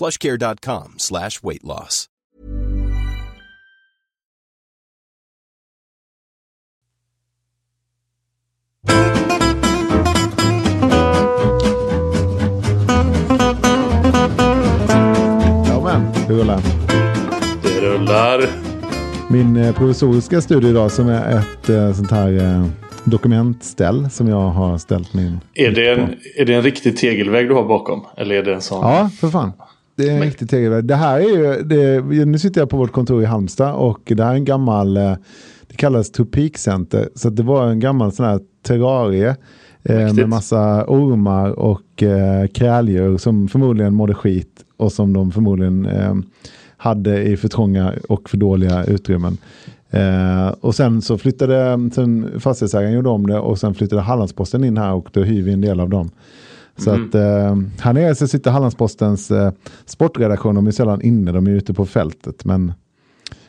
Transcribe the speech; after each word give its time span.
plushcare.com 0.00 0.94
slash 0.96 1.42
weight 1.42 1.62
loss. 1.62 2.06
Ja 15.66 15.80
men, 15.84 16.12
det 16.28 16.34
rullar. 16.34 16.60
Det 17.62 17.80
rullar. 17.80 18.40
Min 19.30 19.56
eh, 19.56 19.74
provisoriska 19.74 20.40
studio 20.40 20.70
idag 20.70 20.92
som 20.92 21.08
är 21.08 21.38
ett 21.38 21.68
eh, 21.68 21.92
sånt 21.92 22.10
här 22.10 22.32
eh, 22.32 22.66
dokumentställ 23.04 24.10
som 24.10 24.28
jag 24.28 24.48
har 24.50 24.78
ställt 24.78 25.14
min... 25.14 25.40
Är 25.54 25.70
det, 25.70 25.92
en, 25.92 26.14
är 26.36 26.44
det 26.44 26.54
en 26.54 26.62
riktig 26.62 26.96
tegelvägg 26.96 27.48
du 27.48 27.54
har 27.54 27.64
bakom? 27.64 28.06
Eller 28.16 28.34
är 28.34 28.42
det 28.42 28.54
en 28.54 28.60
sån? 28.60 28.88
Ja, 28.88 29.10
för 29.20 29.28
fan. 29.28 29.52
Det 30.00 30.10
är 30.10 30.16
en 30.16 30.22
riktig 30.22 30.50
tegelvägg. 30.50 30.84
Det 30.84 30.94
här 30.94 31.20
är 31.20 31.22
ju, 31.22 31.62
det, 31.62 32.00
nu 32.26 32.38
sitter 32.38 32.60
jag 32.60 32.70
på 32.70 32.76
vårt 32.76 32.92
kontor 32.92 33.22
i 33.22 33.26
Halmstad 33.26 33.74
och 33.74 34.00
det 34.16 34.24
här 34.24 34.30
är 34.30 34.34
en 34.34 34.44
gammal, 34.44 34.96
eh, 34.96 35.14
det 35.66 35.76
kallas 35.76 36.10
Topik 36.10 36.58
Center. 36.58 37.08
Så 37.14 37.30
det 37.30 37.42
var 37.42 37.68
en 37.68 37.80
gammal 37.80 38.12
sån 38.12 38.26
här 38.26 38.40
terrarie 38.62 39.36
eh, 39.82 40.14
med 40.14 40.28
massa 40.28 40.84
ormar 40.88 41.50
och 41.50 42.02
eh, 42.02 42.46
kräldjur 42.46 43.18
som 43.18 43.48
förmodligen 43.48 43.94
mådde 43.94 44.14
skit 44.14 44.64
och 44.76 44.92
som 44.92 45.12
de 45.12 45.32
förmodligen 45.32 45.86
eh, 45.86 46.14
hade 46.76 47.22
i 47.22 47.36
för 47.36 47.48
trånga 47.48 47.92
och 48.08 48.30
för 48.30 48.36
dåliga 48.36 48.84
utrymmen. 48.84 49.38
Eh, 49.90 50.48
och 50.48 50.74
sen 50.74 51.02
så 51.02 51.18
flyttade 51.18 51.90
sen 51.94 52.40
fastighetsägaren 52.40 52.92
gjorde 52.92 53.08
om 53.08 53.26
det 53.26 53.38
och 53.38 53.58
sen 53.58 53.74
flyttade 53.74 54.02
Hallandsposten 54.02 54.64
in 54.64 54.76
här 54.76 54.92
och 54.92 55.08
då 55.12 55.22
hyr 55.22 55.42
vi 55.42 55.52
en 55.52 55.60
del 55.60 55.80
av 55.80 55.88
dem. 55.88 56.10
Så 56.80 56.90
Mhm. 56.96 57.04
att 57.08 57.14
eh, 57.14 57.56
här 57.84 57.92
nere 57.92 58.14
så 58.14 58.28
sitter 58.28 58.50
Hallandspostens 58.50 59.30
eh, 59.30 59.52
sportredaktion, 59.86 60.54
de 60.54 60.66
är 60.66 60.70
sällan 60.70 61.02
inne, 61.02 61.32
de 61.32 61.46
är 61.46 61.50
ute 61.50 61.74
på 61.74 61.86
fältet. 61.86 62.44
Men 62.44 62.72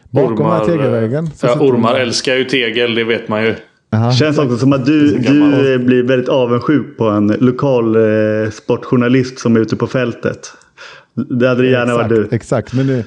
bakom 0.09 0.35
den 0.35 0.45
här 0.45 0.65
tegelväggen. 0.65 1.29
så 1.35 1.47
Ja, 1.47 1.59
ormar 1.59 1.93
de- 1.93 1.99
älskar 2.01 2.35
ju 2.35 2.43
tegel, 2.43 2.95
det 2.95 3.03
vet 3.03 3.27
man 3.29 3.43
ju. 3.43 3.55
Aha. 3.93 4.11
Känns 4.11 4.37
också 4.37 4.57
som 4.57 4.73
att 4.73 4.85
du, 4.85 5.17
du 5.17 5.73
eh, 5.73 5.79
blir 5.79 6.03
väldigt 6.03 6.29
avundsjuk 6.29 6.97
på 6.97 7.03
en 7.09 7.27
lokal 7.27 7.95
eh, 7.95 8.49
sportjournalist 8.51 9.39
som 9.39 9.55
är 9.55 9.59
ute 9.59 9.75
på 9.75 9.87
fältet. 9.87 10.39
Det 11.29 11.47
hade 11.47 11.61
det 11.61 11.69
gärna 11.69 11.93
varit 11.95 12.09
du. 12.09 12.27
Exakt, 12.31 12.73
men 12.73 12.87
nu, 12.87 13.03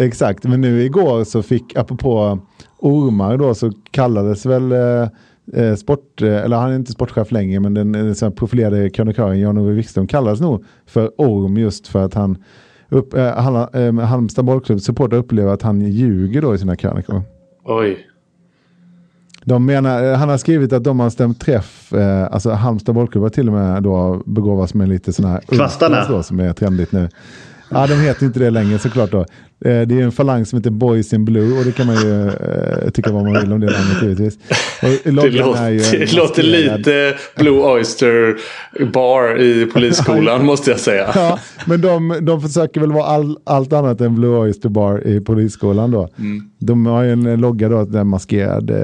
exakt, 0.00 0.44
men 0.44 0.60
nu 0.60 0.82
igår 0.82 1.24
så 1.24 1.42
fick, 1.42 1.76
apropå 1.76 2.38
ormar 2.78 3.36
då, 3.36 3.54
så 3.54 3.72
kallades 3.90 4.46
väl 4.46 4.72
eh, 4.72 5.08
eh, 5.52 5.74
sport, 5.74 6.22
eh, 6.22 6.44
eller 6.44 6.56
han 6.56 6.70
är 6.70 6.76
inte 6.76 6.92
sportchef 6.92 7.32
längre, 7.32 7.60
men 7.60 7.74
den 7.74 7.94
eh, 7.94 8.12
så 8.12 8.30
profilerade 8.30 8.90
krönikören 8.90 9.40
Jan-Ove 9.40 9.72
Wikström 9.72 10.06
kallades 10.06 10.40
nog 10.40 10.64
för 10.86 11.10
orm 11.16 11.56
just 11.56 11.88
för 11.88 12.04
att 12.04 12.14
han 12.14 12.36
upp, 12.88 13.14
eh, 13.14 13.36
Hall, 13.36 13.68
eh, 13.72 13.94
Halmstad 13.94 14.44
bollklubb 14.44 14.80
supportrar 14.80 15.18
upplever 15.18 15.52
att 15.52 15.62
han 15.62 15.80
ljuger 15.80 16.42
då 16.42 16.54
i 16.54 16.58
sina 16.58 16.76
krönikor. 16.76 17.22
Oj. 17.64 18.06
De 19.44 19.66
menar, 19.66 20.04
eh, 20.04 20.16
han 20.16 20.28
har 20.28 20.38
skrivit 20.38 20.72
att 20.72 20.84
de 20.84 21.00
har 21.00 21.10
stämt 21.10 21.40
träff, 21.40 21.92
eh, 21.92 22.28
alltså 22.30 22.50
Halmstad 22.50 22.94
bollklubb 22.94 23.22
har 23.22 23.30
till 23.30 23.48
och 23.48 23.54
med 23.54 23.82
då 23.82 24.22
begåvats 24.26 24.74
med 24.74 24.88
lite 24.88 25.12
sådana 25.12 25.34
här 25.34 25.40
Kvastarna. 25.40 26.04
då, 26.08 26.22
som 26.22 26.40
är 26.40 26.52
trendigt 26.52 26.92
nu. 26.92 27.08
Ja, 27.70 27.86
de 27.86 27.94
heter 27.94 28.26
inte 28.26 28.38
det 28.38 28.50
längre 28.50 28.78
såklart 28.78 29.10
då. 29.10 29.18
Eh, 29.64 29.82
det 29.86 29.94
är 30.00 30.02
en 30.02 30.12
falang 30.12 30.46
som 30.46 30.58
heter 30.58 30.70
Boys 30.70 31.12
in 31.12 31.24
Blue 31.24 31.58
och 31.58 31.64
det 31.64 31.72
kan 31.72 31.86
man 31.86 31.96
ju 31.96 32.26
eh, 32.26 32.90
tycka 32.90 33.12
vad 33.12 33.24
man 33.24 33.32
vill 33.42 33.52
om 33.52 33.60
det 33.60 33.66
namnet 33.66 34.02
givetvis. 34.02 34.38
Det, 34.80 35.10
låter, 35.12 35.30
det 36.00 36.12
låter 36.12 36.42
lite 36.42 37.14
Blue 37.36 37.60
Oyster 37.74 38.36
Bar 38.92 39.40
i 39.40 39.66
polisskolan 39.66 40.44
måste 40.46 40.70
jag 40.70 40.80
säga. 40.80 41.10
Ja, 41.14 41.38
men 41.66 41.80
de, 41.80 42.18
de 42.22 42.40
försöker 42.42 42.80
väl 42.80 42.92
vara 42.92 43.04
all, 43.04 43.38
allt 43.44 43.72
annat 43.72 44.00
än 44.00 44.14
Blue 44.14 44.36
Oyster 44.38 44.68
Bar 44.68 45.06
i 45.06 45.20
polisskolan 45.20 45.90
då. 45.90 46.08
Mm. 46.18 46.42
De 46.58 46.86
har 46.86 47.02
ju 47.02 47.12
en 47.12 47.40
logga 47.40 47.68
då, 47.68 47.78
en 47.98 48.06
maskerad 48.06 48.70
eh, 48.70 48.76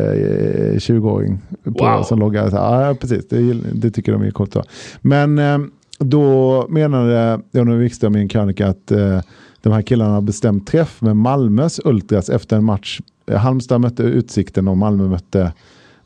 20-åring 0.76 1.38
på, 1.64 1.84
Wow. 1.84 2.02
som 2.02 2.18
loggar. 2.18 2.50
Så, 2.50 2.56
ja, 2.56 2.96
precis. 3.00 3.28
Det, 3.28 3.52
det 3.72 3.90
tycker 3.90 4.12
de 4.12 4.22
är 4.22 4.30
coolt. 4.30 4.52
Då. 4.52 4.62
Men 5.00 5.38
eh, 5.38 5.58
då 6.04 6.66
menade 6.68 7.40
Jan 7.50 7.78
Wikström 7.78 8.16
i 8.16 8.20
en 8.20 8.28
krönika 8.28 8.68
att 8.68 8.90
eh, 8.90 9.20
de 9.60 9.72
här 9.72 9.82
killarna 9.82 10.14
har 10.14 10.20
bestämt 10.20 10.66
träff 10.66 11.00
med 11.00 11.16
Malmös 11.16 11.80
Ultras 11.84 12.28
efter 12.28 12.56
en 12.56 12.64
match. 12.64 13.00
Halmstad 13.36 13.80
mötte 13.80 14.02
Utsikten 14.02 14.68
och 14.68 14.76
Malmö 14.76 15.08
mötte 15.08 15.52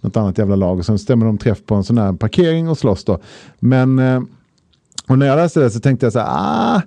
något 0.01 0.17
annat 0.17 0.39
jävla 0.39 0.57
lag. 0.57 0.79
Och 0.79 0.87
sen 0.87 0.99
stämmer 0.99 1.27
de 1.27 1.39
träff 1.39 1.67
på 1.67 1.75
en 1.75 1.85
sån 1.85 1.99
här 1.99 2.13
parkering 2.13 2.69
och 2.69 2.79
slåss 2.79 3.05
då. 3.05 3.19
Men 3.59 3.99
eh, 3.99 4.21
och 5.09 5.19
när 5.19 5.27
jag 5.27 5.37
läste 5.37 5.61
det 5.61 5.71
så 5.71 5.81
tänkte 5.81 6.07
jag 6.07 6.13
så 6.13 6.19
här, 6.19 6.29
ah, 6.31 6.83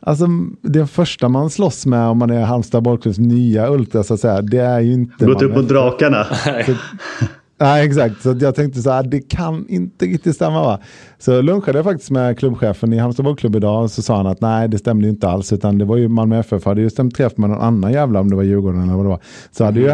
alltså 0.00 0.26
det 0.62 0.86
första 0.86 1.28
man 1.28 1.50
slåss 1.50 1.86
med 1.86 2.08
om 2.08 2.18
man 2.18 2.30
är 2.30 2.44
Halmstad 2.44 2.82
bollklubbs 2.82 3.18
nya 3.18 3.70
ultra 3.70 4.02
så 4.02 4.14
att 4.14 4.20
säga, 4.20 4.42
det 4.42 4.58
är 4.58 4.80
ju 4.80 4.92
inte... 4.92 5.26
Gått 5.26 5.42
upp 5.42 5.54
mot 5.54 5.68
drakarna. 5.68 6.26
Nej, 7.58 7.86
exakt. 7.86 8.22
Så 8.22 8.36
jag 8.40 8.54
tänkte 8.54 8.82
så 8.82 8.90
här, 8.90 9.02
det 9.02 9.20
kan 9.20 9.66
inte 9.68 10.06
riktigt 10.06 10.34
stämma 10.34 10.62
va? 10.62 10.80
Så 11.18 11.42
lunchade 11.42 11.78
jag 11.78 11.84
faktiskt 11.84 12.10
med 12.10 12.38
klubbchefen 12.38 12.92
i 12.92 12.98
Halmstad 12.98 13.24
bollklubb 13.24 13.56
idag 13.56 13.82
och 13.82 13.90
så 13.90 14.02
sa 14.02 14.16
han 14.16 14.26
att 14.26 14.40
nej, 14.40 14.68
det 14.68 14.78
stämde 14.78 15.04
ju 15.04 15.10
inte 15.10 15.28
alls, 15.28 15.52
utan 15.52 15.78
det 15.78 15.84
var 15.84 15.96
ju 15.96 16.08
Malmö 16.08 16.38
FF 16.38 16.64
hade 16.64 16.80
ju 16.80 16.90
stämt 16.90 17.14
träff 17.14 17.36
med 17.36 17.50
någon 17.50 17.60
annan 17.60 17.92
jävla, 17.92 18.20
om 18.20 18.30
det 18.30 18.36
var 18.36 18.42
Djurgården 18.42 18.82
eller 18.82 18.94
vad 18.94 19.04
det 19.04 19.08
var. 19.08 19.20
Så 19.50 19.64
hade 19.64 19.80
ju 19.80 19.90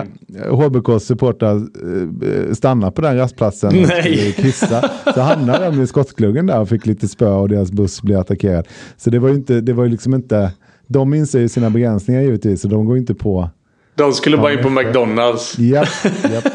HBKs 0.50 1.04
supportrar 1.06 1.56
eh, 1.56 2.54
stannat 2.54 2.94
på 2.94 3.02
den 3.02 3.16
rastplatsen 3.16 3.68
och 3.68 3.88
Nej. 3.88 4.34
kissa. 4.36 4.90
Så 5.14 5.20
hamnade 5.20 5.64
de 5.64 5.82
i 5.82 5.86
skottgluggen 5.86 6.46
där 6.46 6.60
och 6.60 6.68
fick 6.68 6.86
lite 6.86 7.08
spö 7.08 7.28
och 7.28 7.48
deras 7.48 7.72
buss 7.72 8.02
blev 8.02 8.18
attackerad. 8.18 8.68
Så 8.96 9.10
det 9.10 9.18
var 9.18 9.28
ju 9.28 9.34
inte, 9.34 9.60
det 9.60 9.72
var 9.72 9.84
ju 9.84 9.90
liksom 9.90 10.14
inte, 10.14 10.52
de 10.86 11.14
inser 11.14 11.40
ju 11.40 11.48
sina 11.48 11.70
begränsningar 11.70 12.20
givetvis, 12.22 12.60
så 12.60 12.68
de 12.68 12.86
går 12.86 12.98
inte 12.98 13.14
på 13.14 13.50
De 13.94 14.12
skulle 14.12 14.36
bara 14.36 14.52
in 14.52 14.62
på 14.62 14.70
McDonalds. 14.70 15.58
Japp, 15.58 15.88
japp. 16.32 16.52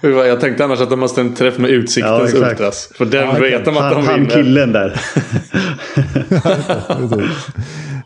Jag 0.00 0.40
tänkte 0.40 0.64
annars 0.64 0.80
att 0.80 0.90
de 0.90 1.00
måste 1.00 1.20
en 1.20 1.34
träff 1.34 1.58
med 1.58 1.70
Ja, 1.70 1.74
Utsiktens 1.74 2.34
exakt. 2.34 2.50
Ultras. 2.50 2.90
För 2.94 3.04
den 3.04 3.28
Ja, 3.28 3.32
vet 3.40 3.64
de 3.64 3.76
att 3.76 3.82
Han, 3.82 3.94
de 3.94 4.06
han 4.06 4.20
vinner. 4.20 4.30
killen 4.34 4.72
där. 4.72 5.00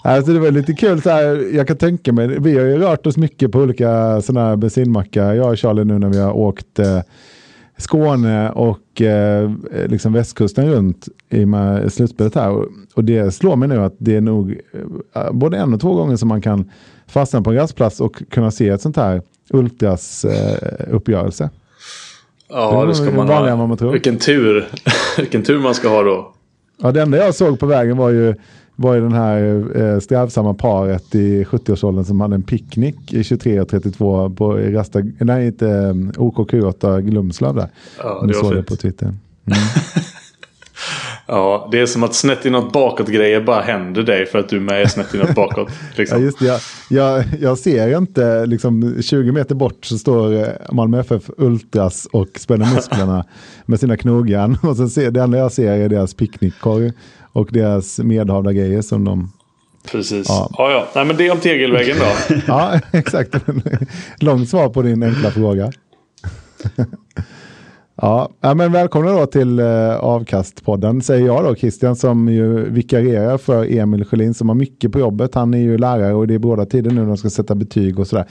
Alltså 0.02 0.32
det 0.32 0.38
var 0.38 0.50
lite 0.50 0.72
kul 0.72 1.02
så 1.02 1.10
här, 1.10 1.54
jag 1.56 1.66
kan 1.68 1.76
tänka 1.76 2.12
mig, 2.12 2.28
vi 2.40 2.58
har 2.58 2.64
ju 2.66 2.78
rört 2.78 3.06
oss 3.06 3.16
mycket 3.16 3.52
på 3.52 3.58
olika 3.58 4.20
sådana 4.20 4.48
här 4.48 4.56
bensinmackar, 4.56 5.34
jag 5.34 5.50
och 5.50 5.58
Charlie 5.58 5.84
nu 5.84 5.98
när 5.98 6.08
vi 6.08 6.18
har 6.18 6.32
åkt 6.32 6.78
eh, 6.78 7.00
Skåne 7.76 8.50
och 8.50 9.02
eh, 9.02 9.50
liksom 9.86 10.12
västkusten 10.12 10.70
runt 10.70 11.08
i 11.30 11.46
slutspelet 11.90 12.34
här. 12.34 12.50
Och, 12.50 12.66
och 12.94 13.04
det 13.04 13.34
slår 13.34 13.56
mig 13.56 13.68
nu 13.68 13.76
att 13.78 13.94
det 13.98 14.16
är 14.16 14.20
nog 14.20 14.56
eh, 15.14 15.32
både 15.32 15.56
en 15.56 15.74
och 15.74 15.80
två 15.80 15.94
gånger 15.94 16.16
som 16.16 16.28
man 16.28 16.40
kan 16.40 16.70
fastna 17.06 17.42
på 17.42 17.50
en 17.50 17.56
rastplats 17.56 18.00
och 18.00 18.22
kunna 18.30 18.50
se 18.50 18.68
ett 18.68 18.80
sånt 18.82 18.96
här 18.96 19.22
Ultras 19.50 20.24
eh, 20.24 20.94
uppgörelse. 20.94 21.50
Ja, 22.50 22.84
det 22.84 22.94
ska 22.94 23.04
Det 23.04 23.16
man 23.16 23.28
ha. 23.28 23.66
man 23.66 23.76
tror. 23.78 23.92
Vilken 23.92 24.16
tur. 24.18 24.68
Vilken 25.18 25.42
tur 25.42 25.58
man 25.58 25.74
ska 25.74 25.88
ha 25.88 26.02
då. 26.02 26.32
Ja, 26.82 26.92
det 26.92 27.02
enda 27.02 27.18
jag 27.18 27.34
såg 27.34 27.58
på 27.58 27.66
vägen 27.66 27.96
var 27.96 28.10
ju, 28.10 28.34
var 28.76 28.94
ju 28.94 29.00
den 29.00 29.12
här 29.12 29.64
eh, 29.80 29.98
strävsamma 30.00 30.54
paret 30.54 31.14
i 31.14 31.44
70-årsåldern 31.44 32.04
som 32.04 32.20
hade 32.20 32.34
en 32.34 32.42
picknick 32.42 33.12
i 33.12 33.24
23 33.24 33.60
och 33.60 33.68
32 33.68 34.30
på 34.30 34.52
Rasta, 34.52 35.00
nej 35.20 35.46
inte 35.46 35.68
eh, 35.68 36.22
OK 36.22 36.36
Q8 36.50 37.00
Glumslöv 37.00 37.54
där. 37.54 37.68
Ja, 37.98 38.24
det 38.26 38.34
var 38.34 38.42
såg 38.42 38.50
det 38.50 38.56
fint. 38.56 38.66
på 38.66 38.76
Twitter. 38.76 39.14
Ja, 41.32 41.68
det 41.72 41.80
är 41.80 41.86
som 41.86 42.02
att 42.02 42.14
snett 42.14 42.44
inåt 42.44 42.72
bakåt-grejer 42.72 43.40
bara 43.40 43.60
händer 43.60 44.02
dig 44.02 44.26
för 44.26 44.38
att 44.38 44.48
du 44.48 44.60
med 44.60 44.82
är 44.82 44.86
snett 44.86 45.14
inåt 45.14 45.34
bakåt. 45.34 45.68
Liksom. 45.96 46.18
Ja, 46.18 46.24
just 46.24 46.38
det. 46.38 46.46
Jag, 46.46 46.60
jag, 46.88 47.24
jag 47.40 47.58
ser 47.58 47.98
inte, 47.98 48.46
liksom 48.46 49.02
20 49.02 49.32
meter 49.32 49.54
bort 49.54 49.84
så 49.84 49.98
står 49.98 50.34
eh, 50.34 50.46
Malmö 50.72 51.00
FF 51.00 51.22
Ultras 51.36 52.06
och 52.12 52.28
spänner 52.36 52.74
musklerna 52.74 53.24
med 53.66 53.80
sina 53.80 53.96
knogjärn. 53.96 54.58
Och 54.62 54.76
så 54.76 54.88
ser, 54.88 55.10
det 55.10 55.22
enda 55.22 55.38
jag 55.38 55.52
ser 55.52 55.72
är 55.72 55.88
deras 55.88 56.14
picknickkorg 56.14 56.92
och 57.32 57.48
deras 57.52 57.98
medhavda 57.98 58.52
grejer 58.52 58.82
som 58.82 59.04
de... 59.04 59.32
Precis. 59.90 60.26
Ja, 60.28 60.50
ja. 60.58 60.70
ja. 60.70 60.88
Nej, 60.94 61.04
men 61.04 61.16
det 61.16 61.30
om 61.30 61.38
tegelväggen 61.38 61.96
då. 61.98 62.34
ja, 62.46 62.80
exakt. 62.92 63.34
Långt 64.20 64.48
svar 64.48 64.68
på 64.68 64.82
din 64.82 65.02
enkla 65.02 65.30
fråga. 65.30 65.72
Ja, 68.02 68.30
men 68.40 68.72
välkomna 68.72 69.12
då 69.12 69.26
till 69.26 69.58
eh, 69.58 69.96
Avkastpodden 69.96 71.02
säger 71.02 71.26
jag 71.26 71.44
då 71.44 71.54
Christian 71.54 71.96
som 71.96 72.28
ju 72.28 72.70
vikarierar 72.70 73.38
för 73.38 73.78
Emil 73.78 74.04
Sjölin 74.04 74.34
som 74.34 74.48
har 74.48 74.56
mycket 74.56 74.92
på 74.92 75.00
jobbet. 75.00 75.34
Han 75.34 75.54
är 75.54 75.58
ju 75.58 75.78
lärare 75.78 76.14
och 76.14 76.26
det 76.26 76.34
är 76.34 76.38
båda 76.38 76.66
tider 76.66 76.90
nu 76.90 77.06
de 77.06 77.16
ska 77.16 77.30
sätta 77.30 77.54
betyg 77.54 77.98
och 77.98 78.06
sådär. 78.06 78.24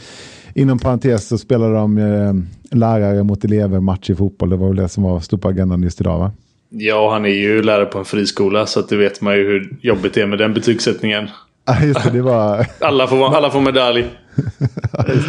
Inom 0.54 0.80
parentes 0.80 1.28
så 1.28 1.38
spelar 1.38 1.74
de 1.74 1.98
eh, 1.98 2.34
lärare 2.78 3.24
mot 3.24 3.46
elever 3.46 3.80
match 3.80 4.10
i 4.10 4.16
fotboll. 4.16 4.50
Det 4.50 4.56
var 4.56 4.68
väl 4.68 4.76
det 4.76 4.90
som 4.90 5.04
var 5.04 5.20
stort 5.20 5.42
på 5.42 5.50
agendan 5.50 5.84
just 5.84 6.02
idag 6.02 6.20
va? 6.20 6.32
Ja, 6.70 7.12
han 7.14 7.26
är 7.26 7.30
ju 7.30 7.64
lärare 7.64 7.86
på 7.86 8.00
en 8.00 8.06
friskola 8.06 8.66
så 8.66 8.80
att 8.80 8.90
det 8.90 8.98
vet 8.98 9.22
man 9.22 9.36
ju 9.36 9.48
hur 9.48 9.78
jobbigt 9.82 10.14
det 10.14 10.22
är 10.22 10.28
med 10.28 10.40
den 10.40 10.54
betygssättningen. 10.54 11.30
Ja, 11.66 11.84
just 11.84 12.04
det, 12.04 12.10
det 12.10 12.22
var... 12.22 12.66
alla, 12.80 13.08
får, 13.08 13.36
alla 13.36 13.50
får 13.50 13.62
medalj. 13.62 14.06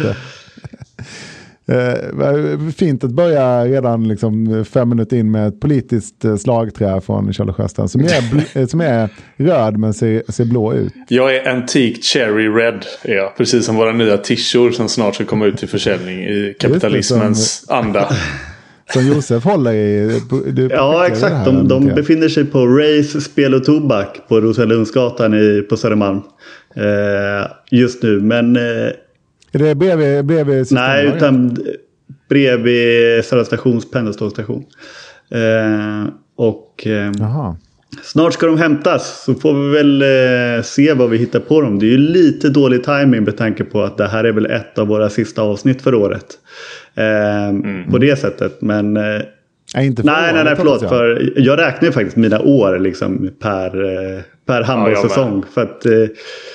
ja. 0.03 0.15
Eh, 1.67 2.71
fint 2.77 3.03
att 3.03 3.11
börja 3.11 3.65
redan 3.65 4.07
liksom 4.07 4.65
fem 4.65 4.89
minuter 4.89 5.17
in 5.17 5.31
med 5.31 5.47
ett 5.47 5.59
politiskt 5.59 6.25
eh, 6.25 6.35
slagträ 6.35 7.01
från 7.01 7.33
Kjell 7.33 7.53
Sjöstrand 7.53 7.91
som 7.91 8.01
är, 8.01 8.59
eh, 8.59 8.67
som 8.67 8.81
är 8.81 9.09
röd 9.37 9.77
men 9.77 9.93
ser, 9.93 10.31
ser 10.31 10.45
blå 10.45 10.73
ut. 10.73 10.93
Jag 11.07 11.35
är 11.35 11.49
Antique 11.49 12.01
Cherry 12.01 12.47
Red. 12.47 12.85
Jag. 13.03 13.37
Precis 13.37 13.65
som 13.65 13.75
våra 13.75 13.91
nya 13.91 14.17
tishor 14.17 14.71
som 14.71 14.89
snart 14.89 15.15
ska 15.15 15.25
komma 15.25 15.45
ut 15.45 15.57
till 15.57 15.69
försäljning 15.69 16.19
i 16.19 16.55
kapitalismens 16.59 17.65
som, 17.65 17.77
anda. 17.77 18.09
Som 18.93 19.07
Josef 19.07 19.43
håller 19.43 19.73
i. 19.73 20.21
Du 20.51 20.69
ja 20.71 21.07
exakt. 21.07 21.45
De, 21.45 21.67
de 21.67 21.85
befinner 21.85 22.29
sig 22.29 22.45
på 22.45 22.67
Race 22.67 23.21
Spel 23.21 23.53
och 23.53 23.63
Tobak 23.63 24.27
på 24.27 24.41
Rosalundsgatan 24.41 25.33
på 25.69 25.77
Södermalm. 25.77 26.21
Eh, 26.75 27.51
just 27.71 28.03
nu. 28.03 28.19
Men 28.19 28.55
eh, 28.55 28.91
är 29.51 29.59
det 29.59 29.75
bredvid, 29.75 30.25
bredvid 30.25 30.67
Nej, 30.71 31.05
utan 31.05 31.57
bredvid 32.29 33.25
Södra 33.25 33.45
stations 33.45 33.91
pendeltågsstation. 33.91 34.65
Eh, 35.31 36.13
och 36.35 36.87
eh, 36.87 37.11
snart 38.03 38.33
ska 38.33 38.45
de 38.45 38.57
hämtas. 38.57 39.23
Så 39.25 39.33
får 39.33 39.53
vi 39.53 39.69
väl 39.69 40.01
eh, 40.01 40.63
se 40.63 40.93
vad 40.93 41.09
vi 41.09 41.17
hittar 41.17 41.39
på 41.39 41.61
dem. 41.61 41.79
Det 41.79 41.85
är 41.85 41.91
ju 41.91 41.97
lite 41.97 42.49
dålig 42.49 42.83
timing 42.83 43.23
med 43.23 43.37
tanke 43.37 43.63
på 43.63 43.83
att 43.83 43.97
det 43.97 44.07
här 44.07 44.23
är 44.23 44.31
väl 44.31 44.45
ett 44.45 44.77
av 44.79 44.87
våra 44.87 45.09
sista 45.09 45.41
avsnitt 45.41 45.81
för 45.81 45.95
året. 45.95 46.25
Eh, 46.95 47.47
mm. 47.47 47.91
På 47.91 47.97
det 47.97 48.19
sättet. 48.19 48.61
Men 48.61 48.97
eh, 48.97 49.21
Nej, 49.75 49.87
inte 49.87 50.01
för 50.01 50.09
nej, 50.09 50.33
nej, 50.33 50.43
nej, 50.43 50.55
förlåt. 50.55 50.89
För 50.89 51.31
jag 51.35 51.59
räknar 51.59 51.87
ju 51.87 51.91
faktiskt 51.91 52.17
mina 52.17 52.41
år 52.41 52.79
liksom 52.79 53.29
per, 53.39 53.83
eh, 53.83 54.21
per 54.45 54.61
handbollssäsong. 54.63 55.43
Ja, 55.55 55.61
att, 55.61 55.85
eh, 55.85 55.91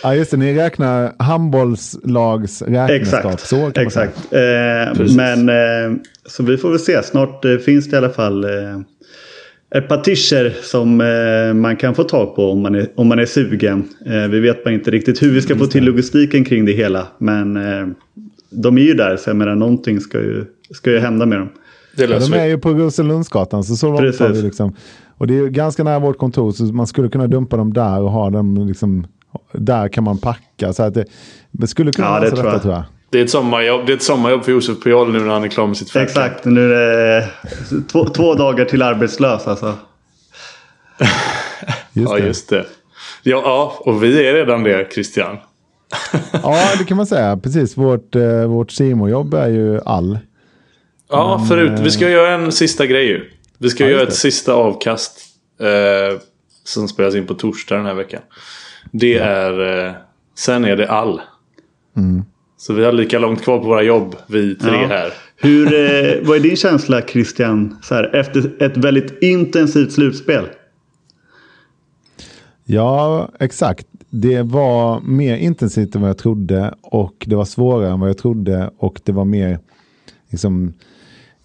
ja, 0.02 0.14
just 0.14 0.30
det. 0.30 0.36
Ni 0.36 0.54
räknar 0.58 1.12
handbollslags 1.18 2.62
räkneskap. 2.62 3.40
Så 3.40 3.70
kan 3.70 3.86
exakt. 3.86 4.32
Eh, 4.32 5.16
men 5.16 5.48
eh, 5.48 5.98
så 6.26 6.42
vi 6.42 6.56
får 6.56 6.70
väl 6.70 6.78
se. 6.78 7.02
Snart 7.02 7.44
eh, 7.44 7.56
finns 7.56 7.90
det 7.90 7.94
i 7.94 7.98
alla 7.98 8.10
fall 8.10 8.44
eh, 8.44 8.50
ett 9.74 9.88
par 9.88 9.96
tischer 9.96 10.54
som 10.62 11.00
eh, 11.00 11.54
man 11.54 11.76
kan 11.76 11.94
få 11.94 12.04
tag 12.04 12.36
på 12.36 12.50
om 12.50 12.60
man 12.60 12.74
är, 12.74 12.88
om 12.94 13.08
man 13.08 13.18
är 13.18 13.26
sugen. 13.26 13.84
Eh, 14.06 14.28
vi 14.28 14.40
vet 14.40 14.64
bara 14.64 14.74
inte 14.74 14.90
riktigt 14.90 15.22
hur 15.22 15.32
vi 15.32 15.42
ska 15.42 15.56
få 15.56 15.66
till 15.66 15.84
logistiken 15.84 16.44
kring 16.44 16.64
det 16.64 16.72
hela. 16.72 17.06
Men 17.18 17.56
eh, 17.56 17.86
de 18.50 18.78
är 18.78 18.82
ju 18.82 18.94
där 18.94 19.16
så 19.16 19.30
jag 19.30 19.36
menar 19.36 19.54
någonting 19.54 20.00
ska 20.00 20.18
ju, 20.18 20.44
ska 20.70 20.90
ju 20.90 20.98
hända 20.98 21.26
med 21.26 21.38
dem. 21.38 21.48
Det 21.96 22.04
ja, 22.04 22.18
de 22.18 22.32
är 22.32 22.46
ju 22.46 22.58
på 22.58 22.70
Rosenlundsgatan 22.70 23.64
så 23.64 23.76
så 23.76 23.86
långt 23.86 24.18
har 24.18 24.28
vi 24.28 24.42
liksom. 24.42 24.76
Och 25.18 25.26
det 25.26 25.38
är 25.38 25.46
ganska 25.46 25.84
nära 25.84 25.98
vårt 25.98 26.18
kontor 26.18 26.52
så 26.52 26.64
man 26.64 26.86
skulle 26.86 27.08
kunna 27.08 27.26
dumpa 27.26 27.56
dem 27.56 27.72
där 27.72 28.00
och 28.00 28.10
ha 28.10 28.30
dem 28.30 28.66
liksom. 28.66 29.06
Där 29.52 29.88
kan 29.88 30.04
man 30.04 30.18
packa. 30.18 30.72
Så 30.72 30.82
att 30.82 30.94
det, 30.94 31.04
det 31.50 31.66
skulle 31.66 31.92
kunna 31.92 32.08
ja, 32.08 32.12
vara 32.12 32.30
så 32.30 32.36
detta 32.36 32.58
tror 32.58 32.74
jag. 32.74 32.82
Det 33.10 33.18
är, 33.18 33.24
ett 33.24 33.30
sommarjobb, 33.30 33.86
det 33.86 33.92
är 33.92 33.96
ett 33.96 34.02
sommarjobb 34.02 34.44
för 34.44 34.52
Josef 34.52 34.82
Pujol 34.82 35.12
nu 35.12 35.18
när 35.18 35.32
han 35.32 35.44
är 35.44 35.48
klar 35.48 35.66
med 35.66 35.76
sitt 35.76 35.90
fält. 35.90 36.08
Exakt, 36.08 36.44
nu 36.44 36.74
är 36.74 36.96
det 36.96 37.28
två, 37.92 38.04
två 38.04 38.34
dagar 38.34 38.64
till 38.64 38.82
arbetslös 38.82 39.46
alltså. 39.46 39.74
just 41.92 42.10
ja, 42.10 42.18
just 42.18 42.48
det. 42.48 42.64
Ja, 43.22 43.42
ja, 43.44 43.76
och 43.80 44.02
vi 44.02 44.28
är 44.28 44.32
redan 44.32 44.62
det, 44.62 44.88
Christian. 44.92 45.36
ja, 46.32 46.58
det 46.78 46.84
kan 46.84 46.96
man 46.96 47.06
säga. 47.06 47.36
Precis, 47.36 47.76
vårt, 47.76 48.14
eh, 48.14 48.44
vårt 48.46 48.80
jobb 48.80 49.34
är 49.34 49.48
ju 49.48 49.80
all. 49.80 50.18
Ja, 51.08 51.36
Men, 51.38 51.48
förut. 51.48 51.80
Vi 51.80 51.90
ska 51.90 52.10
göra 52.10 52.34
en 52.34 52.52
sista 52.52 52.86
grej 52.86 53.06
ju. 53.06 53.30
Vi 53.58 53.70
ska 53.70 53.84
ja, 53.84 53.90
göra 53.90 54.02
ett 54.02 54.14
sista 54.14 54.52
avkast. 54.52 55.20
Eh, 55.60 56.20
som 56.64 56.88
spelas 56.88 57.14
in 57.14 57.26
på 57.26 57.34
torsdag 57.34 57.76
den 57.76 57.86
här 57.86 57.94
veckan. 57.94 58.22
Det 58.92 59.12
ja. 59.12 59.24
är... 59.24 59.86
Eh, 59.86 59.92
sen 60.34 60.64
är 60.64 60.76
det 60.76 60.88
all. 60.88 61.20
Mm. 61.96 62.24
Så 62.58 62.72
vi 62.72 62.84
har 62.84 62.92
lika 62.92 63.18
långt 63.18 63.42
kvar 63.42 63.58
på 63.58 63.64
våra 63.64 63.82
jobb, 63.82 64.16
vi 64.26 64.54
tre 64.54 64.82
ja. 64.82 64.86
här. 64.86 65.12
Hur, 65.36 65.66
eh, 65.66 66.26
vad 66.26 66.36
är 66.36 66.40
din 66.40 66.56
känsla 66.56 67.02
Christian, 67.02 67.76
så 67.82 67.94
här, 67.94 68.14
efter 68.14 68.62
ett 68.62 68.76
väldigt 68.76 69.22
intensivt 69.22 69.92
slutspel? 69.92 70.44
Ja, 72.64 73.28
exakt. 73.40 73.86
Det 74.10 74.42
var 74.42 75.00
mer 75.00 75.36
intensivt 75.36 75.94
än 75.94 76.00
vad 76.00 76.10
jag 76.10 76.18
trodde 76.18 76.74
och 76.82 77.24
det 77.26 77.36
var 77.36 77.44
svårare 77.44 77.90
än 77.90 78.00
vad 78.00 78.08
jag 78.08 78.18
trodde 78.18 78.70
och 78.78 79.00
det 79.04 79.12
var 79.12 79.24
mer 79.24 79.58
liksom, 80.30 80.74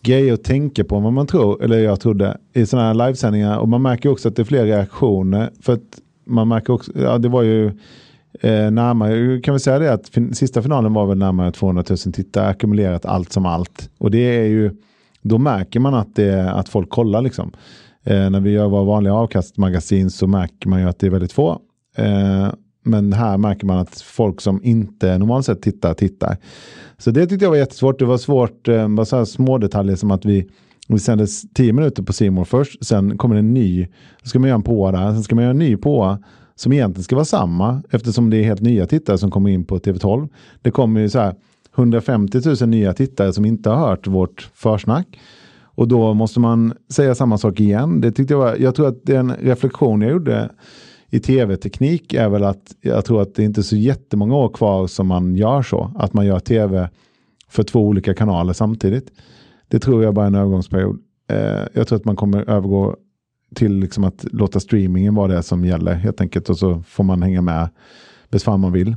grejer 0.01 0.33
att 0.33 0.43
tänka 0.43 0.83
på 0.83 0.95
än 0.95 1.03
vad 1.03 1.13
man 1.13 1.27
tror, 1.27 1.63
eller 1.63 1.79
jag 1.79 1.99
trodde, 1.99 2.37
i 2.53 2.65
sådana 2.65 2.87
här 2.87 2.93
livesändningar. 2.93 3.57
Och 3.57 3.69
man 3.69 3.81
märker 3.81 4.09
också 4.09 4.27
att 4.27 4.35
det 4.35 4.41
är 4.41 4.43
fler 4.43 4.65
reaktioner. 4.65 5.49
För 5.61 5.73
att 5.73 6.01
man 6.25 6.47
märker 6.47 6.73
också, 6.73 6.91
ja 6.95 7.17
det 7.17 7.29
var 7.29 7.41
ju 7.41 7.65
eh, 8.41 8.71
närmare, 8.71 9.41
kan 9.41 9.53
vi 9.53 9.59
säga 9.59 9.79
det 9.79 9.93
att 9.93 10.09
fin 10.09 10.33
sista 10.33 10.61
finalen 10.61 10.93
var 10.93 11.05
väl 11.05 11.17
närmare 11.17 11.51
200 11.51 11.83
000 11.89 11.97
tittare, 11.97 12.47
ackumulerat 12.47 13.05
allt 13.05 13.31
som 13.31 13.45
allt. 13.45 13.89
Och 13.97 14.11
det 14.11 14.37
är 14.37 14.45
ju, 14.45 14.71
då 15.21 15.37
märker 15.37 15.79
man 15.79 15.93
att, 15.93 16.15
det, 16.15 16.51
att 16.51 16.69
folk 16.69 16.89
kollar 16.89 17.21
liksom. 17.21 17.51
Eh, 18.03 18.29
när 18.29 18.39
vi 18.39 18.51
gör 18.51 18.67
våra 18.67 18.83
vanliga 18.83 19.13
avkastmagasin 19.13 20.09
så 20.09 20.27
märker 20.27 20.69
man 20.69 20.81
ju 20.81 20.89
att 20.89 20.99
det 20.99 21.07
är 21.07 21.11
väldigt 21.11 21.33
få. 21.33 21.59
Eh, 21.97 22.49
men 22.83 23.13
här 23.13 23.37
märker 23.37 23.65
man 23.65 23.77
att 23.77 24.01
folk 24.01 24.41
som 24.41 24.63
inte 24.63 25.17
normalt 25.17 25.45
sett 25.45 25.61
tittar, 25.61 25.93
tittar. 25.93 26.37
Så 27.01 27.11
det 27.11 27.27
tyckte 27.27 27.45
jag 27.45 27.49
var 27.49 27.57
jättesvårt. 27.57 27.99
Det 27.99 28.05
var 28.05 28.17
svårt, 28.17 28.67
eh, 28.67 28.87
bara 28.87 29.05
så 29.05 29.17
här 29.17 29.25
små 29.25 29.57
detaljer 29.57 29.95
som 29.95 30.11
att 30.11 30.25
vi, 30.25 30.49
vi 30.87 30.99
sändes 30.99 31.53
tio 31.53 31.73
minuter 31.73 32.03
på 32.03 32.13
Simor 32.13 32.45
först, 32.45 32.85
sen 32.85 33.17
kommer 33.17 33.35
en 33.35 33.53
ny, 33.53 33.87
så 34.23 34.29
ska 34.29 34.39
man 34.39 34.47
göra 34.47 34.55
en 34.55 34.63
på 34.63 34.91
där, 34.91 35.13
sen 35.13 35.23
ska 35.23 35.35
man 35.35 35.43
göra 35.43 35.51
en 35.51 35.59
ny 35.59 35.77
på 35.77 36.17
som 36.55 36.73
egentligen 36.73 37.03
ska 37.03 37.15
vara 37.15 37.25
samma 37.25 37.83
eftersom 37.89 38.29
det 38.29 38.37
är 38.37 38.43
helt 38.43 38.61
nya 38.61 38.85
tittare 38.85 39.17
som 39.17 39.31
kommer 39.31 39.49
in 39.49 39.65
på 39.65 39.79
TV12. 39.79 40.29
Det 40.61 40.71
kommer 40.71 41.01
ju 41.01 41.09
så 41.09 41.19
här 41.19 41.35
150 41.75 42.41
000 42.61 42.69
nya 42.69 42.93
tittare 42.93 43.33
som 43.33 43.45
inte 43.45 43.69
har 43.69 43.87
hört 43.87 44.07
vårt 44.07 44.49
försnack. 44.53 45.19
Och 45.63 45.87
då 45.87 46.13
måste 46.13 46.39
man 46.39 46.73
säga 46.89 47.15
samma 47.15 47.37
sak 47.37 47.59
igen. 47.59 48.01
Det 48.01 48.11
tyckte 48.11 48.33
jag, 48.33 48.39
var, 48.39 48.55
jag 48.59 48.75
tror 48.75 48.87
att 48.87 48.99
det 49.03 49.15
är 49.15 49.19
en 49.19 49.33
reflektion 49.33 50.01
jag 50.01 50.11
gjorde 50.11 50.49
i 51.13 51.19
tv-teknik 51.19 52.13
är 52.13 52.29
väl 52.29 52.43
att 52.43 52.75
jag 52.81 53.05
tror 53.05 53.21
att 53.21 53.35
det 53.35 53.43
inte 53.43 53.61
är 53.61 53.63
så 53.63 53.75
jättemånga 53.75 54.35
år 54.35 54.49
kvar 54.49 54.87
som 54.87 55.07
man 55.07 55.35
gör 55.35 55.61
så. 55.61 55.91
Att 55.95 56.13
man 56.13 56.25
gör 56.25 56.39
tv 56.39 56.89
för 57.49 57.63
två 57.63 57.87
olika 57.87 58.13
kanaler 58.13 58.53
samtidigt. 58.53 59.11
Det 59.67 59.79
tror 59.79 60.03
jag 60.03 60.13
bara 60.13 60.25
är 60.25 60.27
en 60.27 60.35
övergångsperiod. 60.35 60.99
Eh, 61.29 61.61
jag 61.73 61.87
tror 61.87 61.95
att 61.95 62.05
man 62.05 62.15
kommer 62.15 62.49
övergå 62.49 62.95
till 63.55 63.73
liksom 63.73 64.03
att 64.03 64.25
låta 64.31 64.59
streamingen 64.59 65.15
vara 65.15 65.35
det 65.35 65.43
som 65.43 65.65
gäller 65.65 65.93
helt 65.93 66.21
enkelt 66.21 66.49
och 66.49 66.57
så 66.57 66.83
får 66.87 67.03
man 67.03 67.21
hänga 67.21 67.41
med 67.41 67.69
bäst 68.29 68.45
fan 68.45 68.59
man 68.59 68.71
vill. 68.71 68.95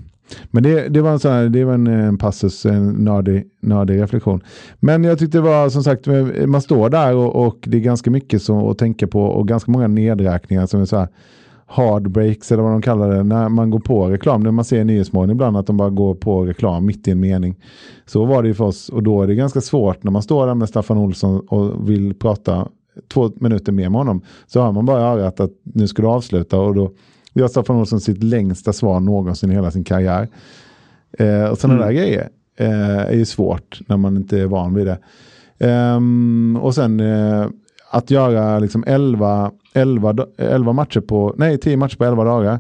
Men 0.51 0.63
det, 0.63 0.89
det 0.89 1.01
var 1.01 1.11
en, 1.11 1.19
sån 1.19 1.33
här, 1.33 1.49
det 1.49 1.65
var 1.65 1.75
en, 1.75 1.87
en 1.87 2.19
passus, 2.19 2.67
en 2.67 2.93
nördig, 2.93 3.45
nördig 3.61 4.03
reflektion. 4.03 4.41
Men 4.81 5.05
jag 5.05 5.19
tyckte 5.19 5.39
det 5.39 5.43
var 5.43 5.69
som 5.69 5.83
sagt, 5.83 6.07
man 6.47 6.63
står 6.63 6.91
där 6.91 7.15
och, 7.15 7.47
och 7.47 7.59
det 7.67 7.77
är 7.77 7.81
ganska 7.81 8.11
mycket 8.11 8.43
så 8.43 8.71
att 8.71 8.79
tänka 8.79 9.07
på 9.07 9.23
och 9.23 9.49
ganska 9.49 9.71
många 9.71 9.87
nedräkningar 9.87 10.67
som 10.67 10.81
är 10.81 10.85
så 10.85 10.97
här 10.97 11.09
hard 11.67 12.11
breaks 12.11 12.53
eller 12.53 12.63
vad 12.63 12.73
de 12.73 12.83
kallar 12.83 13.09
det, 13.11 13.23
när 13.23 13.49
man 13.49 13.71
går 13.71 13.81
på 13.81 14.09
reklam. 14.09 14.43
När 14.43 14.51
man 14.51 14.65
ser 14.65 14.81
i 14.81 14.85
Nyhetsmorgon 14.85 15.31
ibland 15.31 15.57
att 15.57 15.67
de 15.67 15.77
bara 15.77 15.91
går 15.91 16.15
på 16.15 16.45
reklam 16.45 16.87
mitt 16.87 17.09
i 17.09 17.11
en 17.11 17.21
mening. 17.21 17.57
Så 18.07 18.25
var 18.25 18.43
det 18.43 18.49
ju 18.49 18.55
för 18.55 18.65
oss 18.65 18.89
och 18.89 19.03
då 19.03 19.23
är 19.23 19.27
det 19.27 19.35
ganska 19.35 19.61
svårt 19.61 20.03
när 20.03 20.11
man 20.11 20.23
står 20.23 20.47
där 20.47 20.55
med 20.55 20.69
Staffan 20.69 20.99
Olsson 20.99 21.41
och 21.41 21.91
vill 21.91 22.15
prata 22.15 22.69
två 23.13 23.31
minuter 23.37 23.73
mer 23.73 23.89
med 23.89 23.99
honom. 23.99 24.23
Så 24.47 24.61
har 24.61 24.73
man 24.73 24.87
bara 24.87 25.01
i 25.01 25.03
örat 25.03 25.41
att 25.41 25.51
nu 25.63 25.89
ska 25.89 26.03
du 26.03 26.09
avsluta 26.09 26.61
och 26.61 26.75
då 26.75 26.91
gör 27.33 27.49
Staffan 27.49 27.77
Olsson 27.77 28.01
sitt 28.01 28.23
längsta 28.23 28.73
svar 28.73 29.01
någonsin 29.01 29.51
i 29.51 29.55
hela 29.55 29.71
sin 29.71 29.85
karriär. 29.85 30.29
Eh, 31.19 31.45
och 31.45 31.59
sådana 31.59 31.83
mm. 31.83 31.87
där 31.87 32.03
grejer 32.03 32.29
eh, 32.59 32.99
är 32.99 33.15
ju 33.15 33.25
svårt 33.25 33.81
när 33.87 33.97
man 33.97 34.17
inte 34.17 34.41
är 34.41 34.47
van 34.47 34.75
vid 34.75 34.87
det. 34.87 34.99
Um, 35.59 36.57
och 36.57 36.75
sen 36.75 37.01
eh, 37.01 37.47
att 37.95 38.11
göra 38.11 38.59
liksom 38.59 38.85
11, 38.87 39.53
11, 39.73 40.17
11 40.39 40.73
matcher 40.73 41.01
på, 41.01 41.35
nej 41.39 41.59
10 41.59 41.77
matcher 41.77 41.97
på 41.97 42.05
11 42.05 42.25
dagar. 42.25 42.59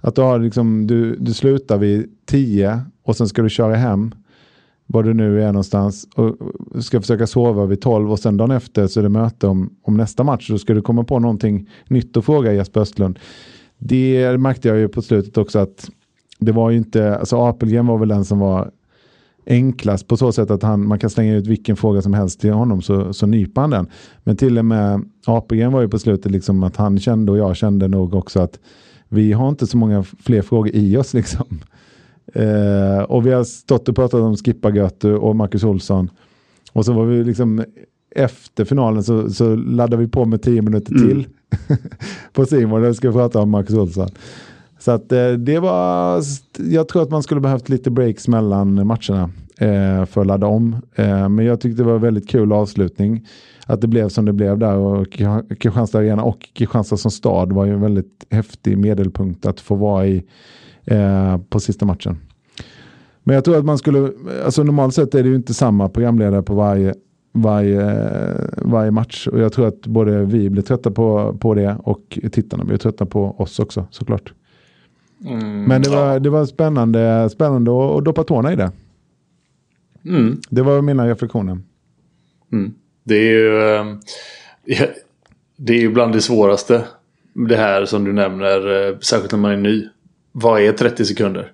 Att 0.00 0.14
du, 0.14 0.22
har 0.22 0.38
liksom, 0.38 0.86
du, 0.86 1.16
du 1.16 1.34
slutar 1.34 1.78
vid 1.78 2.10
10 2.26 2.80
och 3.02 3.16
sen 3.16 3.28
ska 3.28 3.42
du 3.42 3.48
köra 3.48 3.74
hem 3.74 4.14
var 4.86 5.02
du 5.02 5.14
nu 5.14 5.42
är 5.42 5.46
någonstans 5.46 6.08
och 6.14 6.36
ska 6.84 7.00
försöka 7.00 7.26
sova 7.26 7.66
vid 7.66 7.80
12 7.80 8.12
och 8.12 8.18
sen 8.18 8.36
dagen 8.36 8.50
efter 8.50 8.86
så 8.86 9.00
är 9.00 9.02
det 9.02 9.08
möte 9.08 9.46
om, 9.46 9.70
om 9.82 9.96
nästa 9.96 10.24
match. 10.24 10.48
Då 10.50 10.58
ska 10.58 10.74
du 10.74 10.82
komma 10.82 11.04
på 11.04 11.18
någonting 11.18 11.70
nytt 11.88 12.16
att 12.16 12.24
fråga 12.24 12.52
Jesper 12.52 12.80
Östlund. 12.80 13.18
Det 13.78 14.38
märkte 14.38 14.68
jag 14.68 14.78
ju 14.78 14.88
på 14.88 15.02
slutet 15.02 15.38
också 15.38 15.58
att 15.58 15.90
det 16.38 16.52
var 16.52 16.70
ju 16.70 16.76
inte, 16.76 17.16
alltså 17.16 17.36
Apelgren 17.36 17.86
var 17.86 17.98
väl 17.98 18.08
den 18.08 18.24
som 18.24 18.38
var 18.38 18.70
enklast 19.46 20.08
på 20.08 20.16
så 20.16 20.32
sätt 20.32 20.50
att 20.50 20.62
han, 20.62 20.88
man 20.88 20.98
kan 20.98 21.10
slänga 21.10 21.34
ut 21.34 21.46
vilken 21.46 21.76
fråga 21.76 22.02
som 22.02 22.14
helst 22.14 22.40
till 22.40 22.52
honom 22.52 22.82
så, 22.82 23.12
så 23.12 23.26
nyper 23.26 23.60
han 23.60 23.70
den. 23.70 23.86
Men 24.24 24.36
till 24.36 24.58
och 24.58 24.64
med 24.64 25.04
Apelgren 25.26 25.72
var 25.72 25.80
ju 25.80 25.88
på 25.88 25.98
slutet 25.98 26.32
liksom 26.32 26.62
att 26.62 26.76
han 26.76 26.98
kände 26.98 27.32
och 27.32 27.38
jag 27.38 27.56
kände 27.56 27.88
nog 27.88 28.14
också 28.14 28.40
att 28.40 28.58
vi 29.08 29.32
har 29.32 29.48
inte 29.48 29.66
så 29.66 29.76
många 29.76 30.02
fler 30.02 30.42
frågor 30.42 30.70
i 30.74 30.96
oss 30.96 31.14
liksom. 31.14 31.46
Eh, 32.34 33.02
och 33.02 33.26
vi 33.26 33.32
har 33.32 33.44
stått 33.44 33.88
och 33.88 33.96
pratat 33.96 34.20
om 34.20 34.36
Skippa 34.36 34.70
Götu 34.70 35.14
och 35.14 35.36
Marcus 35.36 35.64
Olsson. 35.64 36.10
Och 36.72 36.84
så 36.84 36.92
var 36.92 37.04
vi 37.04 37.24
liksom 37.24 37.64
efter 38.10 38.64
finalen 38.64 39.04
så, 39.04 39.30
så 39.30 39.56
laddade 39.56 39.96
vi 39.96 40.08
på 40.08 40.24
med 40.24 40.42
tio 40.42 40.62
minuter 40.62 40.92
mm. 40.92 41.08
till 41.08 41.26
på 42.32 42.46
Simon 42.46 42.82
där 42.82 42.88
vi 42.88 42.94
ska 42.94 43.12
prata 43.12 43.40
om 43.40 43.50
Marcus 43.50 43.76
Olsson. 43.76 44.08
Så 44.86 44.92
att 44.92 45.12
eh, 45.12 45.32
det 45.32 45.58
var, 45.58 46.22
jag 46.58 46.88
tror 46.88 47.02
att 47.02 47.10
man 47.10 47.22
skulle 47.22 47.40
behövt 47.40 47.68
lite 47.68 47.90
breaks 47.90 48.28
mellan 48.28 48.86
matcherna 48.86 49.30
eh, 49.58 50.04
för 50.04 50.20
att 50.20 50.26
ladda 50.26 50.46
om. 50.46 50.76
Eh, 50.94 51.28
men 51.28 51.44
jag 51.44 51.60
tyckte 51.60 51.82
det 51.82 51.88
var 51.88 51.98
väldigt 51.98 52.28
kul 52.28 52.52
avslutning. 52.52 53.26
Att 53.66 53.80
det 53.80 53.86
blev 53.86 54.08
som 54.08 54.24
det 54.24 54.32
blev 54.32 54.58
där 54.58 54.76
och 54.76 55.12
Kristianstad 55.60 55.98
Arena 55.98 56.22
och 56.22 56.48
Kristianstad 56.52 56.96
som 56.96 57.10
stad 57.10 57.52
var 57.52 57.64
ju 57.64 57.72
en 57.72 57.80
väldigt 57.80 58.26
häftig 58.30 58.78
medelpunkt 58.78 59.46
att 59.46 59.60
få 59.60 59.74
vara 59.74 60.06
i 60.06 60.24
eh, 60.84 61.38
på 61.38 61.60
sista 61.60 61.86
matchen. 61.86 62.18
Men 63.22 63.34
jag 63.34 63.44
tror 63.44 63.58
att 63.58 63.64
man 63.64 63.78
skulle, 63.78 64.10
alltså 64.44 64.62
normalt 64.62 64.94
sett 64.94 65.14
är 65.14 65.22
det 65.22 65.28
ju 65.28 65.36
inte 65.36 65.54
samma 65.54 65.88
programledare 65.88 66.42
på 66.42 66.54
varje, 66.54 66.94
varje, 67.32 68.10
varje 68.56 68.90
match. 68.90 69.26
Och 69.26 69.40
jag 69.40 69.52
tror 69.52 69.66
att 69.66 69.86
både 69.86 70.24
vi 70.24 70.50
blir 70.50 70.62
trötta 70.62 70.90
på, 70.90 71.36
på 71.40 71.54
det 71.54 71.76
och 71.82 72.18
tittarna 72.32 72.64
blir 72.64 72.76
trötta 72.76 73.06
på 73.06 73.34
oss 73.38 73.58
också 73.58 73.86
såklart. 73.90 74.32
Mm, 75.24 75.64
Men 75.64 75.82
det 75.82 75.90
var, 75.90 76.12
ja. 76.12 76.18
det 76.18 76.30
var 76.30 76.46
spännande, 76.46 77.30
spännande 77.30 77.70
att, 77.70 78.04
doppa 78.04 78.24
tårna 78.24 78.52
i 78.52 78.56
det. 78.56 78.72
Mm. 80.04 80.40
Det 80.50 80.62
var 80.62 80.82
mina 80.82 81.08
reflektioner. 81.08 81.58
Mm. 82.52 82.74
Det 83.04 83.14
är 83.14 83.32
ju 83.32 83.62
ehm, 83.62 84.00
det 85.56 85.72
är 85.72 85.80
ju 85.80 85.88
bland 85.88 86.12
det 86.12 86.20
svåraste. 86.20 86.84
Det 87.48 87.56
här 87.56 87.84
som 87.84 88.04
du 88.04 88.12
nämner, 88.12 88.88
eh, 88.88 88.98
särskilt 88.98 89.32
när 89.32 89.38
man 89.38 89.52
är 89.52 89.56
ny. 89.56 89.88
Vad 90.32 90.60
är 90.60 90.72
30 90.72 91.04
sekunder? 91.04 91.52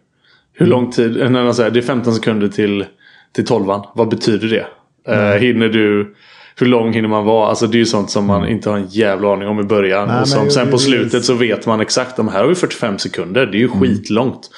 Hur 0.53 0.67
lång 0.67 0.91
tid? 0.91 1.21
Eh, 1.21 1.31
när 1.31 1.45
man 1.45 1.55
säger, 1.55 1.71
det 1.71 1.79
är 1.79 1.83
15 1.83 2.15
sekunder 2.15 2.49
till, 2.49 2.85
till 3.33 3.47
12 3.47 3.67
Vad 3.95 4.09
betyder 4.09 4.49
det? 4.49 4.67
Mm. 5.13 5.33
Uh, 5.33 5.41
hinner 5.41 5.69
du... 5.69 6.15
Hur 6.57 6.67
lång 6.67 6.93
hinner 6.93 7.09
man 7.09 7.25
vara? 7.25 7.49
Alltså 7.49 7.67
det 7.67 7.77
är 7.77 7.79
ju 7.79 7.87
sånt 7.87 8.11
som 8.11 8.27
man 8.27 8.41
mm. 8.41 8.53
inte 8.53 8.71
har 8.71 8.77
en 8.77 8.87
jävla 8.89 9.33
aning 9.33 9.49
om 9.49 9.61
i 9.61 9.63
början. 9.63 10.09
Nej, 10.09 10.21
och 10.21 10.29
som, 10.29 10.51
sen 10.51 10.71
på 10.71 10.79
slutet 10.79 11.25
så 11.25 11.35
vet 11.35 11.67
man 11.67 11.81
exakt. 11.81 12.17
De 12.17 12.29
här 12.29 12.41
har 12.41 12.49
ju 12.49 12.55
45 12.55 12.99
sekunder. 12.99 13.47
Det 13.47 13.57
är 13.57 13.61
ju 13.61 13.67
mm. 13.67 13.81
skitlångt. 13.81 14.51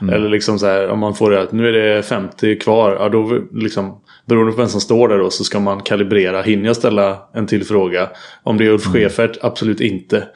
Mm. 0.00 0.14
Eller 0.14 0.28
liksom 0.28 0.58
så 0.58 0.66
här 0.66 0.88
om 0.88 0.98
man 0.98 1.14
får 1.14 1.30
det 1.30 1.42
att 1.42 1.52
nu 1.52 1.68
är 1.68 1.72
det 1.72 2.02
50 2.02 2.58
kvar. 2.58 2.96
Ja 3.00 3.08
då 3.08 3.40
liksom 3.52 4.02
Beroende 4.26 4.52
på 4.52 4.58
vem 4.58 4.68
som 4.68 4.80
står 4.80 5.08
där 5.08 5.18
då 5.18 5.30
så 5.30 5.44
ska 5.44 5.60
man 5.60 5.80
kalibrera. 5.80 6.42
Hinner 6.42 6.66
jag 6.66 6.76
ställa 6.76 7.18
en 7.34 7.46
till 7.46 7.64
fråga? 7.64 8.08
Om 8.42 8.58
det 8.58 8.66
är 8.66 8.70
Ulf 8.70 8.86
mm. 8.86 8.92
Schäfert? 8.92 9.38
Absolut 9.40 9.80
inte. 9.80 10.28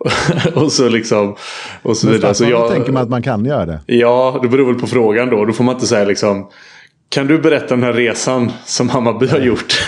och 0.54 0.72
så 0.72 0.88
liksom... 0.88 1.36
Och 1.82 1.96
så 1.96 2.08
vidare. 2.08 2.34
Så 2.34 2.44
jag 2.44 2.70
tänker 2.70 2.92
man 2.92 3.02
att 3.02 3.08
man 3.08 3.22
kan 3.22 3.44
göra 3.44 3.66
det. 3.66 3.80
Ja, 3.86 4.38
det 4.42 4.48
beror 4.48 4.66
väl 4.66 4.80
på 4.80 4.86
frågan 4.86 5.30
då. 5.30 5.44
Då 5.44 5.52
får 5.52 5.64
man 5.64 5.74
inte 5.74 5.86
säga 5.86 6.04
liksom... 6.04 6.50
Kan 7.10 7.26
du 7.26 7.38
berätta 7.38 7.66
den 7.66 7.82
här 7.82 7.92
resan 7.92 8.52
som 8.64 8.88
Hammarby 8.88 9.26
har 9.26 9.38
gjort? 9.38 9.86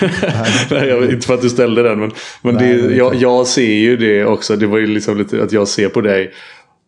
Nej, 0.71 0.89
jag, 0.89 1.05
inte 1.05 1.27
för 1.27 1.35
att 1.35 1.43
du 1.43 1.51
ställde 1.51 1.83
den. 1.83 2.01
Men, 2.01 2.13
men 2.43 2.55
Nej, 2.55 2.75
det, 2.75 2.95
jag, 2.95 3.15
jag, 3.15 3.47
ser 3.47 3.75
ju 3.75 3.97
det 3.97 4.25
också. 4.25 4.57
Det 4.57 4.67
var 4.67 4.79
ju 4.79 4.87
liksom 4.87 5.19
lite 5.19 5.43
att 5.43 5.53
jag 5.53 5.69
ser 5.69 5.89
på 5.89 6.01
dig. 6.01 6.33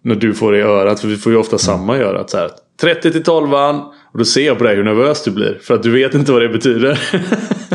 När 0.03 0.15
du 0.15 0.35
får 0.35 0.53
det 0.53 0.59
i 0.59 0.63
örat. 0.63 1.01
För 1.01 1.09
vi 1.09 1.17
får 1.17 1.33
ju 1.33 1.39
ofta 1.39 1.55
mm. 1.55 1.59
samma 1.59 1.97
i 1.97 2.01
örat. 2.01 2.31
Så 2.31 2.37
här, 2.37 2.51
30 2.81 3.13
till 3.13 3.23
12 3.23 3.55
och 4.15 4.19
då 4.19 4.25
ser 4.25 4.47
jag 4.47 4.59
på 4.59 4.65
dig 4.65 4.77
hur 4.77 4.85
nervös 4.85 5.25
du 5.25 5.31
blir. 5.31 5.59
För 5.63 5.75
att 5.75 5.83
du 5.83 5.91
vet 5.91 6.15
inte 6.15 6.33
vad 6.33 6.43
det 6.43 6.49
betyder. 6.49 7.01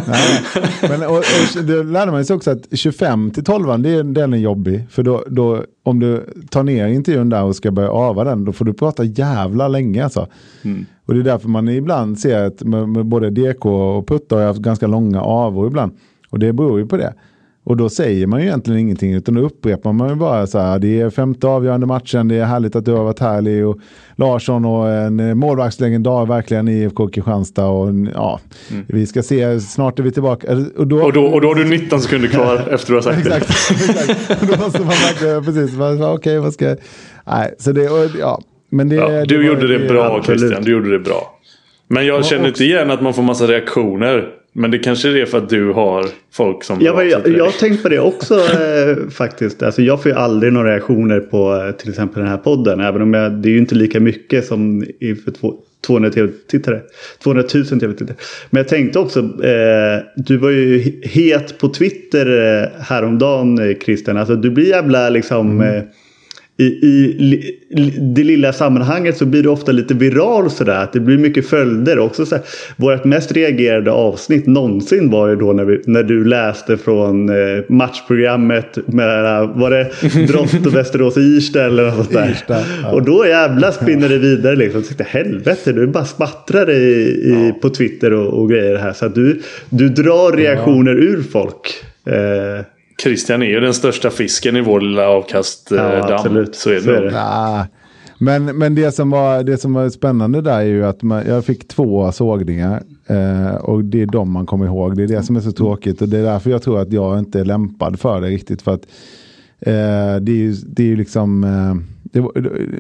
Nej, 0.07 0.41
men, 0.89 1.09
och, 1.09 1.17
och, 1.17 1.63
det 1.63 1.83
lärde 1.83 2.11
man 2.11 2.25
sig 2.25 2.35
också 2.35 2.51
att 2.51 2.67
25 2.71 3.31
till 3.31 3.43
12 3.43 3.81
det, 3.81 4.03
den 4.03 4.33
är 4.33 4.37
jobbig. 4.37 4.83
För 4.89 5.03
då, 5.03 5.23
då, 5.27 5.63
om 5.83 5.99
du 5.99 6.25
tar 6.49 6.63
ner 6.63 6.87
intervjun 6.87 7.29
där 7.29 7.43
och 7.43 7.55
ska 7.55 7.71
börja 7.71 7.91
ava 7.91 8.23
den, 8.23 8.45
då 8.45 8.51
får 8.51 8.65
du 8.65 8.73
prata 8.73 9.03
jävla 9.03 9.67
länge 9.67 10.03
alltså. 10.03 10.27
Mm. 10.61 10.85
Och 11.05 11.13
det 11.13 11.19
är 11.19 11.23
därför 11.23 11.49
man 11.49 11.69
ibland 11.69 12.19
ser 12.19 12.43
att 12.43 12.63
med, 12.63 12.89
med 12.89 13.05
både 13.05 13.29
DK 13.29 13.65
och 13.65 14.07
Putta 14.07 14.35
har 14.35 14.43
haft 14.43 14.59
ganska 14.59 14.87
långa 14.87 15.21
avor 15.21 15.67
ibland. 15.67 15.91
Och 16.29 16.39
det 16.39 16.53
beror 16.53 16.79
ju 16.79 16.87
på 16.87 16.97
det. 16.97 17.13
Och 17.69 17.77
då 17.77 17.89
säger 17.89 18.27
man 18.27 18.39
ju 18.39 18.45
egentligen 18.45 18.79
ingenting 18.79 19.13
utan 19.13 19.35
då 19.35 19.41
upprepar 19.41 19.93
man 19.93 20.09
ju 20.09 20.15
bara 20.15 20.47
så 20.47 20.59
här. 20.59 20.79
Det 20.79 21.01
är 21.01 21.09
femte 21.09 21.47
avgörande 21.47 21.87
matchen. 21.87 22.27
Det 22.27 22.35
är 22.35 22.45
härligt 22.45 22.75
att 22.75 22.85
du 22.85 22.91
har 22.91 23.03
varit 23.03 23.19
härlig. 23.19 23.67
Och 23.67 23.79
Larsson 24.15 24.65
och 24.65 24.89
en 24.89 25.37
målvaktslegendar 25.37 26.25
verkligen 26.25 26.67
i 26.67 26.71
IFK 26.71 27.07
Kristianstad. 27.07 27.65
Och 27.65 27.89
ja, 28.13 28.39
mm. 28.71 28.85
vi 28.87 29.05
ska 29.05 29.23
se. 29.23 29.59
Snart 29.59 29.99
är 29.99 30.03
vi 30.03 30.11
tillbaka. 30.11 30.57
Och 30.77 30.87
då, 30.87 31.03
och 31.03 31.13
då, 31.13 31.25
och 31.25 31.41
då 31.41 31.47
har 31.47 31.55
du 31.55 31.65
19 31.65 32.01
sekunder 32.01 32.27
kvar 32.27 32.67
efter 32.71 32.87
du 32.87 32.95
har 32.95 33.01
sagt 33.01 33.17
exakt, 33.17 33.47
det. 33.47 34.01
exakt. 34.01 34.41
då 34.41 34.63
måste 34.63 34.79
man 34.79 34.87
verkligen, 34.89 35.45
precis. 35.45 35.79
Okej, 35.79 36.13
okay, 36.13 36.37
vad 36.37 36.53
ska. 36.53 36.75
Nej, 37.27 37.55
så 37.59 37.71
det, 37.71 37.89
och, 37.89 38.09
ja. 38.19 38.41
Men 38.69 38.89
det, 38.89 38.95
ja, 38.95 39.25
du 39.25 39.37
det 39.37 39.45
gjorde 39.45 39.67
det, 39.67 39.77
det 39.77 39.87
bra 39.87 40.23
Christian. 40.23 40.63
Du 40.63 40.71
gjorde 40.71 40.91
det 40.91 40.99
bra. 40.99 41.39
Men 41.87 42.05
jag 42.05 42.25
känner 42.25 42.47
inte 42.47 42.63
igen 42.63 42.91
att 42.91 43.01
man 43.01 43.13
får 43.13 43.23
massa 43.23 43.47
reaktioner. 43.47 44.38
Men 44.59 44.71
det 44.71 44.79
kanske 44.79 45.09
är 45.09 45.13
det 45.13 45.25
för 45.25 45.37
att 45.37 45.49
du 45.49 45.71
har 45.71 46.05
folk 46.31 46.63
som... 46.63 46.77
Ja, 46.81 47.03
jag, 47.03 47.27
jag 47.27 47.45
har 47.45 47.51
tänkt 47.51 47.83
på 47.83 47.89
det 47.89 47.99
också 47.99 48.35
eh, 48.35 49.09
faktiskt. 49.09 49.63
Alltså, 49.63 49.81
jag 49.81 50.03
får 50.03 50.11
ju 50.11 50.17
aldrig 50.17 50.53
några 50.53 50.71
reaktioner 50.71 51.19
på 51.19 51.55
eh, 51.55 51.71
till 51.71 51.89
exempel 51.89 52.21
den 52.21 52.31
här 52.31 52.37
podden. 52.37 52.79
Även 52.79 53.01
om 53.01 53.13
jag, 53.13 53.31
det 53.31 53.49
är 53.49 53.51
ju 53.51 53.57
inte 53.57 53.75
lika 53.75 53.99
mycket 53.99 54.45
som 54.45 54.85
inför 54.99 55.33
200 55.87 56.09
tv-tittare. 56.09 56.81
200 57.23 57.43
000 57.53 57.65
tv-tittare. 57.65 58.17
Men 58.49 58.59
jag 58.59 58.67
tänkte 58.67 58.99
också, 58.99 59.19
eh, 59.19 60.03
du 60.15 60.37
var 60.37 60.49
ju 60.49 61.01
het 61.03 61.59
på 61.59 61.69
Twitter 61.69 62.61
eh, 62.61 62.81
häromdagen 62.81 63.59
eh, 63.59 63.77
Christian. 63.77 64.17
Alltså 64.17 64.35
du 64.35 64.49
blir 64.49 64.67
jävla 64.67 65.09
liksom... 65.09 65.61
Mm. 65.61 65.85
I, 66.59 66.63
i, 66.63 67.55
det 67.99 68.23
lilla 68.23 68.53
sammanhanget 68.53 69.17
så 69.17 69.25
blir 69.25 69.43
det 69.43 69.49
ofta 69.49 69.71
llite 69.71 69.93
viral 69.93 70.49
sådär. 70.49 70.83
Att 70.83 70.93
det 70.93 70.99
blir 70.99 71.17
mycket 71.17 71.47
följder. 71.47 71.99
Också 71.99 72.25
så 72.25 72.37
vårt 72.75 73.03
mest 73.03 73.31
reagerade 73.31 73.91
avsnitt 73.91 74.47
någonsin 74.47 75.09
var 75.09 75.27
ju 75.27 75.35
då 75.35 75.53
när, 75.53 75.65
vi, 75.65 75.81
när 75.85 76.03
du 76.03 76.25
läste 76.25 76.77
från 76.77 77.29
eh, 77.29 77.63
matchprogrammet 77.69 78.77
med 78.87 79.47
var 79.47 79.69
det 79.69 79.91
Drott 80.27 80.65
och 80.65 80.75
Västerås 80.75 81.17
Irsta 81.17 81.65
eller 81.65 81.83
något 81.83 81.95
sånt 81.95 82.11
där. 82.11 82.31
Irsta, 82.31 82.57
ja. 82.83 82.91
Och 82.91 83.03
då 83.03 83.25
jävla 83.25 83.71
spinner 83.71 84.09
det 84.09 84.17
vidare 84.17 84.55
liksom. 84.55 84.83
Tänkte, 84.83 85.03
helvete, 85.03 85.71
du 85.71 85.87
bara 85.87 86.05
smattrar 86.05 86.69
i, 86.69 86.73
i 86.73 87.47
ja. 87.47 87.59
på 87.61 87.69
Twitter 87.69 88.13
och, 88.13 88.41
och, 88.41 88.49
grejer 88.49 88.75
här. 88.75 88.93
Så 88.93 89.05
att 89.05 89.15
du, 89.15 89.41
du 89.69 89.89
drar 89.89 90.37
reaktioner 90.37 90.91
ja. 90.91 90.97
ur 90.97 91.23
folk. 91.31 91.83
Eh, 92.05 92.65
Christian 93.03 93.41
är 93.41 93.45
ju 93.45 93.59
den 93.59 93.73
största 93.73 94.09
fisken 94.09 94.55
i 94.55 94.61
vår 94.61 94.81
lilla 94.81 95.07
avkastdamm. 95.07 95.77
Ja, 95.77 96.13
absolut. 96.13 96.55
Så 96.55 96.69
är 96.69 96.75
det. 96.75 96.81
Så 96.81 96.91
det. 96.91 97.11
Nah. 97.11 97.65
Men, 98.21 98.45
men 98.57 98.75
det, 98.75 98.91
som 98.91 99.09
var, 99.09 99.43
det 99.43 99.57
som 99.57 99.73
var 99.73 99.89
spännande 99.89 100.41
där 100.41 100.59
är 100.59 100.63
ju 100.63 100.85
att 100.85 101.01
man, 101.01 101.23
jag 101.27 101.45
fick 101.45 101.67
två 101.67 102.11
sågningar. 102.11 102.83
Eh, 103.07 103.55
och 103.55 103.83
det 103.83 104.01
är 104.01 104.05
de 104.05 104.31
man 104.31 104.45
kommer 104.45 104.65
ihåg. 104.65 104.97
Det 104.97 105.03
är 105.03 105.07
det 105.07 105.23
som 105.23 105.35
är 105.35 105.39
så 105.39 105.51
tråkigt. 105.51 106.01
Och 106.01 106.09
det 106.09 106.17
är 106.17 106.23
därför 106.23 106.49
jag 106.51 106.61
tror 106.61 106.79
att 106.79 106.93
jag 106.93 107.19
inte 107.19 107.39
är 107.39 107.45
lämpad 107.45 107.99
för 107.99 108.21
det 108.21 108.27
riktigt. 108.27 108.61
För 108.61 108.73
att 108.73 108.81
eh, 109.59 110.15
det 110.21 110.31
är 110.31 110.37
ju 110.37 110.55
det 110.65 110.91
är 110.91 110.95
liksom... 110.95 111.43
Eh, 111.43 111.98
det, 112.11 112.27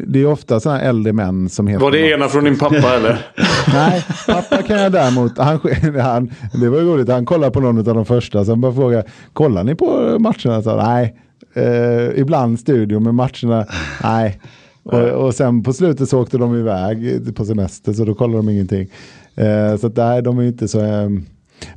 det, 0.07 0.21
är 0.21 0.25
ofta 0.25 0.59
sådana 0.59 0.81
äldre 0.81 1.13
män 1.13 1.49
som 1.49 1.67
heter... 1.67 1.81
Var 1.81 1.91
det 1.91 2.11
ena 2.11 2.27
från 2.27 2.43
din 2.43 2.57
pappa 2.57 2.75
eller? 2.95 3.25
Nej, 3.73 4.05
pappa 4.27 4.61
kan 4.61 4.79
jag 4.79 4.91
däremot. 4.91 5.37
Han, 5.37 5.59
han, 6.01 6.31
det 6.53 6.69
var 6.69 6.79
roligt, 6.79 7.09
han 7.09 7.25
kollade 7.25 7.51
på 7.51 7.59
någon 7.59 7.77
av 7.77 7.95
de 7.95 8.05
första. 8.05 8.45
Sen 8.45 8.61
bara 8.61 8.73
fråga, 8.73 9.03
kollar 9.33 9.63
ni 9.63 9.75
på 9.75 9.85
matcherna? 10.19 10.61
Så, 10.61 10.75
nej, 10.75 11.15
eh, 11.53 12.19
ibland 12.19 12.59
studio, 12.59 12.99
men 12.99 13.15
matcherna, 13.15 13.65
nej. 14.03 14.39
Och, 14.83 14.99
och, 14.99 15.35
sen 15.35 15.63
på 15.63 15.73
slutet 15.73 16.09
så 16.09 16.21
åkte 16.21 16.37
de 16.37 16.55
iväg 16.55 17.35
på 17.35 17.45
semester, 17.45 17.93
så 17.93 18.05
då 18.05 18.13
kollade 18.13 18.37
de 18.37 18.49
ingenting. 18.49 18.87
Eh, 19.35 19.77
så 19.77 19.87
där, 19.87 20.21
de 20.21 20.39
är 20.39 20.43
inte 20.43 20.67
så... 20.67 20.79
Eh, 20.79 21.09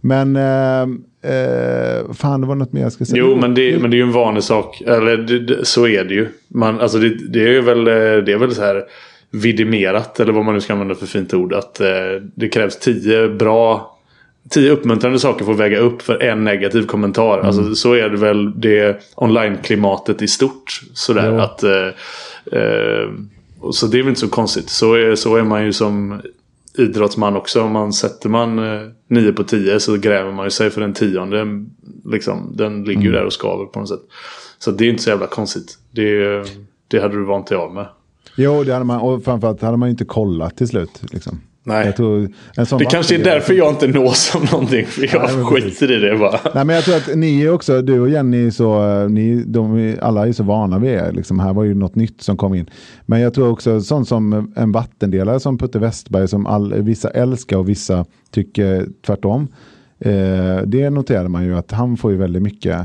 men 0.00 0.36
eh, 0.36 0.86
Uh, 1.24 2.12
fan, 2.12 2.40
det 2.40 2.46
var 2.46 2.54
något 2.54 2.72
mer 2.72 2.82
jag 2.82 2.92
skulle 2.92 3.06
säga. 3.06 3.18
Jo, 3.20 3.36
men 3.36 3.54
det, 3.54 3.78
men 3.78 3.90
det 3.90 3.94
är 3.94 3.98
ju 3.98 4.02
en 4.02 4.12
vanlig 4.12 4.42
sak. 4.42 4.80
Eller 4.80 5.16
det, 5.16 5.64
så 5.64 5.86
är 5.86 6.04
det 6.04 6.14
ju. 6.14 6.28
Man, 6.48 6.80
alltså 6.80 6.98
det, 6.98 7.08
det, 7.08 7.56
är 7.56 7.60
väl, 7.60 7.78
eh, 7.78 8.24
det 8.24 8.32
är 8.32 8.38
väl 8.38 8.54
så 8.54 8.62
här 8.62 8.84
vidimerat. 9.30 10.20
Eller 10.20 10.32
vad 10.32 10.44
man 10.44 10.54
nu 10.54 10.60
ska 10.60 10.72
använda 10.72 10.94
för 10.94 11.06
fint 11.06 11.34
ord. 11.34 11.52
Att 11.52 11.80
uh, 11.80 12.22
det 12.34 12.48
krävs 12.48 12.78
tio 12.78 13.28
bra 13.28 13.92
tio 14.50 14.70
uppmuntrande 14.70 15.18
saker 15.18 15.44
får 15.44 15.54
väga 15.54 15.78
upp 15.78 16.02
för 16.02 16.22
en 16.22 16.44
negativ 16.44 16.86
kommentar. 16.86 17.34
Mm. 17.34 17.46
Alltså, 17.46 17.74
så 17.74 17.92
är 17.92 18.08
det 18.08 18.16
väl 18.16 18.60
det 18.60 19.02
online-klimatet 19.14 20.22
i 20.22 20.28
stort. 20.28 20.80
Sådär 20.94 21.38
att... 21.38 21.62
Eh, 21.62 21.86
eh, 22.52 23.10
så 23.72 23.86
det 23.86 23.98
är 23.98 24.02
väl 24.02 24.08
inte 24.08 24.20
så 24.20 24.28
konstigt. 24.28 24.70
Så 24.70 24.94
är, 24.94 25.14
så 25.14 25.36
är 25.36 25.42
man 25.42 25.64
ju 25.64 25.72
som 25.72 26.20
idrottsman 26.78 27.36
också. 27.36 27.62
Om 27.62 27.72
man 27.72 27.92
sätter 27.92 28.28
man 28.28 28.58
eh, 28.58 28.88
9 29.08 29.32
på 29.32 29.44
10 29.44 29.80
så 29.80 29.96
gräver 29.96 30.32
man 30.32 30.46
ju 30.46 30.50
sig 30.50 30.70
för 30.70 30.80
den 30.80 30.94
tionde. 30.94 31.64
Liksom, 32.04 32.52
den 32.56 32.84
ligger 32.84 33.02
ju 33.02 33.08
mm. 33.08 33.18
där 33.20 33.26
och 33.26 33.32
skaver 33.32 33.64
på 33.64 33.80
något 33.80 33.88
sätt. 33.88 34.02
Så 34.58 34.70
det 34.70 34.84
är 34.84 34.90
inte 34.90 35.02
så 35.02 35.10
jävla 35.10 35.26
konstigt. 35.26 35.78
Det, 35.90 36.44
det 36.88 37.00
hade 37.00 37.14
du 37.14 37.24
vant 37.24 37.46
dig 37.46 37.58
av 37.58 37.74
med. 37.74 37.86
Jo, 38.36 38.64
det 38.64 38.72
hade 38.72 38.84
man. 38.84 39.00
Och 39.00 39.24
framförallt 39.24 39.62
hade 39.62 39.76
man 39.76 39.88
inte 39.88 40.04
kollat 40.04 40.56
till 40.56 40.68
slut. 40.68 41.02
Liksom. 41.12 41.40
Nej. 41.64 41.94
Det 42.78 42.84
kanske 42.90 43.14
är 43.14 43.24
därför 43.24 43.54
jag 43.54 43.72
inte 43.72 43.86
nås 43.86 44.36
av 44.36 44.44
någonting. 44.52 44.86
För 44.86 45.08
jag 45.12 45.22
Nej, 45.22 45.44
skiter 45.44 45.90
i 45.90 45.98
det 45.98 46.16
bara. 46.18 46.40
Nej, 46.54 46.64
men 46.64 46.76
jag 46.76 46.84
tror 46.84 46.96
att 46.96 47.16
ni 47.16 47.42
är 47.42 47.52
också, 47.52 47.82
du 47.82 48.00
och 48.00 48.08
Jenny, 48.08 48.50
så, 48.50 48.82
ni, 49.08 49.42
de, 49.46 49.96
alla 50.00 50.28
är 50.28 50.32
så 50.32 50.42
vana 50.42 50.78
vid 50.78 50.90
er. 50.90 51.12
Liksom, 51.12 51.38
här 51.38 51.52
var 51.52 51.64
ju 51.64 51.74
något 51.74 51.94
nytt 51.94 52.22
som 52.22 52.36
kom 52.36 52.54
in. 52.54 52.70
Men 53.06 53.20
jag 53.20 53.34
tror 53.34 53.50
också 53.50 53.80
sånt 53.80 54.08
som 54.08 54.52
en 54.56 54.72
vattendelare 54.72 55.40
som 55.40 55.58
Putte 55.58 55.78
Westberg, 55.78 56.28
som 56.28 56.46
all, 56.46 56.74
vissa 56.74 57.10
älskar 57.10 57.56
och 57.56 57.68
vissa 57.68 58.04
tycker 58.30 58.86
tvärtom. 59.06 59.48
Eh, 59.98 60.62
det 60.66 60.90
noterade 60.90 61.28
man 61.28 61.44
ju 61.44 61.56
att 61.56 61.70
han 61.70 61.96
får 61.96 62.10
ju 62.10 62.16
väldigt 62.16 62.42
mycket, 62.42 62.78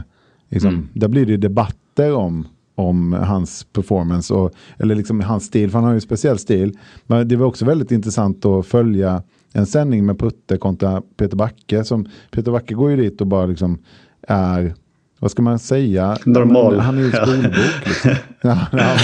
liksom, 0.50 0.70
mm. 0.70 0.88
där 0.94 1.08
blir 1.08 1.26
det 1.26 1.38
debatter 1.38 2.14
om 2.14 2.48
om 2.78 3.14
hans 3.14 3.64
performance, 3.64 4.34
och, 4.34 4.52
eller 4.80 4.96
liksom 4.96 5.22
hans 5.22 5.46
stil, 5.46 5.72
för 5.72 5.78
han 5.78 5.84
har 5.84 5.92
ju 5.92 5.96
en 5.98 6.02
speciell 6.02 6.40
stil. 6.40 6.78
Men 7.06 7.28
det 7.28 7.36
var 7.36 7.46
också 7.46 7.66
väldigt 7.66 7.92
intressant 7.92 8.46
att 8.46 8.66
följa 8.66 9.24
en 9.54 9.66
sändning 9.66 10.06
med 10.06 10.20
Putte 10.20 10.58
kontra 10.58 11.02
Peter 11.18 11.38
Backe. 11.38 11.84
Som, 11.84 12.10
Peter 12.32 12.52
Backe 12.52 12.74
går 12.74 12.92
ju 12.92 12.98
dit 12.98 13.22
och 13.22 13.28
bara 13.28 13.46
liksom 13.46 13.80
är, 14.28 14.74
vad 15.20 15.32
ska 15.32 15.42
man 15.42 15.60
säga? 15.60 16.18
Normal. 16.26 16.80
Han 16.80 16.98
är 16.98 17.02
ju 17.02 17.06
en 17.06 17.12
skolbok. 17.12 17.86
Liksom. 17.86 18.12
ja, 18.42 18.98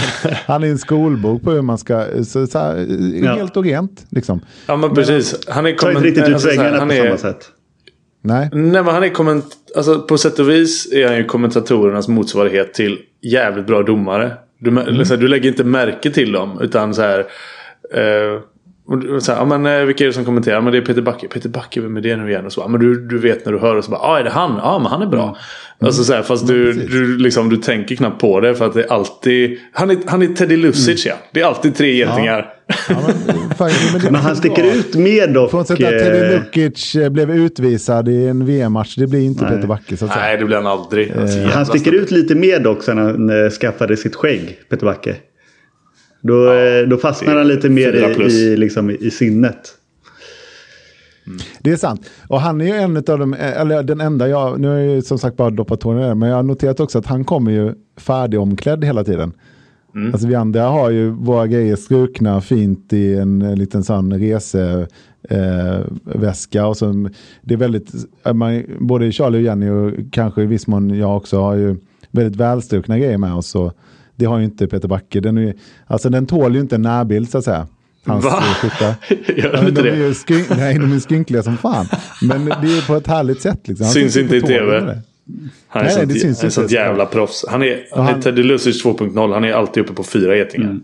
han 0.45 0.63
är 0.63 0.67
en 0.67 0.77
skolbok 0.77 1.43
på 1.43 1.51
hur 1.51 1.61
man 1.61 1.77
ska, 1.77 2.05
så, 2.23 2.47
så 2.47 2.59
här, 2.59 2.87
ja. 3.23 3.35
helt 3.35 3.57
och 3.57 3.63
rent. 3.63 4.05
Liksom. 4.09 4.39
Ja 4.67 4.75
men 4.75 4.95
precis. 4.95 5.47
Han 5.47 5.65
är, 5.65 5.71
komment- 5.71 6.01
riktigt 6.01 6.27
ut 6.27 6.33
alltså, 6.33 6.47
väggarna 6.47 6.85
på 6.85 6.93
samma 6.93 7.17
sätt. 7.17 7.51
Nej. 8.25 8.49
Nej 8.51 8.83
men 8.83 8.93
han 8.93 9.03
är 9.03 9.09
komment 9.09 9.45
alltså, 9.75 10.01
på 10.01 10.17
sätt 10.17 10.39
och 10.39 10.49
vis 10.49 10.91
är 10.93 11.07
han 11.07 11.17
ju 11.17 11.25
kommentatorernas 11.25 12.07
motsvarighet 12.07 12.73
till 12.73 12.99
jävligt 13.21 13.67
bra 13.67 13.83
domare. 13.83 14.33
Du, 14.57 14.69
mm. 14.69 14.85
liksom, 14.85 15.19
du 15.19 15.27
lägger 15.27 15.49
inte 15.49 15.63
märke 15.63 16.11
till 16.11 16.31
dem. 16.31 16.59
Utan 16.61 16.93
så 16.93 17.01
här. 17.01 17.19
Eh, 17.93 18.41
så 19.19 19.31
här, 19.31 19.39
ja, 19.39 19.45
men, 19.45 19.65
eh, 19.65 19.85
vilka 19.85 20.03
är 20.03 20.07
det 20.07 20.13
som 20.13 20.25
kommenterar? 20.25 20.61
Men 20.61 20.71
det 20.71 20.77
är 20.77 20.81
Peter 20.81 21.01
Backe. 21.01 21.27
Peter 21.27 21.49
Backe, 21.49 21.81
vem 21.81 21.97
är 21.97 22.01
det 22.01 22.15
nu 22.15 22.29
igen? 22.29 22.45
Och 22.45 22.53
så, 22.53 22.61
ja, 22.61 22.67
men 22.67 22.79
du, 22.79 23.07
du 23.07 23.17
vet 23.17 23.45
när 23.45 23.53
du 23.53 23.59
hör 23.59 23.75
och 23.75 23.85
så 23.85 23.91
bara, 23.91 24.01
ja 24.01 24.19
är 24.19 24.23
det 24.23 24.29
han? 24.29 24.59
Ja 24.63 24.79
men 24.79 24.91
han 24.91 25.01
är 25.01 25.07
bra. 25.07 25.23
Mm. 25.23 25.35
Alltså, 25.79 26.03
så 26.03 26.13
här, 26.13 26.21
fast 26.21 26.47
du, 26.47 26.73
du, 26.73 27.17
liksom, 27.17 27.49
du 27.49 27.57
tänker 27.57 27.95
knappt 27.95 28.21
på 28.21 28.39
det 28.39 28.55
för 28.55 28.65
att 28.65 28.73
det 28.73 28.83
är 28.83 28.93
alltid... 28.93 29.59
Han 29.71 29.91
är, 29.91 29.97
han 30.05 30.21
är 30.21 30.27
Teddy 30.27 30.57
Lucic 30.57 31.05
mm. 31.05 31.17
ja. 31.17 31.27
Det 31.31 31.41
är 31.41 31.45
alltid 31.45 31.75
tre 31.75 31.95
getingar. 31.95 32.39
Ja. 32.39 32.75
Ja, 32.89 32.95
men, 33.07 33.49
fan, 33.57 33.71
men, 33.93 34.01
men, 34.11 34.15
han 34.15 34.35
sticker 34.35 34.63
bra. 34.63 34.73
ut 34.73 34.95
mer 34.95 35.27
dock. 35.27 35.51
Frånsett 35.51 35.83
att 35.83 35.89
Teddy 35.89 36.19
eh, 36.19 36.31
Lukic 36.31 36.95
eh, 36.95 37.09
blev 37.09 37.31
utvisad 37.31 38.09
i 38.09 38.27
en 38.27 38.45
VM-match. 38.45 38.95
Det 38.95 39.07
blir 39.07 39.21
inte 39.21 39.43
Nej. 39.43 39.55
Peter 39.55 39.67
Backe. 39.67 39.97
Så 39.97 40.05
att 40.05 40.11
säga. 40.11 40.25
Nej, 40.25 40.37
det 40.37 40.45
blir 40.45 40.55
han 40.55 40.67
aldrig. 40.67 41.11
Eh. 41.11 41.49
Han 41.49 41.65
sticker 41.65 41.91
ut 41.91 42.11
lite 42.11 42.35
mer 42.35 42.59
dock 42.59 42.83
sen 42.83 42.97
han 42.97 43.49
skaffade 43.49 43.97
sitt 43.97 44.15
skägg, 44.15 44.59
Peter 44.69 44.85
Backe. 44.85 45.15
Då, 46.23 46.33
ja, 46.33 46.85
då 46.85 46.97
fastnar 46.97 47.35
han 47.35 47.47
lite 47.47 47.69
mer 47.69 47.93
i, 47.93 48.23
i, 48.23 48.57
liksom, 48.57 48.89
i 48.89 49.11
sinnet. 49.11 49.77
Mm. 51.27 51.39
Det 51.61 51.71
är 51.71 51.75
sant. 51.75 52.09
Och 52.27 52.41
han 52.41 52.61
är 52.61 52.65
ju 52.65 52.71
en 52.73 52.97
av 52.97 53.03
de, 53.03 53.33
eller 53.33 53.83
den 53.83 54.01
enda 54.01 54.27
jag, 54.27 54.59
nu 54.59 54.67
har 54.67 54.75
jag 54.75 54.95
ju 54.95 55.01
som 55.01 55.19
sagt 55.19 55.37
bara 55.37 55.49
doppat 55.49 55.81
tårna 55.81 56.11
i 56.11 56.15
men 56.15 56.29
jag 56.29 56.35
har 56.35 56.43
noterat 56.43 56.79
också 56.79 56.99
att 56.99 57.05
han 57.05 57.23
kommer 57.23 57.51
ju 57.51 57.73
färdigomklädd 57.97 58.85
hela 58.85 59.03
tiden. 59.03 59.33
Mm. 59.95 60.13
Alltså 60.13 60.27
vi 60.27 60.35
andra 60.35 60.63
har 60.63 60.89
ju 60.89 61.09
våra 61.09 61.47
grejer 61.47 61.75
strukna 61.75 62.41
fint 62.41 62.93
i 62.93 63.15
en, 63.15 63.41
en 63.41 63.59
liten 63.59 63.83
sån 63.83 64.13
resväska. 64.19 64.89
Eh, 66.59 66.67
och 66.67 66.77
så, 66.77 67.09
det 67.41 67.53
är 67.53 67.57
väldigt, 67.57 67.91
man, 68.33 68.63
både 68.79 69.11
Charlie 69.11 69.37
och 69.37 69.43
Jenny 69.43 69.69
och 69.69 69.91
kanske 70.11 70.41
i 70.41 70.45
viss 70.45 70.67
mån 70.67 70.97
jag 70.97 71.17
också 71.17 71.41
har 71.41 71.55
ju 71.55 71.75
väldigt 72.11 72.35
välstrukna 72.35 72.99
grejer 72.99 73.17
med 73.17 73.33
oss. 73.33 73.55
Och 73.55 73.73
det 74.15 74.25
har 74.25 74.37
ju 74.37 74.45
inte 74.45 74.67
Peter 74.67 74.87
Backe. 74.87 75.19
Den, 75.19 75.37
är, 75.37 75.53
alltså 75.87 76.09
den 76.09 76.25
tål 76.25 76.55
ju 76.55 76.61
inte 76.61 76.75
en 76.75 76.81
närbild 76.81 77.29
så 77.29 77.37
att 77.37 77.43
säga. 77.43 77.67
Hans 78.05 78.25
Va? 78.25 78.43
Gör 79.35 79.57
de 79.57 79.67
inte 79.67 79.81
de 79.81 79.89
det? 79.89 80.13
Skyn 80.13 80.45
nej, 80.49 80.79
de 80.79 80.93
är 80.93 80.99
skrynkliga 80.99 81.43
som 81.43 81.57
fan. 81.57 81.85
Men 82.21 82.45
det 82.45 82.77
är 82.77 82.87
på 82.87 82.95
ett 82.95 83.07
härligt 83.07 83.41
sätt. 83.41 83.67
Liksom. 83.67 83.87
Syns 83.87 84.17
inte 84.17 84.35
i 84.35 84.41
tv. 84.41 85.01
Han 85.67 85.81
är 85.81 85.85
nej, 85.85 85.93
sånt, 85.93 86.13
det 86.13 86.19
syns 86.19 86.43
en 86.43 86.51
sånt 86.51 86.71
jävla 86.71 87.05
proffs. 87.05 87.45
Han 87.49 87.63
är, 87.63 87.87
han, 87.91 88.05
han 88.05 88.15
är 88.15 88.21
Teddy 88.21 88.43
Lucic 88.43 88.85
2.0. 88.85 89.33
Han 89.33 89.43
är 89.43 89.53
alltid 89.53 89.83
uppe 89.83 89.93
på 89.93 90.03
fyra 90.03 90.37
getingar. 90.37 90.69
Mm. 90.69 90.83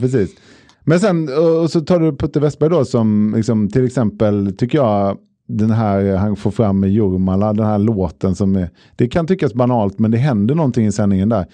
Precis. 0.00 0.30
Men 0.84 1.00
sen 1.00 1.28
och 1.62 1.70
så 1.70 1.80
tar 1.80 2.00
du 2.00 2.16
Putte 2.16 2.40
Westberg 2.40 2.70
då 2.70 2.84
som 2.84 3.34
liksom, 3.36 3.68
till 3.68 3.86
exempel 3.86 4.54
tycker 4.58 4.78
jag 4.78 5.18
den 5.48 5.70
här 5.70 6.16
han 6.16 6.36
får 6.36 6.50
fram 6.50 6.80
med 6.80 6.90
Jurmala, 6.90 7.52
den 7.52 7.66
här 7.66 7.78
låten 7.78 8.34
som 8.34 8.56
är, 8.56 8.70
det 8.96 9.08
kan 9.08 9.26
tyckas 9.26 9.54
banalt 9.54 9.98
men 9.98 10.10
det 10.10 10.18
händer 10.18 10.54
någonting 10.54 10.86
i 10.86 10.92
sändningen 10.92 11.28
där. 11.28 11.46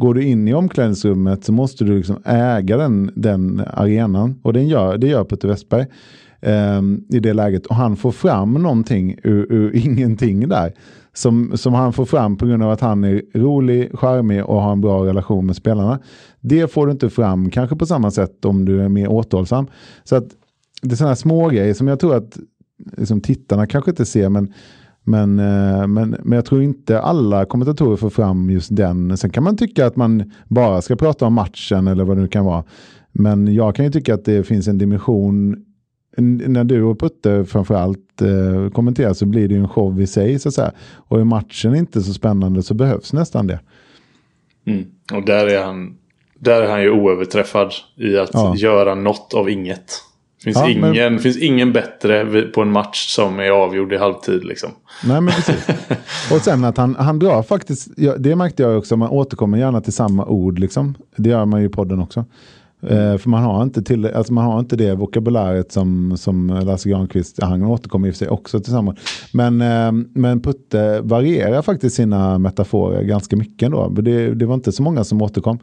Går 0.00 0.14
du 0.14 0.22
in 0.22 0.48
i 0.48 0.54
omklädningsrummet 0.54 1.44
så 1.44 1.52
måste 1.52 1.84
du 1.84 1.96
liksom 1.96 2.22
äga 2.24 2.76
den, 2.76 3.10
den 3.14 3.62
arenan. 3.74 4.40
Och 4.42 4.52
den 4.52 4.68
gör, 4.68 4.98
det 4.98 5.06
gör 5.06 5.24
Putte 5.24 5.46
Westberg 5.46 5.86
eh, 6.40 6.82
i 7.08 7.20
det 7.20 7.32
läget. 7.32 7.66
Och 7.66 7.76
han 7.76 7.96
får 7.96 8.12
fram 8.12 8.52
någonting 8.52 9.18
ur, 9.22 9.52
ur 9.52 9.76
ingenting 9.86 10.48
där. 10.48 10.72
Som, 11.12 11.52
som 11.54 11.74
han 11.74 11.92
får 11.92 12.04
fram 12.04 12.36
på 12.36 12.46
grund 12.46 12.62
av 12.62 12.70
att 12.70 12.80
han 12.80 13.04
är 13.04 13.22
rolig, 13.34 13.98
charmig 13.98 14.44
och 14.44 14.62
har 14.62 14.72
en 14.72 14.80
bra 14.80 15.06
relation 15.06 15.46
med 15.46 15.56
spelarna. 15.56 15.98
Det 16.40 16.72
får 16.72 16.86
du 16.86 16.92
inte 16.92 17.10
fram 17.10 17.50
kanske 17.50 17.76
på 17.76 17.86
samma 17.86 18.10
sätt 18.10 18.44
om 18.44 18.64
du 18.64 18.82
är 18.82 18.88
mer 18.88 19.08
återhållsam. 19.08 19.66
Så 20.04 20.16
att 20.16 20.28
det 20.82 20.92
är 20.92 20.96
sådana 20.96 21.16
små 21.16 21.48
grejer 21.48 21.74
som 21.74 21.88
jag 21.88 22.00
tror 22.00 22.16
att 22.16 22.38
liksom, 22.96 23.20
tittarna 23.20 23.66
kanske 23.66 23.90
inte 23.90 24.06
ser 24.06 24.28
men 24.28 24.52
men, 25.04 25.38
eh, 25.38 25.86
men, 25.86 26.16
men 26.22 26.32
jag 26.32 26.44
tror 26.44 26.62
inte 26.62 27.00
alla 27.00 27.44
kommentatorer 27.44 27.96
får 27.96 28.10
fram 28.10 28.50
just 28.50 28.76
den. 28.76 29.16
Sen 29.16 29.30
kan 29.30 29.44
man 29.44 29.56
tycka 29.56 29.86
att 29.86 29.96
man 29.96 30.32
bara 30.48 30.82
ska 30.82 30.96
prata 30.96 31.26
om 31.26 31.34
matchen 31.34 31.88
eller 31.88 32.04
vad 32.04 32.16
det 32.16 32.22
nu 32.22 32.28
kan 32.28 32.44
vara. 32.44 32.64
Men 33.12 33.54
jag 33.54 33.74
kan 33.74 33.84
ju 33.84 33.90
tycka 33.90 34.14
att 34.14 34.24
det 34.24 34.46
finns 34.46 34.68
en 34.68 34.78
dimension 34.78 35.64
när 36.16 36.64
du 36.64 36.82
och 36.82 37.00
Putte 37.00 37.44
framförallt 37.44 38.22
eh, 38.22 38.70
kommenterar 38.70 39.12
så 39.12 39.26
blir 39.26 39.48
det 39.48 39.54
ju 39.54 39.60
en 39.60 39.68
show 39.68 40.00
i 40.00 40.06
sig. 40.06 40.38
Så 40.38 40.48
att 40.48 40.54
säga. 40.54 40.72
Och 40.94 41.20
är 41.20 41.24
matchen 41.24 41.74
inte 41.74 42.00
så 42.00 42.12
spännande 42.12 42.62
så 42.62 42.74
behövs 42.74 43.12
nästan 43.12 43.46
det. 43.46 43.60
Mm. 44.66 44.84
Och 45.12 45.24
där 45.24 45.46
är, 45.46 45.64
han, 45.64 45.96
där 46.38 46.62
är 46.62 46.70
han 46.70 46.82
ju 46.82 46.90
oöverträffad 46.90 47.72
i 47.96 48.18
att 48.18 48.30
ja. 48.32 48.56
göra 48.56 48.94
något 48.94 49.34
av 49.34 49.50
inget. 49.50 50.02
Finns, 50.44 50.56
ja, 50.56 50.70
ingen, 50.70 50.94
men... 50.94 51.18
finns 51.18 51.36
ingen 51.36 51.72
bättre 51.72 52.42
på 52.42 52.62
en 52.62 52.72
match 52.72 53.06
som 53.08 53.38
är 53.38 53.50
avgjord 53.50 53.92
i 53.92 53.96
halvtid. 53.96 54.44
Liksom. 54.44 54.70
Nej, 55.04 55.20
men 55.20 55.34
precis. 55.34 55.68
Och 56.32 56.40
sen 56.40 56.64
att 56.64 56.76
han, 56.76 56.96
han 56.98 57.18
drar 57.18 57.42
faktiskt, 57.42 57.88
det 58.18 58.36
märkte 58.36 58.62
jag 58.62 58.78
också, 58.78 58.96
man 58.96 59.10
återkommer 59.10 59.58
gärna 59.58 59.80
till 59.80 59.92
samma 59.92 60.24
ord. 60.24 60.58
Liksom. 60.58 60.94
Det 61.16 61.30
gör 61.30 61.44
man 61.44 61.60
ju 61.60 61.66
i 61.66 61.70
podden 61.70 62.00
också. 62.00 62.24
Eh, 62.82 63.16
för 63.16 63.28
man 63.28 63.42
har, 63.42 63.62
inte 63.62 63.82
till, 63.82 64.06
alltså 64.06 64.32
man 64.32 64.44
har 64.44 64.60
inte 64.60 64.76
det 64.76 64.94
vokabuläret 64.94 65.72
som, 65.72 66.16
som 66.16 66.60
Lasse 66.64 66.88
Granqvist, 66.90 67.42
han 67.42 67.62
återkommer 67.62 68.08
i 68.08 68.10
och 68.10 68.14
för 68.14 68.18
sig 68.18 68.28
också 68.28 68.60
till 68.60 68.72
samma. 68.72 68.96
Men, 69.32 69.60
eh, 69.60 69.92
men 70.14 70.40
Putte 70.40 71.00
varierar 71.00 71.62
faktiskt 71.62 71.96
sina 71.96 72.38
metaforer 72.38 73.02
ganska 73.02 73.36
mycket 73.36 73.66
ändå. 73.66 73.88
Det, 73.88 74.34
det 74.34 74.46
var 74.46 74.54
inte 74.54 74.72
så 74.72 74.82
många 74.82 75.04
som 75.04 75.22
återkom. 75.22 75.58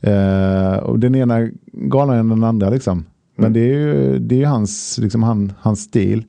Eh, 0.00 0.76
och 0.76 0.98
den 0.98 1.14
ena 1.14 1.48
galnare 1.72 2.18
än 2.18 2.28
den 2.28 2.44
andra 2.44 2.70
liksom. 2.70 3.04
Men 3.40 3.52
det 3.52 3.60
är 3.60 3.78
ju, 3.78 4.18
det 4.18 4.34
är 4.34 4.38
ju 4.38 4.44
hans, 4.44 4.98
liksom 4.98 5.22
han, 5.22 5.52
hans 5.60 5.80
stil. 5.80 6.24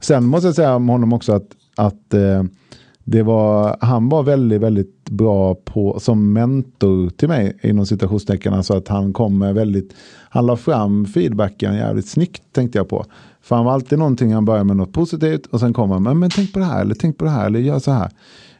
Sen 0.00 0.24
måste 0.24 0.48
jag 0.48 0.54
säga 0.54 0.76
om 0.76 0.88
honom 0.88 1.12
också 1.12 1.32
att, 1.32 1.48
att 1.76 2.14
eh, 2.14 2.42
det 3.04 3.22
var, 3.22 3.76
han 3.80 4.08
var 4.08 4.22
väldigt, 4.22 4.60
väldigt 4.60 5.10
bra 5.10 5.54
på, 5.54 6.00
som 6.00 6.32
mentor 6.32 7.10
till 7.10 7.28
mig 7.28 7.58
inom 7.62 7.86
citationstecken. 7.86 8.54
Alltså 8.54 8.76
att 8.76 8.88
han 8.88 9.12
kom 9.12 9.38
med 9.38 9.54
väldigt, 9.54 9.94
han 10.28 10.46
la 10.46 10.56
fram 10.56 11.06
feedbacken 11.06 11.74
jävligt 11.74 12.08
snyggt 12.08 12.42
tänkte 12.52 12.78
jag 12.78 12.88
på. 12.88 13.04
För 13.42 13.56
han 13.56 13.64
var 13.64 13.72
alltid 13.72 13.98
någonting, 13.98 14.34
han 14.34 14.44
började 14.44 14.64
med 14.64 14.76
något 14.76 14.92
positivt 14.92 15.46
och 15.46 15.60
sen 15.60 15.72
kom 15.72 15.90
han 15.90 16.02
med, 16.02 16.16
men 16.16 16.30
tänk 16.30 16.52
på 16.52 16.58
det 16.58 16.64
här, 16.64 16.80
eller 16.80 16.94
tänk 16.94 17.18
på 17.18 17.24
det 17.24 17.30
här, 17.30 17.46
eller 17.46 17.60
gör 17.60 17.78
så 17.78 17.90
här. 17.90 18.10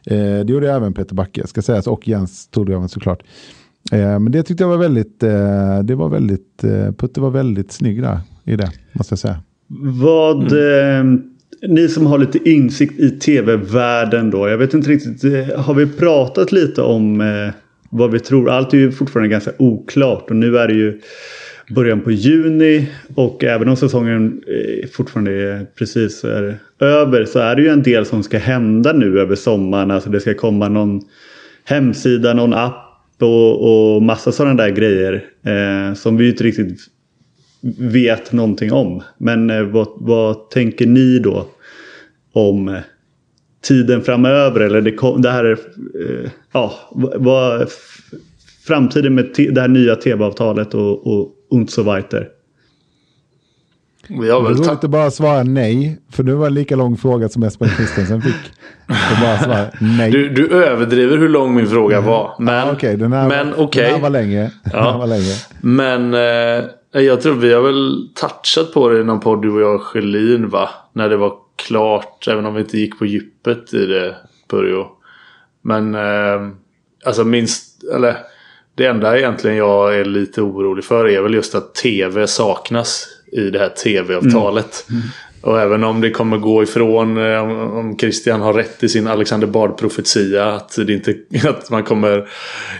Eh, 0.03 0.45
det 0.45 0.53
gjorde 0.53 0.73
även 0.73 0.93
Peter 0.93 1.15
Backe, 1.15 1.47
ska 1.47 1.61
sägas, 1.61 1.87
och 1.87 2.07
Jens 2.07 2.47
Tordöven 2.47 2.89
såklart. 2.89 3.23
Eh, 3.91 4.19
men 4.19 4.31
det 4.31 4.43
tyckte 4.43 4.63
jag 4.63 4.69
var 4.69 4.77
väldigt, 4.77 5.23
eh, 5.23 5.79
det 5.83 5.95
var 5.95 6.09
väldigt, 6.09 6.63
eh, 6.63 6.91
Putte 6.91 7.21
var 7.21 7.29
väldigt 7.29 7.71
snygg 7.71 8.01
där 8.01 8.19
i 8.45 8.55
det, 8.55 8.71
måste 8.93 9.11
jag 9.11 9.19
säga. 9.19 9.39
Vad, 10.01 10.51
mm. 10.51 11.13
eh, 11.13 11.69
ni 11.69 11.87
som 11.87 12.05
har 12.05 12.17
lite 12.17 12.49
insikt 12.49 12.99
i 12.99 13.09
tv-världen 13.09 14.29
då, 14.29 14.49
jag 14.49 14.57
vet 14.57 14.73
inte 14.73 14.89
riktigt, 14.89 15.23
har 15.55 15.73
vi 15.73 15.87
pratat 15.87 16.51
lite 16.51 16.81
om 16.81 17.21
eh, 17.21 17.53
vad 17.89 18.11
vi 18.11 18.19
tror? 18.19 18.49
Allt 18.49 18.73
är 18.73 18.77
ju 18.77 18.91
fortfarande 18.91 19.29
ganska 19.29 19.51
oklart 19.57 20.29
och 20.29 20.35
nu 20.35 20.57
är 20.57 20.67
det 20.67 20.73
ju 20.73 21.01
början 21.69 22.01
på 22.01 22.11
juni. 22.11 22.89
Och 23.15 23.43
även 23.43 23.69
om 23.69 23.75
säsongen 23.75 24.41
eh, 24.47 24.89
fortfarande 24.89 25.31
är 25.31 25.65
precis 25.65 26.23
är 26.23 26.59
över 26.79 27.25
så 27.25 27.39
är 27.39 27.55
det 27.55 27.61
ju 27.61 27.67
en 27.67 27.83
del 27.83 28.05
som 28.05 28.23
ska 28.23 28.37
hända 28.37 28.93
nu 28.93 29.19
över 29.19 29.35
sommaren. 29.35 29.91
Alltså 29.91 30.09
det 30.09 30.19
ska 30.19 30.33
komma 30.33 30.69
någon 30.69 31.01
hemsida, 31.63 32.33
någon 32.33 32.53
app 32.53 32.86
och, 33.21 33.95
och 33.95 34.03
massa 34.03 34.31
sådana 34.31 34.63
där 34.63 34.69
grejer. 34.69 35.25
Eh, 35.43 35.93
som 35.93 36.17
vi 36.17 36.29
inte 36.29 36.43
riktigt 36.43 36.79
vet 37.79 38.31
någonting 38.31 38.73
om. 38.73 39.03
Men 39.17 39.49
eh, 39.49 39.63
vad, 39.63 39.87
vad 39.95 40.49
tänker 40.49 40.87
ni 40.87 41.19
då 41.19 41.47
om 42.33 42.79
tiden 43.61 44.01
framöver? 44.01 44.59
Eller 44.59 44.81
det, 44.81 45.21
det 45.21 45.29
här 45.29 45.45
eh, 45.51 46.31
ja, 46.51 46.73
vad, 47.15 47.69
framtiden 48.67 49.15
med 49.15 49.29
det 49.35 49.61
här 49.61 49.67
nya 49.67 49.95
tv-avtalet 49.95 50.73
och, 50.73 51.07
och 51.07 51.31
und 51.49 51.69
so 51.69 51.83
weiter? 51.83 52.29
Har 54.09 54.43
väl 54.43 54.57
du 54.57 54.71
inte 54.71 54.87
bara 54.87 55.11
svara 55.11 55.43
nej, 55.43 55.97
för 56.11 56.23
det 56.23 56.35
var 56.35 56.47
en 56.47 56.53
lika 56.53 56.75
lång 56.75 56.97
fråga 56.97 57.29
som 57.29 57.43
Espen 57.43 57.69
Christensen 57.69 58.21
fick. 58.21 58.51
Bara 59.21 59.37
svara 59.37 59.65
nej. 59.81 60.11
Du, 60.11 60.29
du 60.29 60.47
överdriver 60.63 61.17
hur 61.17 61.29
lång 61.29 61.55
min 61.55 61.67
fråga 61.67 62.01
var. 62.01 62.35
Men, 62.39 62.67
ah, 62.67 62.71
okay, 62.71 62.95
den, 62.95 63.13
här, 63.13 63.27
men, 63.27 63.51
var, 63.51 63.59
okay. 63.59 63.83
den 63.83 63.93
här 63.93 64.01
var 64.01 64.09
längre. 64.09 64.51
Ja. 64.73 64.97
var 64.97 65.07
längre. 65.07 65.33
Men 65.61 66.13
eh, 66.13 67.01
jag 67.03 67.21
tror 67.21 67.33
vi 67.33 67.53
har 67.53 67.61
väl 67.61 68.09
touchat 68.15 68.73
på 68.73 68.89
det 68.89 68.99
i 68.99 69.03
någon 69.03 69.19
podd, 69.19 69.41
du 69.41 69.51
och 69.51 69.61
jag 69.61 69.75
och 69.75 69.81
Schelin, 69.81 70.49
va? 70.49 70.69
När 70.93 71.09
det 71.09 71.17
var 71.17 71.33
klart, 71.55 72.27
även 72.27 72.45
om 72.45 72.53
vi 72.53 72.61
inte 72.61 72.77
gick 72.77 72.99
på 72.99 73.05
djupet 73.05 73.73
i 73.73 73.85
det, 73.85 74.15
Börjo. 74.49 74.87
Men, 75.61 75.95
eh, 75.95 76.47
alltså 77.05 77.23
minst, 77.23 77.83
eller 77.93 78.17
det 78.75 78.85
enda 78.85 79.17
egentligen 79.17 79.57
jag 79.57 79.95
är 79.99 80.05
lite 80.05 80.41
orolig 80.41 80.83
för 80.83 81.07
är 81.07 81.21
väl 81.21 81.33
just 81.33 81.55
att 81.55 81.75
tv 81.75 82.27
saknas 82.27 83.07
i 83.31 83.49
det 83.49 83.59
här 83.59 83.69
tv-avtalet. 83.69 84.85
Mm. 84.89 85.01
Mm. 85.01 85.11
Och 85.41 85.61
även 85.61 85.83
om 85.83 86.01
det 86.01 86.09
kommer 86.09 86.37
gå 86.37 86.63
ifrån, 86.63 87.17
eh, 87.17 87.41
om 87.77 87.97
Christian 87.99 88.41
har 88.41 88.53
rätt 88.53 88.83
i 88.83 88.89
sin 88.89 89.07
Alexander 89.07 89.47
Bard-profetia, 89.47 90.55
att, 90.55 90.75
det 90.87 90.93
inte, 90.93 91.15
att 91.49 91.69
man 91.69 91.83
kommer 91.83 92.29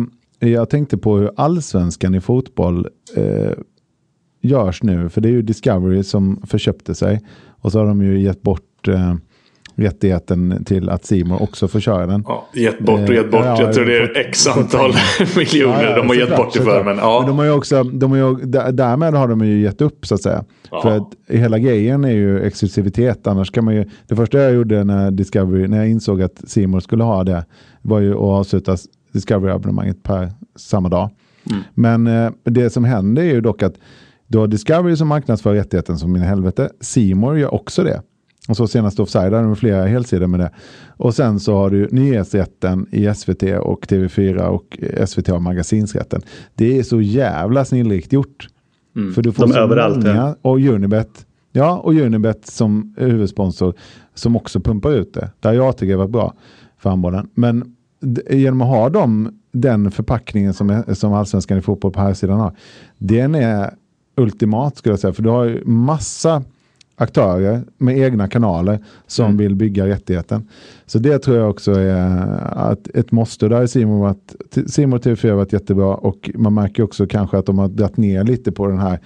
jag 0.49 0.69
tänkte 0.69 0.97
på 0.97 1.17
hur 1.17 1.31
allsvenskan 1.35 2.15
i 2.15 2.21
fotboll 2.21 2.87
äh, 3.15 3.51
görs 4.41 4.83
nu. 4.83 5.09
För 5.09 5.21
det 5.21 5.29
är 5.29 5.33
ju 5.33 5.41
Discovery 5.41 6.03
som 6.03 6.41
förköpte 6.47 6.95
sig. 6.95 7.21
Och 7.61 7.71
så 7.71 7.79
har 7.79 7.85
de 7.85 8.01
ju 8.01 8.19
gett 8.19 8.41
bort 8.41 8.87
rättigheten 9.77 10.63
till 10.65 10.89
att 10.89 11.05
Simon 11.05 11.41
också 11.41 11.67
får 11.67 11.79
köra 11.79 12.05
den. 12.05 12.23
Ja, 12.27 12.47
gett 12.53 12.79
bort 12.79 13.09
och 13.09 13.15
gett 13.15 13.31
bort. 13.31 13.45
Ja, 13.45 13.61
jag 13.61 13.73
tror 13.73 13.85
det 13.85 13.97
är 13.97 14.17
x 14.17 14.47
antal 14.47 14.91
miljoner 15.37 15.83
ja, 15.83 15.89
ja, 15.89 15.95
de 15.95 16.07
har 16.07 16.15
gett 16.15 16.37
bort 16.37 16.53
det 16.53 16.61
för. 16.61 16.83
Men, 16.83 16.97
ja. 16.97 17.19
men 17.19 17.27
de 17.27 17.37
har 17.37 17.45
ju 17.45 17.51
också, 17.51 17.83
de 17.83 18.11
har 18.11 18.17
ju, 18.17 18.35
därmed 18.71 19.13
har 19.13 19.27
de 19.27 19.45
ju 19.45 19.61
gett 19.61 19.81
upp 19.81 20.05
så 20.05 20.15
att 20.15 20.21
säga. 20.21 20.43
För 20.81 20.97
att 20.97 21.09
hela 21.27 21.59
grejen 21.59 22.05
är 22.05 22.11
ju 22.11 22.41
exklusivitet. 22.41 23.27
Annars 23.27 23.51
kan 23.51 23.65
man 23.65 23.75
ju, 23.75 23.85
det 24.07 24.15
första 24.15 24.39
jag 24.39 24.53
gjorde 24.53 24.83
när 24.83 25.11
Discovery, 25.11 25.67
när 25.67 25.77
jag 25.77 25.89
insåg 25.89 26.21
att 26.21 26.49
Simon 26.49 26.81
skulle 26.81 27.03
ha 27.03 27.23
det, 27.23 27.45
var 27.81 27.99
ju 27.99 28.13
att 28.13 28.19
avsluta 28.19 28.77
Discovery-abonnemanget 29.11 30.03
per 30.03 30.31
samma 30.55 30.89
dag. 30.89 31.09
Mm. 31.49 31.61
Men 31.73 32.07
eh, 32.07 32.31
det 32.43 32.69
som 32.69 32.83
händer 32.83 33.23
är 33.23 33.33
ju 33.33 33.41
dock 33.41 33.63
att 33.63 33.73
har 34.35 34.47
Discovery 34.47 34.95
som 34.95 35.07
marknadsför 35.07 35.53
rättigheten 35.53 35.97
som 35.97 36.11
min 36.11 36.21
helvete. 36.21 36.69
Simor 36.81 37.37
gör 37.37 37.53
också 37.53 37.83
det. 37.83 38.01
Och 38.47 38.57
så 38.57 38.67
senast 38.67 38.99
Offside 38.99 39.33
hade 39.33 39.47
de 39.47 39.55
flera 39.55 39.86
helsidor 39.86 40.27
med 40.27 40.39
det. 40.39 40.51
Och 40.88 41.15
sen 41.15 41.39
så 41.39 41.55
har 41.55 41.69
du 41.69 41.88
nyhetsrätten 41.91 42.88
i 42.91 43.13
SVT 43.15 43.43
och 43.43 43.86
TV4 43.86 44.39
och 44.39 44.79
SVT 45.07 45.27
har 45.27 45.39
magasinsrätten. 45.39 46.21
Det 46.55 46.79
är 46.79 46.83
så 46.83 47.01
jävla 47.01 47.65
snillrikt 47.65 48.13
gjort. 48.13 48.47
Mm. 48.95 49.13
För 49.13 49.21
du 49.21 49.31
får 49.31 49.47
De 49.47 49.53
så 49.53 49.60
överallt. 49.60 49.97
Många, 49.97 50.15
ja. 50.15 50.36
Och 50.41 50.60
Unibet. 50.60 51.25
Ja, 51.51 51.77
och 51.77 51.93
Unibet 51.93 52.47
som 52.47 52.95
huvudsponsor 52.97 53.73
som 54.13 54.36
också 54.36 54.60
pumpar 54.60 54.91
ut 54.91 55.13
det. 55.13 55.29
Där 55.39 55.53
jag 55.53 55.77
tycker 55.77 55.91
det 55.91 55.97
var 55.97 56.07
bra 56.07 56.33
för 56.77 56.89
handbollen. 56.89 57.29
Men 57.33 57.75
genom 58.29 58.62
att 58.62 58.67
ha 58.67 58.89
dem, 58.89 59.39
den 59.51 59.91
förpackningen 59.91 60.53
som, 60.53 60.83
som 60.93 61.13
allsvenskan 61.13 61.57
i 61.57 61.62
fotboll 61.62 61.91
på 61.91 61.99
här 61.99 62.13
sidan 62.13 62.39
har. 62.39 62.55
Den 62.97 63.36
är 63.36 63.73
ultimat 64.17 64.77
skulle 64.77 64.93
jag 64.93 64.99
säga. 64.99 65.13
För 65.13 65.23
du 65.23 65.29
har 65.29 65.43
ju 65.43 65.65
massa 65.65 66.43
aktörer 66.99 67.63
med 67.77 67.97
egna 67.97 68.27
kanaler 68.27 68.79
som 69.07 69.25
mm. 69.25 69.38
vill 69.38 69.55
bygga 69.55 69.88
rättigheten. 69.88 70.47
Så 70.86 70.99
det 70.99 71.19
tror 71.19 71.38
jag 71.38 71.49
också 71.49 71.71
är 71.71 72.27
att 72.53 72.88
ett 72.88 73.12
måste. 73.12 73.47
Där 73.47 73.55
har 73.55 73.67
Simon, 73.67 73.99
varit, 73.99 74.38
Simon 74.67 74.99
TV4 74.99 75.33
varit 75.33 75.53
jättebra 75.53 75.95
och 75.95 76.29
man 76.36 76.53
märker 76.53 76.83
också 76.83 77.07
kanske 77.07 77.38
att 77.38 77.45
de 77.45 77.60
har 77.60 77.67
dragit 77.67 77.97
ner 77.97 78.23
lite 78.23 78.51
på 78.51 78.67
den 78.67 78.79
här 78.79 78.99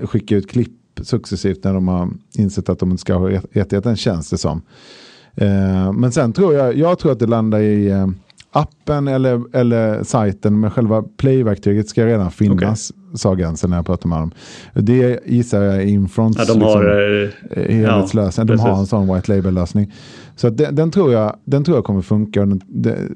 skicka 0.00 0.36
ut 0.36 0.50
klipp 0.50 0.72
successivt 1.02 1.64
när 1.64 1.74
de 1.74 1.88
har 1.88 2.08
insett 2.38 2.68
att 2.68 2.78
de 2.78 2.90
inte 2.90 3.00
ska 3.00 3.14
ha 3.14 3.28
rättigheten 3.50 3.96
känns 3.96 4.30
det 4.30 4.38
som. 4.38 4.62
Eh, 5.34 5.92
men 5.92 6.12
sen 6.12 6.32
tror 6.32 6.54
jag, 6.54 6.76
jag 6.76 6.98
tror 6.98 7.12
att 7.12 7.18
det 7.18 7.26
landar 7.26 7.60
i 7.60 7.90
eh, 7.90 8.06
appen 8.56 9.08
eller, 9.08 9.56
eller 9.56 10.02
sajten 10.02 10.60
med 10.60 10.72
själva 10.72 11.02
playverktyget 11.16 11.88
ska 11.88 12.06
redan 12.06 12.30
finnas, 12.30 12.90
okay. 12.90 13.16
sa 13.16 13.34
Gansen 13.34 13.70
när 13.70 13.76
jag 13.76 13.86
pratade 13.86 14.08
med 14.08 14.18
dem. 14.18 14.30
Det 14.74 15.20
gissar 15.26 15.62
jag 15.62 15.74
är 15.74 15.80
Infronts 15.80 16.38
ja, 16.38 16.54
de 16.54 16.62
har, 16.62 16.82
liksom, 16.84 17.62
eh, 17.62 17.76
helhetslösning. 17.76 18.46
Ja, 18.48 18.54
de 18.54 18.60
har 18.60 18.78
en 18.78 18.86
sån 18.86 19.14
white 19.14 19.34
label-lösning. 19.34 19.92
Så 20.36 20.50
den, 20.50 20.74
den, 20.74 20.90
tror 20.90 21.12
jag, 21.12 21.36
den 21.44 21.64
tror 21.64 21.76
jag 21.76 21.84
kommer 21.84 22.02
funka. 22.02 22.46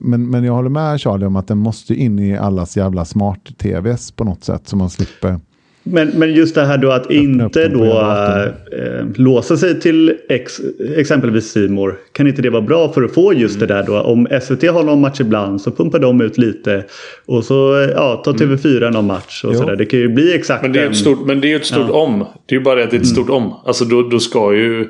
Men, 0.01 0.31
men 0.31 0.45
jag 0.45 0.53
håller 0.53 0.71
med 0.71 1.01
Charlie 1.01 1.27
om 1.27 1.37
att 1.37 1.49
den 1.49 1.59
måste 1.59 1.95
in 1.95 2.19
i 2.19 2.37
allas 2.37 2.77
jävla 2.77 3.05
smart-tvs 3.05 4.13
på 4.13 4.25
något 4.25 4.45
sätt 4.45 4.69
så 4.69 4.77
man 4.77 4.91
slipper 4.91 5.41
men, 5.83 6.09
men 6.09 6.35
just 6.35 6.55
det 6.55 6.65
här 6.65 6.79
då 6.79 6.91
att 6.91 7.11
inte 7.11 7.69
då 7.69 7.85
äh, 7.85 9.05
låsa 9.15 9.57
sig 9.57 9.81
till 9.81 10.15
ex, 10.29 10.61
exempelvis 10.97 11.51
Simor. 11.51 11.99
Kan 12.13 12.27
inte 12.27 12.43
det 12.43 12.51
vara 12.51 12.63
bra 12.63 12.93
för 12.93 13.03
att 13.03 13.15
få 13.15 13.35
just 13.35 13.57
mm. 13.57 13.69
det 13.69 13.75
där 13.75 13.83
då? 13.83 14.01
Om 14.01 14.29
SVT 14.43 14.63
har 14.63 14.83
någon 14.83 15.01
match 15.01 15.21
ibland 15.21 15.61
så 15.61 15.71
pumpar 15.71 15.99
de 15.99 16.21
ut 16.21 16.39
lite. 16.39 16.85
Och 17.27 17.45
så 17.45 17.89
ja, 17.95 18.23
tar 18.25 18.43
mm. 18.43 18.57
TV4 18.57 18.91
någon 18.91 19.07
match 19.07 19.45
och 19.45 19.57
sådär. 19.57 19.77
Det 19.77 19.87
kan 19.87 20.01
ju 20.01 20.09
bli 20.09 20.35
exakt 20.35 20.63
Men 20.63 20.73
det 20.73 20.79
är 20.79 20.83
ju 20.83 20.91
ett 20.91 20.97
stort, 20.97 21.27
men 21.27 21.41
det 21.41 21.53
är 21.53 21.57
ett 21.57 21.67
stort 21.67 21.89
ja. 21.89 21.95
om. 21.95 22.27
Det 22.47 22.55
är 22.55 22.59
ju 22.59 22.65
bara 22.65 22.75
det 22.75 22.85
att 22.85 22.91
det 22.91 22.97
är 22.97 23.01
ett 23.01 23.05
mm. 23.05 23.15
stort 23.15 23.31
om. 23.31 23.55
Alltså 23.65 23.85
då, 23.85 24.03
då 24.03 24.19
ska 24.19 24.55
ju... 24.55 24.89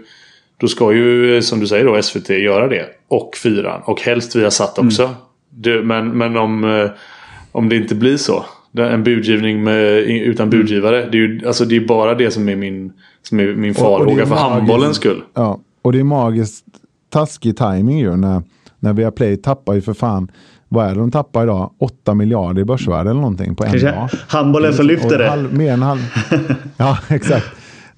Då 0.61 0.68
ska 0.68 0.92
ju, 0.92 1.42
som 1.42 1.61
du 1.61 1.66
säger 1.66 1.85
då, 1.85 2.03
SVT 2.03 2.31
göra 2.31 2.68
det. 2.68 2.87
Och 3.09 3.37
fyran. 3.42 3.81
Och 3.85 4.00
helst 4.00 4.37
vi 4.37 4.42
har 4.42 4.50
satt 4.50 4.79
också. 4.79 5.03
Mm. 5.03 5.14
Det, 5.50 5.83
men, 5.83 6.18
men 6.18 6.37
om, 6.37 6.64
eh, 6.64 6.90
om 7.53 7.68
det 7.68 7.76
inte 7.76 7.94
blir 7.94 8.16
så. 8.16 8.44
En 8.78 9.04
budgivning 9.04 9.64
med, 9.64 9.98
utan 10.02 10.48
mm. 10.48 10.59
budgivare. 10.59 11.09
Det 11.12 11.18
är 11.18 11.20
ju 11.20 11.46
alltså, 11.46 11.64
det 11.64 11.76
är 11.76 11.80
bara 11.80 12.14
det 12.14 12.30
som 12.30 12.48
är 12.48 12.56
min, 12.56 12.92
som 13.22 13.40
är 13.40 13.54
min 13.54 13.74
farhåga 13.74 14.26
för 14.26 14.35
handbollens 14.35 14.96
skull. 14.96 15.22
Ja, 15.35 15.61
och 15.83 15.92
det 15.92 16.00
är 16.00 16.04
magiskt 16.04 16.64
taskig 17.12 17.56
timing 17.56 17.98
ju 17.98 18.16
när, 18.16 18.42
när 18.78 18.92
Viaplay 18.92 19.37
tappar 19.37 19.74
ju 19.74 19.80
för 19.80 19.94
fan 19.94 20.30
vad 20.72 20.87
är 20.87 20.94
det 20.94 21.00
de 21.00 21.11
tappar 21.11 21.42
idag? 21.42 21.70
8 21.78 22.14
miljarder 22.14 22.62
i 22.62 22.64
börsvärde 22.64 23.11
eller 23.11 23.20
någonting 23.20 23.54
på 23.54 23.64
en 23.64 23.80
dag. 23.80 24.09
Handbollen 24.28 24.72
som 24.72 24.87
lyfter 24.87 25.18
det. 25.18 25.28
Halv, 25.28 25.54
mer 25.54 25.72
än 25.72 25.83
halv, 25.83 26.00
ja, 26.76 26.98
exakt. 27.09 27.46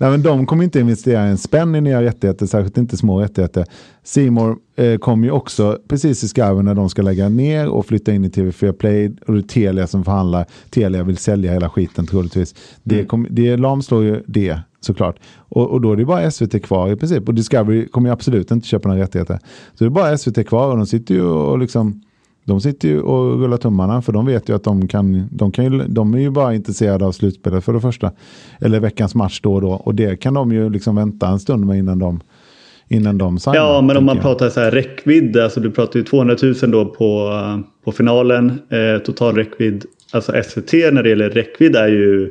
Nej, 0.03 0.11
men 0.11 0.23
de 0.23 0.47
kommer 0.47 0.65
inte 0.65 0.81
investera 0.81 1.21
en 1.21 1.39
spänn 1.39 1.75
i 1.75 1.81
nya 1.81 2.03
rättigheter, 2.03 2.47
särskilt 2.47 2.79
inte 2.79 2.97
små 2.97 3.21
rättigheter. 3.21 3.65
Simor 4.03 4.57
eh, 4.77 4.99
kommer 4.99 5.27
ju 5.27 5.31
också 5.31 5.79
precis 5.89 6.25
i 6.25 6.29
skarven 6.29 6.65
när 6.65 6.75
de 6.75 6.89
ska 6.89 7.03
lägga 7.03 7.29
ner 7.29 7.69
och 7.69 7.87
flytta 7.87 8.13
in 8.13 8.25
i 8.25 8.29
TV4 8.29 8.73
Play. 8.73 9.13
Och 9.27 9.35
det 9.35 9.41
är 9.41 9.43
Telia 9.43 9.87
som 9.87 10.05
förhandlar. 10.05 10.47
Telia 10.71 11.03
vill 11.03 11.17
sälja 11.17 11.53
hela 11.53 11.71
skiten 11.71 12.07
troligtvis. 12.07 12.55
Det, 12.83 12.95
mm. 12.95 13.07
kom, 13.07 13.27
det 13.31 13.57
lamslår 13.57 14.05
ju 14.05 14.23
det 14.27 14.59
såklart. 14.81 15.17
Och, 15.37 15.71
och 15.71 15.81
då 15.81 15.93
är 15.93 15.97
det 15.97 16.05
bara 16.05 16.31
SVT 16.31 16.63
kvar 16.63 16.93
i 16.93 16.97
princip. 16.97 17.29
Och 17.29 17.35
Discovery 17.35 17.89
kommer 17.89 18.09
ju 18.09 18.13
absolut 18.13 18.51
inte 18.51 18.69
köpa 18.69 18.89
några 18.89 19.03
rättigheter. 19.03 19.39
Så 19.75 19.85
det 19.85 19.89
är 19.89 19.91
bara 19.91 20.19
SVT 20.19 20.49
kvar 20.49 20.71
och 20.71 20.77
de 20.77 20.87
sitter 20.87 21.15
ju 21.15 21.23
och 21.23 21.59
liksom 21.59 22.03
de 22.45 22.61
sitter 22.61 22.89
ju 22.89 23.01
och 23.01 23.41
rullar 23.41 23.57
tummarna 23.57 24.03
för 24.03 24.13
de 24.13 24.27
vet 24.27 24.49
ju 24.49 24.55
att 24.55 24.65
de 24.65 24.89
kan, 24.89 25.29
de 25.31 25.53
kan 25.53 25.65
ju, 25.65 25.85
de 25.89 26.15
är 26.15 26.19
ju 26.19 26.31
bara 26.31 26.55
intresserade 26.55 27.07
av 27.07 27.13
slutspelet 27.13 27.65
för 27.65 27.73
det 27.73 27.81
första. 27.81 28.13
Eller 28.61 28.81
veckans 28.81 29.15
match 29.15 29.41
då 29.41 29.55
och 29.55 29.61
då. 29.61 29.71
Och 29.71 29.95
det 29.95 30.17
kan 30.17 30.35
de 30.35 30.53
ju 30.53 30.71
liksom 30.71 30.97
vänta 30.97 31.29
en 31.29 31.39
stund 31.39 31.67
med 31.67 31.79
innan 31.79 31.99
de 31.99 32.21
innan 32.89 33.19
de 33.19 33.39
signar. 33.39 33.57
Ja, 33.57 33.81
men 33.81 33.97
om 33.97 34.05
man 34.05 34.17
jag. 34.17 34.23
pratar 34.23 34.51
så 34.51 34.61
här 34.61 34.71
räckvidd, 34.71 35.37
alltså 35.37 35.61
du 35.61 35.71
pratar 35.71 35.99
ju 35.99 36.05
200 36.05 36.37
000 36.43 36.55
då 36.71 36.85
på, 36.85 37.31
på 37.85 37.93
finalen. 37.93 38.63
Eh, 38.71 39.03
total 39.03 39.35
räckvidd, 39.37 39.85
alltså 40.13 40.33
SVT 40.43 40.73
när 40.73 41.03
det 41.03 41.09
gäller 41.09 41.31
räckvidd 41.31 41.77
är 41.77 41.89
ju 41.89 42.31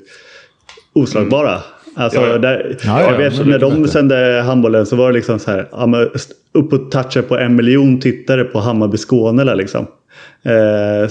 oslagbara. 0.94 1.50
Mm. 1.52 1.62
Alltså, 1.96 2.22
ja, 2.22 2.38
där, 2.38 2.78
ja, 2.86 3.12
jag 3.12 3.18
vet, 3.18 3.48
när 3.48 3.60
de 3.60 3.88
sände 3.88 4.42
handbollen 4.46 4.86
så 4.86 4.96
var 4.96 5.08
det 5.08 5.14
liksom 5.14 5.40
så 5.40 5.52
här, 5.52 5.68
upp 6.54 6.74
och 6.74 6.92
toucha 6.92 7.22
på 7.22 7.38
en 7.38 7.56
miljon 7.56 8.00
tittare 8.00 8.44
på 8.44 8.60
Hammarby 8.60 8.98
Skåne. 8.98 9.56
Liksom. 9.56 9.88
Eh, 10.44 11.10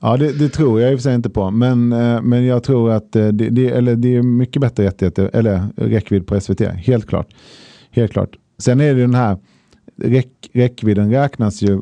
ja, 0.00 0.16
det, 0.16 0.38
det, 0.38 0.48
tror 0.48 0.80
jag 0.80 0.92
i 0.92 0.94
och 0.94 0.98
för 0.98 1.02
sig 1.02 1.14
inte 1.14 1.30
på. 1.30 1.50
Men, 1.50 1.92
eh, 1.92 2.22
men 2.22 2.44
jag 2.44 2.62
tror 2.62 2.90
att 2.90 3.16
eh, 3.16 3.28
det, 3.28 3.50
det, 3.50 3.70
eller 3.70 3.96
det 3.96 4.16
är 4.16 4.22
mycket 4.22 4.62
bättre 4.62 4.84
rättigheter, 4.84 5.30
eller 5.32 5.62
räckvidd 5.76 6.26
på 6.26 6.40
SVT. 6.40 6.60
Helt 6.60 7.06
klart. 7.06 7.28
Helt 7.90 8.12
klart. 8.12 8.36
Sen 8.58 8.80
är 8.80 8.94
det 8.94 9.00
den 9.00 9.14
här 9.14 9.36
räck, 9.96 10.28
räckvidden 10.52 11.10
räknas 11.10 11.62
ju 11.62 11.80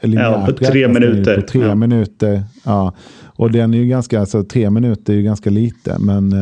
Ja, 0.00 0.46
på 0.46 0.52
tre 0.52 0.88
minuter. 0.88 1.40
På 1.40 1.46
tre 1.46 1.60
ja. 1.60 1.74
minuter. 1.74 2.42
Ja. 2.64 2.94
Och 3.24 3.50
den 3.50 3.74
är 3.74 3.78
ju 3.78 3.86
ganska, 3.86 4.20
alltså 4.20 4.44
tre 4.44 4.70
minuter 4.70 5.12
är 5.12 5.16
ju 5.16 5.22
ganska 5.22 5.50
lite. 5.50 5.96
Men, 5.98 6.34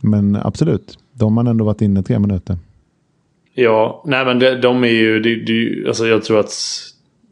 men 0.00 0.36
absolut, 0.36 0.98
de 1.12 1.36
har 1.36 1.44
ändå 1.44 1.64
varit 1.64 1.82
inne 1.82 2.02
tre 2.02 2.18
minuter. 2.18 2.56
Ja, 3.54 4.02
nej 4.06 4.24
men 4.24 4.38
de, 4.38 4.54
de 4.54 4.84
är 4.84 4.88
ju, 4.88 5.20
de, 5.20 5.44
de, 5.44 5.84
alltså 5.86 6.06
jag 6.06 6.24
tror 6.24 6.40
att 6.40 6.52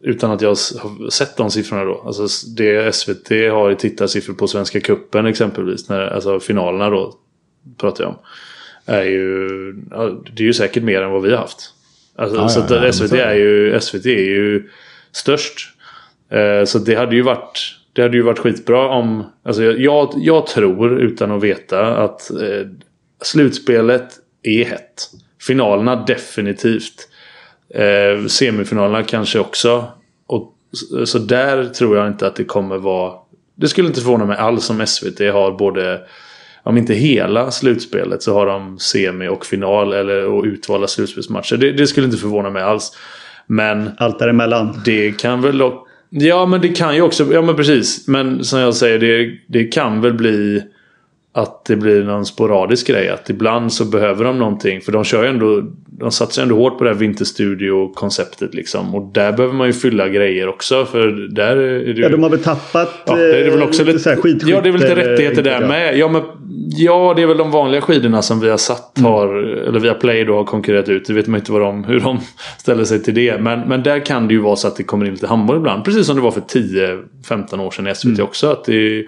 utan 0.02 0.30
att 0.30 0.40
jag 0.40 0.48
har 0.48 1.10
sett 1.10 1.36
de 1.36 1.50
siffrorna 1.50 1.84
då. 1.84 2.02
Alltså 2.06 2.50
det 2.56 2.94
SVT 2.94 3.28
har 3.28 3.70
i 3.70 3.76
tittarsiffror 3.76 4.34
på 4.34 4.48
Svenska 4.48 4.80
Kuppen 4.80 5.26
exempelvis. 5.26 5.88
När, 5.88 6.00
alltså 6.00 6.40
finalerna 6.40 6.90
då 6.90 7.14
pratar 7.76 8.04
jag 8.04 8.10
om. 8.10 8.18
Är 8.86 9.02
ju, 9.02 9.72
det 10.32 10.42
är 10.42 10.46
ju 10.46 10.52
säkert 10.52 10.82
mer 10.82 11.02
än 11.02 11.10
vad 11.10 11.22
vi 11.22 11.30
har 11.30 11.38
haft. 11.38 11.74
Alltså, 12.16 12.36
ja, 12.36 12.48
så 12.48 12.74
ja, 12.74 12.84
ja, 12.84 12.92
SVT, 12.92 13.12
är 13.12 13.34
ju, 13.34 13.80
SVT 13.80 14.06
är 14.06 14.10
ju 14.10 14.68
störst. 15.12 15.58
Eh, 16.30 16.64
så 16.64 16.78
det 16.78 16.94
hade 16.94 17.16
ju 17.16 17.22
varit 17.22 17.78
det 17.92 18.02
hade 18.02 18.16
ju 18.16 18.22
varit 18.22 18.38
skitbra 18.38 18.88
om... 18.88 19.24
Alltså 19.42 19.62
jag, 19.62 20.12
jag 20.16 20.46
tror 20.46 21.00
utan 21.00 21.30
att 21.30 21.42
veta 21.42 21.96
att 21.96 22.30
eh, 22.30 22.66
slutspelet 23.22 24.08
är 24.42 24.64
hett. 24.64 25.10
Finalerna 25.40 26.04
definitivt. 26.04 27.07
Eh, 27.74 28.26
semifinalerna 28.26 29.02
kanske 29.02 29.38
också. 29.38 29.84
Och, 30.26 30.54
så 31.04 31.18
där 31.18 31.64
tror 31.64 31.96
jag 31.96 32.06
inte 32.06 32.26
att 32.26 32.36
det 32.36 32.44
kommer 32.44 32.78
vara... 32.78 33.12
Det 33.54 33.68
skulle 33.68 33.88
inte 33.88 34.00
förvåna 34.00 34.26
mig 34.26 34.36
alls 34.36 34.70
om 34.70 34.86
SVT 34.86 35.18
har 35.18 35.58
både... 35.58 36.00
Om 36.62 36.76
inte 36.76 36.94
hela 36.94 37.50
slutspelet 37.50 38.22
så 38.22 38.34
har 38.34 38.46
de 38.46 38.78
semi 38.78 39.28
och 39.28 39.46
final 39.46 39.92
eller 39.92 40.24
och 40.24 40.44
utvalda 40.44 40.86
slutspelsmatcher. 40.86 41.56
Det, 41.56 41.72
det 41.72 41.86
skulle 41.86 42.06
inte 42.06 42.18
förvåna 42.18 42.50
mig 42.50 42.62
alls. 42.62 42.96
Men... 43.46 43.90
Allt 43.98 44.18
däremellan. 44.18 44.80
Det 44.84 45.18
kan 45.20 45.42
väl... 45.42 45.62
Ja 46.10 46.46
men 46.46 46.60
det 46.60 46.68
kan 46.68 46.94
ju 46.94 47.02
också... 47.02 47.32
Ja 47.32 47.42
men 47.42 47.56
precis. 47.56 48.08
Men 48.08 48.44
som 48.44 48.58
jag 48.58 48.74
säger 48.74 48.98
det, 48.98 49.38
det 49.46 49.64
kan 49.64 50.00
väl 50.00 50.14
bli 50.14 50.62
att 51.38 51.64
det 51.64 51.76
blir 51.76 52.04
någon 52.04 52.26
sporadisk 52.26 52.86
grej. 52.86 53.08
Att 53.08 53.30
ibland 53.30 53.72
så 53.72 53.84
behöver 53.84 54.24
de 54.24 54.38
någonting. 54.38 54.80
För 54.80 54.92
de 54.92 55.04
kör 55.04 55.22
ju 55.22 55.28
ändå... 55.28 55.62
De 56.00 56.10
satsar 56.10 56.42
ändå 56.42 56.56
hårt 56.56 56.78
på 56.78 56.84
det 56.84 56.90
här 56.90 56.96
Vinterstudio-konceptet 56.96 58.54
liksom. 58.54 58.94
Och 58.94 59.12
där 59.12 59.32
behöver 59.32 59.54
man 59.54 59.66
ju 59.66 59.72
fylla 59.72 60.08
grejer 60.08 60.48
också. 60.48 60.84
För 60.84 61.28
där 61.34 61.56
är 61.56 61.84
det 61.84 61.90
ju... 61.90 62.02
Ja, 62.02 62.08
de 62.08 62.22
har 62.22 62.30
väl 62.30 62.42
tappat 62.42 63.02
ja, 63.06 63.16
det 63.16 63.46
är 63.46 63.50
väl 63.50 63.62
också 63.62 63.84
lite, 63.84 63.98
lite 63.98 64.16
skitskytte, 64.16 64.50
Ja, 64.50 64.60
det 64.60 64.68
är 64.68 64.72
väl 64.72 64.80
lite 64.80 64.96
rättigheter 64.96 65.42
där 65.42 65.68
med. 65.68 65.98
Ja, 65.98 66.08
men, 66.08 66.22
ja, 66.76 67.12
det 67.16 67.22
är 67.22 67.26
väl 67.26 67.36
de 67.36 67.50
vanliga 67.50 67.80
skidorna 67.80 68.22
som 68.22 68.40
vi 68.40 68.50
har 68.50 68.56
satt 68.56 68.98
mm. 68.98 69.10
har... 69.10 69.34
Eller 69.68 69.80
via 69.80 69.94
Play 69.94 70.24
då 70.24 70.36
har 70.36 70.44
konkurrerat 70.44 70.88
ut. 70.88 71.06
Det 71.06 71.12
vet 71.12 71.26
man 71.26 71.40
inte 71.40 71.52
vad 71.52 71.60
de, 71.60 71.84
hur 71.84 72.00
de 72.00 72.20
ställer 72.58 72.84
sig 72.84 73.02
till 73.02 73.14
det. 73.14 73.40
Men, 73.40 73.60
men 73.60 73.82
där 73.82 74.06
kan 74.06 74.28
det 74.28 74.34
ju 74.34 74.40
vara 74.40 74.56
så 74.56 74.68
att 74.68 74.76
det 74.76 74.82
kommer 74.82 75.06
in 75.06 75.12
lite 75.12 75.26
handboll 75.26 75.56
ibland. 75.56 75.84
Precis 75.84 76.06
som 76.06 76.16
det 76.16 76.22
var 76.22 76.30
för 76.30 76.40
10-15 76.40 77.60
år 77.60 77.70
sedan 77.70 77.88
i 77.88 77.94
SVT 77.94 78.04
mm. 78.04 78.24
också. 78.24 78.50
Att 78.50 78.64
det 78.64 79.04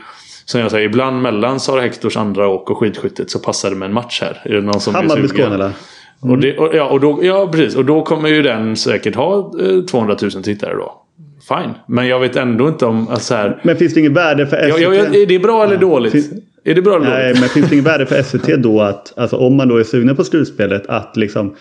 som 0.51 0.61
jag 0.61 0.71
säger, 0.71 0.89
ibland 0.89 1.23
mellan 1.23 1.61
Sara 1.61 1.81
Hectors 1.81 2.17
andra 2.17 2.49
åk 2.49 2.71
och 2.71 2.79
skidskyttet 2.79 3.31
så 3.31 3.39
passar 3.39 3.71
det 3.71 3.77
med 3.77 3.87
en 3.87 3.93
match 3.93 4.21
här. 4.23 4.43
Är 4.45 4.55
det 4.55 4.61
någon 4.61 4.81
som 4.81 4.95
Hammarby 4.95 5.29
Skåne 5.29 5.55
eller? 5.55 5.73
Mm. 6.23 6.35
Och, 6.35 6.39
det, 6.39 6.59
och, 6.59 6.75
ja, 6.75 6.85
och 6.85 7.01
då, 7.01 7.21
ja, 7.23 7.49
precis. 7.53 7.77
Och 7.77 7.85
då 7.85 8.03
kommer 8.03 8.29
ju 8.29 8.43
den 8.43 8.77
säkert 8.77 9.15
ha 9.15 9.53
eh, 9.61 9.81
200 9.81 10.17
000 10.23 10.31
tittare 10.31 10.75
då. 10.75 11.03
Fine. 11.49 11.75
Men 11.87 12.07
jag 12.07 12.21
vet 12.21 12.37
ändå 12.37 12.69
inte 12.69 12.87
om... 12.87 13.09
Alltså 13.09 13.35
här, 13.35 13.61
men 13.63 13.77
finns 13.77 13.95
det 13.95 14.01
inget 14.01 14.13
värde 14.13 14.47
för 14.47 14.57
SVT? 14.57 14.81
Ja, 14.81 14.95
ja, 14.95 15.05
är 15.05 15.27
det 15.27 15.39
bra 15.39 15.65
eller 15.65 15.77
dåligt? 15.77 16.13
Finns, 16.13 16.31
är 16.65 16.75
det 16.75 16.83
bra 16.83 16.97
eller 16.97 17.11
nej, 17.11 17.23
dåligt? 17.23 17.41
men 17.41 17.49
finns 17.49 17.69
det 17.69 17.75
inget 17.75 17.87
värde 17.87 18.07
för 18.07 18.23
SVT 18.23 18.63
då 18.63 18.81
att, 18.81 19.19
alltså, 19.19 19.37
om 19.37 19.57
man 19.57 19.69
då 19.69 19.77
är 19.77 19.85
sugna 19.85 20.15
på 20.15 20.25
slutspelet, 20.25 20.87
att 20.87 21.17
liksom 21.17 21.55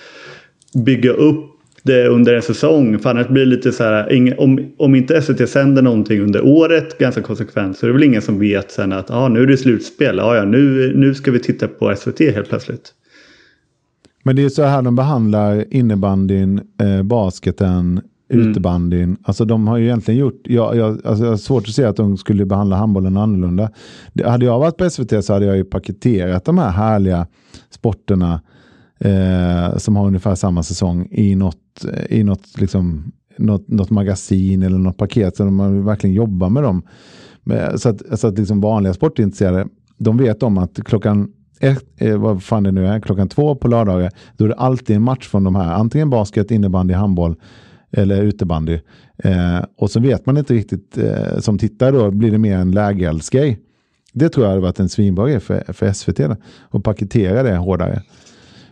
bygga 0.86 1.12
upp 1.12 1.59
det 1.84 2.08
under 2.08 2.34
en 2.34 2.42
säsong. 2.42 3.00
För 3.00 3.10
annars 3.10 3.28
blir 3.28 3.46
det 3.46 3.50
lite 3.50 3.72
så 3.72 3.84
här, 3.84 4.40
om, 4.40 4.72
om 4.78 4.96
inte 4.96 5.22
SVT 5.22 5.50
sänder 5.50 5.82
någonting 5.82 6.22
under 6.22 6.46
året 6.46 6.98
ganska 6.98 7.22
konsekvent 7.22 7.78
så 7.78 7.86
är 7.86 7.88
det 7.88 7.94
väl 7.94 8.04
ingen 8.04 8.22
som 8.22 8.40
vet 8.40 8.72
sen 8.72 8.94
att 8.94 9.12
ah, 9.12 9.28
nu 9.28 9.42
är 9.42 9.48
det 9.48 9.58
slutspel. 9.58 10.20
Ah, 10.20 10.36
ja, 10.36 10.46
nu, 10.46 10.94
nu 10.96 11.16
ska 11.16 11.32
vi 11.32 11.40
titta 11.40 11.68
på 11.68 11.96
SVT 11.96 12.20
helt 12.20 12.50
plötsligt. 12.50 12.94
Men 14.24 14.36
det 14.36 14.44
är 14.44 14.50
så 14.50 14.64
här 14.64 14.82
de 14.82 14.96
behandlar 14.96 15.66
innebandyn, 15.70 16.62
eh, 16.82 17.04
basketen, 17.04 18.02
mm. 18.34 18.50
utebandyn. 18.50 19.18
Alltså 19.24 19.46
de 19.46 19.68
har 19.68 19.78
ju 19.78 19.86
egentligen 19.86 20.20
gjort, 20.20 20.42
jag, 20.44 20.76
jag, 20.76 21.06
alltså 21.06 21.24
jag 21.24 21.32
har 21.32 21.38
svårt 21.38 21.68
att 21.68 21.74
se 21.74 21.84
att 21.84 21.96
de 21.96 22.18
skulle 22.18 22.46
behandla 22.46 22.76
handbollen 22.76 23.18
annorlunda. 23.18 23.72
Det, 24.14 24.30
hade 24.30 24.46
jag 24.46 24.60
varit 24.60 24.78
på 24.78 24.90
SVT 24.90 25.26
så 25.26 25.34
hade 25.34 25.46
jag 25.46 25.58
ju 25.58 25.64
paketerat 25.64 26.46
de 26.46 26.58
här 26.58 26.70
härliga 26.70 27.28
sporterna 27.70 28.42
eh, 29.00 29.78
som 29.78 29.96
har 29.96 30.08
ungefär 30.08 30.36
samma 30.36 30.64
säsong 30.64 31.08
i 31.12 31.36
något, 31.36 31.86
eh, 31.94 32.20
i 32.20 32.24
något, 32.24 32.62
liksom, 32.62 33.12
något, 33.38 33.68
något 33.68 33.90
magasin 33.90 34.64
eller 34.64 34.78
något 34.78 34.98
paket. 34.98 35.36
Så 35.36 35.46
man 35.46 35.86
verkligen 35.86 36.16
jobbar 36.16 36.50
med 36.50 36.64
dem. 36.64 36.82
Så 37.76 37.90
att, 37.90 38.20
så 38.20 38.28
att 38.28 38.38
liksom 38.38 38.62
vanliga 38.62 38.94
sportintresserade, 38.94 39.68
de 39.98 40.18
vet 40.18 40.44
om 40.44 40.58
att 40.58 40.80
klockan 40.86 41.32
ett, 41.60 41.86
eh, 41.98 42.18
vad 42.18 42.44
fan 42.44 42.64
det 42.64 42.72
nu 42.72 42.88
är, 42.88 43.00
klockan 43.00 43.30
två 43.30 43.56
på 43.56 43.68
lördagar, 43.68 44.12
då 44.38 44.46
är 44.46 44.50
det 44.50 44.56
alltid 44.56 44.96
en 44.96 45.02
match 45.02 45.28
från 45.28 45.44
de 45.44 45.56
här. 45.56 45.74
Antingen 45.74 46.10
basket, 46.10 46.52
innebandy, 46.52 46.94
handboll 46.94 47.36
eller 47.92 48.22
utebandy. 48.22 48.80
Eh, 49.18 49.60
och 49.78 49.92
så 49.92 50.00
vet 50.00 50.26
man 50.26 50.38
inte 50.38 50.54
riktigt, 50.54 50.98
eh, 50.98 51.40
som 51.40 51.58
tittare 51.58 51.92
då, 51.92 52.12
blir 52.12 52.32
det 52.32 52.38
mer 52.38 52.58
en 52.58 52.72
lägereldsgrej. 52.72 53.60
Det 54.14 54.30
tror 54.30 54.46
jag 54.46 54.50
hade 54.50 54.62
varit 54.62 54.80
en 54.80 54.90
svinbra 54.90 55.30
grej 55.30 55.40
för, 55.40 55.74
för 55.74 55.94
SVT. 55.94 56.20
Att 56.70 56.84
paketera 56.84 57.44
det 57.44 57.56
hårdare. 57.56 58.02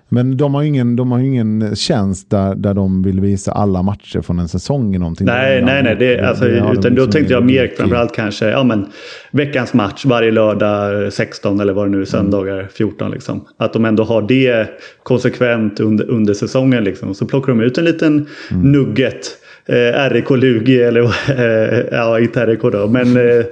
Men 0.10 0.38
de 0.38 0.54
har 0.54 0.64
ingen, 0.64 0.96
de 0.96 1.12
har 1.12 1.20
ingen 1.20 1.76
tjänst 1.76 2.30
där, 2.30 2.56
där 2.56 2.74
de 2.74 3.04
vill 3.04 3.20
visa 3.20 3.52
alla 3.52 3.82
matcher 3.82 4.22
från 4.22 4.40
en 4.40 4.48
säsong. 4.48 4.96
I 4.96 4.98
någonting 4.98 5.28
nej, 5.28 5.62
nej, 5.62 5.84
nej. 5.84 5.96
Det, 5.96 6.20
alltså, 6.20 6.46
det 6.46 6.58
utan 6.58 6.82
då 6.82 6.90
liksom 6.90 7.12
tänkte 7.12 7.34
jag 7.34 7.44
mer 7.44 7.74
framförallt 7.78 8.16
kanske 8.16 8.46
ja, 8.50 8.64
men, 8.64 8.86
veckans 9.32 9.74
match 9.74 10.06
varje 10.06 10.32
lördag 10.32 11.14
16 11.14 11.60
eller 11.60 11.74
vad 11.74 11.86
det 11.86 11.92
nu 11.92 12.02
är, 12.02 12.06
söndagar 12.06 12.68
14. 12.74 13.12
Liksom. 13.12 13.46
Att 13.58 13.74
de 13.74 13.86
ändå 13.86 14.04
har 14.04 14.22
det 14.22 14.70
konsekvent 15.04 15.80
under, 15.80 16.10
under 16.10 16.34
säsongen. 16.34 16.84
Liksom. 16.84 17.14
Så 17.14 17.26
plockar 17.26 17.48
de 17.54 17.62
ut 17.62 17.78
en 17.78 17.86
liten 17.86 18.28
mm. 18.52 18.72
nugget. 18.72 19.38
Eh, 19.70 20.10
RIK 20.10 20.30
Lugi 20.30 20.82
eller 20.82 21.02
eh, 21.30 21.86
ja, 21.92 22.20
inte 22.20 22.46
RIK 22.46 22.62
då. 22.62 22.88
Men 22.88 23.18
eh, 23.18 23.46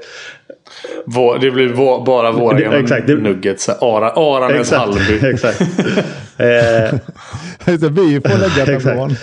vår, 1.05 1.39
det 1.39 1.51
blir 1.51 1.69
vår, 1.69 2.05
bara 2.05 2.31
våra 2.31 2.57
det, 2.57 2.79
exakt, 2.79 3.07
det, 3.07 3.15
nuggets. 3.15 3.69
Ara, 3.69 4.11
Aranäs 4.11 4.71
Hallby. 4.71 5.19
exakt. 5.33 5.61
eh, 6.37 6.99
vi 7.65 8.21
får 8.21 8.39
lägga 8.65 8.79
tablån. 8.79 9.15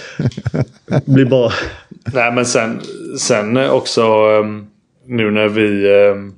blir 1.05 1.25
bara... 1.25 1.53
Nej 2.15 2.33
men 2.33 2.47
sen, 2.47 2.81
sen 3.19 3.57
också 3.57 4.27
um, 4.27 4.67
nu 5.07 5.31
när 5.31 5.49
vi 5.49 5.89
um, 6.11 6.35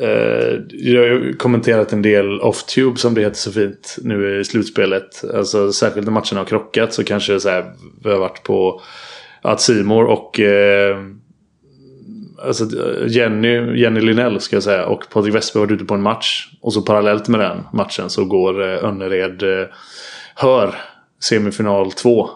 Eh, 0.00 0.60
jag 0.70 1.00
har 1.00 1.08
ju 1.08 1.32
kommenterat 1.36 1.92
en 1.92 2.02
del 2.02 2.40
off-tube 2.40 2.96
som 2.96 3.14
det 3.14 3.20
heter 3.20 3.36
så 3.36 3.52
fint 3.52 3.96
nu 4.02 4.40
i 4.40 4.44
slutspelet. 4.44 5.24
Alltså 5.34 5.72
särskilt 5.72 6.06
när 6.06 6.12
matcherna 6.12 6.40
har 6.40 6.44
krockat 6.44 6.94
så 6.94 7.04
kanske 7.04 7.40
så 7.40 7.48
här, 7.48 7.72
vi 8.04 8.10
har 8.10 8.18
varit 8.18 8.42
på 8.42 8.80
att 9.42 9.60
Simor 9.60 10.04
och 10.04 10.40
eh, 10.40 10.96
alltså 12.42 12.64
eh, 12.64 13.06
Jenny, 13.08 13.80
Jenny 13.80 14.00
Linnell 14.00 14.40
ska 14.40 14.56
jag 14.56 14.62
säga 14.62 14.86
och 14.86 15.04
Patrik 15.12 15.34
Westberg 15.34 15.60
har 15.60 15.66
varit 15.66 15.76
ute 15.76 15.84
på 15.84 15.94
en 15.94 16.02
match. 16.02 16.48
Och 16.60 16.72
så 16.72 16.82
parallellt 16.82 17.28
med 17.28 17.40
den 17.40 17.58
matchen 17.72 18.10
så 18.10 18.24
går 18.24 18.62
eh, 18.62 18.84
Önnered 18.84 19.42
eh, 19.42 19.66
Hör 20.34 20.74
semifinal 21.20 21.92
2. 21.92 22.30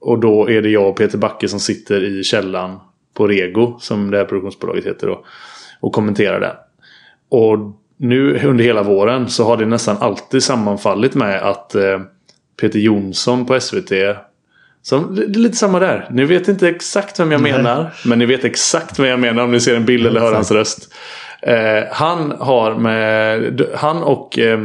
Och 0.00 0.18
då 0.18 0.50
är 0.50 0.62
det 0.62 0.68
jag 0.68 0.88
och 0.88 0.96
Peter 0.96 1.18
Backe 1.18 1.48
som 1.48 1.60
sitter 1.60 2.04
i 2.04 2.24
källan 2.24 2.80
på 3.14 3.26
Rego 3.26 3.78
som 3.80 4.10
det 4.10 4.18
här 4.18 4.24
produktionsbolaget 4.24 4.86
heter 4.86 5.06
då. 5.06 5.24
Och 5.80 5.92
kommenterar 5.92 6.40
den. 6.40 6.56
Och 7.28 7.58
nu 7.96 8.46
under 8.46 8.64
hela 8.64 8.82
våren 8.82 9.28
så 9.28 9.44
har 9.44 9.56
det 9.56 9.66
nästan 9.66 9.96
alltid 10.00 10.42
sammanfallit 10.42 11.14
med 11.14 11.42
att 11.42 11.74
eh, 11.74 12.00
Peter 12.60 12.78
Jonsson 12.78 13.46
på 13.46 13.60
SVT 13.60 13.92
som, 14.82 15.14
det 15.14 15.22
är 15.22 15.28
lite 15.28 15.56
samma 15.56 15.78
där. 15.78 16.08
Ni 16.10 16.24
vet 16.24 16.48
inte 16.48 16.68
exakt 16.68 17.20
vem 17.20 17.32
jag 17.32 17.42
Nej. 17.42 17.52
menar. 17.52 17.92
Men 18.04 18.18
ni 18.18 18.26
vet 18.26 18.44
exakt 18.44 18.98
vem 18.98 19.08
jag 19.08 19.20
menar 19.20 19.42
om 19.42 19.52
ni 19.52 19.60
ser 19.60 19.76
en 19.76 19.84
bild 19.84 20.06
eller 20.06 20.20
hör 20.20 20.34
hans 20.34 20.50
röst. 20.50 20.94
Eh, 21.42 21.84
han 21.92 22.30
har 22.38 22.74
med... 22.74 23.62
Han 23.74 24.02
och 24.02 24.38
eh, 24.38 24.60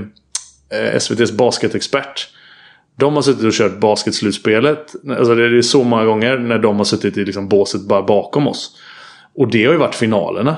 eh 0.72 0.96
SVTs 0.96 1.32
basketexpert. 1.32 2.30
De 3.00 3.16
har 3.16 3.22
suttit 3.22 3.44
och 3.44 3.54
kört 3.54 3.80
basketslutspelet. 3.80 4.96
Alltså 5.10 5.36
det 5.36 5.58
är 5.58 5.62
så 5.62 5.84
många 5.84 6.06
gånger 6.06 6.38
när 6.38 6.60
de 6.60 6.78
har 6.78 6.84
suttit 6.84 7.18
i 7.18 7.26
liksom 7.26 7.50
båset 7.50 7.82
bara 7.82 8.04
bakom 8.04 8.48
oss. 8.48 8.78
Och 9.36 9.52
det 9.52 9.66
har 9.66 9.74
ju 9.74 9.80
varit 9.80 9.96
finalerna. 9.96 10.56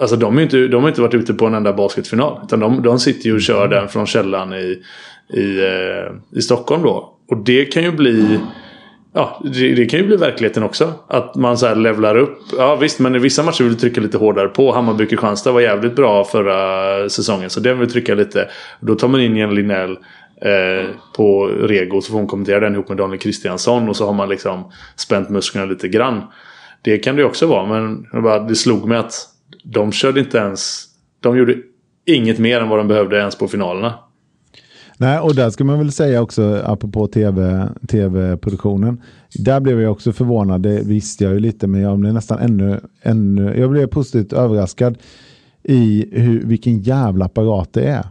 Alltså 0.00 0.16
de, 0.16 0.38
är 0.38 0.42
inte, 0.42 0.68
de 0.68 0.82
har 0.82 0.88
inte 0.88 1.00
varit 1.00 1.14
ute 1.14 1.34
på 1.34 1.46
en 1.46 1.54
enda 1.54 1.72
basketfinal. 1.72 2.40
Utan 2.44 2.60
de, 2.60 2.82
de 2.82 2.98
sitter 2.98 3.26
ju 3.26 3.34
och 3.34 3.40
kör 3.40 3.68
den 3.68 3.88
från 3.88 4.06
källan 4.06 4.52
i, 4.52 4.82
i, 5.34 5.58
eh, 5.60 6.38
i 6.38 6.42
Stockholm 6.42 6.82
då. 6.82 7.18
Och 7.28 7.36
det 7.36 7.64
kan 7.64 7.82
ju 7.82 7.92
bli... 7.92 8.38
Ja, 9.14 9.40
det, 9.44 9.74
det, 9.74 9.86
kan 9.86 10.00
ju 10.00 10.06
bli 10.06 10.16
verkligheten 10.16 10.62
också. 10.62 10.92
Att 11.08 11.34
man 11.34 11.58
så 11.58 11.66
här 11.66 11.76
levlar 11.76 12.16
upp. 12.16 12.38
Ja 12.58 12.76
visst, 12.76 13.00
men 13.00 13.14
i 13.14 13.18
vissa 13.18 13.42
matcher 13.42 13.64
vill 13.64 13.72
du 13.72 13.78
trycka 13.78 14.00
lite 14.00 14.18
hårdare 14.18 14.48
på. 14.48 14.72
Hammarby-Kristianstad 14.72 15.52
var 15.52 15.60
jävligt 15.60 15.96
bra 15.96 16.24
förra 16.24 17.08
säsongen. 17.08 17.50
Så 17.50 17.60
den 17.60 17.78
vill 17.78 17.90
trycka 17.90 18.14
lite. 18.14 18.48
Då 18.80 18.94
tar 18.94 19.08
man 19.08 19.20
in 19.20 19.36
Jenny 19.36 19.54
Linnell 19.54 19.90
eh, 20.42 20.88
på 21.16 21.46
Rego. 21.46 22.00
Så 22.00 22.10
får 22.10 22.18
hon 22.18 22.26
kommentera 22.26 22.60
den 22.60 22.74
ihop 22.74 22.88
med 22.88 22.98
Daniel 22.98 23.20
Kristiansson. 23.20 23.88
Och 23.88 23.96
så 23.96 24.06
har 24.06 24.12
man 24.12 24.28
liksom 24.28 24.72
spänt 24.96 25.28
musklerna 25.28 25.66
lite 25.66 25.88
grann. 25.88 26.22
Det 26.82 26.98
kan 26.98 27.16
det 27.16 27.24
också 27.24 27.46
vara. 27.46 27.66
Men 27.66 28.06
det 28.48 28.54
slog 28.54 28.88
mig 28.88 28.98
att 28.98 29.14
de 29.64 29.92
körde 29.92 30.20
inte 30.20 30.38
ens... 30.38 30.84
De 31.20 31.36
gjorde 31.36 31.56
inget 32.06 32.38
mer 32.38 32.60
än 32.60 32.68
vad 32.68 32.78
de 32.78 32.88
behövde 32.88 33.18
ens 33.18 33.38
på 33.38 33.48
finalerna. 33.48 33.94
Nej, 35.02 35.18
och 35.18 35.34
där 35.34 35.50
ska 35.50 35.64
man 35.64 35.78
väl 35.78 35.92
säga 35.92 36.22
också, 36.22 36.62
apropå 36.64 37.06
TV, 37.06 37.68
tv-produktionen. 37.88 39.00
Där 39.34 39.60
blev 39.60 39.80
jag 39.80 39.92
också 39.92 40.12
förvånad, 40.12 40.62
det 40.62 40.82
visste 40.82 41.24
jag 41.24 41.32
ju 41.32 41.40
lite, 41.40 41.66
men 41.66 41.80
jag 41.80 41.98
blev 41.98 42.14
nästan 42.14 42.38
ännu, 42.38 42.80
ännu 43.02 43.60
jag 43.60 43.70
blev 43.70 43.86
positivt 43.86 44.32
överraskad 44.32 44.98
i 45.62 46.06
hur, 46.12 46.44
vilken 46.44 46.78
jävla 46.78 47.24
apparat 47.24 47.72
det 47.72 47.84
är. 47.84 48.06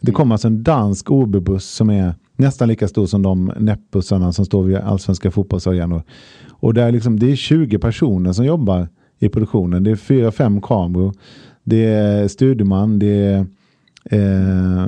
Det 0.00 0.12
kom 0.12 0.32
alltså 0.32 0.48
en 0.48 0.62
dansk 0.62 1.10
OB-buss 1.10 1.64
som 1.64 1.90
är 1.90 2.14
nästan 2.36 2.68
lika 2.68 2.88
stor 2.88 3.06
som 3.06 3.22
de 3.22 3.52
näppbussarna 3.58 4.32
som 4.32 4.44
står 4.44 4.62
vid 4.62 4.76
allsvenska 4.76 5.30
fotbollsarenor. 5.30 6.02
Och 6.50 6.74
där 6.74 6.92
liksom, 6.92 7.18
det 7.18 7.32
är 7.32 7.36
20 7.36 7.78
personer 7.78 8.32
som 8.32 8.44
jobbar 8.44 8.88
i 9.18 9.28
produktionen. 9.28 9.84
Det 9.84 9.90
är 9.90 9.96
fyra, 9.96 10.32
fem 10.32 10.60
kameror. 10.60 11.14
Det 11.62 11.84
är 11.84 12.28
studieman, 12.28 12.98
det 12.98 13.26
är 13.26 13.46
Eh, 14.10 14.18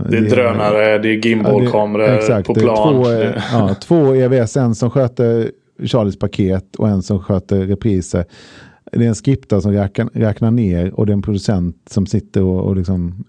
det 0.08 0.16
är 0.16 0.20
det, 0.20 0.28
drönare, 0.28 0.98
det 0.98 1.08
är 1.08 1.26
gimbalkameror 1.26 2.20
ja, 2.28 2.42
på 2.46 2.54
plan. 2.54 3.04
Två, 3.04 3.12
ja, 3.52 3.74
två 3.74 4.14
EVS, 4.14 4.56
en 4.56 4.74
som 4.74 4.90
sköter 4.90 5.50
Charlies 5.82 6.18
paket 6.18 6.76
och 6.76 6.88
en 6.88 7.02
som 7.02 7.22
sköter 7.22 7.66
repriser. 7.66 8.24
Det 8.92 9.04
är 9.04 9.08
en 9.08 9.14
skriptare 9.14 9.60
som 9.62 9.72
räknar, 9.72 10.08
räknar 10.12 10.50
ner 10.50 10.94
och 10.94 11.06
det 11.06 11.12
är 11.12 11.14
en 11.14 11.22
producent 11.22 11.76
som 11.90 12.06
sitter 12.06 12.42
och, 12.42 12.60
och 12.60 12.76
liksom, 12.76 13.24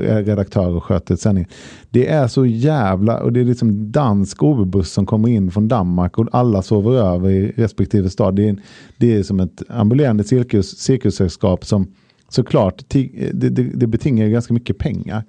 är 0.00 0.24
redaktör 0.24 0.76
och 0.76 0.84
sköter 0.84 1.16
sändningen. 1.16 1.50
Det 1.90 2.08
är 2.08 2.28
så 2.28 2.46
jävla, 2.46 3.20
och 3.20 3.32
det 3.32 3.40
är 3.40 3.44
liksom 3.44 3.92
dansk 3.92 4.42
OB-buss 4.42 4.92
som 4.92 5.06
kommer 5.06 5.28
in 5.28 5.50
från 5.50 5.68
Danmark 5.68 6.18
och 6.18 6.28
alla 6.32 6.62
sover 6.62 6.92
över 6.92 7.30
i 7.30 7.52
respektive 7.56 8.10
stad. 8.10 8.36
Det 8.36 8.48
är, 8.48 8.56
det 8.96 9.14
är 9.14 9.22
som 9.22 9.40
ett 9.40 9.62
ambulerande 9.68 10.24
cirkus, 10.24 10.78
cirkussällskap 10.78 11.64
som 11.64 11.86
såklart, 12.28 12.84
det, 12.88 13.30
det, 13.32 13.48
det 13.50 13.86
betingar 13.86 14.28
ganska 14.28 14.54
mycket 14.54 14.78
pengar. 14.78 15.24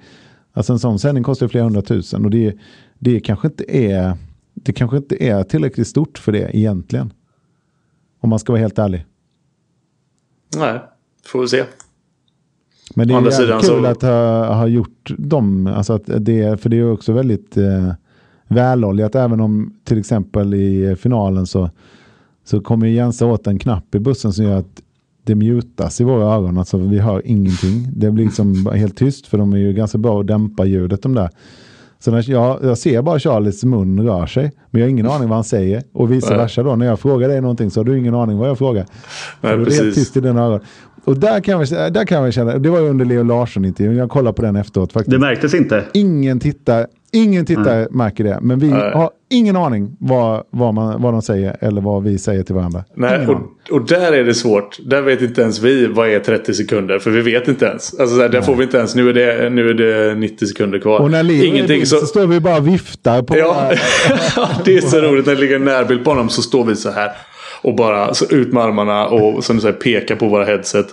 Alltså 0.53 0.73
en 0.73 0.79
sån 0.79 0.99
sändning 0.99 1.23
kostar 1.23 1.47
flera 1.47 1.63
hundratusen 1.63 2.25
och 2.25 2.31
det, 2.31 2.57
det, 2.99 3.19
kanske 3.19 3.47
inte 3.47 3.77
är, 3.77 4.17
det 4.53 4.73
kanske 4.73 4.97
inte 4.97 5.23
är 5.23 5.43
tillräckligt 5.43 5.87
stort 5.87 6.17
för 6.17 6.31
det 6.31 6.57
egentligen. 6.57 7.13
Om 8.19 8.29
man 8.29 8.39
ska 8.39 8.53
vara 8.53 8.61
helt 8.61 8.79
ärlig. 8.79 9.05
Nej, 10.57 10.79
får 11.25 11.41
vi 11.41 11.47
se. 11.47 11.63
Men 12.95 13.07
det 13.07 13.13
är 13.13 13.59
kul 13.59 13.63
så... 13.63 13.85
att 13.85 14.01
ha, 14.01 14.53
ha 14.53 14.67
gjort 14.67 15.11
dem, 15.17 15.67
alltså 15.67 15.93
att 15.93 16.03
det, 16.05 16.61
för 16.61 16.69
det 16.69 16.77
är 16.77 16.91
också 16.91 17.13
väldigt 17.13 17.57
eh, 17.57 17.93
väloljat 18.47 19.15
även 19.15 19.39
om 19.39 19.73
till 19.83 19.99
exempel 19.99 20.53
i 20.53 20.95
finalen 20.95 21.47
så, 21.47 21.69
så 22.43 22.61
kommer 22.61 22.87
Jensa 22.87 23.25
åt 23.25 23.47
en 23.47 23.59
knapp 23.59 23.95
i 23.95 23.99
bussen 23.99 24.33
som 24.33 24.45
gör 24.45 24.57
att 24.57 24.81
det 25.27 25.35
mutas 25.35 26.01
i 26.01 26.03
våra 26.03 26.23
öron. 26.23 26.57
Alltså 26.57 26.77
vi 26.77 26.99
hör 26.99 27.21
ingenting. 27.25 27.87
Det 27.95 28.11
blir 28.11 28.25
liksom 28.25 28.65
helt 28.73 28.97
tyst 28.97 29.27
för 29.27 29.37
de 29.37 29.53
är 29.53 29.57
ju 29.57 29.73
ganska 29.73 29.97
bra 29.97 30.19
att 30.19 30.27
dämpa 30.27 30.65
ljudet 30.65 31.01
de 31.01 31.13
där. 31.13 31.29
Så 31.99 32.11
när 32.11 32.29
jag, 32.29 32.59
jag 32.63 32.77
ser 32.77 33.01
bara 33.01 33.19
Charlies 33.19 33.63
mun 33.63 33.99
rör 33.99 34.25
sig, 34.25 34.51
men 34.71 34.81
jag 34.81 34.87
har 34.87 34.89
ingen 34.89 35.07
aning 35.07 35.29
vad 35.29 35.37
han 35.37 35.43
säger. 35.43 35.83
Och 35.93 36.11
vice 36.11 36.29
Nej. 36.29 36.37
versa 36.37 36.63
då, 36.63 36.75
när 36.75 36.85
jag 36.85 36.99
frågar 36.99 37.27
dig 37.29 37.41
någonting 37.41 37.71
så 37.71 37.79
har 37.79 37.85
du 37.85 37.97
ingen 37.97 38.15
aning 38.15 38.37
vad 38.37 38.49
jag 38.49 38.57
frågar. 38.57 38.85
Nej, 39.41 39.57
det 39.57 39.63
är 39.63 39.83
helt 39.83 39.95
tyst 39.95 40.17
i 40.17 40.21
dina 40.21 40.41
öron. 40.41 40.59
Och 41.03 41.17
där 41.17 41.39
kan, 41.39 41.59
jag, 41.59 41.93
där 41.93 42.05
kan 42.05 42.23
jag 42.23 42.33
känna, 42.33 42.57
det 42.57 42.69
var 42.69 42.79
ju 42.79 42.89
under 42.89 43.05
Leo 43.05 43.23
Larsson-intervjun, 43.23 43.95
jag 43.95 44.09
kollade 44.09 44.35
på 44.35 44.41
den 44.41 44.55
efteråt 44.55 44.93
faktiskt. 44.93 45.11
Det 45.11 45.19
märktes 45.19 45.53
inte? 45.53 45.83
Ingen 45.93 46.39
tittar, 46.39 46.87
ingen 47.11 47.45
tittare 47.45 47.79
mm. 47.79 47.97
märker 47.97 48.23
det, 48.23 48.39
men 48.41 48.59
vi 48.59 48.67
Nej. 48.67 48.91
har 48.93 49.09
ingen 49.29 49.55
aning 49.55 49.97
vad, 49.99 50.43
vad, 50.49 50.73
man, 50.73 51.01
vad 51.01 51.13
de 51.13 51.21
säger 51.21 51.57
eller 51.61 51.81
vad 51.81 52.03
vi 52.03 52.17
säger 52.17 52.43
till 52.43 52.55
varandra. 52.55 52.83
Nej, 52.95 53.27
och, 53.27 53.41
och, 53.71 53.85
där 53.87 54.11
är 54.11 54.23
det 54.23 54.33
svårt. 54.33 54.77
Där 54.85 55.01
vet 55.01 55.21
inte 55.21 55.41
ens 55.41 55.59
vi 55.59 55.87
vad 55.87 56.09
är 56.09 56.19
30 56.19 56.53
sekunder. 56.53 56.99
För 56.99 57.11
vi 57.11 57.21
vet 57.21 57.47
inte 57.47 57.65
ens. 57.65 57.99
Alltså, 57.99 58.17
där, 58.17 58.29
där 58.29 58.41
får 58.41 58.55
vi 58.55 58.63
inte 58.63 58.77
ens. 58.77 58.95
Nu 58.95 59.09
är, 59.09 59.13
det, 59.13 59.49
nu 59.49 59.69
är 59.69 59.73
det 59.73 60.15
90 60.15 60.45
sekunder 60.45 60.79
kvar. 60.79 60.99
Och 60.99 61.11
när 61.11 61.23
Leo 61.23 61.85
så... 61.85 61.97
så 61.97 62.05
står 62.05 62.27
vi 62.27 62.39
bara 62.39 62.57
och 62.57 62.67
viftar 62.67 63.21
på... 63.21 63.37
Ja, 63.37 63.71
det 64.65 64.77
är 64.77 64.81
så 64.81 65.01
roligt. 65.01 65.25
När 65.25 65.35
det 65.35 65.41
ligger 65.41 65.55
en 65.55 65.65
närbild 65.65 66.03
på 66.03 66.09
honom 66.09 66.29
så 66.29 66.41
står 66.41 66.65
vi 66.65 66.75
så 66.75 66.91
här. 66.91 67.11
Och 67.61 67.75
bara 67.75 68.13
så 68.13 68.25
ut 68.25 68.53
med 68.53 68.63
armarna 68.63 69.07
och 69.07 69.43
som 69.43 69.55
du 69.55 69.61
säger 69.61 69.73
peka 69.73 70.15
på 70.15 70.27
våra 70.27 70.45
headset. 70.45 70.87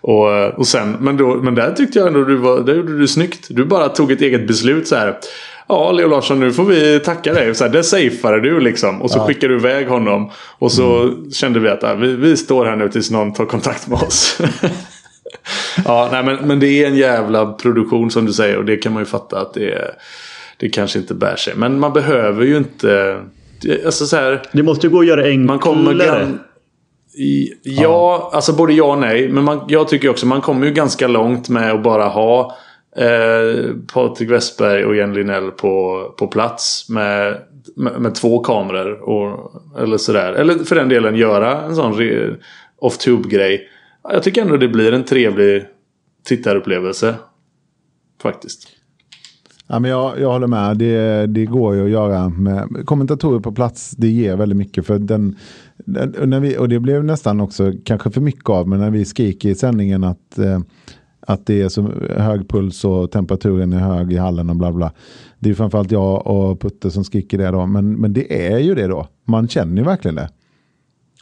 Och, 0.00 0.58
och 0.58 0.66
sen, 0.66 0.96
men, 1.00 1.16
då, 1.16 1.34
men 1.34 1.54
där 1.54 1.72
tyckte 1.72 1.98
jag 1.98 2.08
ändå 2.08 2.24
du 2.24 2.36
var, 2.36 2.60
där 2.60 2.74
gjorde 2.74 2.98
du 2.98 3.08
snyggt. 3.08 3.46
Du 3.50 3.64
bara 3.64 3.88
tog 3.88 4.12
ett 4.12 4.20
eget 4.20 4.46
beslut 4.46 4.88
så 4.88 4.96
här. 4.96 5.18
Ja, 5.68 5.92
Leo 5.92 6.08
Larsson, 6.08 6.40
nu 6.40 6.52
får 6.52 6.64
vi 6.64 7.00
tacka 7.00 7.32
dig. 7.32 7.54
Så 7.54 7.64
här, 7.64 7.70
det 7.70 7.84
safeade 7.84 8.40
du 8.40 8.60
liksom. 8.60 9.02
Och 9.02 9.10
så 9.10 9.18
ja. 9.18 9.26
skickade 9.26 9.54
du 9.54 9.60
iväg 9.60 9.88
honom. 9.88 10.30
Och 10.58 10.72
så 10.72 11.02
mm. 11.02 11.30
kände 11.30 11.60
vi 11.60 11.68
att 11.68 11.82
ja, 11.82 11.94
vi, 11.94 12.16
vi 12.16 12.36
står 12.36 12.66
här 12.66 12.76
nu 12.76 12.88
tills 12.88 13.10
någon 13.10 13.32
tar 13.32 13.44
kontakt 13.44 13.88
med 13.88 13.98
oss. 13.98 14.40
ja, 15.84 16.08
nej, 16.12 16.24
men, 16.24 16.36
men 16.48 16.60
det 16.60 16.84
är 16.84 16.86
en 16.86 16.96
jävla 16.96 17.52
produktion 17.52 18.10
som 18.10 18.26
du 18.26 18.32
säger. 18.32 18.56
Och 18.56 18.64
det 18.64 18.76
kan 18.76 18.92
man 18.92 19.02
ju 19.02 19.06
fatta 19.06 19.40
att 19.40 19.54
det, 19.54 19.72
är, 19.72 19.90
det 20.56 20.68
kanske 20.68 20.98
inte 20.98 21.14
bär 21.14 21.36
sig. 21.36 21.54
Men 21.56 21.80
man 21.80 21.92
behöver 21.92 22.44
ju 22.44 22.56
inte... 22.56 23.20
Alltså 23.84 24.06
så 24.06 24.16
här, 24.16 24.42
det 24.52 24.62
måste 24.62 24.86
ju 24.86 24.92
gå 24.92 25.00
att 25.00 25.06
göra 25.06 25.22
enklare. 25.22 25.46
Man 25.46 25.58
kommer 25.58 25.94
gan, 25.94 26.40
ja, 27.12 27.54
ja, 27.62 28.30
alltså 28.34 28.52
både 28.52 28.72
ja 28.72 28.84
och 28.84 28.98
nej. 28.98 29.28
Men 29.28 29.44
man, 29.44 29.60
jag 29.68 29.88
tycker 29.88 30.08
också 30.08 30.26
man 30.26 30.40
kommer 30.40 30.66
ju 30.66 30.72
ganska 30.72 31.08
långt 31.08 31.48
med 31.48 31.72
att 31.72 31.82
bara 31.82 32.04
ha 32.08 32.56
eh, 32.96 33.74
Patrik 33.94 34.30
Westberg 34.30 34.84
och 34.84 34.96
Jenny 34.96 35.14
Linnell 35.14 35.50
på, 35.50 36.04
på 36.18 36.26
plats 36.26 36.88
med, 36.88 37.36
med, 37.76 38.00
med, 38.00 38.14
två 38.14 38.38
kameror. 38.38 38.92
Och, 38.92 39.52
eller 39.78 39.96
sådär. 39.96 40.32
Eller 40.32 40.54
för 40.54 40.76
den 40.76 40.88
delen 40.88 41.16
göra 41.16 41.62
en 41.62 41.74
sån 41.74 41.94
off-tube-grej. 42.78 43.68
Jag 44.02 44.22
tycker 44.22 44.42
ändå 44.42 44.56
det 44.56 44.68
blir 44.68 44.92
en 44.92 45.04
trevlig 45.04 45.64
tittarupplevelse. 46.24 47.14
Faktiskt. 48.22 48.68
Ja, 49.66 49.78
men 49.78 49.90
jag, 49.90 50.20
jag 50.20 50.32
håller 50.32 50.46
med. 50.46 50.76
Det, 50.76 51.26
det 51.26 51.44
går 51.44 51.74
ju 51.74 51.84
att 51.84 51.90
göra 51.90 52.28
med 52.28 52.82
kommentatorer 52.84 53.40
på 53.40 53.52
plats. 53.52 53.90
Det 53.90 54.08
ger 54.08 54.36
väldigt 54.36 54.58
mycket. 54.58 54.86
för 54.86 54.98
den, 54.98 55.36
den 55.76 56.30
när 56.30 56.40
vi, 56.40 56.58
Och 56.58 56.68
det 56.68 56.80
blev 56.80 57.04
nästan 57.04 57.40
också 57.40 57.72
kanske 57.84 58.10
för 58.10 58.20
mycket 58.20 58.48
av. 58.48 58.68
Men 58.68 58.80
när 58.80 58.90
vi 58.90 59.04
skriker 59.04 59.48
i 59.48 59.54
sändningen 59.54 60.04
att 60.04 60.38
eh, 60.38 60.60
att 61.28 61.46
det 61.46 61.62
är 61.62 61.68
så 61.68 61.82
hög 62.16 62.48
puls 62.48 62.84
och 62.84 63.10
temperaturen 63.10 63.72
är 63.72 63.78
hög 63.78 64.12
i 64.12 64.16
hallen 64.16 64.50
och 64.50 64.56
bla 64.56 64.72
bla. 64.72 64.92
Det 65.38 65.50
är 65.50 65.54
framförallt 65.54 65.90
jag 65.90 66.26
och 66.26 66.60
Putte 66.60 66.90
som 66.90 67.04
skriker 67.04 67.38
det 67.38 67.50
då. 67.50 67.66
Men, 67.66 67.92
men 67.92 68.12
det 68.12 68.52
är 68.52 68.58
ju 68.58 68.74
det 68.74 68.86
då. 68.86 69.08
Man 69.24 69.48
känner 69.48 69.76
ju 69.76 69.84
verkligen 69.84 70.14
det. 70.14 70.28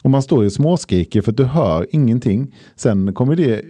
Och 0.03 0.09
man 0.09 0.21
står 0.21 0.43
ju 0.43 0.49
småskriker 0.49 1.21
för 1.21 1.31
att 1.31 1.37
du 1.37 1.43
hör 1.43 1.87
ingenting. 1.91 2.55
Sen 2.75 3.13
kommer 3.13 3.35
det 3.35 3.61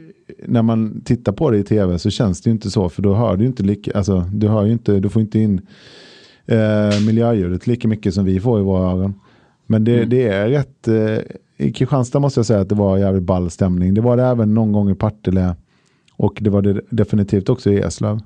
när 0.45 0.61
man 0.61 1.01
tittar 1.05 1.31
på 1.31 1.51
det 1.51 1.57
i 1.57 1.63
tv 1.63 1.99
så 1.99 2.09
känns 2.09 2.41
det 2.41 2.49
ju 2.49 2.51
inte 2.51 2.71
så. 2.71 2.89
För 2.89 3.01
då 3.01 3.13
hör 3.13 3.38
du 3.38 3.45
inte 3.45 3.63
lika, 3.63 3.91
alltså 3.97 4.19
du 4.33 4.47
hör 4.47 4.65
ju 4.65 4.71
inte, 4.71 4.99
du 4.99 5.09
får 5.09 5.21
inte 5.21 5.39
in 5.39 5.61
eh, 6.45 7.05
miljöljudet 7.05 7.67
lika 7.67 7.88
mycket 7.88 8.13
som 8.13 8.25
vi 8.25 8.39
får 8.39 8.59
i 8.59 8.63
våra 8.63 8.91
öron. 8.91 9.13
Men 9.65 9.83
det, 9.83 9.97
mm. 9.97 10.09
det 10.09 10.27
är 10.27 10.49
rätt, 10.49 10.88
eh, 10.88 11.17
i 11.57 11.71
Kristianstad 11.71 12.19
måste 12.19 12.39
jag 12.39 12.45
säga 12.45 12.59
att 12.59 12.69
det 12.69 12.75
var 12.75 12.97
jävligt 12.97 13.23
ball 13.23 13.49
stämning. 13.49 13.93
Det 13.93 14.01
var 14.01 14.17
det 14.17 14.23
även 14.23 14.53
någon 14.53 14.71
gång 14.71 14.89
i 14.89 14.95
Partille. 14.95 15.55
Och 16.18 16.38
det 16.41 16.49
var 16.49 16.61
det 16.61 16.82
definitivt 16.89 17.49
också 17.49 17.70
i 17.70 17.80
Eslöv. 17.80 18.20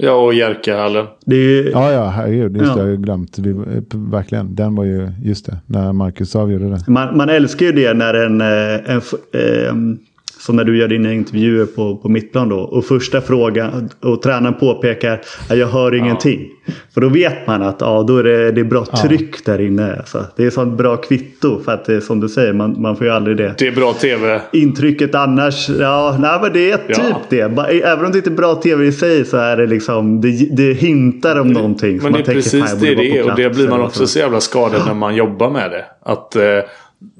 Ja, 0.00 0.12
och 0.12 0.34
Jerkahallen. 0.34 1.06
Ju... 1.26 1.70
Ja, 1.72 1.92
ja, 1.92 2.08
herregud. 2.08 2.56
Just 2.56 2.68
ja. 2.68 2.74
det, 2.74 2.82
jag 2.82 2.96
har 2.96 2.96
glömt. 2.96 3.38
Vi, 3.38 3.54
verkligen. 3.94 4.54
Den 4.54 4.74
var 4.74 4.84
ju, 4.84 5.10
just 5.22 5.46
det, 5.46 5.58
när 5.66 5.92
Marcus 5.92 6.36
avgjorde 6.36 6.68
det. 6.70 6.84
Man, 6.88 7.16
man 7.16 7.28
älskar 7.28 7.66
ju 7.66 7.72
det 7.72 7.94
när 7.94 8.14
en, 8.14 8.40
eh, 8.40 8.94
en, 8.94 9.00
en, 9.32 9.68
en 9.68 9.98
som 10.38 10.56
när 10.56 10.64
du 10.64 10.78
gör 10.78 10.88
dina 10.88 11.12
intervjuer 11.12 11.66
på, 11.66 11.96
på 11.96 12.08
mittplan 12.08 12.48
då. 12.48 12.58
Och 12.58 12.84
första 12.84 13.20
frågan 13.20 13.88
och 14.00 14.22
tränaren 14.22 14.54
påpekar 14.54 15.20
att 15.48 15.58
jag 15.58 15.66
hör 15.66 15.94
ingenting. 15.94 16.40
Ja. 16.66 16.72
För 16.94 17.00
då 17.00 17.08
vet 17.08 17.46
man 17.46 17.62
att 17.62 17.80
ja, 17.80 18.04
då 18.08 18.16
är 18.18 18.22
det, 18.22 18.52
det 18.52 18.60
är 18.60 18.64
bra 18.64 18.84
tryck 18.84 19.34
ja. 19.34 19.52
där 19.52 19.60
inne. 19.60 19.96
Alltså. 19.96 20.24
Det 20.36 20.46
är 20.46 20.50
sånt 20.50 20.78
bra 20.78 20.96
kvitto. 20.96 21.60
För 21.62 21.72
att 21.72 21.84
det 21.84 21.94
är 21.94 22.00
som 22.00 22.20
du 22.20 22.28
säger, 22.28 22.52
man, 22.52 22.82
man 22.82 22.96
får 22.96 23.06
ju 23.06 23.12
aldrig 23.12 23.36
det. 23.36 23.54
Det 23.58 23.66
är 23.66 23.72
bra 23.72 23.92
tv. 23.92 24.40
Intrycket 24.52 25.14
annars, 25.14 25.68
ja, 25.68 26.16
nej, 26.20 26.38
men 26.42 26.52
det 26.52 26.70
är 26.70 26.80
ja. 26.88 26.94
typ 26.94 27.16
det. 27.28 27.40
Även 27.84 28.04
om 28.04 28.12
det 28.12 28.18
inte 28.18 28.30
är 28.30 28.34
bra 28.34 28.54
tv 28.54 28.86
i 28.86 28.92
sig 28.92 29.24
så 29.24 29.36
är 29.36 29.56
det 29.56 29.66
liksom, 29.66 30.20
det, 30.20 30.56
det 30.56 30.72
hintar 30.72 31.40
om 31.40 31.52
någonting. 31.52 32.00
Men 32.02 32.12
det 32.12 32.18
är 32.18 32.22
tänker, 32.22 32.32
precis 32.32 32.72
det 32.80 32.94
det 32.94 33.18
är. 33.18 33.30
Och 33.30 33.36
det 33.36 33.50
blir 33.50 33.68
man 33.68 33.80
också 33.80 34.06
så 34.06 34.18
jävla 34.18 34.40
skadad 34.40 34.82
när 34.86 34.94
man 34.94 35.16
jobbar 35.16 35.50
med 35.50 35.70
det. 35.70 35.84
Att... 36.02 36.36
Eh, 36.36 36.42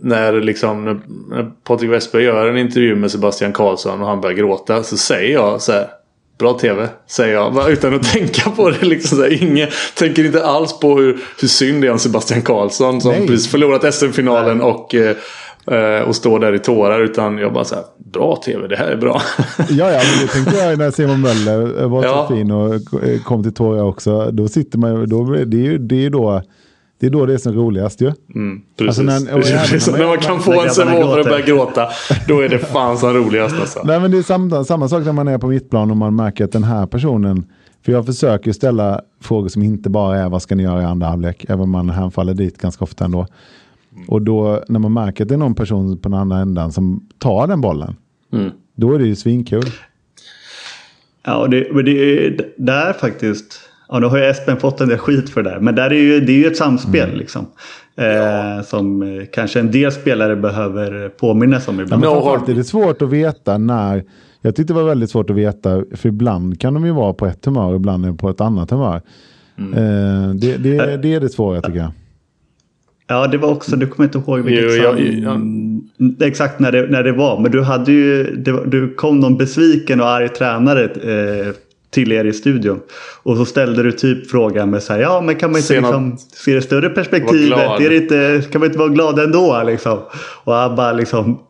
när, 0.03 0.41
liksom, 0.41 0.85
när 1.31 1.51
Patrik 1.65 1.91
Westberg 1.91 2.25
gör 2.25 2.49
en 2.49 2.59
intervju 2.59 2.97
med 2.97 3.11
Sebastian 3.11 3.53
Karlsson 3.53 4.01
och 4.01 4.09
han 4.09 4.21
börjar 4.21 4.37
gråta 4.37 4.83
så 4.83 4.97
säger 4.97 5.33
jag 5.33 5.63
så 5.63 5.73
här. 5.73 5.89
Bra 6.39 6.59
TV, 6.59 6.89
säger 7.07 7.35
jag. 7.35 7.55
Bara 7.55 7.69
utan 7.69 7.95
att 7.95 8.03
tänka 8.13 8.51
på 8.51 8.71
det. 8.71 8.87
Liksom 8.87 9.19
så 9.19 9.25
här, 9.25 9.43
ingen 9.43 9.69
tänker 9.95 10.25
inte 10.25 10.45
alls 10.47 10.81
på 10.81 10.99
hur, 10.99 11.19
hur 11.41 11.49
synd 11.49 11.83
det 11.83 11.89
är 11.89 11.93
om 11.93 11.99
Sebastian 11.99 12.43
Karlsson. 12.43 13.01
Som 13.01 13.11
Nej. 13.11 13.27
precis 13.27 13.51
förlorat 13.51 13.95
SM-finalen 13.95 14.61
och, 14.61 14.95
eh, 14.95 16.03
och 16.07 16.17
står 16.17 16.39
där 16.39 16.55
i 16.55 16.59
tårar. 16.59 17.01
Utan 17.01 17.39
jag 17.39 17.53
bara 17.53 17.65
så 17.65 17.75
här, 17.75 17.85
bra 18.13 18.37
TV, 18.45 18.67
det 18.67 18.77
här 18.77 18.91
är 18.91 18.97
bra. 18.97 19.23
ja, 19.59 19.91
ja, 19.91 20.01
men 20.13 20.27
det 20.27 20.33
tänkte 20.33 20.57
jag 20.57 20.79
när 20.79 20.91
Simon 20.91 21.21
Möller 21.21 21.87
var 21.89 22.05
ja. 22.05 22.27
så 22.29 22.35
fin 22.35 22.51
och 22.51 22.81
kom 23.25 23.43
till 23.43 23.55
tårar 23.55 23.83
också. 23.83 24.31
Då 24.31 24.49
sitter 24.49 24.79
man 24.79 25.09
då, 25.09 25.25
det 25.25 25.57
är 25.57 25.63
ju 25.63 25.79
det 25.79 26.07
är 26.07 26.11
då 26.11 26.43
det 27.01 27.07
är 27.07 27.11
då 27.11 27.27
det 27.27 27.35
är 27.35 27.39
som 27.39 27.53
roligast 27.53 28.01
ju. 28.01 28.13
Mm, 28.35 28.63
alltså 28.81 29.03
när, 29.03 29.43
precis, 29.43 29.89
när, 29.91 30.07
man 30.07 30.19
kan 30.19 30.41
få 30.41 30.63
en 30.63 30.71
servo 30.71 31.03
för 31.03 31.21
att 31.21 31.27
börja 31.27 31.47
gråta. 31.47 31.89
Då 32.29 32.41
är 32.41 32.49
det 32.49 32.59
fan 32.59 32.99
som 32.99 33.15
roligast 33.15 33.55
alltså. 33.61 33.83
Nej 33.85 34.01
men 34.01 34.11
det 34.11 34.19
är 34.19 34.23
samma, 34.23 34.65
samma 34.65 34.89
sak 34.89 35.05
när 35.05 35.13
man 35.13 35.29
är 35.29 35.39
på 35.39 35.47
mittplan 35.47 35.91
och 35.91 35.97
man 35.97 36.17
märker 36.17 36.45
att 36.45 36.53
den 36.53 36.65
här 36.65 36.87
personen. 36.87 37.47
För 37.85 37.93
jag 37.93 38.07
försöker 38.07 38.53
ställa 38.53 39.01
frågor 39.21 39.49
som 39.49 39.63
inte 39.63 39.91
bara 39.91 40.19
är 40.19 40.29
vad 40.29 40.43
ska 40.43 40.55
ni 40.55 40.63
göra 40.63 40.83
i 40.83 40.85
andra 40.85 41.07
halvlek. 41.07 41.45
Även 41.49 41.61
om 41.61 41.71
man 41.71 41.91
hänfaller 41.91 42.35
dit 42.35 42.59
ganska 42.59 42.85
ofta 42.85 43.05
ändå. 43.05 43.27
Mm. 43.95 44.09
Och 44.09 44.23
då 44.23 44.65
när 44.69 44.79
man 44.79 44.93
märker 44.93 45.25
att 45.25 45.29
det 45.29 45.35
är 45.35 45.39
någon 45.39 45.55
person 45.55 45.99
på 45.99 46.09
den 46.09 46.19
andra 46.19 46.39
ändan 46.39 46.73
som 46.73 47.09
tar 47.19 47.47
den 47.47 47.61
bollen. 47.61 47.97
Mm. 48.33 48.51
Då 48.77 48.95
är 48.95 48.99
det 48.99 49.07
ju 49.07 49.17
svinkul. 49.17 49.65
Ja, 51.25 51.37
och 51.37 51.51
det, 51.51 51.69
men 51.73 51.85
det 51.85 52.27
är 52.27 52.53
där 52.57 52.93
faktiskt 52.93 53.68
Ja, 53.89 53.99
nu 53.99 54.07
har 54.07 54.19
ju 54.19 54.25
Espen 54.25 54.57
fått 54.57 54.81
en 54.81 54.89
del 54.89 54.99
skit 54.99 55.31
för 55.31 55.43
det 55.43 55.51
där. 55.51 55.61
Men 55.61 55.75
där 55.75 55.91
är 55.91 56.01
ju, 56.01 56.21
det 56.21 56.33
är 56.33 56.37
ju 56.37 56.47
ett 56.47 56.57
samspel 56.57 57.09
mm. 57.09 57.19
liksom. 57.19 57.47
Eh, 57.97 58.65
som 58.65 59.03
eh, 59.03 59.25
kanske 59.33 59.61
en 59.61 59.71
del 59.71 59.93
spelare 59.93 60.37
behöver 60.37 61.09
påminnas 61.09 61.69
om 61.69 61.81
ibland. 61.81 62.03
Men 62.03 62.11
framförallt 62.11 62.49
är 62.49 62.55
det 62.55 62.65
svårt 62.65 63.03
att 63.03 63.11
veta 63.11 63.59
när. 63.59 64.05
Jag 64.41 64.57
tyckte 64.57 64.73
det 64.73 64.81
var 64.81 64.89
väldigt 64.89 65.11
svårt 65.11 65.31
att 65.31 65.37
veta. 65.37 65.83
För 65.95 66.09
ibland 66.09 66.61
kan 66.61 66.75
de 66.75 66.87
ju 66.87 66.93
vara 66.93 67.13
på 67.13 67.27
ett 67.27 67.45
humör. 67.45 67.75
Ibland 67.75 68.05
är 68.05 68.09
de 68.09 68.17
på 68.17 68.31
ett 68.31 68.41
annat 68.41 68.71
humör. 68.71 69.03
Mm. 69.59 69.73
Eh, 69.73 70.35
det, 70.35 70.57
det, 70.57 70.97
det 70.97 71.15
är 71.15 71.21
det 71.21 71.29
svåra 71.29 71.61
tycker 71.61 71.79
jag. 71.79 71.91
Ja, 73.11 73.27
det 73.27 73.39
var 73.39 73.49
också, 73.51 73.77
du 73.77 73.87
kommer 73.87 74.07
inte 74.07 74.19
ihåg 74.19 74.41
vilket 74.41 74.65
jo, 74.65 74.71
jag, 74.71 75.01
jag, 75.01 75.41
jag, 75.99 76.29
exakt 76.29 76.61
när 76.61 76.73
det, 76.73 76.87
när 76.91 77.03
det 77.03 77.13
var. 77.13 77.41
Men 77.41 77.51
du 77.51 77.63
hade 77.63 77.93
ju, 77.93 78.37
det, 78.37 78.67
du 78.67 78.95
kom 78.95 79.21
någon 79.21 79.37
besviken 79.37 80.01
och 80.01 80.09
arg 80.09 80.29
tränare 80.29 80.85
eh, 80.85 81.55
till 81.91 82.13
er 82.13 82.25
i 82.25 82.33
studion. 82.33 82.81
Och 83.23 83.37
så 83.37 83.45
ställde 83.45 83.83
du 83.83 83.93
typ 83.93 84.31
frågan 84.31 84.71
med 84.71 84.83
så 84.83 84.93
här, 84.93 85.01
ja 85.01 85.21
men 85.21 85.37
kan 85.37 85.51
man 85.51 85.59
inte 85.59 85.69
se, 85.69 85.81
liksom, 85.81 86.19
se 86.19 86.55
det 86.55 86.63
större 86.63 86.89
perspektivet? 86.89 87.59
Är 87.59 87.91
det 87.91 87.97
inte, 87.97 88.43
kan 88.53 88.61
man 88.61 88.67
inte 88.67 88.79
vara 88.79 88.89
glad 88.89 89.19
ändå? 89.19 89.63
Liksom? 89.67 89.99
Och 90.45 90.55
han 90.55 90.77
bara 90.77 90.93
liksom 90.93 91.41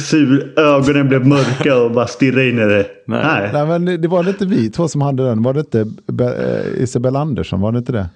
sur, 0.00 0.58
ögonen 0.58 1.08
blev 1.08 1.26
mörka 1.26 1.76
och 1.76 1.90
bara 1.90 2.06
stirrade 2.06 2.48
in 2.48 2.58
i 2.58 2.64
det. 2.64 2.86
Nej. 3.06 3.24
Nej. 3.24 3.50
Nej 3.52 3.66
men 3.66 4.00
det 4.00 4.08
var 4.08 4.28
inte 4.28 4.46
vi 4.46 4.70
två 4.70 4.88
som 4.88 5.00
hade 5.00 5.24
den. 5.24 5.42
Var 5.42 5.54
det 5.54 5.60
inte 5.60 5.80
eh, 6.20 6.82
Isabella 6.82 7.18
Andersson? 7.18 7.60
Var 7.60 7.72
det 7.72 7.78
inte 7.78 7.92
det? 7.92 8.08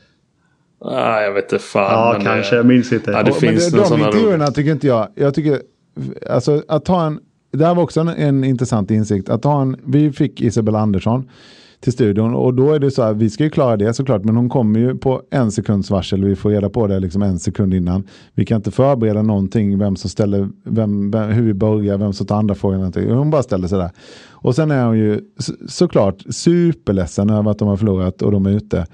Ah, 0.81 1.21
jag 1.21 1.33
vet 1.33 1.53
inte 1.53 1.65
fan. 1.65 1.93
Ja, 1.93 2.21
kanske. 2.25 2.51
Det, 2.51 2.57
jag 2.57 2.67
minns 2.67 2.93
inte. 2.93 3.11
Ja, 3.11 3.23
det 3.23 3.31
och, 3.31 3.37
finns 3.37 3.73
men 3.73 3.83
det, 3.83 3.89
de 3.89 4.01
intervjuerna 4.01 4.47
tycker 4.47 4.71
inte 4.71 4.87
jag. 4.87 5.09
Jag 5.15 5.35
tycker, 5.35 5.61
alltså 6.31 6.63
att 6.69 6.85
ta 6.85 7.07
en 7.07 7.21
det 7.51 7.67
här 7.67 7.75
var 7.75 7.83
också 7.83 8.01
en, 8.01 8.09
en 8.09 8.45
intressant 8.45 8.91
insikt. 8.91 9.29
Att 9.29 9.45
ha 9.45 9.63
en, 9.63 9.77
vi 9.85 10.13
fick 10.13 10.41
Isabella 10.41 10.79
Andersson 10.79 11.29
till 11.81 11.93
studion 11.93 12.35
och 12.35 12.55
då 12.55 12.73
är 12.73 12.79
det 12.79 12.91
så 12.91 13.03
här, 13.03 13.15
vi 13.15 13.31
ska 13.31 13.45
ju 13.45 13.51
klara 13.51 13.77
det 13.77 13.95
såklart, 13.95 14.25
men 14.25 14.37
hon 14.37 14.49
kommer 14.49 14.81
ju 14.81 14.97
på 14.97 15.23
en 15.31 15.53
sekunds 15.53 15.91
varsel. 15.91 16.25
Vi 16.25 16.37
får 16.37 16.51
reda 16.51 16.71
på 16.71 16.87
det 16.87 17.01
liksom 17.01 17.23
en 17.23 17.39
sekund 17.39 17.75
innan. 17.75 18.05
Vi 18.35 18.45
kan 18.45 18.57
inte 18.57 18.71
förbereda 18.71 19.23
någonting, 19.23 19.79
vem 19.79 19.97
som 19.97 20.11
ställer, 20.11 20.49
vem, 20.65 21.11
vem 21.11 21.31
hur 21.31 21.43
vi 21.43 21.55
börjar, 21.55 21.99
vem 21.99 22.13
som 22.13 22.27
tar 22.27 22.37
andra 22.37 22.55
frågan. 22.55 22.93
Hon 22.95 23.31
bara 23.31 23.43
ställer 23.43 23.69
sig 23.69 23.79
där. 23.79 23.91
Och 24.31 24.55
sen 24.55 24.71
är 24.71 24.87
hon 24.87 24.99
ju 24.99 25.21
såklart 25.69 26.23
superledsen 26.31 27.31
över 27.31 27.51
att 27.51 27.59
de 27.59 27.69
har 27.69 27.77
förlorat 27.77 28.23
och 28.23 28.33
de 28.33 28.47
är 28.47 28.51
ute. 28.51 28.87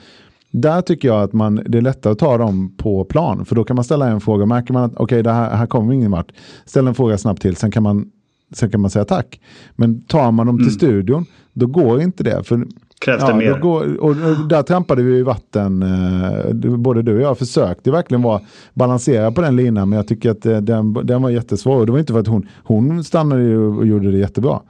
Där 0.51 0.81
tycker 0.81 1.09
jag 1.09 1.23
att 1.23 1.33
man, 1.33 1.63
det 1.67 1.79
är 1.79 1.83
lättare 1.83 2.13
att 2.13 2.19
ta 2.19 2.39
dem 2.39 2.75
på 2.77 3.05
plan. 3.05 3.45
För 3.45 3.55
då 3.55 3.65
kan 3.65 3.77
man 3.77 3.85
ställa 3.85 4.09
en 4.09 4.21
fråga. 4.21 4.47
Märker 4.47 4.73
man 4.73 4.85
att 4.85 4.95
okej, 4.97 5.21
okay, 5.21 5.33
här, 5.33 5.57
här 5.57 5.67
kommer 5.67 5.95
ingen 5.95 6.11
vart. 6.11 6.33
Ställ 6.65 6.87
en 6.87 6.95
fråga 6.95 7.19
snabbt 7.19 7.43
till. 7.43 7.57
Sen 7.57 7.71
kan 7.71 7.83
man 7.83 8.11
sen 8.57 8.71
kan 8.71 8.81
man 8.81 8.91
säga 8.91 9.05
tack. 9.05 9.41
Men 9.77 10.01
tar 10.01 10.33
man 10.33 10.47
dem 10.47 10.57
till 10.57 10.67
mm. 10.67 10.75
studion, 10.75 11.27
då 11.53 11.67
går 11.67 12.01
inte 12.01 12.23
det. 12.23 12.45
För, 12.45 12.67
Krävs 13.01 13.23
det 13.23 13.29
ja, 13.29 13.37
mer? 13.37 13.59
Går, 13.59 13.97
och, 13.97 14.11
och, 14.11 14.49
där 14.49 14.63
trampade 14.63 15.03
vi 15.03 15.19
i 15.19 15.23
vatten, 15.23 15.83
eh, 15.83 16.55
både 16.77 17.03
du 17.03 17.15
och 17.17 17.23
jag 17.23 17.39
försökte 17.39 17.91
verkligen 17.91 18.23
vara, 18.23 18.41
balansera 18.75 19.33
på 19.33 19.41
den 19.41 19.57
linan, 19.57 19.89
men 19.89 19.97
jag 19.97 20.09
tycker 20.09 20.31
att 20.31 20.47
eh, 20.47 20.57
den, 20.57 20.93
den 20.93 21.23
var 21.23 21.31
jättesvår. 21.31 21.81
Och 21.81 21.87
det 21.87 21.93
var 21.93 21.99
inte 21.99 22.13
för 22.13 22.21
att 22.21 22.27
hon, 22.27 22.49
hon 22.65 23.05
stannade 23.05 23.57
och 23.57 23.87
gjorde 23.87 24.13
det 24.13 24.19
jättebra. 24.19 24.61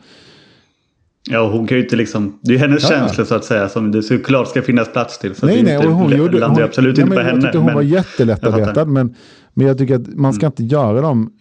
Ja, 1.31 1.51
hon 1.51 1.67
kan 1.67 1.79
ju 1.79 1.85
inte 1.85 1.97
liksom, 1.97 2.39
det 2.43 2.55
är 2.55 2.59
hennes 2.59 2.83
ja. 2.83 2.89
känslor 2.89 3.25
så 3.25 3.35
att 3.35 3.45
säga 3.45 3.69
som 3.69 3.93
det 3.93 4.03
såklart 4.03 4.49
ska 4.49 4.63
finnas 4.63 4.93
plats 4.93 5.19
till. 5.19 5.35
Så 5.35 5.47
nej, 5.47 5.63
nej, 5.63 5.79
och 5.79 5.85
hon 5.85 6.17
gjorde, 6.17 6.47
hon, 6.47 6.63
absolut 6.63 6.97
nej, 6.97 7.05
inte 7.05 7.17
på 7.17 7.23
henne. 7.23 7.35
Jag 7.35 7.43
tyckte 7.43 7.59
hon 7.59 7.67
men, 7.67 7.75
var 7.75 7.83
jättelättarbetad, 7.83 8.85
men 8.85 9.15
men 9.55 9.67
jag 9.67 9.79
tycker 9.79 9.95
att 9.95 10.15
man 10.15 10.33
ska 10.33 10.47
mm. 10.47 10.53
inte 10.53 10.65
göra 10.75 11.01
dem, 11.01 11.33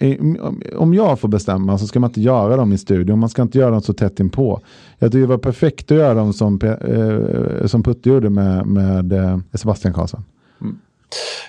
om 0.76 0.93
jag 0.93 1.20
får 1.20 1.28
bestämma 1.28 1.78
så 1.78 1.88
ska 1.88 1.99
man 1.99 2.09
inte 2.09 2.22
göra 2.22 2.57
dem 2.57 2.74
i 2.74 2.78
studion, 2.78 3.20
man 3.20 3.30
ska 3.30 3.41
inte 3.41 3.57
göra 3.57 3.72
dem 3.72 3.82
så 3.82 3.93
tätt 3.93 4.20
inpå. 4.20 4.61
Jag 4.99 5.11
tycker 5.11 5.22
det 5.22 5.28
var 5.28 5.38
perfekt 5.38 5.91
att 5.91 5.97
göra 5.97 6.14
dem 6.14 6.34
som, 6.34 6.59
eh, 6.61 7.66
som 7.66 7.84
Putte 7.84 8.09
gjorde 8.09 8.30
med, 8.30 8.68
med 8.68 9.14
eh, 9.14 9.39
Sebastian 9.53 9.93
Karlsson. 9.93 10.24
Mm. 10.61 10.78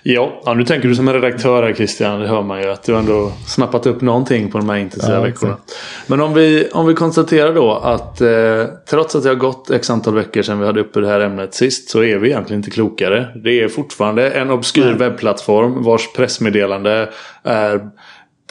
Ja, 0.03 0.55
nu 0.57 0.65
tänker 0.65 0.89
du 0.89 0.95
som 0.95 1.09
en 1.09 1.15
redaktör 1.15 1.62
här 1.62 1.75
Christian. 1.75 2.21
Det 2.21 2.29
hör 2.29 2.43
man 2.43 2.62
ju 2.62 2.71
att 2.71 2.83
du 2.83 2.97
ändå 2.97 3.33
snappat 3.47 3.87
upp 3.87 4.01
någonting 4.01 4.51
på 4.51 4.59
de 4.59 4.69
här 4.69 4.77
intensiva 4.77 5.15
ja, 5.15 5.21
veckorna. 5.21 5.57
Men 6.07 6.21
om 6.21 6.35
vi, 6.35 6.69
om 6.73 6.87
vi 6.87 6.95
konstaterar 6.95 7.55
då 7.55 7.73
att 7.73 8.21
eh, 8.21 8.65
trots 8.91 9.15
att 9.15 9.23
det 9.23 9.29
har 9.29 9.37
gått 9.37 9.71
x 9.71 9.91
antal 9.91 10.15
veckor 10.15 10.43
sedan 10.43 10.61
vi 10.61 10.67
hade 10.67 10.81
uppe 10.81 11.01
det 11.01 11.09
här 11.09 11.21
ämnet 11.21 11.55
sist 11.55 11.91
så 11.91 12.05
är 12.05 12.19
vi 12.19 12.29
egentligen 12.29 12.59
inte 12.59 12.71
klokare. 12.71 13.29
Det 13.45 13.61
är 13.61 13.69
fortfarande 13.69 14.31
en 14.31 14.51
obskyr 14.51 14.85
Nej. 14.85 14.95
webbplattform 14.95 15.83
vars 15.83 16.12
pressmeddelande 16.17 17.11
är 17.43 17.81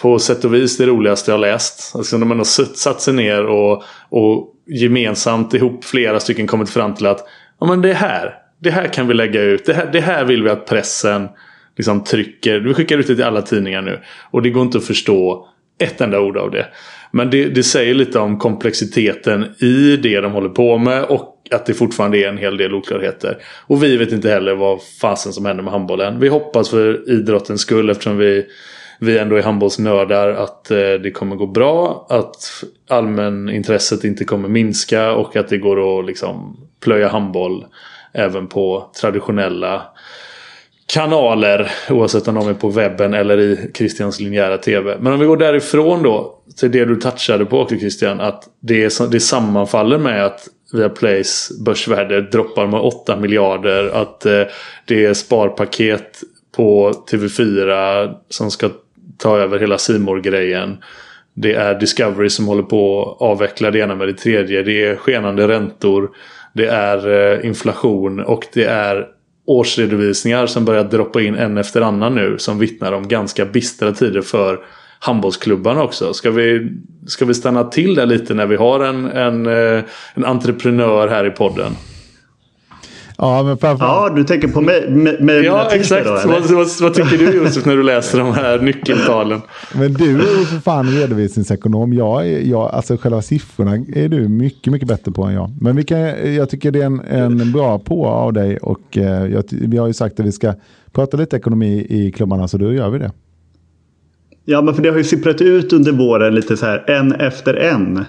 på 0.01 0.19
sätt 0.19 0.45
och 0.45 0.53
vis 0.53 0.77
det 0.77 0.85
roligaste 0.85 1.31
jag 1.31 1.39
läst. 1.39 1.95
Alltså 1.95 2.17
de 2.17 2.31
har 2.31 2.43
satt 2.75 3.01
sig 3.01 3.13
ner 3.13 3.45
och, 3.45 3.83
och 4.09 4.49
gemensamt 4.67 5.53
ihop 5.53 5.85
flera 5.85 6.19
stycken 6.19 6.47
kommit 6.47 6.69
fram 6.69 6.95
till 6.95 7.05
att 7.05 7.25
ja, 7.59 7.67
men 7.67 7.81
det 7.81 7.89
är 7.89 7.93
här 7.93 8.42
det 8.63 8.71
här 8.71 8.87
kan 8.87 9.07
vi 9.07 9.13
lägga 9.13 9.41
ut. 9.41 9.65
Det 9.65 9.73
här, 9.73 9.89
det 9.93 10.01
här 10.01 10.25
vill 10.25 10.43
vi 10.43 10.49
att 10.49 10.65
pressen 10.65 11.27
liksom 11.77 12.03
trycker. 12.03 12.59
Vi 12.59 12.73
skickar 12.73 12.97
ut 12.97 13.07
det 13.07 13.15
till 13.15 13.23
alla 13.23 13.41
tidningar 13.41 13.81
nu. 13.81 13.99
Och 14.31 14.41
det 14.41 14.49
går 14.49 14.63
inte 14.63 14.77
att 14.77 14.85
förstå 14.85 15.47
ett 15.79 16.01
enda 16.01 16.19
ord 16.19 16.37
av 16.37 16.51
det. 16.51 16.65
Men 17.11 17.29
det, 17.29 17.45
det 17.45 17.63
säger 17.63 17.93
lite 17.93 18.19
om 18.19 18.39
komplexiteten 18.39 19.45
i 19.59 19.97
det 19.97 20.21
de 20.21 20.31
håller 20.31 20.49
på 20.49 20.77
med. 20.77 21.03
Och 21.03 21.29
att 21.51 21.65
det 21.65 21.73
fortfarande 21.73 22.17
är 22.17 22.29
en 22.29 22.37
hel 22.37 22.57
del 22.57 22.73
oklarheter. 22.73 23.37
Och 23.67 23.83
vi 23.83 23.97
vet 23.97 24.11
inte 24.11 24.29
heller 24.29 24.55
vad 24.55 24.79
fasen 25.01 25.33
som 25.33 25.45
händer 25.45 25.63
med 25.63 25.73
handbollen. 25.73 26.19
Vi 26.19 26.27
hoppas 26.27 26.69
för 26.69 27.09
idrottens 27.09 27.61
skull 27.61 27.89
eftersom 27.89 28.17
vi, 28.17 28.45
vi 28.99 29.17
ändå 29.17 29.35
är 29.35 29.43
handbollsnördar 29.43 30.29
att 30.29 30.71
eh, 30.71 30.77
det 30.77 31.11
kommer 31.13 31.35
gå 31.35 31.47
bra. 31.47 32.07
Att 32.09 32.63
allmänintresset 32.89 34.03
inte 34.03 34.25
kommer 34.25 34.49
minska 34.49 35.13
och 35.13 35.35
att 35.35 35.47
det 35.47 35.57
går 35.57 35.99
att 35.99 36.05
liksom 36.05 36.57
plöja 36.79 37.07
handboll 37.07 37.65
även 38.13 38.47
på 38.47 38.91
traditionella 39.01 39.81
kanaler. 40.85 41.71
Oavsett 41.89 42.27
om 42.27 42.35
de 42.35 42.47
är 42.47 42.53
på 42.53 42.69
webben 42.69 43.13
eller 43.13 43.37
i 43.37 43.71
Christians 43.73 44.19
linjära 44.19 44.57
TV. 44.57 44.97
Men 44.99 45.13
om 45.13 45.19
vi 45.19 45.25
går 45.25 45.37
därifrån 45.37 46.03
då. 46.03 46.39
Till 46.59 46.71
det 46.71 46.85
du 46.85 46.95
touchade 46.95 47.45
på 47.45 47.59
också 47.59 47.77
Christian. 47.77 48.21
Att 48.21 48.43
det, 48.59 48.83
är, 48.83 49.11
det 49.11 49.19
sammanfaller 49.19 49.97
med 49.97 50.25
att 50.25 50.47
Viaplays 50.73 51.51
börsvärde 51.65 52.21
droppar 52.21 52.67
med 52.67 52.79
8 52.79 53.15
miljarder. 53.15 53.87
Att 53.87 54.25
eh, 54.25 54.41
det 54.85 55.05
är 55.05 55.13
sparpaket 55.13 56.19
på 56.55 56.91
TV4 57.11 58.13
som 58.29 58.51
ska 58.51 58.69
ta 59.17 59.37
över 59.37 59.59
hela 59.59 59.77
simor 59.77 60.21
grejen 60.21 60.77
Det 61.33 61.53
är 61.53 61.79
Discovery 61.79 62.29
som 62.29 62.47
håller 62.47 62.63
på 62.63 63.11
att 63.11 63.21
avveckla 63.21 63.71
det 63.71 63.79
ena 63.79 63.95
med 63.95 64.07
det 64.07 64.13
tredje. 64.13 64.63
Det 64.63 64.83
är 64.83 64.95
skenande 64.95 65.47
räntor. 65.47 66.09
Det 66.53 66.65
är 66.67 67.33
eh, 67.33 67.45
inflation 67.45 68.19
och 68.19 68.47
det 68.53 68.63
är 68.65 69.07
årsredovisningar 69.45 70.45
som 70.45 70.65
börjar 70.65 70.83
droppa 70.83 71.21
in 71.21 71.35
en 71.35 71.57
efter 71.57 71.81
annan 71.81 72.15
nu. 72.15 72.35
Som 72.37 72.59
vittnar 72.59 72.91
om 72.91 73.07
ganska 73.07 73.45
bistra 73.45 73.91
tider 73.91 74.21
för 74.21 74.59
handbollsklubbarna 74.99 75.83
också. 75.83 76.13
Ska 76.13 76.31
vi, 76.31 76.71
ska 77.07 77.25
vi 77.25 77.33
stanna 77.33 77.63
till 77.63 77.95
där 77.95 78.05
lite 78.05 78.33
när 78.33 78.45
vi 78.45 78.55
har 78.55 78.79
en, 78.79 79.05
en, 79.05 79.45
eh, 79.45 79.83
en 80.13 80.25
entreprenör 80.25 81.07
här 81.07 81.25
i 81.25 81.31
podden? 81.31 81.71
Ja, 83.17 83.43
men 83.43 83.57
framförallt... 83.57 84.11
Ja, 84.11 84.15
du 84.15 84.23
tänker 84.23 84.47
på 84.47 84.61
mig, 84.61 84.89
med, 84.89 85.21
med 85.21 85.43
Ja, 85.43 85.69
exakt. 85.71 86.05
Då, 86.05 86.11
vad, 86.11 86.41
vad, 86.41 86.67
vad, 86.81 86.93
tycker 86.93 87.17
du 87.17 87.37
Josef 87.37 87.65
när 87.65 87.75
du 87.75 87.83
läser 87.83 88.19
de 88.19 88.33
här 88.33 88.59
nyckeltalen? 88.59 89.41
Men 89.75 89.93
du 89.93 90.09
är 90.09 90.39
ju 90.39 90.45
för 90.45 90.59
fan 90.59 90.87
redovisningsekonom. 90.87 91.93
Jag, 91.93 92.27
är, 92.27 92.39
jag, 92.39 92.69
alltså 92.71 92.97
själva 92.97 93.21
siffrorna 93.21 93.73
är 93.73 94.09
du 94.09 94.27
mycket, 94.27 94.73
mycket 94.73 94.87
bättre 94.87 95.11
på 95.11 95.23
än 95.23 95.33
jag. 95.33 95.51
Men 95.61 95.75
vi 95.75 95.83
kan, 95.83 95.99
jag 96.35 96.49
tycker 96.49 96.71
det 96.71 96.81
är 96.81 96.85
en, 96.85 96.99
en 96.99 97.51
bra 97.51 97.79
på 97.79 98.07
av 98.07 98.33
dig 98.33 98.57
och 98.57 98.97
eh, 98.97 99.25
jag, 99.25 99.43
vi 99.51 99.77
har 99.77 99.87
ju 99.87 99.93
sagt 99.93 100.19
att 100.19 100.25
vi 100.25 100.31
ska 100.31 100.53
prata 100.91 101.17
lite 101.17 101.37
ekonomi 101.37 101.85
i 101.89 102.11
klubbarna 102.11 102.47
så 102.47 102.57
då 102.57 102.73
gör 102.73 102.89
vi 102.89 102.99
det. 102.99 103.11
Ja, 104.45 104.61
men 104.61 104.73
för 104.73 104.81
det 104.81 104.89
har 104.89 104.97
ju 104.97 105.03
sipprat 105.03 105.41
ut 105.41 105.73
under 105.73 105.91
våren 105.91 106.35
lite 106.35 106.57
så 106.57 106.65
här 106.65 106.89
en 106.89 107.11
efter 107.11 107.53
en. 107.53 108.05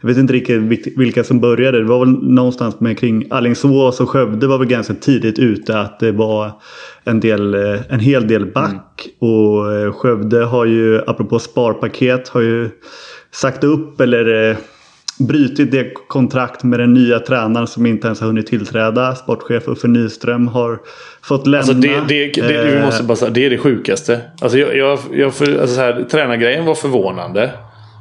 Jag 0.00 0.08
vet 0.08 0.18
inte 0.18 0.32
riktigt 0.32 0.98
vilka 0.98 1.24
som 1.24 1.40
började. 1.40 1.78
Det 1.78 1.84
var 1.84 1.98
väl 1.98 2.14
någonstans 2.22 2.80
med 2.80 2.98
kring 2.98 3.26
Alingsås 3.30 4.00
och 4.00 4.10
Skövde 4.10 4.46
var 4.46 4.58
väl 4.58 4.68
ganska 4.68 4.94
tidigt 4.94 5.38
ute 5.38 5.80
att 5.80 6.00
det 6.00 6.12
var 6.12 6.52
en, 7.04 7.20
del, 7.20 7.54
eh, 7.54 7.80
en 7.88 8.00
hel 8.00 8.28
del 8.28 8.46
back. 8.46 9.08
Mm. 9.20 9.34
Och 9.34 9.72
eh, 9.72 9.92
Skövde 9.92 10.44
har 10.44 10.64
ju, 10.64 11.00
apropå 11.06 11.38
sparpaket, 11.38 12.28
har 12.28 12.40
ju 12.40 12.70
sagt 13.30 13.64
upp 13.64 14.00
eller 14.00 14.50
eh, 14.50 14.56
brutit 15.18 15.70
det 15.70 15.94
kontrakt 16.08 16.62
med 16.62 16.80
den 16.80 16.94
nya 16.94 17.18
tränaren 17.18 17.66
som 17.66 17.86
inte 17.86 18.06
ens 18.06 18.20
har 18.20 18.26
hunnit 18.26 18.46
tillträda. 18.46 19.14
Sportchef 19.14 19.68
Uffe 19.68 19.88
Nyström 19.88 20.48
har 20.48 20.78
fått 21.22 21.46
lämna. 21.46 21.58
Alltså 21.58 21.72
det, 21.72 22.00
det, 22.08 22.32
det, 22.32 22.64
vi 22.64 22.82
måste 22.82 23.02
bara 23.02 23.16
säga, 23.16 23.30
det 23.30 23.46
är 23.46 23.50
det 23.50 23.58
sjukaste. 23.58 24.20
Alltså 24.40 24.58
jag, 24.58 24.76
jag, 24.76 24.98
jag 25.12 25.34
för, 25.34 25.60
alltså 25.60 25.74
så 25.74 25.80
här, 25.80 26.06
tränargrejen 26.10 26.64
var 26.64 26.74
förvånande. 26.74 27.50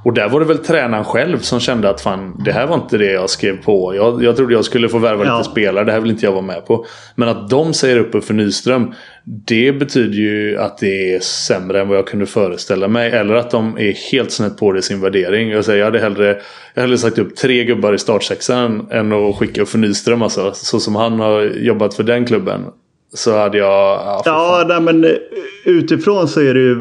Och 0.06 0.14
där 0.14 0.30
var 0.30 0.39
det 0.39 0.45
väl 0.45 0.58
tränaren 0.58 1.03
själv 1.03 1.39
som 1.39 1.60
kände 1.60 1.89
att 1.89 2.01
fan, 2.01 2.41
det 2.45 2.51
här 2.51 2.68
var 2.68 2.76
inte 2.76 2.97
det 2.97 3.12
jag 3.12 3.30
skrev 3.30 3.64
på. 3.64 3.95
Jag, 3.95 4.24
jag 4.24 4.36
trodde 4.36 4.53
jag 4.53 4.66
skulle 4.66 4.89
få 4.89 4.97
värva 4.97 5.26
ja. 5.26 5.38
lite 5.38 5.49
spelare. 5.49 5.86
Det 5.86 5.91
här 5.91 5.99
vill 5.99 6.12
inte 6.12 6.26
jag 6.26 6.32
vara 6.32 6.41
med 6.41 6.66
på. 6.66 6.86
Men 7.16 7.30
att 7.30 7.49
de 7.49 7.74
säger 7.74 7.99
upp 7.99 8.26
för 8.26 8.34
Nyström. 8.34 8.93
Det 9.24 9.72
betyder 9.72 10.18
ju 10.18 10.58
att 10.58 10.78
det 10.78 11.16
är 11.16 11.20
sämre 11.20 11.82
än 11.82 11.88
vad 11.88 11.97
jag 11.97 12.08
kunde 12.08 12.26
föreställa 12.26 12.88
mig. 12.88 13.12
Eller 13.12 13.36
att 13.36 13.51
de 13.51 13.78
är 13.78 14.12
helt 14.12 14.32
snett 14.32 14.58
på 14.58 14.72
det 14.72 14.80
i 14.80 14.82
sin 14.82 15.01
värdering. 15.01 15.49
Jag, 15.49 15.66
säger, 15.66 15.80
jag 15.80 15.86
hade 15.86 15.99
hellre, 15.99 16.38
jag 16.74 16.82
hade 16.82 16.97
sagt 16.97 17.18
upp 17.18 17.36
tre 17.36 17.64
gubbar 17.64 17.93
i 17.93 17.97
startsexan 17.97 18.88
än 18.91 19.12
att 19.12 19.36
skicka 19.36 19.62
upp 19.62 19.70
för 19.70 19.78
Nyström. 19.78 20.22
Alltså. 20.22 20.51
Så 20.53 20.80
som 20.80 20.95
han 20.95 21.20
har 21.20 21.41
jobbat 21.41 21.93
för 21.93 22.03
den 22.03 22.26
klubben. 22.26 22.62
Så 23.14 23.38
hade 23.38 23.58
jag... 23.58 23.68
Ja, 23.68 24.22
ja 24.26 24.66
nej, 24.68 24.82
men 24.82 25.06
utifrån 25.66 26.28
så 26.28 26.41
är 26.41 26.53
det 26.53 26.60
ju 26.60 26.78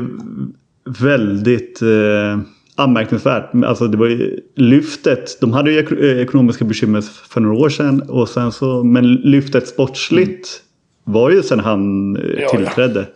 väldigt... 1.00 1.82
Eh 1.82 2.38
anmärkningsvärt. 2.76 3.54
Alltså 3.64 3.88
det 3.88 3.96
var 3.96 4.06
ju 4.06 4.40
lyftet. 4.54 5.40
De 5.40 5.52
hade 5.52 5.72
ju 5.72 5.78
eh, 5.78 6.22
ekonomiska 6.22 6.64
bekymmer 6.64 7.00
för 7.28 7.40
några 7.40 7.56
år 7.56 7.68
sedan. 7.68 8.02
Och 8.08 8.28
sen 8.28 8.52
så, 8.52 8.84
men 8.84 9.14
lyftet 9.14 9.68
sportsligt 9.68 10.62
mm. 11.06 11.14
var 11.14 11.30
ju 11.30 11.42
sedan 11.42 11.60
han 11.60 12.16
eh, 12.16 12.22
ja, 12.42 12.48
tillträdde. 12.48 13.06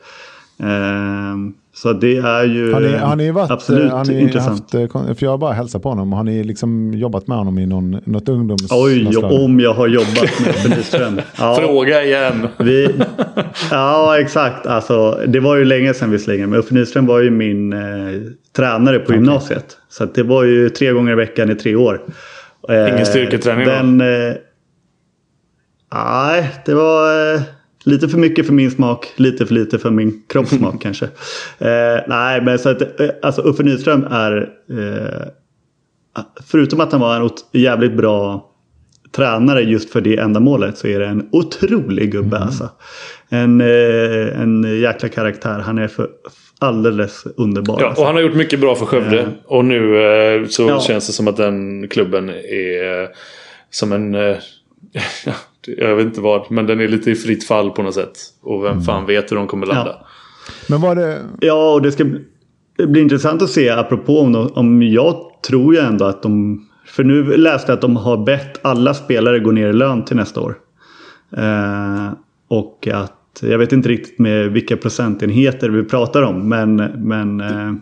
Ja. 0.57 0.67
Ehm, 0.67 1.55
så 1.83 1.93
det 1.93 2.17
är 2.17 2.45
ju 2.45 2.73
har 2.73 2.81
ni, 2.81 2.97
har 2.97 3.17
ni 3.17 3.31
varit, 3.31 3.51
absolut 3.51 3.93
har 3.93 4.05
ni 4.05 4.21
intressant. 4.21 4.73
Haft, 4.73 5.19
för 5.19 5.25
jag 5.25 5.31
har 5.31 5.39
bara 5.39 5.53
hälsat 5.53 5.83
på 5.83 5.89
honom. 5.89 6.13
Har 6.13 6.25
ni 6.25 6.45
liksom 6.45 6.95
jobbat 6.95 7.27
med 7.27 7.39
honom 7.39 7.59
i 7.59 7.67
någon, 7.67 8.01
något 8.05 8.29
ungdoms... 8.29 8.73
Oj, 8.73 9.17
om 9.17 9.61
jag 9.61 9.75
har 9.75 9.87
jobbat 9.87 10.41
med 10.41 10.77
Nyström. 10.77 11.21
Ja. 11.39 11.57
Fråga 11.61 12.05
igen. 12.05 12.49
Vi, 12.59 12.95
ja, 13.71 14.21
exakt. 14.21 14.67
Alltså, 14.67 15.21
det 15.27 15.41
var 15.41 15.57
ju 15.57 15.65
länge 15.65 15.95
sedan 15.95 16.11
vi 16.11 16.19
slängde. 16.19 16.47
Men 16.47 16.59
Uffe 16.59 16.75
Nyström 16.75 17.07
var 17.07 17.21
ju 17.21 17.31
min 17.31 17.73
eh, 17.73 17.79
tränare 18.57 18.99
på 18.99 19.05
okay. 19.05 19.17
gymnasiet. 19.17 19.77
Så 19.89 20.05
det 20.05 20.23
var 20.23 20.45
ju 20.45 20.71
tre 20.71 20.93
gånger 20.93 21.13
i 21.13 21.15
veckan 21.15 21.51
i 21.51 21.55
tre 21.55 21.75
år. 21.75 22.01
Ingen 22.69 22.97
eh, 22.97 23.05
styrketräning 23.05 23.67
den, 23.67 23.99
då? 23.99 24.05
Eh, 24.05 24.35
nej, 25.95 26.51
det 26.65 26.75
var... 26.75 27.58
Eh, 27.89 27.93
Lite 27.93 28.09
för 28.09 28.19
mycket 28.19 28.47
för 28.47 28.53
min 28.53 28.71
smak, 28.71 29.13
lite 29.17 29.47
för 29.47 29.55
lite 29.55 29.79
för 29.79 29.91
min 29.91 30.23
kroppssmak 30.29 30.75
kanske. 30.83 31.05
Eh, 31.59 32.01
nej, 32.09 32.43
men 32.43 32.59
så 32.59 32.69
att 32.69 33.01
eh, 33.01 33.09
alltså 33.23 33.43
Uffe 33.43 33.63
Nyström 33.63 34.05
är 34.11 34.51
eh, 34.71 35.29
Förutom 36.47 36.81
att 36.81 36.93
han 36.93 37.01
var 37.01 37.21
en 37.21 37.31
jävligt 37.53 37.93
bra 37.93 38.45
tränare 39.17 39.63
just 39.63 39.91
för 39.91 40.01
det 40.01 40.17
ändamålet 40.17 40.79
så 40.79 40.87
är 40.87 41.01
det 41.01 41.07
en 41.07 41.29
otrolig 41.33 42.13
gubbe 42.13 42.37
mm. 42.37 42.49
alltså. 42.49 42.71
En, 43.29 43.61
eh, 43.61 44.41
en 44.41 44.81
jäkla 44.81 45.09
karaktär. 45.09 45.59
Han 45.59 45.79
är 45.79 45.89
för 45.89 46.09
alldeles 46.59 47.27
underbar. 47.37 47.81
Ja, 47.81 47.87
alltså. 47.87 48.01
och 48.01 48.07
han 48.07 48.17
har 48.17 48.23
gjort 48.23 48.35
mycket 48.35 48.61
bra 48.61 48.75
för 48.75 48.87
Skövde. 48.87 49.21
Mm. 49.21 49.33
Och 49.47 49.65
nu 49.65 50.03
eh, 50.03 50.47
så 50.47 50.63
ja. 50.63 50.81
känns 50.81 51.07
det 51.07 51.13
som 51.13 51.29
att 51.29 51.37
den 51.37 51.89
klubben 51.89 52.29
är 52.29 53.03
eh, 53.03 53.09
som 53.71 53.93
en 53.93 54.13
jag 55.77 55.97
vet 55.97 56.07
inte 56.07 56.21
vad. 56.21 56.51
Men 56.51 56.67
den 56.67 56.81
är 56.81 56.89
lite 56.89 57.11
i 57.11 57.15
fritt 57.15 57.45
fall 57.45 57.71
på 57.71 57.83
något 57.83 57.95
sätt. 57.95 58.19
Och 58.43 58.65
vem 58.65 58.73
mm. 58.73 58.85
fan 58.85 59.07
vet 59.07 59.33
hur 59.33 59.37
de 59.37 59.47
kommer 59.47 59.67
landa. 59.67 59.97
Ja. 60.01 60.07
Men 60.69 60.81
var 60.81 60.95
det... 60.95 61.25
Ja, 61.41 61.73
och 61.73 61.83
det 61.83 61.93
ska 61.93 62.05
bli 62.87 63.01
intressant 63.01 63.43
att 63.43 63.51
se 63.51 63.69
apropå 63.69 64.21
om, 64.21 64.33
de, 64.33 64.49
om 64.55 64.83
jag 64.83 65.17
tror 65.47 65.75
ju 65.75 65.81
ändå 65.81 66.05
att 66.05 66.23
de... 66.23 66.65
För 66.87 67.05
nu 67.05 67.37
läste 67.37 67.73
jag 67.73 67.77
att 67.77 67.83
de 67.83 67.97
har 67.97 68.17
bett 68.17 68.67
alla 68.67 68.95
spelare 68.95 69.39
gå 69.39 69.51
ner 69.51 69.69
i 69.69 69.73
lön 69.73 70.05
till 70.05 70.17
nästa 70.17 70.41
år. 70.41 70.57
Eh, 71.37 72.13
och 72.49 72.89
att 72.93 73.15
jag 73.43 73.59
vet 73.59 73.73
inte 73.73 73.89
riktigt 73.89 74.19
med 74.19 74.53
vilka 74.53 74.77
procentenheter 74.77 75.69
vi 75.69 75.85
pratar 75.85 76.23
om. 76.23 76.49
Men, 76.49 76.77
men 76.97 77.41
eh, 77.41 77.73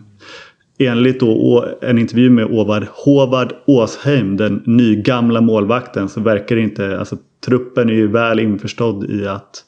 enligt 0.77 1.19
då 1.19 1.65
en 1.81 1.97
intervju 1.97 2.29
med 2.29 2.47
Håvard 2.91 3.53
Åsheim, 3.65 4.37
den 4.37 4.63
nygamla 4.65 5.41
målvakten, 5.41 6.09
så 6.09 6.21
verkar 6.21 6.55
det 6.55 6.61
inte... 6.61 6.99
Alltså, 6.99 7.17
truppen 7.45 7.89
är 7.89 7.93
ju 7.93 8.07
väl 8.07 8.39
införstådd 8.39 9.09
i 9.09 9.27
att 9.27 9.63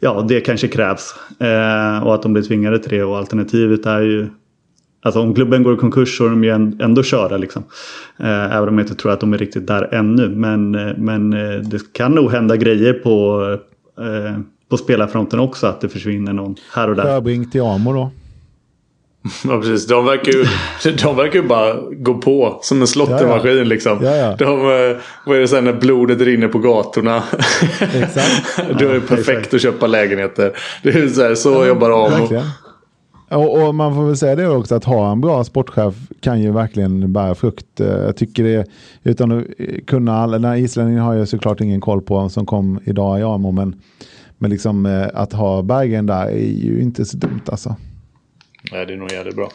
ja, 0.00 0.24
det 0.28 0.40
kanske 0.40 0.68
krävs. 0.68 1.14
Eh, 1.40 2.06
och 2.06 2.14
att 2.14 2.22
de 2.22 2.32
blir 2.32 2.42
tvingade 2.42 2.78
till 2.78 2.98
det. 2.98 3.04
Och 3.04 3.18
alternativet 3.18 3.86
är 3.86 4.00
ju 4.00 4.28
Alltså 5.04 5.20
om 5.20 5.34
klubben 5.34 5.62
går 5.62 5.74
i 5.74 5.76
konkurs 5.76 6.18
så 6.18 6.26
är 6.26 6.30
de 6.30 6.44
ju 6.44 6.50
ändå 6.50 7.02
köra 7.02 7.36
liksom. 7.36 7.62
Eh, 8.18 8.56
även 8.56 8.68
om 8.68 8.78
jag 8.78 8.84
inte 8.84 8.94
tror 8.94 9.12
att 9.12 9.20
de 9.20 9.32
är 9.32 9.38
riktigt 9.38 9.66
där 9.66 9.94
ännu. 9.94 10.28
Men, 10.28 10.74
eh, 10.74 10.96
men 10.96 11.32
eh, 11.32 11.60
det 11.60 11.92
kan 11.92 12.12
nog 12.12 12.30
hända 12.30 12.56
grejer 12.56 12.92
på, 12.92 13.42
eh, 13.98 14.38
på 14.68 14.76
spelarfronten 14.76 15.40
också. 15.40 15.66
Att 15.66 15.80
det 15.80 15.88
försvinner 15.88 16.32
någon 16.32 16.56
här 16.72 16.90
och 16.90 16.96
där. 16.96 17.02
Sjöbrink 17.02 17.52
till 17.52 17.62
Amo 17.62 17.92
då? 17.92 18.10
Ja 19.44 19.60
precis. 19.60 19.86
De 19.86 20.04
verkar 20.04 20.32
ju, 20.32 20.46
de 21.02 21.16
verkar 21.16 21.42
ju 21.42 21.48
bara 21.48 21.74
gå 21.90 22.14
på 22.14 22.58
som 22.62 22.80
en 22.80 22.86
slottermaskin 22.86 23.50
ja, 23.50 23.58
ja. 23.58 23.64
liksom. 23.64 23.98
Ja. 24.02 24.36
De, 24.38 24.60
eh, 24.60 24.96
vad 25.26 25.36
är 25.36 25.40
det 25.40 25.48
sen 25.48 25.64
när 25.64 25.72
blodet 25.72 26.20
rinner 26.20 26.48
på 26.48 26.58
gatorna? 26.58 27.16
Exakt. 27.80 28.60
Då 28.78 28.88
är 28.88 28.94
det 28.94 29.00
perfekt 29.00 29.28
exakt. 29.28 29.54
att 29.54 29.60
köpa 29.60 29.86
lägenheter. 29.86 30.52
Det 30.82 30.88
är 30.88 31.08
så, 31.08 31.22
här, 31.22 31.34
så 31.34 31.66
jobbar 31.66 31.90
de. 31.90 32.42
Och, 33.28 33.66
och, 33.66 33.74
man 33.74 33.94
får 33.94 34.06
väl 34.06 34.16
säga 34.16 34.36
det 34.36 34.48
också 34.48 34.74
att 34.74 34.84
ha 34.84 35.12
en 35.12 35.20
bra 35.20 35.44
sportchef 35.44 35.94
kan 36.20 36.40
ju 36.40 36.52
verkligen 36.52 37.12
bära 37.12 37.34
frukt. 37.34 37.80
Eh, 37.80 37.86
jag 37.86 38.16
tycker 38.16 38.44
det, 38.44 38.66
utan 39.02 39.32
att 39.32 39.44
kunna 39.86 40.16
alla, 40.16 40.32
den 40.32 40.50
här 40.50 40.56
islänningen 40.56 41.02
har 41.02 41.14
jag 41.14 41.28
såklart 41.28 41.60
ingen 41.60 41.80
koll 41.80 42.02
på 42.02 42.28
som 42.28 42.46
kom 42.46 42.80
idag 42.84 43.20
i 43.20 43.22
Amo. 43.22 43.50
Men, 43.50 43.80
men 44.38 44.50
liksom 44.50 44.86
eh, 44.86 45.06
att 45.14 45.32
ha 45.32 45.62
Bergen 45.62 46.06
där 46.06 46.26
är 46.26 46.64
ju 46.64 46.82
inte 46.82 47.04
så 47.04 47.16
dumt 47.16 47.42
alltså. 47.46 47.76
Nej, 48.72 48.86
det 48.86 48.92
är 48.92 48.96
nog 48.96 49.12
jävligt 49.12 49.36
bra. 49.36 49.50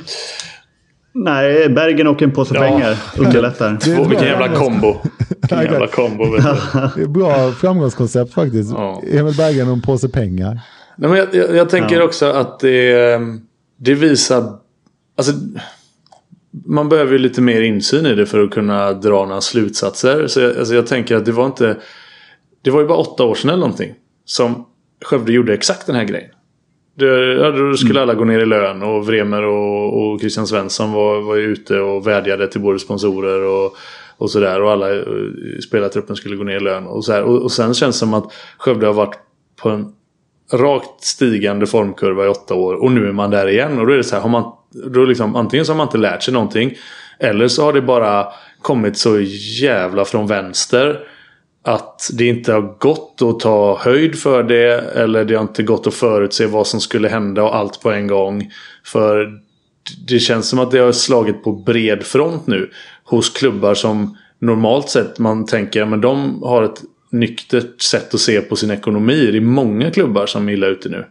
Nej, 1.13 1.69
Bergen 1.69 2.07
och 2.07 2.21
en 2.21 2.31
påse 2.31 2.55
ja. 2.55 2.61
pengar 2.61 2.97
underlättar. 3.17 4.05
Vilken 4.09 4.27
jävla 4.27 4.55
kombo. 4.55 4.97
Vilken 5.41 5.63
jävla 5.63 5.87
kombo. 5.87 6.25
det 6.95 7.01
är 7.01 7.07
bra 7.07 7.51
framgångskoncept 7.51 8.33
faktiskt. 8.33 8.71
Ja. 8.71 9.03
Emil 9.07 9.35
Bergen 9.37 9.67
och 9.67 9.73
en 9.73 9.81
påse 9.81 10.09
pengar. 10.09 10.59
Nej, 10.95 11.09
men 11.09 11.19
jag, 11.19 11.35
jag, 11.35 11.55
jag 11.55 11.69
tänker 11.69 11.95
ja. 11.95 12.03
också 12.03 12.25
att 12.25 12.59
det, 12.59 13.13
ehm, 13.13 13.41
det 13.77 13.93
visar... 13.93 14.59
Alltså, 15.17 15.33
man 16.65 16.89
behöver 16.89 17.11
ju 17.11 17.17
lite 17.17 17.41
mer 17.41 17.61
insyn 17.61 18.05
i 18.05 18.15
det 18.15 18.25
för 18.25 18.43
att 18.43 18.51
kunna 18.51 18.93
dra 18.93 19.25
några 19.25 19.41
slutsatser. 19.41 20.27
Så 20.27 20.39
jag, 20.39 20.57
alltså 20.57 20.75
jag 20.75 20.87
tänker 20.87 21.15
att 21.15 21.25
det 21.25 21.31
var 21.31 21.45
inte... 21.45 21.77
Det 22.61 22.71
var 22.71 22.81
ju 22.81 22.87
bara 22.87 22.97
åtta 22.97 23.23
år 23.23 23.35
sedan 23.35 23.49
eller 23.49 23.59
någonting. 23.59 23.93
Som 24.25 24.65
Skövde 25.05 25.31
gjorde 25.31 25.53
exakt 25.53 25.85
den 25.85 25.95
här 25.95 26.03
grejen. 26.03 26.29
Det, 26.99 27.51
då 27.51 27.77
skulle 27.77 28.01
alla 28.01 28.13
gå 28.13 28.23
ner 28.23 28.39
i 28.39 28.45
lön 28.45 28.83
och 28.83 29.07
Vremer 29.07 29.43
och, 29.43 30.01
och 30.01 30.19
Christian 30.19 30.47
Svensson 30.47 30.91
var, 30.91 31.21
var 31.21 31.37
ute 31.37 31.79
och 31.79 32.07
vädjade 32.07 32.47
till 32.47 32.61
både 32.61 32.79
sponsorer 32.79 33.43
och, 33.43 33.77
och 34.17 34.31
sådär. 34.31 34.61
Och 34.61 34.71
alla 34.71 34.95
i 34.95 35.61
spelartruppen 35.67 36.15
skulle 36.15 36.35
gå 36.35 36.43
ner 36.43 36.57
i 36.57 36.59
lön. 36.59 36.87
Och, 36.87 37.05
så 37.05 37.11
här. 37.11 37.23
Och, 37.23 37.41
och 37.41 37.51
sen 37.51 37.73
känns 37.73 37.95
det 37.95 37.99
som 37.99 38.13
att 38.13 38.33
Skövde 38.57 38.85
har 38.85 38.93
varit 38.93 39.19
på 39.61 39.69
en 39.69 39.93
rakt 40.53 41.03
stigande 41.03 41.67
formkurva 41.67 42.25
i 42.25 42.27
åtta 42.27 42.53
år. 42.53 42.73
Och 42.73 42.91
nu 42.91 43.07
är 43.07 43.11
man 43.11 43.31
där 43.31 43.47
igen. 43.47 43.79
Och 43.79 43.87
då 43.87 43.93
är 43.93 43.97
det 43.97 44.03
så 44.03 44.15
här, 44.15 44.21
har 44.21 44.29
man, 44.29 44.51
då 44.85 45.05
liksom, 45.05 45.35
antingen 45.35 45.65
så 45.65 45.71
har 45.71 45.77
man 45.77 45.87
inte 45.87 45.97
lärt 45.97 46.23
sig 46.23 46.33
någonting. 46.33 46.73
Eller 47.19 47.47
så 47.47 47.63
har 47.63 47.73
det 47.73 47.81
bara 47.81 48.27
kommit 48.61 48.97
så 48.97 49.19
jävla 49.61 50.05
från 50.05 50.27
vänster. 50.27 50.99
Att 51.63 52.09
det 52.13 52.27
inte 52.27 52.53
har 52.53 52.77
gått 52.79 53.21
att 53.21 53.39
ta 53.39 53.77
höjd 53.79 54.19
för 54.19 54.43
det. 54.43 54.73
Eller 54.95 55.25
det 55.25 55.35
har 55.35 55.41
inte 55.41 55.63
gått 55.63 55.87
att 55.87 55.93
förutse 55.93 56.45
vad 56.45 56.67
som 56.67 56.81
skulle 56.81 57.07
hända 57.07 57.43
och 57.43 57.55
allt 57.55 57.81
på 57.81 57.91
en 57.91 58.07
gång. 58.07 58.51
För 58.85 59.39
det 60.07 60.19
känns 60.19 60.49
som 60.49 60.59
att 60.59 60.71
det 60.71 60.79
har 60.79 60.91
slagit 60.91 61.43
på 61.43 61.51
bred 61.51 62.03
front 62.03 62.47
nu. 62.47 62.69
Hos 63.03 63.29
klubbar 63.29 63.73
som 63.73 64.17
normalt 64.39 64.89
sett 64.89 65.19
man 65.19 65.45
tänker 65.45 65.85
men 65.85 66.01
de 66.01 66.43
har 66.43 66.63
ett 66.63 66.81
nyktert 67.11 67.81
sätt 67.81 68.13
att 68.13 68.19
se 68.19 68.41
på 68.41 68.55
sin 68.55 68.71
ekonomi. 68.71 69.29
Det 69.31 69.37
är 69.37 69.41
många 69.41 69.91
klubbar 69.91 70.25
som 70.25 70.49
är 70.49 70.53
illa 70.53 70.67
ute 70.67 70.89
nu. 70.89 71.05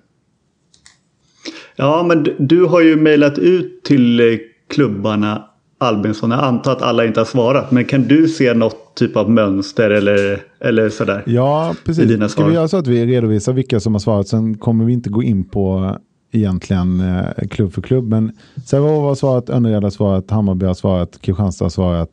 Ja, 1.76 2.02
men 2.08 2.28
du 2.38 2.64
har 2.64 2.80
ju 2.80 2.96
mejlat 2.96 3.38
ut 3.38 3.84
till 3.84 4.20
eh, 4.20 4.38
klubbarna 4.70 5.44
Albinsson. 5.78 6.30
Jag 6.30 6.44
antar 6.44 6.72
att 6.72 6.82
alla 6.82 7.04
inte 7.04 7.20
har 7.20 7.24
svarat. 7.24 7.70
Men 7.70 7.84
kan 7.84 8.02
du 8.02 8.28
se 8.28 8.54
något 8.54 8.94
typ 8.94 9.16
av 9.16 9.30
mönster 9.30 9.90
eller, 9.90 10.42
eller 10.60 10.88
sådär? 10.88 11.22
Ja, 11.26 11.74
precis. 11.84 12.30
Ska 12.32 12.46
vi 12.46 12.54
göra 12.54 12.68
så 12.68 12.76
att 12.76 12.86
vi 12.86 13.06
redovisar 13.06 13.52
vilka 13.52 13.80
som 13.80 13.94
har 13.94 14.00
svarat. 14.00 14.28
Sen 14.28 14.58
kommer 14.58 14.84
vi 14.84 14.92
inte 14.92 15.10
gå 15.10 15.22
in 15.22 15.44
på 15.44 15.96
egentligen 16.32 17.00
eh, 17.00 17.48
klubb 17.50 17.72
för 17.72 17.82
klubb. 17.82 18.08
Men 18.08 18.32
Sävehof 18.66 19.02
har 19.02 19.14
svarat, 19.14 19.50
Önnered 19.50 19.82
har 19.82 19.90
svarat, 19.90 20.30
Hammarby 20.30 20.66
har 20.66 20.74
svarat, 20.74 21.20
Kristianstad 21.20 21.64
har 21.64 21.70
svarat. 21.70 22.10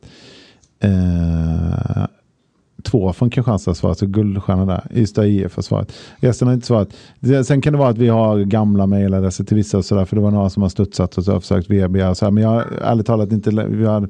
Eh, 0.82 2.04
två 2.86 3.12
från 3.12 3.30
Kristianstad 3.30 3.70
har 3.70 3.74
svarat, 3.74 3.98
så 3.98 4.06
guldstjärna 4.06 4.66
där. 4.66 4.86
Ystad 4.94 5.26
IF 5.26 5.56
har 5.56 5.62
svarat. 5.62 5.92
Resten 6.16 6.48
har 6.48 6.54
inte 6.54 6.66
svarat. 6.66 6.88
Sen 7.44 7.60
kan 7.60 7.72
det 7.72 7.78
vara 7.78 7.88
att 7.88 7.98
vi 7.98 8.08
har 8.08 8.38
gamla 8.38 8.86
mejladresser 8.86 9.44
till 9.44 9.56
vissa 9.56 9.78
och 9.78 9.84
sådär, 9.84 10.04
för 10.04 10.16
det 10.16 10.22
var 10.22 10.30
några 10.30 10.50
som 10.50 10.62
har 10.62 10.68
studsat 10.68 11.18
och 11.18 11.24
så 11.24 11.32
har 11.32 11.40
försökt 11.40 11.70
VB 11.70 12.02
och 12.02 12.16
så 12.16 12.24
här. 12.24 12.32
Men 12.32 12.42
jag 12.42 12.50
har 12.50 12.66
ärligt 12.82 13.06
talat 13.06 13.32
inte, 13.32 13.50
vi 13.50 13.84
har, 13.84 14.08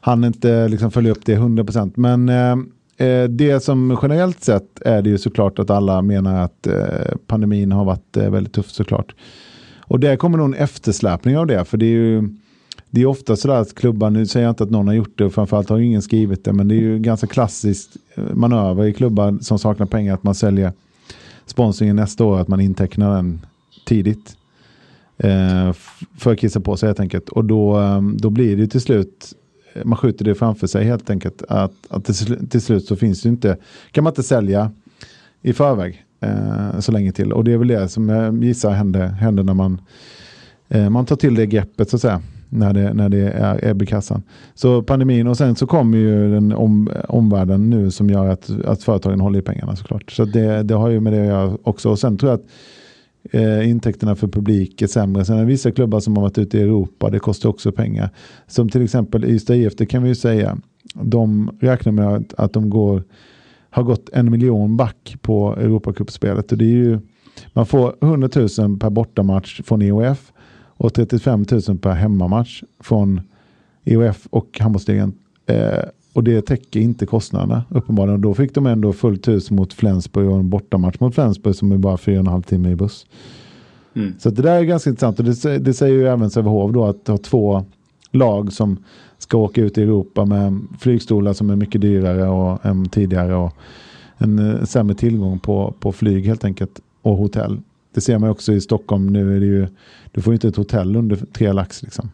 han 0.00 0.24
inte 0.24 0.68
liksom 0.68 0.90
följa 0.90 1.10
upp 1.10 1.24
det 1.24 1.36
100%. 1.36 1.92
Men 1.94 2.28
eh, 2.28 3.06
eh, 3.08 3.24
det 3.24 3.62
som 3.62 3.98
generellt 4.02 4.44
sett 4.44 4.82
är 4.82 5.02
det 5.02 5.10
ju 5.10 5.18
såklart 5.18 5.58
att 5.58 5.70
alla 5.70 6.02
menar 6.02 6.44
att 6.44 6.66
eh, 6.66 7.16
pandemin 7.26 7.72
har 7.72 7.84
varit 7.84 8.16
eh, 8.16 8.30
väldigt 8.30 8.52
tuff 8.52 8.70
såklart. 8.70 9.14
Och 9.80 10.00
det 10.00 10.16
kommer 10.16 10.38
nog 10.38 10.46
en 10.46 10.54
eftersläpning 10.54 11.38
av 11.38 11.46
det, 11.46 11.64
för 11.64 11.76
det 11.76 11.86
är 11.86 11.90
ju 11.90 12.28
det 12.90 13.00
är 13.02 13.06
ofta 13.06 13.36
sådär 13.36 13.54
att 13.54 13.74
klubbar, 13.74 14.10
nu 14.10 14.26
säger 14.26 14.46
jag 14.46 14.52
inte 14.52 14.64
att 14.64 14.70
någon 14.70 14.86
har 14.86 14.94
gjort 14.94 15.18
det 15.18 15.24
och 15.24 15.32
framförallt 15.32 15.68
har 15.68 15.78
ingen 15.78 16.02
skrivit 16.02 16.44
det, 16.44 16.52
men 16.52 16.68
det 16.68 16.74
är 16.74 16.80
ju 16.80 16.98
ganska 16.98 17.26
klassiskt 17.26 17.96
eh, 18.14 18.24
manöver 18.34 18.84
i 18.84 18.92
klubbar 18.92 19.38
som 19.40 19.58
saknar 19.58 19.86
pengar 19.86 20.14
att 20.14 20.22
man 20.22 20.34
säljer 20.34 20.72
sponsringen 21.46 21.96
nästa 21.96 22.24
år, 22.24 22.40
att 22.40 22.48
man 22.48 22.60
intecknar 22.60 23.16
den 23.16 23.46
tidigt. 23.86 24.36
Eh, 25.18 25.72
för 26.18 26.32
att 26.32 26.38
kissa 26.38 26.60
på 26.60 26.76
sig 26.76 26.88
helt 26.88 27.00
enkelt. 27.00 27.28
Och 27.28 27.44
då, 27.44 27.80
eh, 27.80 28.02
då 28.02 28.30
blir 28.30 28.56
det 28.56 28.66
till 28.66 28.80
slut, 28.80 29.34
eh, 29.74 29.84
man 29.84 29.98
skjuter 29.98 30.24
det 30.24 30.34
framför 30.34 30.66
sig 30.66 30.84
helt 30.84 31.10
enkelt. 31.10 31.42
Att, 31.48 31.72
att 31.88 32.04
till, 32.04 32.48
till 32.48 32.62
slut 32.62 32.84
så 32.84 32.96
finns 32.96 33.22
det 33.22 33.28
inte, 33.28 33.56
kan 33.90 34.04
man 34.04 34.10
inte 34.10 34.22
sälja 34.22 34.70
i 35.42 35.52
förväg 35.52 36.04
eh, 36.20 36.80
så 36.80 36.92
länge 36.92 37.12
till. 37.12 37.32
Och 37.32 37.44
det 37.44 37.52
är 37.52 37.56
väl 37.56 37.68
det 37.68 37.88
som 37.88 38.08
jag 38.08 38.44
gissar 38.44 38.70
händer, 38.70 39.06
händer 39.06 39.42
när 39.42 39.54
man, 39.54 39.80
eh, 40.68 40.90
man 40.90 41.06
tar 41.06 41.16
till 41.16 41.34
det 41.34 41.46
greppet 41.46 41.90
så 41.90 41.96
att 41.96 42.02
säga 42.02 42.22
när 42.48 42.72
det, 42.72 42.94
när 42.94 43.08
det 43.08 43.28
är 43.28 43.64
ebb 43.64 43.82
i 43.82 43.86
kassan. 43.86 44.22
Så 44.54 44.82
pandemin 44.82 45.26
och 45.26 45.36
sen 45.36 45.56
så 45.56 45.66
kommer 45.66 45.98
ju 45.98 46.30
den 46.30 46.52
om, 46.52 46.90
omvärlden 47.08 47.70
nu 47.70 47.90
som 47.90 48.10
gör 48.10 48.26
att, 48.26 48.50
att 48.64 48.82
företagen 48.82 49.20
håller 49.20 49.38
i 49.38 49.42
pengarna 49.42 49.76
såklart. 49.76 50.10
Så 50.10 50.24
det, 50.24 50.62
det 50.62 50.74
har 50.74 50.88
ju 50.88 51.00
med 51.00 51.12
det 51.12 51.20
att 51.20 51.26
göra 51.26 51.58
också. 51.62 51.90
Och 51.90 51.98
sen 51.98 52.18
tror 52.18 52.30
jag 52.30 52.40
att 52.40 52.46
eh, 53.30 53.70
intäkterna 53.70 54.16
för 54.16 54.28
publik 54.28 54.82
är 54.82 54.86
sämre. 54.86 55.24
Sen 55.24 55.36
är 55.36 55.40
det 55.40 55.46
vissa 55.46 55.70
klubbar 55.70 56.00
som 56.00 56.16
har 56.16 56.22
varit 56.22 56.38
ute 56.38 56.58
i 56.58 56.62
Europa, 56.62 57.10
det 57.10 57.18
kostar 57.18 57.48
också 57.48 57.72
pengar. 57.72 58.10
Som 58.46 58.68
till 58.68 58.84
exempel 58.84 59.24
Ystad 59.24 59.56
IF, 59.56 59.76
det 59.76 59.86
kan 59.86 60.02
vi 60.02 60.08
ju 60.08 60.14
säga. 60.14 60.58
De 60.94 61.50
räknar 61.60 61.92
med 61.92 62.08
att, 62.08 62.34
att 62.34 62.52
de 62.52 62.70
går, 62.70 63.02
har 63.70 63.82
gått 63.82 64.08
en 64.12 64.30
miljon 64.30 64.76
back 64.76 65.16
på 65.22 65.56
Europacupspelet. 65.56 66.52
Och 66.52 66.58
det 66.58 66.64
är 66.64 66.68
ju, 66.68 66.98
man 67.52 67.66
får 67.66 67.94
100 68.00 68.28
000 68.36 68.78
per 68.78 68.90
bortamatch 68.90 69.60
från 69.64 69.82
EOF 69.82 70.32
och 70.78 70.94
35 70.94 71.44
000 71.68 71.78
per 71.78 71.90
hemmamatch 71.90 72.62
från 72.80 73.20
EOF 73.84 74.26
och 74.30 74.58
handbollsligan. 74.60 75.12
Eh, 75.46 75.84
och 76.12 76.24
det 76.24 76.42
täcker 76.42 76.80
inte 76.80 77.06
kostnaderna 77.06 77.64
uppenbarligen. 77.68 78.14
Och 78.14 78.20
då 78.20 78.34
fick 78.34 78.54
de 78.54 78.66
ändå 78.66 78.92
fullt 78.92 79.28
hus 79.28 79.50
mot 79.50 79.72
Flensburg 79.72 80.28
och 80.30 80.38
en 80.38 80.50
bortamatch 80.50 81.00
mot 81.00 81.14
Flensburg 81.14 81.54
som 81.54 81.72
är 81.72 81.78
bara 81.78 81.96
fyra 81.96 82.14
och 82.14 82.26
en 82.26 82.32
halv 82.32 82.42
timme 82.42 82.70
i 82.70 82.76
buss. 82.76 83.06
Mm. 83.94 84.14
Så 84.18 84.30
det 84.30 84.42
där 84.42 84.56
är 84.56 84.62
ganska 84.62 84.90
intressant 84.90 85.18
och 85.18 85.24
det, 85.24 85.58
det 85.58 85.74
säger 85.74 85.94
ju 85.94 86.08
även 86.08 86.30
Sävehof 86.30 86.72
då 86.72 86.84
att 86.84 87.08
ha 87.08 87.18
två 87.18 87.64
lag 88.10 88.52
som 88.52 88.76
ska 89.18 89.38
åka 89.38 89.60
ut 89.60 89.78
i 89.78 89.82
Europa 89.82 90.24
med 90.24 90.60
flygstolar 90.78 91.32
som 91.32 91.50
är 91.50 91.56
mycket 91.56 91.80
dyrare 91.80 92.28
och, 92.28 92.66
än 92.66 92.88
tidigare 92.88 93.34
och 93.34 93.52
en 94.18 94.38
eh, 94.38 94.64
sämre 94.64 94.94
tillgång 94.94 95.38
på, 95.38 95.74
på 95.80 95.92
flyg 95.92 96.26
helt 96.26 96.44
enkelt 96.44 96.80
och 97.02 97.16
hotell. 97.16 97.60
Det 97.98 98.02
ser 98.02 98.18
man 98.18 98.30
också 98.30 98.52
i 98.52 98.60
Stockholm. 98.60 99.06
Nu 99.06 99.36
är 99.36 99.40
det 99.40 99.46
ju, 99.46 99.66
du 100.12 100.22
får 100.22 100.32
inte 100.32 100.48
ett 100.48 100.56
hotell 100.56 100.96
under 100.96 101.16
tre 101.16 101.52
lax. 101.52 101.82
Liksom. 101.82 102.10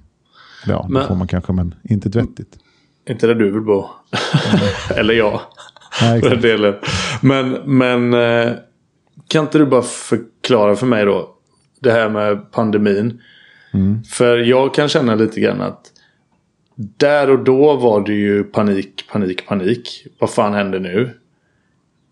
Ja, 0.67 0.87
men, 0.91 1.03
det 1.03 1.09
får 1.09 1.15
man 1.15 1.29
kanske, 1.29 1.53
men 1.53 1.75
inte 1.83 2.09
ett 2.09 2.15
vettigt. 2.15 2.59
Inte 3.09 3.27
där 3.27 3.35
du 3.35 3.51
vill 3.51 3.63
bo. 3.63 3.85
Mm. 4.53 4.67
Eller 5.01 5.15
jag. 5.15 5.41
Nej, 6.03 6.21
för 6.21 6.37
delen. 6.37 6.75
Men, 7.21 7.51
men 7.65 8.15
eh, 8.15 8.53
kan 9.29 9.45
inte 9.45 9.59
du 9.59 9.67
bara 9.67 9.83
förklara 9.83 10.77
för 10.77 10.87
mig 10.87 11.05
då. 11.05 11.35
Det 11.81 11.93
här 11.93 12.09
med 12.09 12.53
pandemin. 12.53 13.21
Mm. 13.75 14.05
För 14.05 14.37
jag 14.37 14.75
kan 14.75 14.89
känna 14.89 15.15
lite 15.15 15.41
grann 15.41 15.61
att 15.61 15.93
där 16.77 17.31
och 17.31 17.45
då 17.45 17.77
var 17.77 18.01
det 18.01 18.15
ju 18.15 18.45
panik, 18.45 19.05
panik, 19.13 19.47
panik. 19.47 20.07
Vad 20.19 20.31
fan 20.31 20.55
händer 20.55 20.81
nu? 20.81 21.11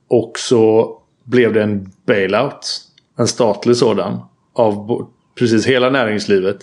Och 0.09 0.33
så 0.39 0.93
blev 1.25 1.53
det 1.53 1.63
en 1.63 1.93
bailout 2.07 2.92
en 3.17 3.27
statlig 3.27 3.77
sådan 3.77 4.21
av 4.53 5.07
precis 5.39 5.67
hela 5.67 5.91
näringslivet 5.91 6.59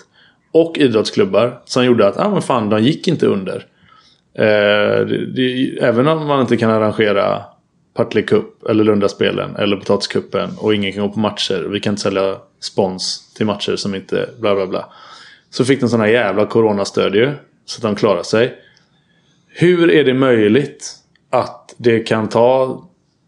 och 0.51 0.77
idrottsklubbar 0.77 1.61
som 1.65 1.85
gjorde 1.85 2.07
att 2.07 2.17
ah, 2.17 2.29
men 2.29 2.41
fan, 2.41 2.69
de 2.69 2.83
gick 2.83 3.07
inte 3.07 3.25
under. 3.25 3.65
Eh, 4.33 5.05
det, 5.05 5.25
det, 5.35 5.77
även 5.81 6.07
om 6.07 6.27
man 6.27 6.41
inte 6.41 6.57
kan 6.57 6.71
arrangera 6.71 7.41
Partille 7.93 8.21
Cup 8.21 8.63
eller 8.69 8.83
Lundaspelen 8.83 9.55
eller 9.55 9.77
Potatiskuppen 9.77 10.49
och 10.57 10.75
ingen 10.75 10.93
kan 10.93 11.07
gå 11.07 11.13
på 11.13 11.19
matcher. 11.19 11.67
Vi 11.69 11.79
kan 11.79 11.93
inte 11.93 12.01
sälja 12.01 12.37
spons 12.59 13.33
till 13.33 13.45
matcher 13.45 13.75
som 13.75 13.95
inte 13.95 14.29
bla 14.39 14.55
bla 14.55 14.67
bla. 14.67 14.85
Så 15.49 15.65
fick 15.65 15.79
de 15.79 15.89
sådana 15.89 16.09
jävla 16.09 16.45
coronastöd 16.45 17.15
ju. 17.15 17.31
Så 17.65 17.77
att 17.77 17.81
de 17.81 17.95
klarar 17.95 18.23
sig. 18.23 18.55
Hur 19.47 19.91
är 19.91 20.03
det 20.03 20.13
möjligt 20.13 20.95
att 21.29 21.75
det 21.77 21.99
kan 21.99 22.29
ta 22.29 22.81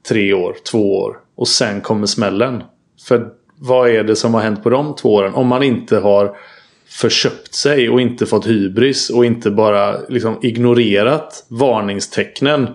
tre 0.10 0.34
år, 0.34 0.56
två 0.72 1.00
år 1.00 1.18
och 1.36 1.48
sen 1.48 1.82
kommer 1.82 2.08
smällen? 2.08 2.64
För 3.08 3.28
vad 3.60 3.90
är 3.90 4.04
det 4.04 4.16
som 4.16 4.34
har 4.34 4.42
hänt 4.42 4.64
på 4.64 4.70
de 4.70 4.96
två 4.96 5.14
åren? 5.14 5.34
Om 5.34 5.48
man 5.48 5.64
inte 5.64 5.98
har 5.98 6.36
förköpt 6.90 7.54
sig 7.54 7.90
och 7.90 8.02
inte 8.02 8.26
fått 8.26 8.48
hybris 8.48 9.10
och 9.10 9.26
inte 9.26 9.52
bara 9.52 10.00
liksom 10.10 10.40
ignorerat 10.42 11.46
varningstecknen 11.48 12.68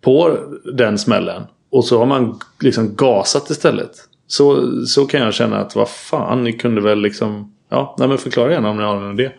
på 0.00 0.38
den 0.74 0.98
smällen. 0.98 1.42
Och 1.70 1.84
så 1.84 1.98
har 1.98 2.06
man 2.06 2.40
liksom 2.60 2.94
gasat 2.96 3.50
istället. 3.50 3.90
Så, 4.26 4.70
så 4.86 5.06
kan 5.06 5.20
jag 5.20 5.34
känna 5.34 5.58
att 5.58 5.76
vad 5.76 5.88
fan, 5.88 6.44
ni 6.44 6.52
kunde 6.52 6.80
väl 6.80 7.00
liksom... 7.00 7.54
Ja, 7.68 7.96
nej 7.98 8.08
men 8.08 8.18
förklara 8.18 8.52
gärna 8.52 8.70
om 8.70 8.76
ni 8.76 8.82
har 8.82 9.00
någon 9.00 9.20
idé. 9.20 9.30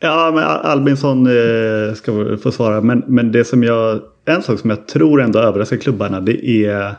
Ja, 0.00 0.30
men 0.34 0.44
Albinsson 0.44 1.26
eh, 1.26 1.94
ska 1.94 2.36
få 2.42 2.52
svara. 2.52 2.80
Men, 2.80 3.04
men 3.06 3.32
det 3.32 3.44
som 3.44 3.62
jag... 3.62 4.00
En 4.24 4.42
sak 4.42 4.60
som 4.60 4.70
jag 4.70 4.88
tror 4.88 5.22
ändå 5.22 5.38
överraskar 5.38 5.76
klubbarna 5.76 6.20
det 6.20 6.46
är 6.46 6.94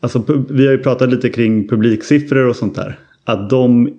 Alltså, 0.00 0.22
vi 0.50 0.66
har 0.66 0.72
ju 0.72 0.78
pratat 0.78 1.10
lite 1.10 1.28
kring 1.28 1.68
publiksiffror 1.68 2.46
och 2.46 2.56
sånt 2.56 2.74
där. 2.74 2.98
Att 3.24 3.50
de... 3.50 3.90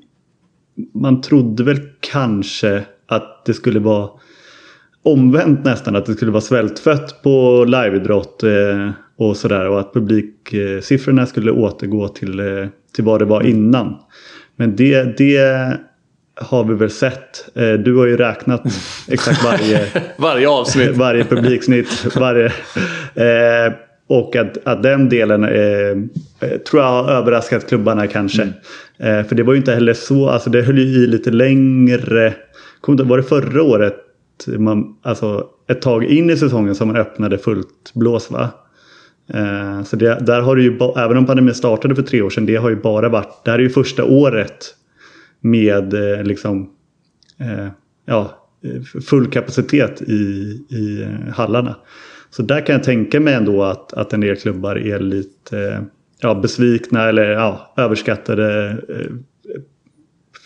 Man 0.93 1.21
trodde 1.21 1.63
väl 1.63 1.79
kanske 1.99 2.83
att 3.07 3.45
det 3.45 3.53
skulle 3.53 3.79
vara 3.79 4.09
omvänt 5.03 5.65
nästan. 5.65 5.95
Att 5.95 6.05
det 6.05 6.13
skulle 6.13 6.31
vara 6.31 6.41
svältfött 6.41 7.23
på 7.23 7.65
liveidrott 7.65 8.43
eh, 8.43 8.89
och 9.17 9.37
sådär. 9.37 9.69
Och 9.69 9.79
att 9.79 9.93
publiksiffrorna 9.93 11.25
skulle 11.25 11.51
återgå 11.51 12.07
till, 12.07 12.39
eh, 12.39 12.67
till 12.95 13.03
vad 13.03 13.21
det 13.21 13.25
var 13.25 13.41
innan. 13.41 13.95
Men 14.55 14.75
det, 14.75 15.17
det 15.17 15.79
har 16.41 16.63
vi 16.63 16.73
väl 16.73 16.89
sett. 16.89 17.57
Eh, 17.57 17.73
du 17.73 17.95
har 17.97 18.05
ju 18.05 18.17
räknat 18.17 18.63
exakt 19.07 19.43
varje, 19.43 19.85
varje 20.17 20.49
avsnitt. 20.49 20.89
varje 20.97 21.23
publiksnitt. 21.23 22.15
Varje, 22.15 22.45
eh, 23.15 23.73
och 24.09 24.35
att, 24.35 24.57
att 24.67 24.83
den 24.83 25.09
delen 25.09 25.43
eh, 25.43 26.57
tror 26.69 26.81
jag 26.81 26.89
har 26.89 27.11
överraskat 27.11 27.67
klubbarna 27.67 28.07
kanske. 28.07 28.41
Mm. 28.41 29.19
Eh, 29.19 29.25
för 29.25 29.35
det 29.35 29.43
var 29.43 29.53
ju 29.53 29.59
inte 29.59 29.73
heller 29.73 29.93
så, 29.93 30.29
alltså 30.29 30.49
det 30.49 30.61
höll 30.61 30.77
ju 30.77 30.83
i 30.83 31.07
lite 31.07 31.31
längre. 31.31 32.33
Var 32.87 33.17
det 33.17 33.23
förra 33.23 33.63
året, 33.63 33.95
man, 34.57 34.95
alltså 35.01 35.47
ett 35.67 35.81
tag 35.81 36.03
in 36.03 36.29
i 36.29 36.37
säsongen 36.37 36.75
som 36.75 36.87
man 36.87 36.97
öppnade 36.97 37.37
fullt 37.37 37.91
blås 37.93 38.31
va? 38.31 38.49
Eh, 39.33 39.83
så 39.83 39.95
det, 39.95 40.17
där 40.21 40.41
har 40.41 40.55
det 40.55 40.61
ju, 40.61 40.77
även 40.97 41.17
om 41.17 41.25
pandemin 41.25 41.53
startade 41.53 41.95
för 41.95 42.03
tre 42.03 42.21
år 42.21 42.29
sedan, 42.29 42.45
det 42.45 42.55
har 42.55 42.69
ju 42.69 42.75
bara 42.75 43.09
varit, 43.09 43.45
det 43.45 43.51
här 43.51 43.59
är 43.59 43.63
ju 43.63 43.69
första 43.69 44.03
året 44.03 44.75
med 45.41 45.93
eh, 45.93 46.23
liksom, 46.23 46.69
eh, 47.39 47.67
ja, 48.05 48.31
full 49.09 49.27
kapacitet 49.27 50.01
i, 50.01 50.13
i 50.69 51.07
hallarna. 51.33 51.75
Så 52.31 52.41
där 52.41 52.65
kan 52.65 52.73
jag 52.73 52.83
tänka 52.83 53.19
mig 53.19 53.33
ändå 53.33 53.63
att, 53.63 53.93
att 53.93 54.13
en 54.13 54.21
del 54.21 54.35
klubbar 54.35 54.75
är 54.75 54.99
lite 54.99 55.85
ja, 56.21 56.35
besvikna 56.35 57.09
eller 57.09 57.23
ja, 57.23 57.73
överskattade 57.77 58.77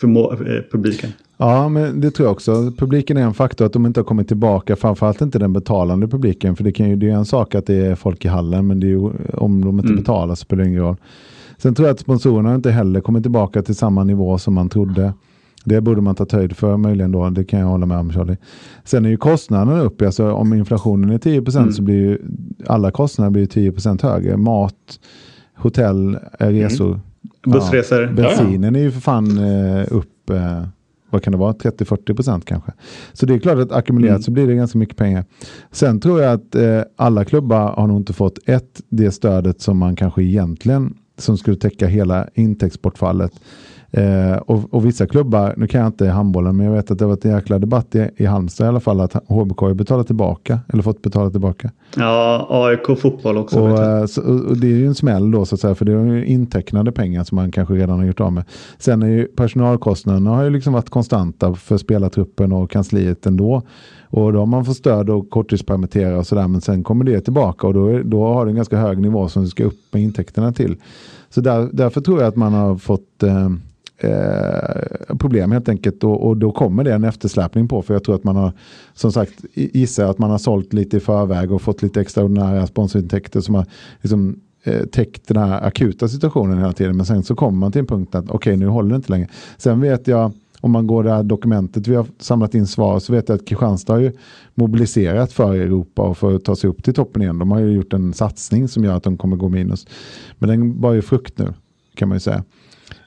för 0.00 0.70
publiken. 0.70 1.10
Ja, 1.36 1.68
men 1.68 2.00
det 2.00 2.10
tror 2.10 2.26
jag 2.26 2.32
också. 2.32 2.72
Publiken 2.78 3.16
är 3.16 3.22
en 3.22 3.34
faktor 3.34 3.66
att 3.66 3.72
de 3.72 3.86
inte 3.86 4.00
har 4.00 4.04
kommit 4.04 4.28
tillbaka. 4.28 4.76
Framförallt 4.76 5.20
inte 5.20 5.38
den 5.38 5.52
betalande 5.52 6.08
publiken. 6.08 6.56
För 6.56 6.64
det, 6.64 6.72
kan 6.72 6.88
ju, 6.88 6.96
det 6.96 7.10
är 7.10 7.14
en 7.14 7.24
sak 7.24 7.54
att 7.54 7.66
det 7.66 7.74
är 7.74 7.94
folk 7.94 8.24
i 8.24 8.28
hallen, 8.28 8.66
men 8.66 8.80
det 8.80 8.86
är 8.86 8.88
ju, 8.88 9.10
om 9.32 9.64
de 9.64 9.78
inte 9.78 9.88
mm. 9.88 9.96
betalar 9.96 10.34
så 10.34 10.40
spelar 10.40 10.64
det 10.64 10.68
ingen 10.68 10.82
roll. 10.82 10.96
Sen 11.58 11.74
tror 11.74 11.88
jag 11.88 11.94
att 11.94 12.00
sponsorerna 12.00 12.54
inte 12.54 12.70
heller 12.70 13.00
kommit 13.00 13.24
tillbaka 13.24 13.62
till 13.62 13.74
samma 13.74 14.04
nivå 14.04 14.38
som 14.38 14.54
man 14.54 14.68
trodde. 14.68 15.12
Det 15.64 15.80
borde 15.80 16.00
man 16.00 16.14
ta 16.14 16.26
höjd 16.36 16.56
för 16.56 16.76
möjligen 16.76 17.12
då. 17.12 17.30
Det 17.30 17.44
kan 17.44 17.60
jag 17.60 17.66
hålla 17.66 17.86
med 17.86 17.98
om 17.98 18.12
Charlie. 18.12 18.36
Sen 18.84 19.04
är 19.04 19.08
ju 19.08 19.16
kostnaderna 19.16 19.80
upp. 19.80 20.02
Alltså 20.02 20.32
om 20.32 20.52
inflationen 20.52 21.10
är 21.10 21.18
10 21.18 21.42
mm. 21.56 21.72
så 21.72 21.82
blir 21.82 21.94
ju 21.94 22.18
alla 22.66 22.90
kostnader 22.90 23.30
blir 23.30 23.46
10% 23.46 24.02
högre. 24.02 24.36
Mat, 24.36 25.00
hotell, 25.56 26.18
resor. 26.38 26.88
Mm. 26.88 27.00
Bussresor. 27.46 28.02
Ja, 28.02 28.08
bensinen 28.12 28.76
är 28.76 28.80
ju 28.80 28.90
för 28.90 29.00
fan 29.00 29.38
eh, 29.38 29.86
upp. 29.90 30.30
Eh, 30.30 30.62
vad 31.14 31.22
kan 31.22 31.32
det 31.32 31.38
vara, 31.38 31.52
30-40 31.52 32.14
procent 32.14 32.44
kanske. 32.44 32.72
Så 33.12 33.26
det 33.26 33.34
är 33.34 33.38
klart 33.38 33.58
att 33.58 33.72
ackumulerat 33.72 34.10
mm. 34.10 34.22
så 34.22 34.30
blir 34.30 34.46
det 34.46 34.54
ganska 34.54 34.78
mycket 34.78 34.96
pengar. 34.96 35.24
Sen 35.70 36.00
tror 36.00 36.20
jag 36.20 36.32
att 36.32 36.54
eh, 36.54 36.80
alla 36.96 37.24
klubbar 37.24 37.72
har 37.72 37.86
nog 37.86 37.96
inte 37.96 38.12
fått 38.12 38.38
ett, 38.46 38.80
det 38.88 39.10
stödet 39.10 39.60
som 39.60 39.78
man 39.78 39.96
kanske 39.96 40.22
egentligen, 40.22 40.94
som 41.18 41.38
skulle 41.38 41.56
täcka 41.56 41.86
hela 41.86 42.28
intäktsbortfallet. 42.34 43.32
Eh, 43.96 44.36
och, 44.36 44.74
och, 44.74 44.86
vissa 44.86 45.06
klubbar, 45.06 45.54
nu 45.56 45.66
kan 45.66 45.80
jag 45.80 45.88
inte 45.88 46.08
handbollen, 46.08 46.56
men 46.56 46.66
jag 46.66 46.72
vet 46.72 46.90
att 46.90 46.98
det 46.98 47.04
har 47.04 47.10
varit 47.10 47.24
en 47.24 47.30
jäkla 47.30 47.58
debatt 47.58 47.94
i, 47.94 48.10
i 48.16 48.24
Halmstad 48.24 48.64
i 48.64 48.68
alla 48.68 48.80
fall 48.80 49.00
att 49.00 49.14
HBK 49.28 49.60
har 49.60 49.74
betalat 49.74 50.06
tillbaka, 50.06 50.60
eller 50.68 50.82
fått 50.82 51.02
betala 51.02 51.30
tillbaka. 51.30 51.70
Ja, 51.96 52.46
AIK 52.50 52.98
fotboll 52.98 53.36
också. 53.36 53.60
Och, 53.60 53.82
eh, 53.82 54.06
så, 54.06 54.22
och 54.22 54.56
det 54.56 54.66
är 54.66 54.76
ju 54.76 54.86
en 54.86 54.94
smäll 54.94 55.30
då 55.30 55.44
så 55.44 55.54
att 55.54 55.60
säga, 55.60 55.74
för 55.74 55.84
det 55.84 55.92
är 55.92 56.04
ju 56.04 56.26
intecknade 56.26 56.92
pengar 56.92 57.24
som 57.24 57.36
man 57.36 57.52
kanske 57.52 57.74
redan 57.74 57.98
har 57.98 58.06
gjort 58.06 58.20
av 58.20 58.32
med. 58.32 58.44
Sen 58.78 59.02
är 59.02 59.06
ju 59.06 59.26
personalkostnaderna 59.26 60.30
har 60.30 60.44
ju 60.44 60.50
liksom 60.50 60.72
varit 60.72 60.90
konstanta 60.90 61.54
för 61.54 61.76
spelartruppen 61.76 62.52
och 62.52 62.70
kansliet 62.70 63.26
ändå. 63.26 63.62
Och 64.10 64.32
då 64.32 64.38
har 64.38 64.46
man 64.46 64.64
fått 64.64 64.76
stöd 64.76 65.10
och 65.10 65.30
korttidspermittera 65.30 66.18
och 66.18 66.26
sådär, 66.26 66.48
men 66.48 66.60
sen 66.60 66.84
kommer 66.84 67.04
det 67.04 67.20
tillbaka 67.20 67.66
och 67.66 67.74
då, 67.74 67.98
då 68.04 68.26
har 68.26 68.44
det 68.44 68.50
en 68.50 68.56
ganska 68.56 68.76
hög 68.76 68.98
nivå 68.98 69.28
som 69.28 69.46
ska 69.46 69.64
upp 69.64 69.80
med 69.92 70.02
intäkterna 70.02 70.52
till. 70.52 70.76
Så 71.30 71.40
där, 71.40 71.68
därför 71.72 72.00
tror 72.00 72.20
jag 72.20 72.28
att 72.28 72.36
man 72.36 72.52
har 72.52 72.76
fått 72.76 73.22
eh, 73.22 73.48
eh, 74.04 75.16
problem 75.16 75.52
helt 75.52 75.68
enkelt 75.68 76.04
och, 76.04 76.26
och, 76.26 76.36
då 76.36 76.52
kommer 76.52 76.84
det 76.84 76.94
en 76.94 77.04
eftersläpning 77.04 77.68
på 77.68 77.82
för 77.82 77.94
jag 77.94 78.04
tror 78.04 78.14
att 78.14 78.24
man 78.24 78.36
har 78.36 78.52
som 78.94 79.12
sagt 79.12 79.44
gissar 79.54 80.10
att 80.10 80.18
man 80.18 80.30
har 80.30 80.38
sålt 80.38 80.72
lite 80.72 80.96
i 80.96 81.00
förväg 81.00 81.52
och 81.52 81.62
fått 81.62 81.82
lite 81.82 82.00
extraordinära 82.00 82.66
sponsorintäkter 82.66 83.40
som 83.40 83.54
har 83.54 83.66
liksom, 84.00 84.40
eh, 84.64 84.84
täckt 84.84 85.28
den 85.28 85.36
här 85.36 85.66
akuta 85.66 86.08
situationen 86.08 86.58
hela 86.58 86.72
tiden 86.72 86.96
men 86.96 87.06
sen 87.06 87.22
så 87.22 87.34
kommer 87.34 87.58
man 87.58 87.72
till 87.72 87.80
en 87.80 87.86
punkt 87.86 88.14
att 88.14 88.24
okej 88.24 88.36
okay, 88.36 88.56
nu 88.56 88.66
håller 88.66 88.90
det 88.90 88.96
inte 88.96 89.12
längre. 89.12 89.28
Sen 89.56 89.80
vet 89.80 90.08
jag 90.08 90.32
om 90.64 90.70
man 90.70 90.86
går 90.86 91.04
det 91.04 91.10
här 91.10 91.22
dokumentet 91.22 91.88
vi 91.88 91.94
har 91.94 92.06
samlat 92.18 92.54
in 92.54 92.66
svar 92.66 92.98
så 92.98 93.12
vet 93.12 93.28
jag 93.28 93.36
att 93.36 93.46
Kristianstad 93.46 93.92
har 93.92 94.00
ju 94.00 94.12
mobiliserat 94.54 95.32
för 95.32 95.54
Europa 95.54 96.02
och 96.02 96.18
för 96.18 96.34
att 96.34 96.44
ta 96.44 96.56
sig 96.56 96.70
upp 96.70 96.84
till 96.84 96.94
toppen 96.94 97.22
igen. 97.22 97.38
De 97.38 97.50
har 97.50 97.60
ju 97.60 97.70
gjort 97.72 97.92
en 97.92 98.12
satsning 98.12 98.68
som 98.68 98.84
gör 98.84 98.96
att 98.96 99.02
de 99.02 99.16
kommer 99.16 99.36
gå 99.36 99.48
minus. 99.48 99.86
Men 100.38 100.48
den 100.48 100.80
var 100.80 100.92
ju 100.92 101.02
frukt 101.02 101.38
nu 101.38 101.54
kan 101.94 102.08
man 102.08 102.16
ju 102.16 102.20
säga. 102.20 102.44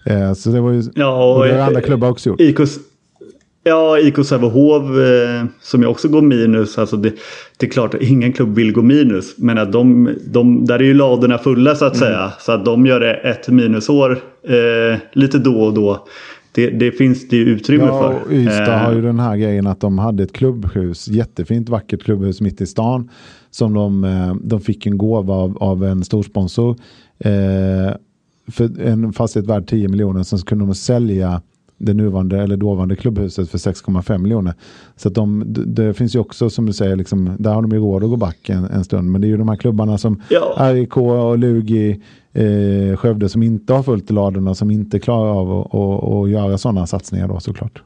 Eh, 0.10 0.34
så 0.34 0.50
det 0.50 0.62
var 0.62 0.72
ju, 0.72 0.84
ja, 0.96 1.24
och, 1.24 1.38
och 1.38 1.46
det 1.46 1.54
har 1.54 1.68
andra 1.68 1.82
klubbar 1.82 2.10
också 2.10 2.30
gjort. 2.30 2.42
IK, 2.42 2.60
ja, 3.64 4.00
IK 4.00 4.26
Sävehof 4.26 4.84
eh, 4.84 5.46
som 5.62 5.82
jag 5.82 5.92
också 5.92 6.08
går 6.08 6.22
minus. 6.22 6.78
Alltså 6.78 6.98
det, 6.98 7.14
det, 7.58 7.66
är 7.66 7.70
klart 7.70 7.94
att 7.94 8.02
ingen 8.02 8.34
klubb 8.34 8.56
vill 8.56 8.74
gå 8.74 8.82
minus. 8.82 9.38
Men 9.38 9.58
att 9.58 9.72
de, 9.72 10.10
de, 10.26 10.66
där 10.66 10.80
är 10.80 10.84
ju 10.84 10.94
ladorna 10.94 11.38
fulla 11.38 11.76
så 11.76 11.86
att 11.86 11.96
mm. 11.96 12.08
säga. 12.08 12.32
Så 12.40 12.52
att 12.52 12.66
de 12.66 12.86
gör 12.86 13.26
ett 13.26 13.48
minusår 13.48 14.12
eh, 14.44 15.00
lite 15.14 15.38
då 15.38 15.62
och 15.62 15.74
då. 15.74 16.08
Det, 16.52 16.70
det, 16.70 16.92
finns 16.92 17.30
det 17.30 17.36
ju 17.36 17.44
utrymme 17.44 17.86
ja, 17.86 18.14
för. 18.28 18.34
Ystad 18.34 18.74
eh. 18.74 18.80
har 18.80 18.94
ju 18.94 19.02
den 19.02 19.20
här 19.20 19.38
grejen 19.38 19.68
att 19.68 19.80
de 19.80 20.00
hade 20.00 20.24
ett 20.24 20.34
klubbhus, 20.34 21.08
jättefint 21.08 21.70
vackert 21.70 22.04
klubbhus 22.04 22.42
mitt 22.42 22.62
i 22.62 22.66
stan. 22.66 23.10
Som 23.52 23.74
de, 23.74 24.04
eh, 24.04 24.36
de 24.42 24.62
fick 24.62 24.86
en 24.86 24.98
gåva 24.98 25.34
av, 25.34 25.58
av 25.58 25.84
en 25.84 26.04
storsponsor. 26.04 26.76
Eh, 27.20 27.96
för 28.52 28.82
en 28.82 29.14
fastighet 29.14 29.50
värd 29.50 29.68
10 29.68 29.88
miljoner. 29.88 30.24
Sen 30.24 30.40
så 30.40 30.46
kunde 30.46 30.66
de 30.66 30.76
sälja 30.76 31.42
det 31.78 31.94
nuvarande 31.94 32.42
eller 32.42 32.58
dåvarande 32.58 32.96
klubbhuset 32.96 33.50
för 33.50 33.58
6,5 33.58 34.18
miljoner. 34.18 34.54
Så 34.96 35.08
att 35.08 35.16
de, 35.16 35.44
det 35.48 35.94
finns 35.94 36.16
ju 36.16 36.20
också 36.20 36.50
som 36.50 36.66
du 36.66 36.74
säger, 36.74 36.96
liksom, 36.96 37.36
där 37.40 37.54
har 37.54 37.62
de 37.62 37.72
ju 37.72 37.78
råd 37.78 38.04
att 38.04 38.10
gå 38.10 38.16
back 38.16 38.50
en, 38.50 38.64
en 38.64 38.84
stund. 38.84 39.12
Men 39.12 39.22
det 39.22 39.28
är 39.28 39.30
ju 39.30 39.38
de 39.38 39.50
här 39.50 39.56
klubbarna 39.56 39.98
som 39.98 40.22
ja. 40.30 40.72
RIK 40.74 40.98
och 40.98 41.38
Lugi, 41.38 42.02
eh, 42.34 42.98
Skövde 42.98 43.30
som 43.30 43.44
inte 43.44 43.74
har 43.74 43.84
fullt 43.84 44.12
i 44.12 44.14
ladorna, 44.14 44.56
som 44.56 44.72
inte 44.72 45.00
klarar 45.00 45.30
av 45.30 45.60
att, 46.24 46.30
göra 46.30 46.58
sådana 46.58 46.88
satsningar 46.88 47.28
då 47.28 47.40
såklart. 47.40 47.82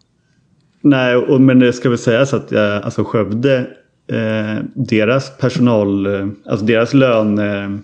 Nej, 0.82 1.16
och, 1.16 1.42
men 1.42 1.60
det 1.60 1.74
ska 1.74 1.90
väl 1.90 1.98
sägas 1.98 2.34
att 2.34 2.52
eh, 2.52 2.86
alltså 2.86 3.04
Skövde, 3.04 3.58
eh, 4.08 4.64
deras 4.74 5.38
personal, 5.38 6.06
eh, 6.06 6.28
alltså 6.46 6.66
deras 6.66 6.94
lön 6.94 7.40
eh, 7.40 7.80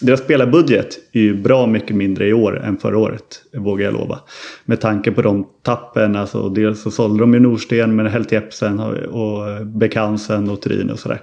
deras 0.00 0.20
spelarbudget 0.20 0.98
är 1.12 1.20
ju 1.20 1.34
bra 1.34 1.66
mycket 1.66 1.96
mindre 1.96 2.28
i 2.28 2.32
år 2.32 2.64
än 2.64 2.76
förra 2.76 2.98
året, 2.98 3.42
vågar 3.54 3.84
jag 3.84 3.94
lova. 3.94 4.18
Med 4.64 4.80
tanke 4.80 5.12
på 5.12 5.22
de 5.22 5.46
tappen, 5.62 6.16
alltså 6.16 6.48
dels 6.48 6.82
så 6.82 6.90
sålde 6.90 7.20
de 7.20 7.34
ju 7.34 7.40
Norsten 7.40 7.96
men 7.96 8.06
Helt 8.06 8.32
Jepsen 8.32 8.80
och 9.08 9.66
Bekansen 9.66 10.50
och 10.50 10.62
Turin 10.62 10.90
och 10.90 10.98
sådär. 10.98 11.20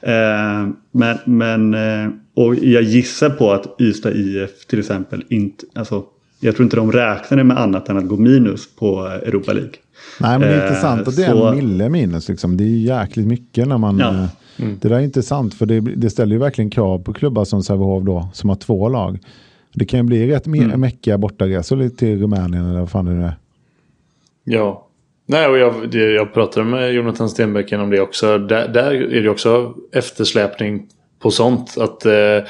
Eh, 0.00 0.68
men, 0.92 1.18
men 1.24 1.74
eh, 1.74 2.10
och 2.34 2.54
jag 2.54 2.82
gissar 2.82 3.30
på 3.30 3.52
att 3.52 3.80
Ystad 3.80 4.12
IF 4.12 4.66
till 4.66 4.78
exempel 4.78 5.24
inte, 5.28 5.64
alltså 5.74 6.04
jag 6.40 6.56
tror 6.56 6.64
inte 6.64 6.76
de 6.76 6.92
räknade 6.92 7.44
med 7.44 7.58
annat 7.58 7.88
än 7.88 7.96
att 7.96 8.08
gå 8.08 8.16
minus 8.16 8.76
på 8.76 9.06
Europa 9.06 9.52
League. 9.52 9.72
Nej 10.20 10.38
men 10.38 10.40
det 10.40 10.54
är 10.54 10.58
eh, 10.58 10.66
intressant 10.66 11.08
att 11.08 11.16
det 11.16 11.24
är 11.24 11.30
så... 11.30 11.46
en 11.46 11.56
mille 11.56 11.88
minus 11.88 12.28
liksom. 12.28 12.56
Det 12.56 12.64
är 12.64 13.00
jäkligt 13.00 13.26
mycket 13.26 13.68
när 13.68 13.78
man 13.78 13.98
ja. 13.98 14.28
Mm. 14.58 14.78
Det 14.80 14.88
där 14.88 14.96
är 14.96 15.00
intressant 15.00 15.54
för 15.54 15.66
det, 15.66 15.80
det 15.80 16.10
ställer 16.10 16.32
ju 16.32 16.38
verkligen 16.38 16.70
krav 16.70 16.98
på 16.98 17.12
klubbar 17.12 17.44
som 17.44 17.62
Sävehof 17.62 18.04
då, 18.04 18.28
som 18.32 18.48
har 18.48 18.56
två 18.56 18.88
lag. 18.88 19.18
Det 19.74 19.84
kan 19.84 20.00
ju 20.00 20.04
bli 20.04 20.26
rätt 20.26 20.46
mm. 20.46 20.80
mäckiga 20.80 21.18
bortaresor 21.18 21.88
till 21.88 22.20
Rumänien 22.20 22.66
eller 22.70 22.80
vad 22.80 22.90
fan 22.90 23.04
det 23.04 23.12
nu 23.12 23.24
är. 23.24 23.36
Ja. 24.44 24.84
Nej, 25.26 25.46
och 25.46 25.58
jag, 25.58 25.94
jag 25.94 26.34
pratade 26.34 26.66
med 26.66 26.92
Jonathan 26.92 27.28
Stenbecken 27.28 27.80
om 27.80 27.90
det 27.90 28.00
också. 28.00 28.38
Där, 28.38 28.68
där 28.68 28.92
är 28.92 29.22
det 29.22 29.28
också 29.28 29.74
eftersläpning 29.92 30.86
på 31.18 31.30
sånt. 31.30 31.78
Att 31.78 32.06
eh, 32.06 32.42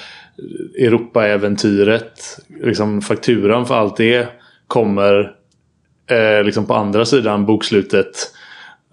Europa-äventyret, 0.78 2.38
liksom 2.64 3.02
fakturan 3.02 3.66
för 3.66 3.74
allt 3.74 3.96
det 3.96 4.28
kommer 4.66 5.34
eh, 6.10 6.44
liksom 6.44 6.66
på 6.66 6.74
andra 6.74 7.04
sidan 7.04 7.46
bokslutet 7.46 8.32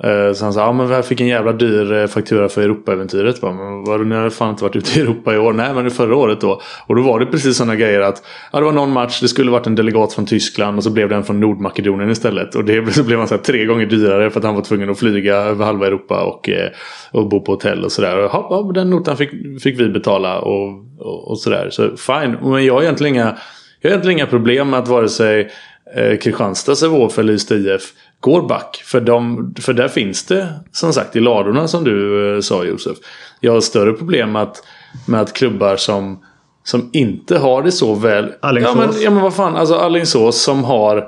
Eh, 0.04 0.34
så 0.34 0.46
han 0.46 0.54
sa, 0.54 0.60
ja 0.60 0.72
men 0.72 0.90
jag 0.90 1.06
fick 1.06 1.22
en 1.22 1.28
jävla 1.28 1.52
dyr 1.52 1.94
eh, 1.94 2.08
faktura 2.08 2.50
för 2.50 2.62
Europa-äventyret. 2.62 3.42
Men 3.42 3.84
vad, 3.84 4.08
ni 4.08 4.16
har 4.16 4.30
fan 4.30 4.50
inte 4.50 4.64
varit 4.64 4.76
ute 4.76 5.00
i 5.00 5.02
Europa 5.02 5.34
i 5.34 5.38
år. 5.38 5.54
Nej 5.54 5.74
men 5.74 5.92
förra 5.92 6.16
året 6.16 6.42
då. 6.42 6.62
Och 6.88 6.96
då 6.96 7.02
var 7.02 7.20
det 7.20 7.26
precis 7.26 7.58
sådana 7.58 7.76
grejer 7.76 8.02
att 8.02 8.24
ja, 8.52 8.60
det 8.60 8.66
var 8.66 8.72
någon 8.72 8.92
match, 8.92 9.22
det 9.22 9.28
skulle 9.28 9.52
varit 9.52 9.68
en 9.68 9.76
delegat 9.76 10.14
från 10.14 10.26
Tyskland 10.26 10.78
och 10.78 10.84
så 10.84 10.90
blev 10.90 11.10
det 11.10 11.16
en 11.16 11.24
från 11.24 11.40
Nordmakedonien 11.40 12.10
istället. 12.10 12.56
Och 12.56 12.66
det 12.66 12.94
så 12.94 13.04
blev 13.04 13.20
han 13.20 13.28
så 13.28 13.36
här, 13.36 13.42
tre 13.42 13.66
gånger 13.66 13.86
dyrare 13.86 14.30
för 14.30 14.40
att 14.40 14.46
han 14.46 14.56
var 14.56 14.62
tvungen 14.62 14.90
att 14.90 15.00
flyga 15.00 15.36
över 15.36 15.66
halva 15.66 15.88
Europa 15.88 16.24
och, 16.24 16.50
eh, 16.50 16.70
och 17.12 17.30
bo 17.30 17.42
på 17.42 17.52
hotell 17.52 17.84
och 17.84 17.92
sådär. 17.92 18.18
Ja, 18.18 18.48
ja, 18.50 18.72
den 18.74 18.90
notan 18.90 19.18
fick, 19.18 19.32
fick 19.64 19.80
vi 19.80 19.90
betala 19.90 20.40
och, 20.40 20.70
och, 21.00 21.32
och 21.32 21.40
sådär. 21.40 21.70
Så 21.72 21.98
fine. 21.98 22.38
Men 22.42 22.66
jag 22.66 22.74
har 22.74 22.82
egentligen 22.82 23.16
inga, 23.16 23.38
jag 23.82 23.90
har 23.90 23.94
egentligen 23.94 24.20
inga 24.20 24.28
problem 24.28 24.70
med 24.70 24.80
att 24.80 24.88
vare 24.88 25.10
sig 25.10 25.50
eh, 25.96 26.18
Kristianstad, 26.18 26.76
Sävehof 26.76 27.20
eller 27.20 27.34
Ystad 27.34 27.56
IF 27.56 27.94
går 28.20 28.48
back. 28.48 28.84
För, 28.86 29.02
de, 29.02 29.54
för 29.60 29.74
där 29.74 29.88
finns 29.88 30.26
det 30.26 30.54
som 30.72 30.94
sagt 30.94 31.16
i 31.16 31.20
ladorna 31.20 31.68
som 31.68 31.84
du 31.84 32.36
eh, 32.36 32.42
sa 32.42 32.64
Josef. 32.64 32.98
Jag 33.40 33.52
har 33.52 33.62
större 33.62 33.94
problem 33.94 34.32
med 34.32 34.42
att, 34.42 34.64
med 35.08 35.22
att 35.22 35.34
klubbar 35.34 35.76
som, 35.76 36.24
som 36.64 36.90
inte 36.94 37.38
har 37.38 37.64
det 37.64 37.72
så 37.72 37.96
väl. 37.96 38.34
Alingsås. 38.42 38.76
Ja 38.76 38.88
men, 38.88 39.02
ja 39.02 39.10
men 39.10 39.24
vad 39.24 39.34
fan, 39.34 39.56
alltså 39.56 39.76
Alingsås 39.76 40.42
som 40.42 40.64
har... 40.64 41.08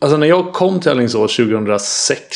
Alltså 0.00 0.16
när 0.16 0.26
jag 0.26 0.52
kom 0.52 0.80
till 0.80 0.90
Alingsås 0.90 1.36
2006. 1.36 2.28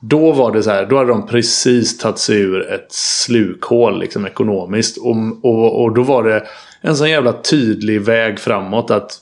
Då 0.00 0.32
var 0.32 0.52
det 0.52 0.62
så 0.62 0.70
här, 0.70 0.86
då 0.86 0.96
hade 0.96 1.08
de 1.08 1.26
precis 1.26 1.98
tagit 1.98 2.18
sig 2.18 2.40
ur 2.40 2.72
ett 2.72 2.92
slukhål 2.92 4.00
liksom 4.00 4.26
ekonomiskt. 4.26 4.98
Och, 4.98 5.16
och, 5.42 5.82
och 5.82 5.94
då 5.94 6.02
var 6.02 6.24
det 6.24 6.44
en 6.80 6.96
sån 6.96 7.10
jävla 7.10 7.32
tydlig 7.32 8.00
väg 8.00 8.38
framåt 8.38 8.90
att 8.90 9.20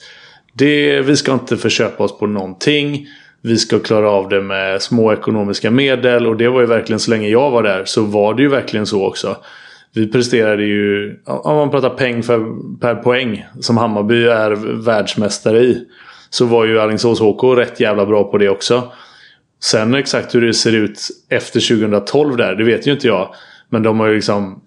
det, 0.53 1.01
vi 1.01 1.17
ska 1.17 1.33
inte 1.33 1.57
förköpa 1.57 2.05
oss 2.05 2.19
på 2.19 2.27
någonting. 2.27 3.07
Vi 3.43 3.57
ska 3.57 3.79
klara 3.79 4.11
av 4.11 4.29
det 4.29 4.41
med 4.41 4.83
små 4.83 5.13
ekonomiska 5.13 5.71
medel 5.71 6.27
och 6.27 6.37
det 6.37 6.49
var 6.49 6.61
ju 6.61 6.67
verkligen 6.67 7.01
så 7.01 7.11
länge 7.11 7.29
jag 7.29 7.51
var 7.51 7.63
där 7.63 7.85
så 7.85 8.03
var 8.03 8.35
det 8.35 8.43
ju 8.43 8.49
verkligen 8.49 8.87
så 8.87 9.07
också. 9.07 9.37
Vi 9.95 10.13
presterade 10.13 10.63
ju, 10.65 11.17
om 11.25 11.57
man 11.57 11.71
pratar 11.71 11.91
peng 11.91 12.23
för, 12.23 12.47
per 12.81 12.95
poäng 12.95 13.47
som 13.61 13.77
Hammarby 13.77 14.25
är 14.25 14.51
världsmästare 14.85 15.61
i. 15.61 15.85
Så 16.31 16.45
var 16.45 16.65
ju 16.65 16.81
Alingsås 16.81 17.21
HK 17.21 17.45
rätt 17.57 17.81
jävla 17.81 18.07
bra 18.07 18.25
på 18.25 18.39
det 18.39 18.49
också. 18.49 18.93
Sen 19.63 19.95
exakt 19.95 20.35
hur 20.35 20.41
det 20.41 20.55
ser 20.55 20.73
ut 20.73 21.01
efter 21.29 21.61
2012 21.79 22.37
där, 22.37 22.55
det 22.55 22.65
vet 22.65 22.87
ju 22.87 22.93
inte 22.93 23.07
jag. 23.07 23.35
Men 23.69 23.83
de 23.83 24.01
har 24.01 24.07
ju 24.07 24.15
liksom... 24.15 24.61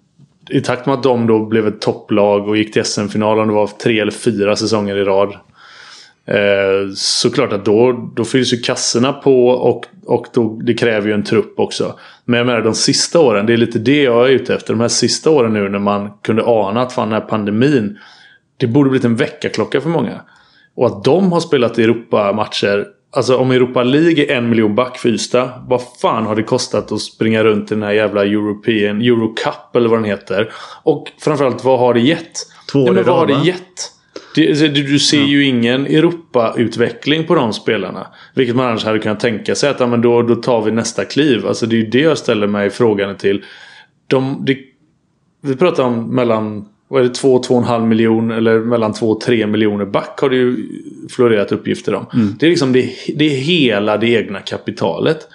I 0.50 0.60
takt 0.60 0.86
med 0.86 0.94
att 0.94 1.02
de 1.02 1.26
då 1.26 1.46
blev 1.46 1.66
ett 1.66 1.80
topplag 1.80 2.48
och 2.48 2.56
gick 2.56 2.72
till 2.72 2.84
SM-finalen 2.84 3.48
det 3.48 3.54
var 3.54 3.66
tre 3.66 4.00
eller 4.00 4.12
fyra 4.12 4.56
säsonger 4.56 4.96
i 4.96 5.04
rad. 5.04 5.34
Eh, 6.26 6.92
såklart 6.94 7.52
att 7.52 7.64
då, 7.64 8.10
då 8.16 8.24
fylls 8.24 8.52
ju 8.52 8.56
kassorna 8.56 9.12
på 9.12 9.48
och, 9.48 9.86
och 10.06 10.26
då, 10.34 10.60
det 10.62 10.74
kräver 10.74 11.08
ju 11.08 11.14
en 11.14 11.24
trupp 11.24 11.54
också. 11.58 11.98
Men 12.24 12.38
jag 12.38 12.46
menar 12.46 12.60
de 12.60 12.74
sista 12.74 13.20
åren, 13.20 13.46
det 13.46 13.52
är 13.52 13.56
lite 13.56 13.78
det 13.78 14.02
jag 14.02 14.26
är 14.26 14.30
ute 14.30 14.54
efter. 14.54 14.72
De 14.72 14.80
här 14.80 14.88
sista 14.88 15.30
åren 15.30 15.52
nu 15.52 15.68
när 15.68 15.78
man 15.78 16.10
kunde 16.22 16.42
ana 16.46 16.82
att 16.82 16.92
fan 16.92 17.10
den 17.10 17.20
här 17.20 17.28
pandemin. 17.28 17.98
Det 18.56 18.66
borde 18.66 18.90
blivit 18.90 19.04
en 19.04 19.16
väckarklocka 19.16 19.80
för 19.80 19.88
många. 19.88 20.20
Och 20.74 20.86
att 20.86 21.04
de 21.04 21.32
har 21.32 21.40
spelat 21.40 21.78
Europa-matcher. 21.78 22.86
Alltså 23.10 23.36
om 23.36 23.50
Europa 23.50 23.82
League 23.82 24.24
är 24.24 24.36
en 24.36 24.50
miljon 24.50 24.74
back 24.74 24.98
för 24.98 25.08
Ystad. 25.08 25.50
Vad 25.68 25.80
fan 26.02 26.26
har 26.26 26.36
det 26.36 26.42
kostat 26.42 26.92
att 26.92 27.00
springa 27.00 27.44
runt 27.44 27.72
i 27.72 27.74
den 27.74 27.82
här 27.82 27.92
jävla 27.92 28.24
European 28.24 29.00
Eurocup 29.00 29.76
eller 29.76 29.88
vad 29.88 29.98
den 29.98 30.04
heter. 30.04 30.52
Och 30.82 31.12
framförallt 31.20 31.64
vad 31.64 31.78
har 31.78 31.94
det 31.94 32.00
gett? 32.00 32.32
Två 32.72 32.78
Nej, 32.78 32.92
men 32.92 33.04
vad 33.04 33.18
har 33.18 33.26
det 33.26 33.46
gett? 33.46 33.92
Det, 34.34 34.68
du 34.68 34.98
ser 34.98 35.20
ja. 35.20 35.26
ju 35.26 35.44
ingen 35.44 35.86
Europa-utveckling 35.86 37.26
på 37.26 37.34
de 37.34 37.52
spelarna. 37.52 38.06
Vilket 38.34 38.56
man 38.56 38.66
annars 38.66 38.84
hade 38.84 38.98
kunnat 38.98 39.20
tänka 39.20 39.54
sig 39.54 39.70
att 39.70 39.80
ja, 39.80 39.86
men 39.86 40.02
då, 40.02 40.22
då 40.22 40.34
tar 40.34 40.62
vi 40.62 40.70
nästa 40.70 41.04
kliv. 41.04 41.46
Alltså 41.46 41.66
det 41.66 41.76
är 41.76 41.78
ju 41.78 41.86
det 41.86 42.00
jag 42.00 42.18
ställer 42.18 42.46
mig 42.46 42.70
frågan 42.70 43.16
till. 43.16 43.44
De, 44.06 44.42
det, 44.46 44.58
vi 45.42 45.56
pratar 45.56 45.82
om 45.84 46.14
mellan 46.14 46.68
vad 46.88 47.00
är 47.00 47.04
det, 47.04 47.14
2-2,5 47.14 47.86
miljon 47.86 48.30
eller 48.30 48.58
mellan 48.58 48.92
2 48.92 49.10
och 49.10 49.20
3 49.20 49.46
miljoner 49.46 49.84
back 49.84 50.18
har 50.20 50.30
det 50.30 50.36
ju 50.36 50.68
florerat 51.10 51.52
uppgifter 51.52 51.94
om. 51.94 52.06
Mm. 52.14 52.34
Det 52.38 52.46
är 52.46 52.50
liksom 52.50 52.72
det, 52.72 52.90
det 53.16 53.24
är 53.24 53.36
hela 53.36 53.96
det 53.96 54.08
egna 54.08 54.40
kapitalet. 54.40 55.28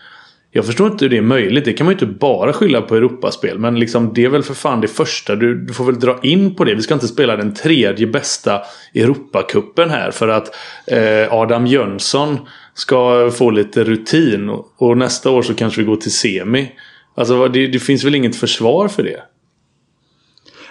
Jag 0.52 0.66
förstår 0.66 0.92
inte 0.92 1.06
hur 1.06 1.10
det 1.10 1.18
är 1.18 1.22
möjligt. 1.22 1.66
Det 1.66 1.74
kan 1.74 1.86
man 1.86 1.92
ju 1.92 2.06
inte 2.06 2.20
bara 2.20 2.54
skylla 2.54 2.82
på 2.82 2.96
Europaspel. 2.96 3.60
Men 3.60 3.80
liksom, 3.80 4.14
det 4.14 4.26
är 4.26 4.30
väl 4.30 4.44
för 4.44 4.54
fan 4.54 4.82
det 4.82 4.88
första. 4.88 5.36
Du, 5.36 5.66
du 5.66 5.74
får 5.74 5.86
väl 5.86 6.00
dra 6.00 6.20
in 6.24 6.56
på 6.56 6.64
det. 6.64 6.76
Vi 6.76 6.82
ska 6.82 6.94
inte 6.94 7.08
spela 7.08 7.36
den 7.36 7.54
tredje 7.54 8.08
bästa 8.08 8.62
Europacupen 8.94 9.90
här. 9.90 10.12
För 10.12 10.28
att 10.28 10.56
eh, 10.88 11.34
Adam 11.34 11.68
Jönsson 11.68 12.40
ska 12.74 13.32
få 13.32 13.50
lite 13.50 13.84
rutin. 13.84 14.50
Och, 14.50 14.74
och, 14.78 14.98
nästa 14.98 15.32
år 15.32 15.42
så 15.42 15.54
kanske 15.54 15.82
vi 15.82 15.88
går 15.88 15.96
till 15.96 16.14
semi. 16.14 16.72
Alltså 17.16 17.48
det, 17.48 17.68
det 17.68 17.80
finns 17.80 18.04
väl 18.04 18.16
inget 18.16 18.36
försvar 18.36 18.88
för 18.88 19.04
det. 19.04 19.22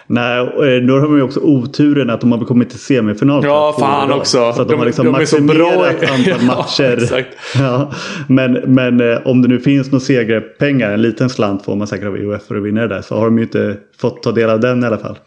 Nej, 0.06 0.40
eh, 0.40 0.86
då 0.86 1.00
har 1.00 1.08
man 1.08 1.16
ju 1.16 1.22
också 1.22 1.40
oturen 1.40 2.10
att 2.10 2.20
de 2.20 2.32
har 2.32 2.44
kommit 2.44 2.70
till 2.70 2.78
semifinal. 2.78 3.44
Ja, 3.44 3.76
fan 3.78 4.12
också. 4.12 4.52
Så 4.52 4.62
att 4.62 4.68
de, 4.68 4.68
de 4.68 4.78
har 4.78 4.86
liksom 4.86 5.04
de 5.04 5.12
maximerat 5.12 6.10
antal 6.10 6.46
matcher. 6.46 7.08
ja, 7.10 7.22
ja, 7.54 7.92
men, 8.28 8.52
men 8.52 9.00
eh, 9.00 9.18
om 9.24 9.42
det 9.42 9.48
nu 9.48 9.60
finns 9.60 9.86
några 9.86 10.00
segerpengar, 10.00 10.90
en 10.90 11.02
liten 11.02 11.30
slant 11.30 11.64
får 11.64 11.76
man 11.76 11.86
säkert 11.86 12.06
av 12.06 12.16
UF 12.16 12.42
för 12.42 12.56
att 12.56 12.62
vinna 12.62 12.80
det 12.80 12.88
där. 12.88 13.02
Så 13.02 13.16
har 13.16 13.24
de 13.24 13.38
ju 13.38 13.44
inte 13.44 13.76
fått 13.98 14.22
ta 14.22 14.32
del 14.32 14.50
av 14.50 14.60
den 14.60 14.82
i 14.82 14.86
alla 14.86 14.98
fall. 14.98 15.18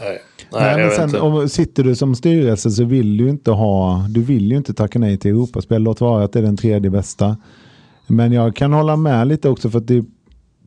Nej. 0.00 0.22
Nej, 0.52 0.76
men 0.76 1.10
sen 1.10 1.20
om 1.20 1.48
sitter 1.48 1.84
du 1.84 1.94
som 1.94 2.14
styrelse 2.14 2.70
så 2.70 2.84
vill 2.84 3.16
du 3.16 3.28
inte 3.28 3.50
ha, 3.50 4.06
du 4.08 4.22
vill 4.22 4.50
ju 4.50 4.56
inte 4.56 4.74
tacka 4.74 4.98
nej 4.98 5.18
till 5.18 5.30
Europaspel. 5.30 5.82
Låt 5.82 6.00
vara 6.00 6.24
att 6.24 6.32
det 6.32 6.38
är 6.38 6.42
den 6.42 6.56
tredje 6.56 6.90
bästa. 6.90 7.36
Men 8.06 8.32
jag 8.32 8.56
kan 8.56 8.72
hålla 8.72 8.96
med 8.96 9.28
lite 9.28 9.48
också 9.48 9.70
för 9.70 9.78
att 9.78 9.86
det, 9.86 10.04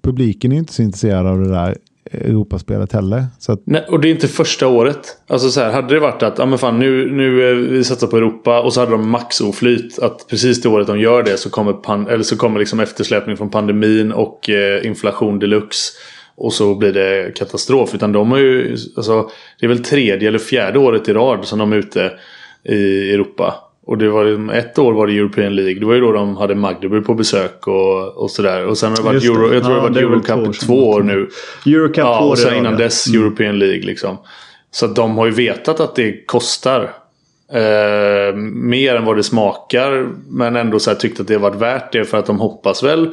publiken 0.02 0.52
är 0.52 0.58
inte 0.58 0.74
så 0.74 0.82
intresserad 0.82 1.28
av 1.28 1.40
det 1.40 1.50
där. 1.50 1.78
Europaspelet 2.12 2.94
heller. 2.94 3.26
Så 3.40 3.52
att... 3.52 3.62
Nej, 3.66 3.86
och 3.90 4.00
det 4.00 4.08
är 4.08 4.12
inte 4.12 4.28
första 4.28 4.68
året. 4.68 5.18
Alltså 5.28 5.50
så 5.50 5.62
här, 5.62 5.72
hade 5.72 5.94
det 5.94 6.00
varit 6.00 6.24
att 6.24 6.40
ah, 6.40 6.46
men 6.46 6.60
fan, 6.60 6.80
nu, 6.80 7.12
nu 7.12 7.50
eh, 7.50 7.56
vi 7.56 7.84
satsar 7.84 8.08
på 8.08 8.18
Europa 8.18 8.62
och 8.62 8.74
så 8.74 8.80
hade 8.80 8.92
de 8.92 9.10
maxoflyt. 9.10 10.00
Att 10.00 10.28
precis 10.30 10.62
det 10.62 10.70
året 10.70 10.88
de 10.88 11.00
gör 11.00 11.24
det 11.24 11.38
så 11.38 11.50
kommer, 11.50 11.74
pan, 11.74 12.08
eller 12.08 12.24
så 12.24 12.38
kommer 12.38 12.60
liksom 12.60 12.80
eftersläpning 12.80 13.38
från 13.38 13.50
pandemin 13.50 14.12
och 14.12 14.50
eh, 14.50 14.86
inflation 14.86 15.40
deluxe. 15.40 15.94
Och 16.38 16.54
så 16.54 16.76
blir 16.76 16.94
det 16.94 17.36
katastrof. 17.36 17.96
Utan 17.96 18.12
de 18.12 18.32
har 18.32 18.38
ju, 18.38 18.78
alltså, 18.98 19.30
det 19.60 19.66
är 19.66 19.68
väl 19.68 19.84
tredje 19.84 20.28
eller 20.28 20.40
fjärde 20.40 20.80
året 20.80 21.10
i 21.10 21.14
rad 21.14 21.46
som 21.46 21.60
de 21.60 21.74
är 21.74 21.78
ute 21.78 22.12
i 22.64 23.12
Europa. 23.14 23.56
Och 23.88 23.98
det 23.98 24.10
var, 24.10 24.54
ett 24.54 24.80
år 24.80 24.94
var 24.94 25.08
det 25.08 25.14
European 25.14 25.56
League. 25.56 25.80
Det 25.80 25.86
var 25.86 25.94
ju 25.94 26.02
då 26.02 26.12
de 26.12 26.38
hade 26.38 26.56
Magdeburg 26.56 27.06
på 27.06 27.14
besök 27.14 27.68
och, 27.68 28.18
och 28.18 28.32
sådär. 28.32 28.66
Och 28.66 28.78
sen 28.78 28.90
har 28.90 28.98
det 28.98 29.04
varit 29.04 29.24
Euro, 29.24 29.54
jag 29.54 29.64
tror 29.64 29.78
ja, 29.78 29.90
det 29.90 30.06
varit 30.06 30.28
Eurocup 30.28 30.56
i 30.56 30.58
två 30.60 30.90
år 30.90 31.04
nu. 31.04 31.30
Eurocup 31.66 31.98
ja, 31.98 32.20
och 32.20 32.38
sen 32.38 32.56
innan 32.56 32.78
dess 32.78 33.08
mm. 33.08 33.22
European 33.22 33.60
League 33.60 33.82
liksom. 33.82 34.18
Så 34.72 34.86
att 34.86 34.96
de 34.96 35.18
har 35.18 35.26
ju 35.26 35.32
vetat 35.32 35.80
att 35.80 35.96
det 35.96 36.26
kostar. 36.26 36.94
Eh, 37.54 38.36
mer 38.54 38.96
än 38.96 39.06
vad 39.06 39.16
det 39.16 39.24
smakar. 39.24 40.10
Men 40.30 40.56
ändå 40.56 40.80
så 40.80 40.96
tyckt 40.96 41.20
att 41.20 41.28
det 41.28 41.34
har 41.34 41.42
varit 41.42 41.62
värt 41.62 41.92
det. 41.92 42.06
För 42.06 42.18
att 42.18 42.26
de 42.26 42.40
hoppas 42.40 42.84
väl 42.84 43.10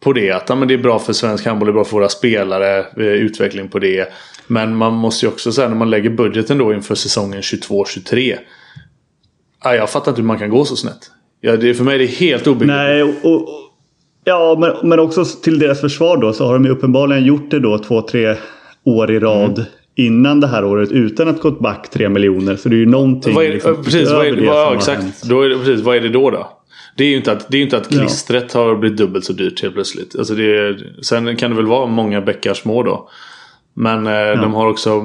på 0.00 0.12
det. 0.12 0.30
Att 0.30 0.48
ja, 0.48 0.54
men 0.54 0.68
det 0.68 0.74
är 0.74 0.78
bra 0.78 0.98
för 0.98 1.12
svensk 1.12 1.46
handboll, 1.46 1.66
det 1.66 1.70
är 1.70 1.74
bra 1.74 1.84
för 1.84 1.96
våra 1.96 2.08
spelare. 2.08 2.78
Eh, 2.78 3.04
utveckling 3.06 3.68
på 3.68 3.78
det. 3.78 4.12
Men 4.46 4.76
man 4.76 4.92
måste 4.92 5.26
ju 5.26 5.32
också 5.32 5.52
säga 5.52 5.68
när 5.68 5.76
man 5.76 5.90
lägger 5.90 6.10
budgeten 6.10 6.58
då 6.58 6.74
inför 6.74 6.94
säsongen 6.94 7.40
22-23. 7.40 8.36
Ja, 9.64 9.74
jag 9.74 9.90
fattar 9.90 10.10
inte 10.10 10.20
hur 10.20 10.26
man 10.26 10.38
kan 10.38 10.50
gå 10.50 10.64
så 10.64 10.76
snett. 10.76 11.10
Ja, 11.40 11.56
det, 11.56 11.74
för 11.74 11.84
mig 11.84 11.94
är 11.94 11.98
det 11.98 12.06
helt 12.06 12.46
obegripligt. 12.46 12.76
Nej, 12.76 13.02
och, 13.02 13.32
och, 13.32 13.48
ja, 14.24 14.56
men, 14.60 14.88
men 14.88 15.00
också 15.00 15.24
till 15.24 15.58
deras 15.58 15.80
försvar 15.80 16.16
då 16.16 16.32
så 16.32 16.46
har 16.46 16.52
de 16.52 16.64
ju 16.64 16.70
uppenbarligen 16.70 17.24
gjort 17.24 17.50
det 17.50 17.60
då 17.60 17.78
två, 17.78 18.02
tre 18.02 18.36
år 18.84 19.10
i 19.10 19.18
rad. 19.18 19.58
Mm. 19.58 19.70
Innan 19.98 20.40
det 20.40 20.46
här 20.46 20.64
året 20.64 20.92
utan 20.92 21.28
att 21.28 21.40
gått 21.40 21.60
back 21.60 21.90
tre 21.90 22.08
miljoner. 22.08 22.56
Så 22.56 22.68
det 22.68 22.76
är 22.76 22.78
ju 22.78 22.86
någonting 22.86 23.34
vad 23.34 23.44
är, 23.44 23.52
liksom, 23.52 23.84
precis, 23.84 24.10
vad 24.10 24.26
är, 24.26 24.36
det 24.36 24.46
vad, 24.46 24.76
exakt. 24.76 25.22
Då 25.28 25.42
är 25.42 25.48
det, 25.48 25.58
precis, 25.58 25.80
vad 25.80 25.96
är 25.96 26.00
det 26.00 26.08
då 26.08 26.30
då? 26.30 26.52
Det 26.96 27.04
är 27.04 27.08
ju 27.08 27.16
inte 27.16 27.32
att, 27.32 27.48
det 27.48 27.58
är 27.58 27.62
inte 27.62 27.76
att 27.76 27.88
klistret 27.88 28.50
ja. 28.54 28.60
har 28.60 28.76
blivit 28.76 28.98
dubbelt 28.98 29.24
så 29.24 29.32
dyrt 29.32 29.62
helt 29.62 29.74
plötsligt. 29.74 30.16
Alltså 30.18 30.34
det 30.34 30.58
är, 30.58 30.94
sen 31.02 31.36
kan 31.36 31.50
det 31.50 31.56
väl 31.56 31.66
vara 31.66 31.86
många 31.86 32.20
bäckar 32.20 32.54
små 32.54 32.82
då. 32.82 33.08
Men 33.74 34.06
eh, 34.06 34.12
ja. 34.12 34.36
de 34.36 34.54
har 34.54 34.68
också 34.68 35.02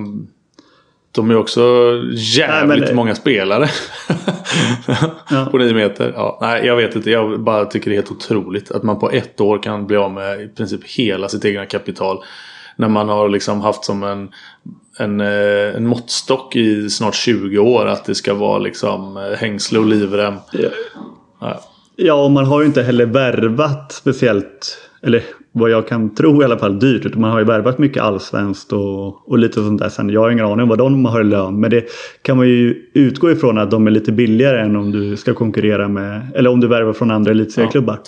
de 1.11 1.31
är 1.31 1.35
också 1.35 1.61
jävligt 2.13 2.79
nej, 2.79 2.87
men, 2.87 2.95
många 2.95 3.15
spelare. 3.15 3.69
ja. 5.29 5.45
på 5.51 5.57
nio 5.57 5.73
meter. 5.73 6.13
Ja, 6.15 6.37
nej, 6.41 6.65
jag 6.65 6.75
vet 6.75 6.95
inte. 6.95 7.11
Jag 7.11 7.39
bara 7.39 7.65
tycker 7.65 7.89
det 7.89 7.93
är 7.93 7.97
helt 7.97 8.11
otroligt. 8.11 8.71
Att 8.71 8.83
man 8.83 8.99
på 8.99 9.11
ett 9.11 9.41
år 9.41 9.63
kan 9.63 9.87
bli 9.87 9.97
av 9.97 10.11
med 10.11 10.41
i 10.41 10.47
princip 10.47 10.83
hela 10.85 11.29
sitt 11.29 11.45
egna 11.45 11.65
kapital. 11.65 12.23
När 12.75 12.87
man 12.87 13.09
har 13.09 13.29
liksom 13.29 13.61
haft 13.61 13.85
som 13.85 14.03
en, 14.03 14.29
en, 14.97 15.21
eh, 15.21 15.75
en 15.75 15.87
måttstock 15.87 16.55
i 16.55 16.89
snart 16.89 17.15
20 17.15 17.57
år. 17.59 17.85
Att 17.85 18.05
det 18.05 18.15
ska 18.15 18.33
vara 18.33 18.59
liksom 18.59 19.17
eh, 19.17 19.37
hängsle 19.37 19.79
och 19.79 19.85
livrem. 19.85 20.35
Ja. 20.51 20.69
Ja. 21.41 21.61
ja, 21.95 22.13
och 22.13 22.31
man 22.31 22.45
har 22.45 22.61
ju 22.61 22.67
inte 22.67 22.83
heller 22.83 23.05
värvat 23.05 23.91
speciellt. 23.91 24.77
Eller 25.03 25.23
vad 25.51 25.69
jag 25.69 25.87
kan 25.87 26.15
tro 26.15 26.41
i 26.41 26.45
alla 26.45 26.57
fall 26.57 26.79
dyrt. 26.79 27.05
Utan 27.05 27.21
man 27.21 27.31
har 27.31 27.39
ju 27.39 27.45
värvat 27.45 27.77
mycket 27.77 28.03
allsvenskt 28.03 28.73
och, 28.73 29.29
och 29.29 29.37
lite 29.37 29.53
sånt 29.53 29.81
där. 29.81 29.89
Sen 29.89 30.09
jag 30.09 30.21
har 30.21 30.31
ingen 30.31 30.45
aning 30.45 30.63
om 30.63 30.69
vad 30.69 30.77
de 30.77 31.05
har 31.05 31.21
i 31.21 31.23
lön. 31.23 31.59
Men 31.59 31.69
det 31.69 31.85
kan 32.21 32.37
man 32.37 32.47
ju 32.47 32.75
utgå 32.93 33.31
ifrån 33.31 33.57
att 33.57 33.71
de 33.71 33.87
är 33.87 33.91
lite 33.91 34.11
billigare 34.11 34.61
än 34.61 34.75
om 34.75 34.91
du 34.91 35.17
ska 35.17 35.33
konkurrera 35.33 35.87
med. 35.87 36.27
Eller 36.35 36.49
om 36.49 36.59
du 36.59 36.67
värvar 36.67 36.93
från 36.93 37.11
andra 37.11 37.31
elitserieklubbar. 37.31 37.99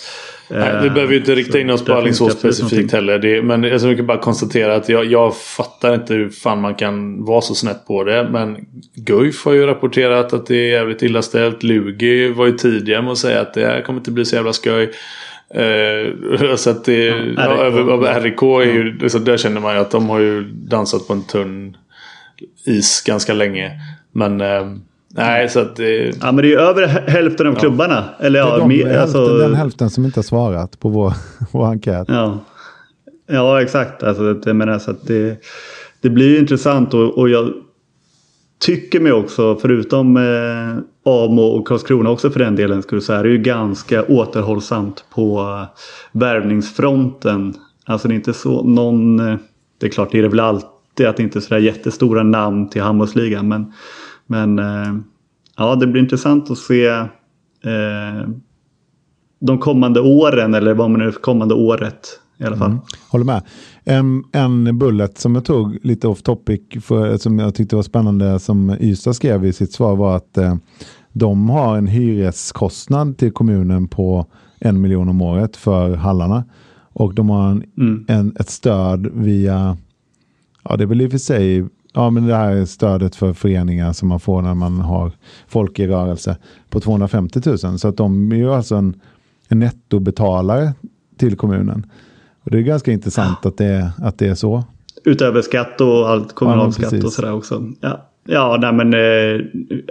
Ja. 0.48 0.56
Nej, 0.58 0.82
vi 0.82 0.90
behöver 0.90 1.12
ju 1.12 1.18
inte 1.18 1.34
rikta 1.34 1.58
in 1.58 1.70
oss 1.70 1.84
på 1.84 1.92
Alingsås 1.92 2.32
specifikt 2.32 2.92
heller. 2.92 3.18
Det, 3.18 3.42
men 3.42 3.62
jag 3.62 3.96
kan 3.96 4.06
bara 4.06 4.18
konstatera 4.18 4.74
att 4.74 4.88
jag, 4.88 5.04
jag 5.04 5.36
fattar 5.36 5.94
inte 5.94 6.14
hur 6.14 6.30
fan 6.30 6.60
man 6.60 6.74
kan 6.74 7.24
vara 7.24 7.40
så 7.40 7.54
snett 7.54 7.86
på 7.86 8.04
det. 8.04 8.28
Men 8.32 8.56
Guif 8.94 9.44
har 9.44 9.52
ju 9.52 9.66
rapporterat 9.66 10.32
att 10.32 10.46
det 10.46 10.56
är 10.56 10.70
jävligt 10.70 11.02
illa 11.02 11.22
ställt. 11.22 11.62
Lugi 11.62 12.32
var 12.32 12.46
ju 12.46 12.52
tidiga 12.52 13.02
med 13.02 13.12
att 13.12 13.18
säga 13.18 13.40
att 13.40 13.54
det 13.54 13.66
här 13.66 13.82
kommer 13.82 13.98
inte 13.98 14.10
bli 14.10 14.24
så 14.24 14.36
jävla 14.36 14.52
skoj. 14.52 14.90
Eh, 15.54 16.56
så 16.56 16.70
att 16.70 16.84
det, 16.84 17.06
ja, 17.06 17.14
ja, 17.36 17.64
över, 17.64 18.20
RIK 18.20 18.42
är 18.42 18.72
ju, 18.72 19.08
så 19.08 19.18
där 19.18 19.36
känner 19.36 19.60
man 19.60 19.74
ju 19.74 19.80
att 19.80 19.90
de 19.90 20.08
har 20.08 20.20
ju 20.20 20.44
dansat 20.44 21.06
på 21.06 21.12
en 21.12 21.22
tunn 21.22 21.76
is 22.64 23.02
ganska 23.06 23.34
länge. 23.34 23.72
Men 24.12 24.40
eh, 24.40 24.66
nej 25.08 25.48
så 25.48 25.60
att 25.60 25.76
det... 25.76 26.16
Ja 26.20 26.32
men 26.32 26.36
det 26.36 26.46
är 26.46 26.50
ju 26.50 26.58
över 26.58 26.86
hälften 26.86 27.46
av 27.46 27.54
klubbarna. 27.54 28.04
Eller 28.20 28.38
ja, 28.38 28.58
de, 28.58 28.68
mer, 28.68 28.98
alltså... 28.98 29.38
den 29.38 29.54
hälften 29.54 29.90
som 29.90 30.04
inte 30.04 30.18
har 30.18 30.24
svarat 30.24 30.80
på 30.80 30.88
vår, 30.88 31.12
vår 31.52 31.66
enkät. 31.66 32.04
Ja, 32.08 32.38
ja 33.26 33.62
exakt. 33.62 34.02
Alltså, 34.02 34.40
jag 34.44 34.56
menar, 34.56 34.78
så 34.78 34.90
att 34.90 35.06
det, 35.06 35.36
det 36.00 36.10
blir 36.10 36.28
ju 36.28 36.38
intressant 36.38 36.94
och, 36.94 37.18
och 37.18 37.28
jag 37.28 37.52
tycker 38.64 39.00
mig 39.00 39.12
också, 39.12 39.56
förutom 39.56 40.16
eh, 40.16 41.12
Amo 41.12 41.42
och 41.42 41.66
Karlskrona 41.68 42.10
också 42.10 42.30
för 42.30 42.40
den 42.40 42.56
delen, 42.56 42.82
skulle 42.82 43.00
säga, 43.00 43.18
är 43.18 43.24
det 43.24 43.30
ju 43.30 43.38
ganska 43.38 44.04
återhållsamt 44.04 45.04
på 45.14 45.40
eh, 45.40 45.78
värvningsfronten. 46.12 47.54
Alltså 47.84 48.08
det 48.08 48.14
är 48.14 48.16
inte 48.16 48.32
så 48.32 48.62
någon... 48.62 49.20
Eh, 49.20 49.36
det 49.78 49.86
är 49.86 49.90
klart, 49.90 50.12
det 50.12 50.18
är 50.18 50.22
det 50.22 50.28
väl 50.28 50.40
alltid 50.40 51.06
att 51.06 51.16
det 51.16 51.22
inte 51.22 51.38
är 51.38 51.40
sådär 51.40 51.60
jättestora 51.60 52.22
namn 52.22 52.68
till 52.68 52.82
handbollsligan. 52.82 53.48
Men, 53.48 53.72
men 54.26 54.58
eh, 54.58 54.94
ja, 55.56 55.74
det 55.74 55.86
blir 55.86 56.02
intressant 56.02 56.50
att 56.50 56.58
se 56.58 56.86
eh, 56.86 58.28
de 59.40 59.58
kommande 59.58 60.00
åren, 60.00 60.54
eller 60.54 60.74
vad 60.74 60.90
man 60.90 61.00
nu 61.00 61.12
kommande 61.12 61.54
året 61.54 62.20
i 62.38 62.44
alla 62.44 62.56
fall. 62.56 62.70
Mm. 62.70 62.82
Håller 63.10 63.24
med. 63.24 63.42
En, 63.84 64.24
en 64.32 64.78
bullet 64.78 65.18
som 65.18 65.34
jag 65.34 65.44
tog 65.44 65.78
lite 65.82 66.08
off 66.08 66.22
topic, 66.22 66.60
för, 66.80 67.16
som 67.16 67.38
jag 67.38 67.54
tyckte 67.54 67.76
var 67.76 67.82
spännande, 67.82 68.38
som 68.38 68.76
Ystad 68.80 69.14
skrev 69.14 69.44
i 69.44 69.52
sitt 69.52 69.72
svar 69.72 69.96
var 69.96 70.16
att 70.16 70.38
eh, 70.38 70.54
de 71.12 71.50
har 71.50 71.76
en 71.76 71.86
hyreskostnad 71.86 73.18
till 73.18 73.32
kommunen 73.32 73.88
på 73.88 74.26
en 74.58 74.80
miljon 74.80 75.08
om 75.08 75.22
året 75.22 75.56
för 75.56 75.96
hallarna. 75.96 76.44
Och 76.92 77.14
de 77.14 77.30
har 77.30 77.50
en, 77.50 77.64
mm. 77.78 78.04
en, 78.08 78.36
ett 78.40 78.50
stöd 78.50 79.06
via, 79.14 79.76
ja 80.64 80.76
det 80.76 80.84
är 80.84 80.86
väl 80.86 81.00
i 81.00 81.06
och 81.06 81.10
för 81.10 81.18
sig, 81.18 81.64
ja 81.92 82.10
men 82.10 82.26
det 82.26 82.34
här 82.34 82.64
stödet 82.64 83.16
för 83.16 83.32
föreningar 83.32 83.92
som 83.92 84.08
man 84.08 84.20
får 84.20 84.42
när 84.42 84.54
man 84.54 84.78
har 84.78 85.12
folk 85.46 85.78
i 85.78 85.86
rörelse 85.86 86.36
på 86.70 86.80
250 86.80 87.40
000. 87.46 87.78
Så 87.78 87.88
att 87.88 87.96
de 87.96 88.32
är 88.32 88.36
ju 88.36 88.52
alltså 88.52 88.76
en, 88.76 89.00
en 89.48 89.58
nettobetalare 89.58 90.72
till 91.16 91.36
kommunen. 91.36 91.86
Och 92.44 92.50
det 92.50 92.58
är 92.58 92.62
ganska 92.62 92.92
intressant 92.92 93.46
att 93.46 93.56
det, 93.56 93.92
att 94.02 94.18
det 94.18 94.26
är 94.26 94.34
så. 94.34 94.64
Utöver 95.04 95.42
skatt 95.42 95.80
och 95.80 96.10
allt 96.10 96.34
kommunalskatt 96.34 96.92
ja, 96.92 97.04
och 97.04 97.12
sådär 97.12 97.32
också. 97.32 97.72
Ja, 97.80 98.10
ja 98.24 98.58
nej 98.60 98.72
men 98.72 98.94
eh, 98.94 99.40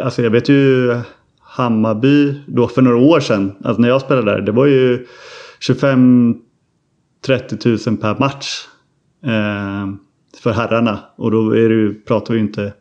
alltså 0.05 0.23
jag 0.23 0.29
vet 0.29 0.49
ju 0.49 0.95
Hammarby 1.39 2.35
då 2.47 2.67
för 2.67 2.81
några 2.81 2.97
år 2.97 3.19
sedan. 3.19 3.55
Alltså 3.63 3.81
när 3.81 3.89
jag 3.89 4.01
spelade 4.01 4.31
där. 4.31 4.41
Det 4.41 4.51
var 4.51 4.65
ju 4.65 5.05
25-30 5.69 7.89
000 7.89 7.97
per 7.97 8.19
match. 8.19 8.67
Eh, 9.25 9.87
för 10.43 10.51
herrarna. 10.51 10.99
Och 11.15 11.31
då 11.31 11.51
är 11.51 11.69
det 11.69 11.75
ju, 11.75 11.93
pratar 11.93 12.33
vi 12.33 12.39
ju 12.39 12.45
inte 12.45 12.73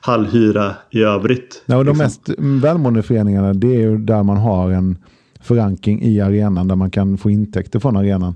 halvhyra 0.00 0.74
i 0.90 1.02
övrigt. 1.02 1.62
Ja, 1.66 1.76
och 1.76 1.84
de 1.84 1.90
liksom. 1.90 2.04
mest 2.04 2.30
välmående 2.64 3.02
föreningarna 3.02 3.54
det 3.54 3.76
är 3.76 3.80
ju 3.80 3.98
där 3.98 4.22
man 4.22 4.36
har 4.36 4.70
en 4.70 4.98
förankring 5.40 6.02
i 6.02 6.20
arenan. 6.20 6.68
Där 6.68 6.76
man 6.76 6.90
kan 6.90 7.18
få 7.18 7.30
intäkter 7.30 7.78
från 7.78 7.96
arenan 7.96 8.34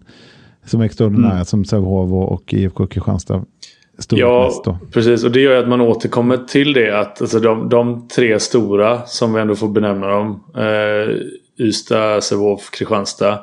som 0.66 0.80
är 0.80 0.84
extraordinära 0.84 1.32
mm. 1.32 1.44
som 1.44 1.64
Sävehof 1.64 2.12
och 2.12 2.54
IFK 2.54 2.86
Kristianstad. 2.86 3.44
Ja, 4.08 4.62
precis. 4.92 5.24
Och 5.24 5.30
det 5.30 5.40
gör 5.40 5.62
att 5.62 5.68
man 5.68 5.80
återkommer 5.80 6.36
till 6.36 6.72
det 6.72 7.00
att 7.00 7.20
alltså, 7.20 7.40
de, 7.40 7.68
de 7.68 8.08
tre 8.08 8.40
stora 8.40 9.06
som 9.06 9.32
vi 9.32 9.40
ändå 9.40 9.54
får 9.54 9.68
benämna 9.68 10.06
dem. 10.06 10.44
Eh, 10.56 11.64
Ystad, 11.66 12.20
Sävehof, 12.20 12.70
Kristianstad. 12.70 13.38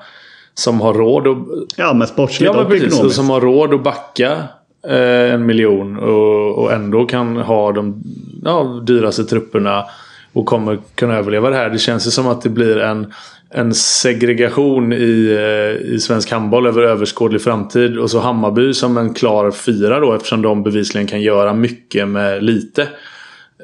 Som 0.53 0.81
har 0.81 0.93
råd 0.93 1.27
att... 1.27 1.37
Ja, 1.75 1.93
men 1.93 2.07
sportsligt 2.07 2.53
ja, 2.53 2.61
men 2.61 2.71
precis, 2.71 2.87
ekonomiskt. 2.87 3.15
Som 3.15 3.29
har 3.29 3.41
råd 3.41 3.73
att 3.73 3.83
backa 3.83 4.43
eh, 4.87 5.33
en 5.33 5.45
miljon 5.45 5.99
och, 5.99 6.57
och 6.57 6.73
ändå 6.73 7.05
kan 7.05 7.37
ha 7.37 7.71
de 7.71 8.03
ja, 8.43 8.83
dyraste 8.87 9.23
trupperna 9.23 9.85
och 10.33 10.45
kommer 10.45 10.79
kunna 10.95 11.15
överleva 11.15 11.49
det 11.49 11.55
här. 11.55 11.69
Det 11.69 11.79
känns 11.79 12.07
ju 12.07 12.11
som 12.11 12.27
att 12.27 12.41
det 12.41 12.49
blir 12.49 12.77
en 12.77 13.13
en 13.49 13.73
segregation 13.73 14.93
i, 14.93 15.37
eh, 15.39 15.93
i 15.93 15.99
svensk 15.99 16.31
handboll 16.31 16.67
över 16.67 16.81
överskådlig 16.81 17.41
framtid. 17.41 17.97
Och 17.97 18.11
så 18.11 18.19
Hammarby 18.19 18.73
som 18.73 18.97
en 18.97 19.13
klar 19.13 19.51
fyra 19.51 19.99
då 19.99 20.13
eftersom 20.13 20.41
de 20.41 20.63
bevisligen 20.63 21.07
kan 21.07 21.21
göra 21.21 21.53
mycket 21.53 22.07
med 22.07 22.43
lite. 22.43 22.87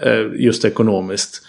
Eh, 0.02 0.26
just 0.36 0.66
ekonomiskt. 0.66 1.42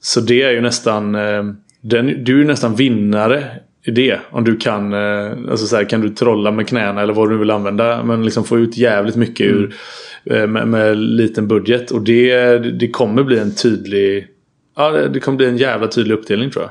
Så 0.00 0.20
det 0.20 0.42
är 0.42 0.50
ju 0.50 0.60
nästan... 0.60 1.14
Eh, 1.14 1.44
den, 1.80 2.24
du 2.24 2.34
är 2.34 2.38
ju 2.38 2.44
nästan 2.44 2.74
vinnare 2.74 3.44
i 3.84 3.90
det. 3.90 4.20
Om 4.30 4.44
du 4.44 4.56
kan, 4.56 4.94
alltså 4.94 5.66
så 5.66 5.76
här, 5.76 5.84
kan 5.84 6.00
du 6.00 6.10
trolla 6.10 6.50
med 6.50 6.68
knäna 6.68 7.02
eller 7.02 7.14
vad 7.14 7.30
du 7.30 7.38
vill 7.38 7.50
använda. 7.50 8.02
Men 8.02 8.24
liksom 8.24 8.44
få 8.44 8.58
ut 8.58 8.76
jävligt 8.76 9.16
mycket 9.16 9.46
ur, 9.46 9.74
mm. 10.30 10.52
med, 10.52 10.68
med 10.68 10.96
liten 10.96 11.48
budget. 11.48 11.90
Och 11.90 12.02
det, 12.02 12.58
det 12.58 12.88
kommer 12.88 13.22
bli 13.22 13.38
en 13.38 13.54
tydlig... 13.54 14.26
Ja, 14.76 14.90
det 14.90 15.20
kommer 15.20 15.36
bli 15.36 15.46
en 15.46 15.56
jävla 15.56 15.88
tydlig 15.88 16.14
uppdelning 16.14 16.50
tror 16.50 16.64
jag. 16.64 16.70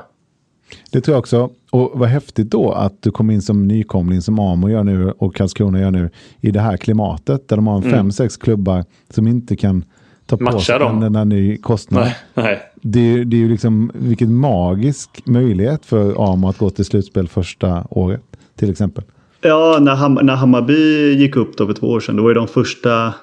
Det 0.90 1.00
tror 1.00 1.14
jag 1.14 1.18
också. 1.18 1.50
Och 1.70 1.90
vad 1.94 2.08
häftigt 2.08 2.50
då 2.50 2.72
att 2.72 3.02
du 3.02 3.10
kom 3.10 3.30
in 3.30 3.42
som 3.42 3.68
nykomling 3.68 4.22
som 4.22 4.38
Amo 4.38 4.68
gör 4.68 4.84
nu 4.84 5.10
och 5.10 5.36
Karlskrona 5.36 5.80
gör 5.80 5.90
nu 5.90 6.10
i 6.40 6.50
det 6.50 6.60
här 6.60 6.76
klimatet 6.76 7.48
där 7.48 7.56
de 7.56 7.66
har 7.66 7.78
mm. 7.78 7.90
fem, 7.90 8.12
sex 8.12 8.36
klubbar 8.36 8.84
som 9.10 9.26
inte 9.26 9.56
kan 9.56 9.84
ta 10.26 10.36
på 10.36 10.60
sig 10.60 10.78
den 10.78 11.12
där 11.12 11.24
ny 11.24 11.56
kostnad. 11.56 12.04
Nej, 12.04 12.16
nej. 12.34 12.62
Det, 12.74 13.24
det 13.24 13.36
är 13.36 13.40
ju 13.40 13.48
liksom 13.48 13.90
vilken 13.94 14.34
magisk 14.34 15.22
möjlighet 15.24 15.86
för 15.86 16.32
Amo 16.32 16.48
att 16.48 16.58
gå 16.58 16.70
till 16.70 16.84
slutspel 16.84 17.28
första 17.28 17.86
året 17.90 18.22
till 18.56 18.70
exempel. 18.70 19.04
Ja, 19.40 19.78
när, 19.80 19.94
Ham 19.94 20.18
när 20.22 20.34
Hammarby 20.34 21.12
gick 21.14 21.36
upp 21.36 21.56
då 21.56 21.66
för 21.66 21.74
två 21.74 21.86
år 21.86 22.00
sedan, 22.00 22.16
då 22.16 22.22
var 22.22 22.30
ju 22.30 22.34
de 22.34 22.48
första 22.48 23.14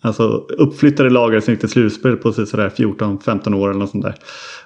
Alltså 0.00 0.22
uppflyttade 0.48 1.10
lagare 1.10 1.40
som 1.40 1.52
gick 1.52 1.60
till 1.60 1.68
slutspel 1.68 2.16
på 2.16 2.30
14-15 2.30 3.54
år 3.54 3.70
eller 3.70 3.80
något 3.80 3.90
sånt 3.90 4.04
där. 4.04 4.14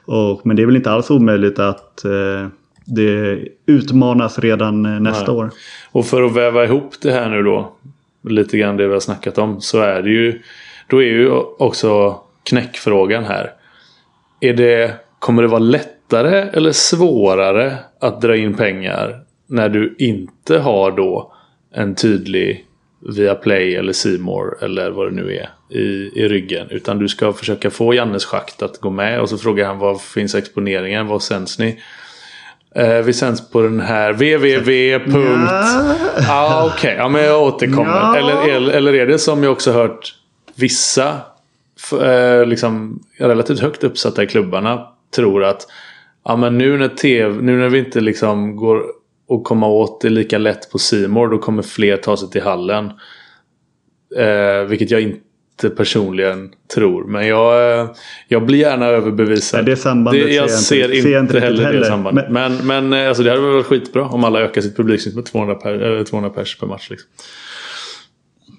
Och, 0.05 0.47
men 0.47 0.57
det 0.57 0.62
är 0.62 0.66
väl 0.66 0.76
inte 0.76 0.91
alls 0.91 1.11
omöjligt 1.11 1.59
att 1.59 2.05
eh, 2.05 2.47
det 2.85 3.39
utmanas 3.66 4.39
redan 4.39 4.87
eh, 4.87 5.01
nästa 5.01 5.33
Nej. 5.33 5.41
år. 5.41 5.51
Och 5.93 6.07
för 6.07 6.22
att 6.22 6.37
väva 6.37 6.64
ihop 6.64 6.95
det 7.03 7.12
här 7.12 7.28
nu 7.28 7.43
då. 7.43 7.72
Lite 8.28 8.59
grann 8.59 8.76
det 8.76 8.87
vi 8.87 8.93
har 8.93 9.01
snackat 9.01 9.39
om. 9.39 9.61
Så 9.61 9.80
är 9.80 10.03
det 10.03 10.11
ju. 10.11 10.43
Då 10.89 11.03
är 11.03 11.07
ju 11.07 11.30
också 11.59 12.20
knäckfrågan 12.45 13.24
här. 13.24 13.51
Är 14.41 14.55
det, 14.55 14.95
kommer 15.18 15.43
det 15.43 15.49
vara 15.49 15.59
lättare 15.59 16.49
eller 16.53 16.72
svårare 16.72 17.78
att 18.01 18.20
dra 18.20 18.37
in 18.37 18.55
pengar 18.55 19.20
när 19.47 19.68
du 19.68 19.95
inte 19.99 20.59
har 20.59 20.93
då 20.93 21.33
en 21.74 21.95
tydlig 21.95 22.66
via 23.09 23.35
Play 23.35 23.75
eller 23.75 23.93
Simor 23.93 24.59
eller 24.61 24.91
vad 24.91 25.07
det 25.07 25.15
nu 25.15 25.37
är 25.37 25.51
i, 25.79 26.11
i 26.15 26.29
ryggen. 26.29 26.67
Utan 26.71 26.99
du 26.99 27.09
ska 27.09 27.33
försöka 27.33 27.71
få 27.71 27.95
Jannes 27.95 28.25
schakt 28.25 28.63
att 28.63 28.79
gå 28.79 28.91
med 28.91 29.21
och 29.21 29.29
så 29.29 29.39
frågar 29.39 29.67
han 29.67 29.79
var 29.79 29.95
finns 29.95 30.35
exponeringen? 30.35 31.07
Var 31.07 31.19
sänds 31.19 31.59
ni? 31.59 31.83
Eh, 32.75 32.99
vi 32.99 33.13
sänds 33.13 33.51
på 33.51 33.63
den 33.63 33.81
här 33.81 34.13
www. 34.13 34.91
Ja. 34.91 35.95
Ah, 36.29 36.65
Okej, 36.67 36.77
okay. 36.77 36.95
ja, 36.95 37.09
men 37.09 37.25
jag 37.25 37.43
återkommer. 37.43 37.91
Ja. 37.91 38.17
Eller, 38.17 38.73
eller 38.73 38.95
är 38.95 39.07
det 39.07 39.19
som 39.19 39.43
jag 39.43 39.53
också 39.53 39.73
hört 39.73 40.15
vissa 40.55 41.21
eh, 42.01 42.47
liksom, 42.47 43.03
relativt 43.19 43.61
högt 43.61 43.85
uppsatta 43.85 44.23
i 44.23 44.27
klubbarna 44.27 44.87
tror 45.15 45.45
att 45.45 45.67
ja, 46.25 46.37
men 46.37 46.59
nu, 46.59 46.79
när 46.79 46.89
TV, 46.89 47.43
nu 47.43 47.59
när 47.59 47.69
vi 47.69 47.79
inte 47.79 48.01
liksom 48.01 48.57
går 48.57 48.83
och 49.33 49.45
komma 49.45 49.66
åt 49.66 50.01
det 50.01 50.11
lika 50.11 50.39
lätt 50.39 50.70
på 50.70 50.78
Simor 50.78 51.28
då 51.28 51.39
kommer 51.39 51.62
fler 51.62 51.97
ta 51.97 52.16
sig 52.16 52.30
till 52.30 52.43
hallen. 52.43 52.91
Eh, 54.16 54.68
vilket 54.68 54.91
jag 54.91 55.01
inte 55.01 55.70
personligen 55.76 56.51
tror. 56.74 57.05
Men 57.05 57.26
jag, 57.26 57.80
eh, 57.80 57.91
jag 58.28 58.47
blir 58.47 58.59
gärna 58.59 58.87
överbevisad. 58.87 59.59
Nej, 59.59 59.74
det 59.74 59.76
sambandet 59.76 60.26
det, 60.26 60.35
jag 60.35 60.51
ser 60.51 60.85
inte, 60.85 61.03
ser 61.03 61.20
inte 61.20 61.41
heller, 61.41 61.64
heller 61.64 61.80
det 61.80 61.87
sambandet. 61.87 62.30
Men, 62.30 62.53
men, 62.53 62.66
men 62.66 63.03
eh, 63.03 63.09
alltså, 63.09 63.22
det 63.22 63.30
hade 63.30 63.43
varit 63.43 63.66
skitbra 63.66 64.09
om 64.09 64.24
alla 64.24 64.41
ökar 64.41 64.61
sitt 64.61 64.76
publiksnitt 64.76 65.14
med 65.14 65.24
200, 65.24 65.55
per, 65.55 66.05
200 66.05 66.30
pers 66.30 66.59
per 66.59 66.66
match. 66.66 66.91
Liksom. 66.91 67.09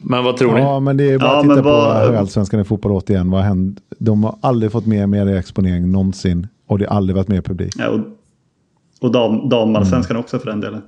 Men 0.01 0.24
vad 0.24 0.38
tror 0.38 0.53
ni? 0.53 0.59
Ja, 0.59 0.80
men 0.80 0.97
det 0.97 1.11
är 1.11 1.19
bara 1.19 1.30
ja, 1.30 1.38
att 1.38 1.43
titta 1.43 1.61
vad... 1.61 2.11
på 2.11 2.17
Allsvenskan 2.17 2.59
i 2.59 2.63
fotboll 2.63 2.91
återigen. 2.91 3.32
Vad 3.32 3.41
hänt? 3.41 3.80
De 3.99 4.24
har 4.24 4.36
aldrig 4.41 4.71
fått 4.71 4.86
mer 4.86 5.07
medieexponering 5.07 5.91
någonsin. 5.91 6.47
Och 6.67 6.80
det 6.80 6.86
har 6.86 6.97
aldrig 6.97 7.15
varit 7.15 7.28
mer 7.28 7.41
publik. 7.41 7.74
Ja, 7.78 7.89
och 7.89 7.99
och 9.04 9.12
dam, 9.12 9.49
damallsvenskan 9.49 10.16
mm. 10.16 10.24
också 10.24 10.39
för 10.39 10.49
den 10.49 10.62
delen. 10.62 10.82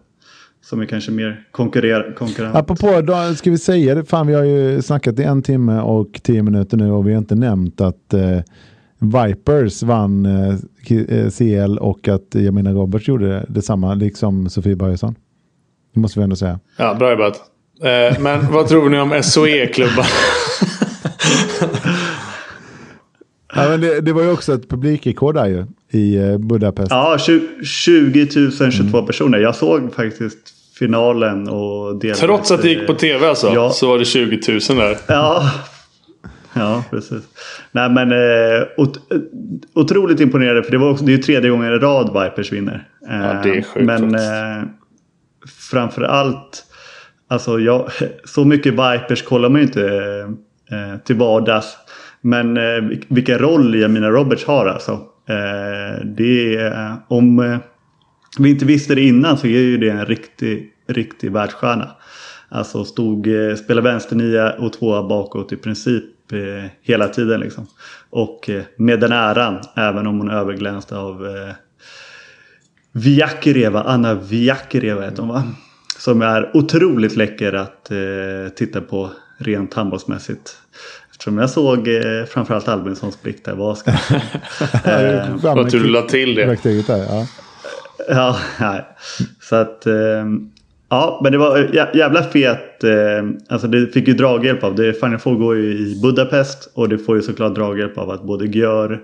Som 0.62 0.82
är 0.82 0.86
kanske 0.86 1.12
mer 1.12 1.48
konkurrer 1.52 2.14
konkurrent. 2.18 2.56
Apropå, 2.56 3.02
då 3.02 3.36
ska 3.36 3.52
vi 3.52 3.58
säga 3.58 3.96
det, 3.96 4.06
fan 4.06 4.28
vi 4.28 4.34
har 4.34 4.44
ju 4.44 4.82
snackat 4.82 5.20
i 5.20 5.24
en 5.24 5.42
timme 5.42 5.82
och 5.82 6.20
tio 6.24 6.44
minuter 6.44 6.78
nu 6.78 6.92
och 6.92 7.08
vi 7.08 7.14
har 7.14 7.20
inte 7.20 7.36
nämnt 7.36 7.82
att 7.82 8.14
eh, 8.14 8.40
Vipers 9.00 9.84
vann 9.84 10.26
eh, 10.26 10.56
CL 11.30 11.78
och 11.78 12.08
att 12.08 12.36
jag 12.36 12.54
menar 12.54 12.74
Roberts 12.74 13.08
gjorde 13.08 13.46
detsamma, 13.50 13.94
liksom 13.94 14.50
Sofie 14.50 14.76
Börjesson. 14.76 15.16
Det 15.94 16.00
måste 16.00 16.20
vi 16.20 16.24
ändå 16.24 16.36
säga. 16.36 16.60
Ja, 16.78 16.94
bra 16.94 17.12
jobbat. 17.12 17.42
Eh, 17.82 18.20
men 18.20 18.52
vad 18.52 18.68
tror 18.68 18.90
ni 18.90 19.00
om 19.00 19.24
SOE-klubban? 19.24 20.06
ja, 23.56 23.70
men 23.70 23.82
det, 23.82 24.02
det, 24.02 24.14
var 24.14 24.24
ju 24.24 24.32
också 24.32 24.54
ett 24.54 24.70
publikrekord 24.70 25.36
där 25.36 25.46
ju 25.46 25.66
i 25.92 26.16
eh, 26.16 26.38
Budapest. 26.38 26.92
Ja, 26.92 27.18
20 27.64 28.28
022 28.72 28.98
mm. 28.98 29.06
personer. 29.06 29.38
Jag 29.38 29.56
såg 29.56 29.94
faktiskt 29.94 30.38
finalen 30.80 31.50
och 31.50 32.00
delade 32.00 32.20
Trots 32.20 32.52
att 32.52 32.62
det 32.62 32.70
gick 32.70 32.88
på 32.88 32.94
tv 32.94 33.28
alltså? 33.28 33.52
Ja. 33.54 33.70
Så 33.70 33.88
var 33.88 34.00
det 34.00 34.06
20 34.06 34.40
000 34.48 34.60
där. 34.78 34.98
Ja, 35.08 35.52
ja 36.54 36.84
precis. 36.90 37.24
Nej 37.72 37.90
men 37.90 38.12
eh, 38.12 38.64
ot 38.78 39.00
otroligt 39.74 40.20
imponerande 40.20 40.64
för 40.64 40.72
det, 40.72 40.78
var 40.78 40.90
också, 40.92 41.06
det 41.06 41.12
är 41.12 41.18
ju 41.18 41.24
tredje 41.24 41.50
gången 41.50 41.74
i 41.74 41.78
rad 41.78 42.24
Vipers 42.24 42.52
vinner. 42.52 42.88
Eh, 43.10 43.16
ja, 43.16 43.42
det 43.44 43.50
är 43.50 43.62
sjukt. 43.62 43.86
Men 43.86 44.16
eh, 44.16 44.68
framför 45.72 46.02
allt, 46.02 46.64
alltså 47.28 47.60
jag, 47.60 47.90
så 48.26 48.46
mycket 48.46 48.74
Vipers 48.74 49.22
kollar 49.22 49.50
man 49.50 49.62
ju 49.62 49.68
inte 49.68 49.88
eh, 50.72 51.00
till 51.04 51.16
vardags. 51.16 51.78
Men 52.26 52.58
eh, 52.58 52.98
vilken 53.08 53.40
roll 53.40 53.76
Jamina 53.76 54.10
Roberts 54.10 54.46
har 54.46 54.66
alltså. 54.66 54.92
Eh, 55.30 56.06
det 56.06 56.56
är, 56.56 56.96
om 57.08 57.40
eh, 57.40 57.58
vi 58.40 58.50
inte 58.50 58.66
visste 58.66 58.96
det 58.96 59.02
innan 59.02 59.38
så 59.38 59.48
är 59.48 59.60
ju 59.60 59.78
det 59.78 59.90
en 59.90 60.06
riktig, 60.06 60.72
riktig 60.88 61.32
världsstjärna. 61.32 61.92
Alltså 62.50 62.84
stod, 62.86 63.28
eh, 63.28 63.56
spelade 63.56 63.90
vänsternia 63.90 64.54
och 64.54 64.74
tvåa 64.74 65.08
bakåt 65.08 65.52
i 65.52 65.56
princip 65.56 66.32
eh, 66.32 66.70
hela 66.82 67.08
tiden. 67.08 67.40
Liksom. 67.40 67.68
Och 68.10 68.50
eh, 68.50 68.64
med 68.78 69.00
den 69.00 69.12
äran, 69.12 69.60
även 69.76 70.08
om 70.08 70.20
hon 70.20 70.32
överglänste 70.32 70.98
av 70.98 71.26
eh, 71.28 71.54
Viakireva, 72.92 73.84
Anna 73.84 74.14
Viakireva 74.14 75.02
heter 75.02 75.22
hon 75.22 75.30
va? 75.30 75.44
Som 75.98 76.22
är 76.22 76.58
otroligt 76.58 77.16
läcker 77.16 77.54
att 77.54 77.92
eh, 77.92 78.54
titta 78.56 78.82
på 78.82 79.10
rent 79.38 79.74
handbollsmässigt. 79.74 80.58
Eftersom 81.16 81.38
jag 81.38 81.50
såg 81.50 81.88
eh, 81.88 82.26
framförallt 82.30 82.68
Albinsons 82.68 83.22
blick 83.22 83.46
där. 83.46 83.56
Vad 83.56 83.78
ska 83.78 83.92
eh, 84.86 85.46
Att 85.46 85.70
du 85.70 85.84
la 85.84 86.02
till 86.02 86.36
det. 86.36 86.46
Där, 86.88 86.98
ja. 86.98 87.28
ja, 88.10 88.38
nej. 88.60 88.86
Så 89.42 89.56
att... 89.56 89.86
Eh, 89.86 89.94
ja, 90.90 91.20
men 91.24 91.32
det 91.32 91.38
var 91.38 91.58
jävla 91.96 92.24
fet. 92.24 92.84
Eh, 92.84 92.92
alltså 93.50 93.68
det 93.68 93.88
fick 93.88 94.08
ju 94.08 94.14
draghjälp 94.14 94.64
av 94.64 94.76
det. 94.76 94.94
Final 94.94 95.18
Four 95.18 95.36
går 95.36 95.56
ju 95.56 95.64
i 95.64 96.00
Budapest. 96.02 96.72
Och 96.74 96.90
det 96.90 96.98
får 96.98 97.16
ju 97.16 97.22
såklart 97.22 97.56
draghjälp 97.56 97.98
av 97.98 98.10
att 98.10 98.24
både 98.24 98.46
Gjör 98.46 99.00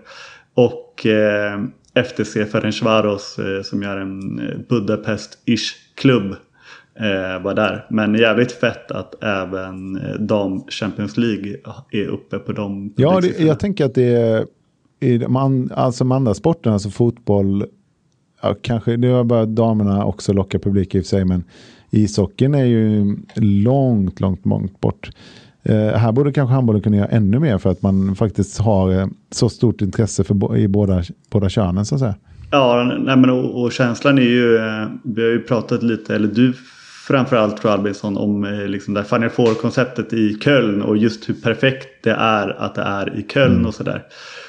och 0.53 1.05
eh, 1.05 1.59
FTC 1.93 2.45
Ferencvaros 2.45 3.39
eh, 3.39 3.61
som 3.61 3.83
gör 3.83 3.97
en 3.97 4.39
eh, 4.39 4.57
Budapest-ish 4.69 5.73
klubb 5.95 6.31
eh, 6.31 6.37
var 7.41 7.53
där. 7.53 7.85
Men 7.89 8.15
jävligt 8.15 8.51
fett 8.51 8.91
att 8.91 9.23
även 9.23 9.95
eh, 9.95 10.13
dam 10.13 10.63
Champions 10.69 11.17
League 11.17 11.55
är 11.91 12.07
uppe 12.07 12.39
på 12.39 12.51
de 12.51 12.93
Ja, 12.97 13.19
det, 13.21 13.39
jag 13.39 13.59
tänker 13.59 13.85
att 13.85 13.95
det 13.95 14.15
är 14.15 14.45
i 14.99 15.17
de, 15.17 15.69
alltså 15.75 16.03
de 16.03 16.11
andra 16.11 16.33
sporterna, 16.33 16.73
alltså 16.73 16.89
fotboll, 16.89 17.65
ja, 18.41 18.55
kanske 18.61 18.97
det 18.97 19.13
var 19.13 19.23
bara 19.23 19.45
damerna 19.45 20.05
också 20.05 20.33
lockar 20.33 20.59
publik 20.59 20.95
i 20.95 20.99
och 20.99 21.03
för 21.03 21.09
sig, 21.09 21.25
men 21.25 21.43
ishockeyn 21.91 22.55
är 22.55 22.65
ju 22.65 23.15
långt, 23.35 24.19
långt, 24.19 24.45
långt 24.45 24.81
bort. 24.81 25.09
Eh, 25.63 25.75
här 25.75 26.11
borde 26.11 26.31
kanske 26.31 26.53
handbollen 26.53 26.81
kunna 26.81 26.97
göra 26.97 27.07
ännu 27.07 27.39
mer 27.39 27.57
för 27.57 27.69
att 27.69 27.81
man 27.81 28.15
faktiskt 28.15 28.59
har 28.59 28.91
eh, 28.91 29.07
så 29.31 29.49
stort 29.49 29.81
intresse 29.81 30.23
för 30.23 30.57
i 30.57 30.67
båda, 30.67 31.03
båda 31.31 31.49
könen 31.49 31.85
så 31.85 31.95
att 31.95 32.01
säga. 32.01 32.15
Ja, 32.51 32.95
nej, 32.99 33.17
men 33.17 33.29
och, 33.29 33.63
och, 33.63 33.71
känslan 33.71 34.17
är 34.17 34.21
ju, 34.21 34.57
eh, 34.57 34.87
vi 35.03 35.21
har 35.21 35.29
ju 35.29 35.39
pratat 35.39 35.83
lite, 35.83 36.15
eller 36.15 36.27
du 36.27 36.53
framförallt 37.07 37.61
tror 37.61 37.71
Albinsson 37.71 38.17
om 38.17 38.43
eh, 38.43 38.67
liksom 38.67 38.93
det 38.93 39.03
Final 39.03 39.29
Four-konceptet 39.29 40.13
i 40.13 40.37
Köln 40.43 40.81
och 40.81 40.97
just 40.97 41.29
hur 41.29 41.33
perfekt 41.33 42.03
det 42.03 42.11
är 42.11 42.47
att 42.47 42.75
det 42.75 42.81
är 42.81 43.19
i 43.19 43.25
Köln 43.33 43.53
mm. 43.53 43.65
och 43.65 43.73
sådär. 43.73 44.03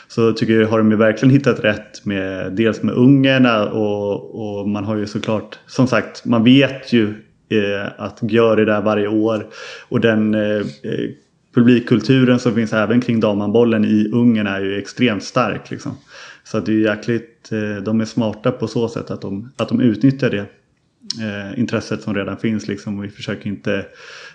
Så 0.08 0.32
tycker 0.32 0.60
jag 0.60 0.68
har 0.68 0.78
de 0.78 0.90
ju 0.90 0.96
verkligen 0.96 1.34
hittat 1.34 1.60
rätt 1.60 2.04
med 2.04 2.52
dels 2.52 2.82
med 2.82 2.94
ungerna 2.94 3.70
och, 3.70 4.60
och 4.60 4.68
man 4.68 4.84
har 4.84 4.96
ju 4.96 5.06
såklart 5.06 5.58
som 5.66 5.86
sagt 5.86 6.24
man 6.24 6.44
vet 6.44 6.92
ju 6.92 7.08
eh, 7.50 7.86
att 7.96 8.18
gör 8.22 8.56
det 8.56 8.64
där 8.64 8.82
varje 8.82 9.08
år 9.08 9.46
och 9.88 10.00
den 10.00 10.34
eh, 10.34 10.56
eh, 10.82 11.10
publikkulturen 11.54 12.38
som 12.38 12.54
finns 12.54 12.72
även 12.72 13.00
kring 13.00 13.20
damhandbollen 13.20 13.84
i 13.84 14.10
Ungern 14.12 14.46
är 14.46 14.60
ju 14.60 14.78
extremt 14.78 15.24
stark. 15.24 15.70
Liksom. 15.70 15.92
Så 16.44 16.58
att 16.58 16.66
det 16.66 16.72
är 16.72 16.94
jäkligt, 16.94 17.52
eh, 17.52 17.82
de 17.82 18.00
är 18.00 18.04
smarta 18.04 18.50
på 18.50 18.66
så 18.66 18.88
sätt 18.88 19.10
att 19.10 19.20
de, 19.20 19.52
att 19.56 19.68
de 19.68 19.80
utnyttjar 19.80 20.30
det 20.30 20.46
eh, 21.20 21.58
intresset 21.60 22.02
som 22.02 22.14
redan 22.14 22.36
finns. 22.36 22.68
Liksom. 22.68 23.00
Vi 23.00 23.08
försöker 23.08 23.48
inte 23.48 23.74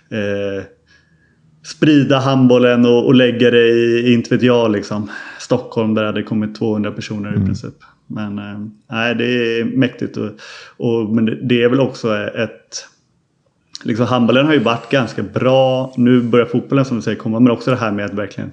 eh, 0.09 0.63
sprida 1.65 2.19
handbollen 2.19 2.85
och, 2.85 3.05
och 3.05 3.15
lägga 3.15 3.51
det 3.51 3.67
i, 3.67 4.13
inte 4.13 4.35
vet 4.35 4.43
jag, 4.43 4.71
liksom. 4.71 5.11
Stockholm 5.39 5.93
där 5.93 6.01
det 6.01 6.07
hade 6.07 6.23
kommit 6.23 6.55
200 6.55 6.91
personer 6.91 7.29
mm. 7.29 7.41
i 7.41 7.45
princip. 7.45 7.75
Men 8.07 8.39
eh, 8.39 8.59
nej, 8.91 9.15
det 9.15 9.25
är 9.25 9.65
mäktigt. 9.65 10.17
Och, 10.17 10.29
och, 10.77 11.15
men 11.15 11.25
det, 11.25 11.35
det 11.35 11.63
är 11.63 11.69
väl 11.69 11.79
också 11.79 12.17
ett 12.17 12.87
Liksom, 13.83 14.05
handbollen 14.05 14.45
har 14.45 14.53
ju 14.53 14.59
varit 14.59 14.89
ganska 14.89 15.23
bra. 15.23 15.93
Nu 15.97 16.21
börjar 16.21 16.45
fotbollen 16.45 16.85
som 16.85 16.97
du 16.97 17.03
säger 17.03 17.17
komma. 17.17 17.39
Men 17.39 17.51
också 17.51 17.71
det 17.71 17.77
här 17.77 17.91
med 17.91 18.05
att 18.05 18.13
verkligen 18.13 18.51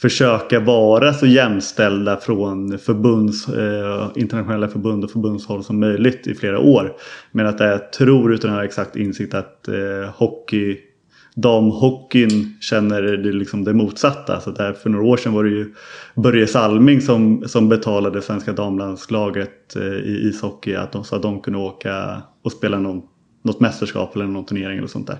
försöka 0.00 0.60
vara 0.60 1.12
så 1.12 1.26
jämställda 1.26 2.16
från 2.16 2.78
förbunds, 2.78 3.48
eh, 3.48 4.08
internationella 4.14 4.68
förbund 4.68 5.04
och 5.04 5.10
förbundshåll 5.10 5.64
som 5.64 5.80
möjligt 5.80 6.26
i 6.26 6.34
flera 6.34 6.58
år. 6.58 6.92
Men 7.32 7.46
att 7.46 7.60
jag 7.60 7.92
tror 7.92 8.34
utan 8.34 8.50
att 8.50 8.56
ha 8.56 8.64
exakt 8.64 8.96
insikt 8.96 9.34
att 9.34 9.68
eh, 9.68 10.10
hockey 10.14 10.78
damhockeyn 11.34 12.56
känner 12.60 13.02
det, 13.02 13.32
liksom 13.32 13.64
det 13.64 13.74
motsatta. 13.74 14.40
Så 14.40 14.50
där 14.50 14.72
för 14.72 14.90
några 14.90 15.04
år 15.04 15.16
sedan 15.16 15.32
var 15.32 15.44
det 15.44 15.50
ju 15.50 15.74
Börje 16.14 16.46
Salming 16.46 17.00
som, 17.00 17.44
som 17.46 17.68
betalade 17.68 18.22
svenska 18.22 18.52
damlandslaget 18.52 19.76
eh, 19.76 19.82
i 19.82 20.28
ishockey 20.28 20.74
att 20.74 20.92
de, 20.92 21.04
så 21.04 21.16
att 21.16 21.22
de 21.22 21.40
kunde 21.40 21.58
åka 21.58 22.22
och 22.44 22.52
spela 22.52 22.78
någon, 22.78 23.02
något 23.44 23.60
mästerskap 23.60 24.16
eller 24.16 24.26
någon 24.26 24.46
turnering 24.46 24.78
eller 24.78 24.88
sånt 24.88 25.06
där. 25.06 25.18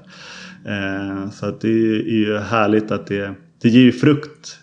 Eh, 0.66 1.30
så 1.30 1.46
att 1.46 1.60
det 1.60 1.68
är 1.68 2.14
ju 2.14 2.38
härligt 2.38 2.90
att 2.90 3.06
det, 3.06 3.34
det 3.62 3.68
ger 3.68 3.82
ju 3.82 3.92
frukt 3.92 4.59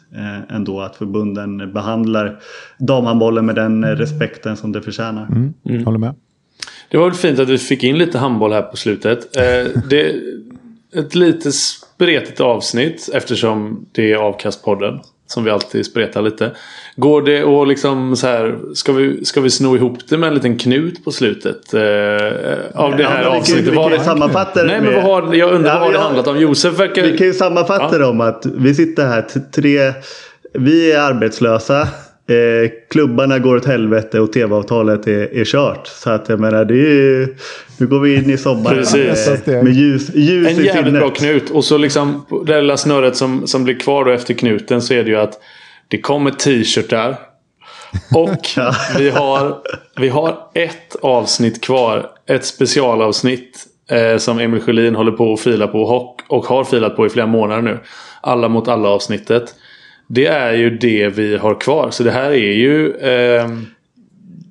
ändå 0.50 0.82
att 0.82 0.96
förbunden 0.96 1.74
behandlar 1.74 2.40
damhandbollen 2.78 3.46
med 3.46 3.56
den 3.56 3.86
respekten 3.86 4.58
som 4.58 4.72
det 4.72 4.82
förtjänar. 4.82 5.26
Mm, 5.26 5.54
mm. 5.66 5.86
Håller 5.86 6.00
med. 6.00 6.16
Det 6.90 6.98
var 6.98 7.12
fint 7.12 7.40
att 7.40 7.48
du 7.48 7.58
fick 7.58 7.84
in 7.84 7.98
lite 7.98 8.18
handboll 8.18 8.54
här 8.54 8.62
på 8.62 8.78
slutet. 8.78 9.38
Eh, 9.38 9.82
det, 9.90 10.16
ett 10.94 11.16
lite 11.16 11.52
spretigt 11.52 12.42
avsnitt 12.42 13.10
eftersom 13.14 13.86
det 13.92 14.12
är 14.12 14.16
avkastpodden. 14.16 15.00
Som 15.28 15.44
vi 15.44 15.52
alltid 15.52 15.86
spretar 15.86 16.22
lite. 16.22 16.52
Går 16.96 17.22
det 17.22 17.44
att 17.44 17.68
liksom 17.68 18.16
så 18.16 18.28
här. 18.28 18.58
Ska 18.74 18.92
vi, 18.92 19.26
ska 19.26 19.42
vi 19.42 19.50
sno 19.50 19.76
ihop 19.76 19.98
det 20.10 20.18
med 20.18 20.28
en 20.28 20.34
liten 20.34 20.58
knut 20.58 21.06
på 21.06 21.12
slutet? 21.12 21.74
Eh, 21.74 21.82
av 22.74 22.98
det 22.98 23.04
här 23.04 23.24
ja, 23.24 23.38
avsnittet. 23.38 23.66
Vi 23.66 23.76
kan, 23.76 23.90
vi 23.90 23.96
kan 23.96 24.06
sammanfatta 24.06 24.64
det. 24.64 24.68
Nej 24.68 24.82
men 24.82 24.94
vad 24.94 25.04
har, 25.04 25.34
jag 25.34 25.52
undrar 25.52 25.74
ja, 25.74 25.80
vad 25.80 25.94
det 25.94 26.00
handlat 26.00 26.28
om. 26.28 26.40
Josef 26.40 26.80
verkar... 26.80 27.02
Vi 27.02 27.18
kan 27.18 27.28
ju 27.28 27.34
sammanfatta 27.34 27.90
ja. 27.92 27.98
det 27.98 28.06
om 28.06 28.22
att 28.22 28.46
vi 28.46 28.76
sitter 28.76 29.06
här 29.06 29.26
tre. 29.52 29.94
Vi 30.54 30.92
är 30.92 31.00
arbetslösa. 31.00 31.88
Eh, 32.30 32.72
klubbarna 32.90 33.40
går 33.40 33.56
åt 33.56 33.66
helvete 33.66 34.20
och 34.20 34.34
tv-avtalet 34.34 35.08
är, 35.08 35.38
är 35.38 35.46
kört. 35.46 35.88
Så 35.88 36.10
att 36.10 36.30
jag 36.30 36.40
menar 36.40 36.66
det 36.66 36.74
är 36.74 36.94
ju, 36.94 37.36
Nu 37.78 37.88
går 37.88 38.00
vi 38.00 38.16
in 38.16 38.30
i 38.30 38.38
sommaren 38.38 38.86
med, 39.46 39.64
med 39.64 39.74
ljus, 39.74 40.16
ljus 40.16 40.48
En 40.48 40.64
jävligt 40.66 40.94
bra 40.94 41.10
knut. 41.10 41.50
Och 41.50 41.66
så 41.66 41.78
liksom 41.78 42.26
det 42.46 42.62
lilla 42.62 42.78
snöret 42.78 43.16
som, 43.16 43.48
som 43.48 43.64
blir 43.64 43.80
kvar 43.80 44.06
då 44.06 44.12
efter 44.12 44.34
knuten 44.34 44.82
så 44.82 44.94
är 44.94 45.04
det 45.04 45.10
ju 45.10 45.16
att 45.16 45.40
det 45.88 45.98
kommer 45.98 46.32
t-shirtar. 46.32 47.20
Och 48.16 48.46
vi, 48.98 49.10
har, 49.10 49.58
vi 50.00 50.10
har 50.10 50.38
ett 50.54 50.96
avsnitt 51.02 51.64
kvar. 51.64 52.10
Ett 52.30 52.46
specialavsnitt. 52.46 53.66
Eh, 53.92 54.18
som 54.18 54.40
Emil 54.40 54.62
Sjölin 54.62 54.96
håller 54.96 55.12
på 55.12 55.34
att 55.34 55.40
fila 55.40 55.68
på 55.68 55.82
och, 55.82 56.22
och 56.28 56.46
har 56.46 56.64
filat 56.64 56.96
på 56.96 57.06
i 57.06 57.10
flera 57.10 57.28
månader 57.28 57.62
nu. 57.62 57.80
Alla 58.22 58.50
mot 58.50 58.68
alla 58.68 58.90
avsnittet. 58.90 59.56
Det 60.08 60.26
är 60.26 60.54
ju 60.54 60.70
det 60.70 61.10
vi 61.10 61.38
har 61.38 61.56
kvar. 61.56 61.92
Så 61.92 62.04
det 62.04 62.12
här 62.12 62.32
är 62.32 62.54
ju... 62.54 62.92
Eh... 62.92 63.48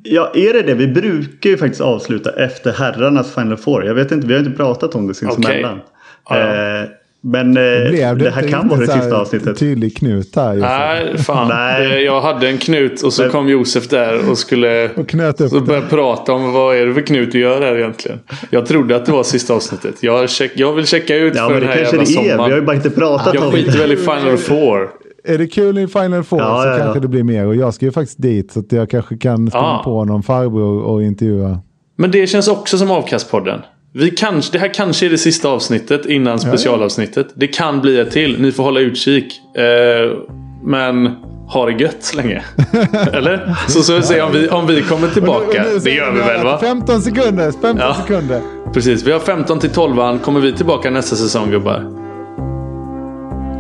Ja, 0.03 0.33
är 0.35 0.53
det 0.53 0.63
det? 0.63 0.75
Vi 0.75 0.89
brukar 0.89 1.51
ju 1.51 1.57
faktiskt 1.57 1.81
avsluta 1.81 2.45
efter 2.45 2.73
herrarnas 2.73 3.35
Final 3.35 3.57
Four. 3.57 3.87
Jag 3.87 3.95
vet 3.95 4.13
inte, 4.13 4.27
vi 4.27 4.33
har 4.33 4.41
inte 4.41 4.57
pratat 4.57 4.95
om 4.95 5.07
det 5.07 5.15
sinsemellan. 5.15 5.81
Okay. 6.25 6.81
Eh, 6.81 6.89
men 7.21 7.57
eh, 7.57 7.63
det, 7.63 8.15
det, 8.15 8.31
här 8.31 8.49
kan 8.49 8.69
vara 8.69 8.81
det 8.81 8.87
sista 8.87 9.17
avsnittet. 9.17 9.59
Tydlig 9.59 9.97
knut 9.97 10.37
här. 10.37 10.55
Nej, 10.55 11.19
fan. 11.19 11.49
Nej. 11.49 12.03
Jag 12.03 12.21
hade 12.21 12.49
en 12.49 12.59
knut 12.59 13.03
och 13.03 13.13
så 13.13 13.23
men... 13.23 13.31
kom 13.31 13.49
Josef 13.49 13.89
där 13.89 14.31
och 14.31 14.39
skulle 14.39 14.91
och 14.95 15.09
knöt 15.09 15.41
upp 15.41 15.51
så 15.51 15.61
började 15.61 15.87
prata 15.87 16.33
om 16.33 16.53
vad 16.53 16.77
är 16.77 16.87
det 16.87 16.95
för 16.95 17.01
knut 17.01 17.33
du 17.33 17.41
gör 17.41 17.61
här 17.61 17.77
egentligen. 17.77 18.19
Jag 18.51 18.67
trodde 18.67 18.97
att 18.97 19.07
det 19.07 19.13
var 19.13 19.23
sista 19.23 19.55
avsnittet. 19.55 19.95
Jag, 20.01 20.31
check, 20.31 20.53
jag 20.55 20.73
vill 20.73 20.87
checka 20.87 21.17
ut 21.17 21.33
ja, 21.37 21.49
för 21.49 21.61
den 21.61 21.69
här 21.69 21.79
jävla 21.79 22.05
sommaren. 22.05 22.37
Vi 22.37 22.51
har 22.51 22.61
ju 22.61 22.63
bara 22.63 22.77
inte 22.77 22.91
pratat 22.91 23.35
jag 23.35 23.45
om 23.45 23.51
det. 23.51 23.59
Jag 23.59 23.67
skiter 23.67 23.79
väl 23.79 23.93
i 23.93 23.97
Final 23.97 24.37
Four 24.37 24.91
är 25.27 25.39
det 25.39 25.47
kul 25.47 25.79
i 25.79 25.87
Final 25.87 26.25
Four 26.25 26.41
ja, 26.41 26.63
så 26.63 26.69
ja, 26.69 26.77
kanske 26.77 26.97
ja. 26.97 27.01
det 27.01 27.09
blir 27.09 27.23
mer. 27.23 27.47
Och 27.47 27.57
jag 27.57 27.75
ska 27.75 27.85
ju 27.85 27.93
faktiskt 27.93 28.23
dit 28.23 28.53
så 28.53 28.61
att 28.61 28.73
jag 28.73 28.91
kanske 28.91 29.17
kan 29.17 29.51
springa 29.51 29.79
på 29.85 30.05
någon 30.05 30.23
farbror 30.23 30.83
och 30.83 31.03
intervjua. 31.03 31.61
Men 31.97 32.11
det 32.11 32.27
känns 32.27 32.49
också 32.49 32.79
som 32.79 32.91
Avkastpodden. 32.91 33.61
Vi 33.93 34.11
kanske, 34.11 34.53
det 34.53 34.59
här 34.59 34.75
kanske 34.75 35.07
är 35.07 35.11
det 35.11 35.19
sista 35.19 35.49
avsnittet 35.49 36.07
innan 36.07 36.39
specialavsnittet. 36.39 37.27
Det 37.35 37.47
kan 37.47 37.81
bli 37.81 37.99
ett 37.99 38.11
till. 38.11 38.43
Ni 38.43 38.53
får 38.53 38.63
hålla 38.65 38.81
utkik. 38.81 39.41
Eh, 39.57 40.19
men 40.65 41.07
ha 41.49 41.67
det 41.67 41.83
gött 41.83 41.97
så 42.01 42.17
länge. 42.17 42.43
Eller? 43.13 43.55
Så 43.69 43.83
så 43.83 43.97
vi 43.97 44.03
se 44.03 44.23
om 44.23 44.33
vi, 44.33 44.49
om 44.49 44.67
vi 44.67 44.83
kommer 44.83 45.09
tillbaka. 45.09 45.63
Nu, 45.63 45.73
nu, 45.73 45.79
det 45.79 45.91
gör 45.91 46.13
vi 46.13 46.19
väl 46.19 46.45
va? 46.45 46.59
15 46.59 47.03
sekunder. 47.03 47.53
15 47.53 47.77
ja, 47.79 47.95
sekunder. 47.95 48.41
Precis. 48.75 49.07
Vi 49.07 49.13
har 49.13 49.21
15 49.21 49.59
till 49.59 49.71
12. 49.71 50.19
Kommer 50.19 50.41
vi 50.41 50.53
tillbaka 50.53 50.91
nästa 50.91 51.17
säsong 51.17 51.51
gubbar? 51.51 52.06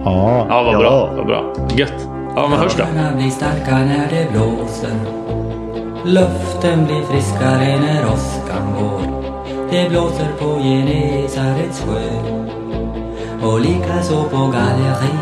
Ja. 0.06 0.46
Ja, 0.48 0.62
vad 0.62 0.78
bra. 0.78 1.10
Vad 1.16 1.26
bra. 1.26 1.54
Gött. 1.76 2.08
Ja, 2.34 2.48
men 2.48 2.58
hörs 2.58 2.76
då. 2.76 2.84
blir 3.16 3.30
starka 3.30 3.78
när 3.78 4.08
det 4.10 4.30
blåser. 4.32 4.96
Luften 6.04 6.84
blir 6.84 7.02
friskare 7.02 7.80
när 7.80 8.12
åskan 8.12 8.74
går. 8.80 9.16
Det 9.70 9.88
blåser 9.88 10.28
på 10.38 10.58
Genesarets 10.62 11.80
sjö 11.80 12.02
och 13.46 13.60
likaså 13.60 14.22
på 14.22 14.36
Galleri 14.36 15.16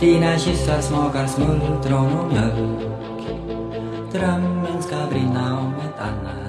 Dina 0.00 0.38
kyssar 0.38 0.80
smakar 0.80 1.26
smultron 1.26 2.18
och 2.18 2.32
mjölk 2.32 2.80
Drömmen 4.12 4.82
ska 4.82 4.96
brinna 5.10 5.58
om 5.58 5.74
ett 5.74 6.00
annat 6.00 6.39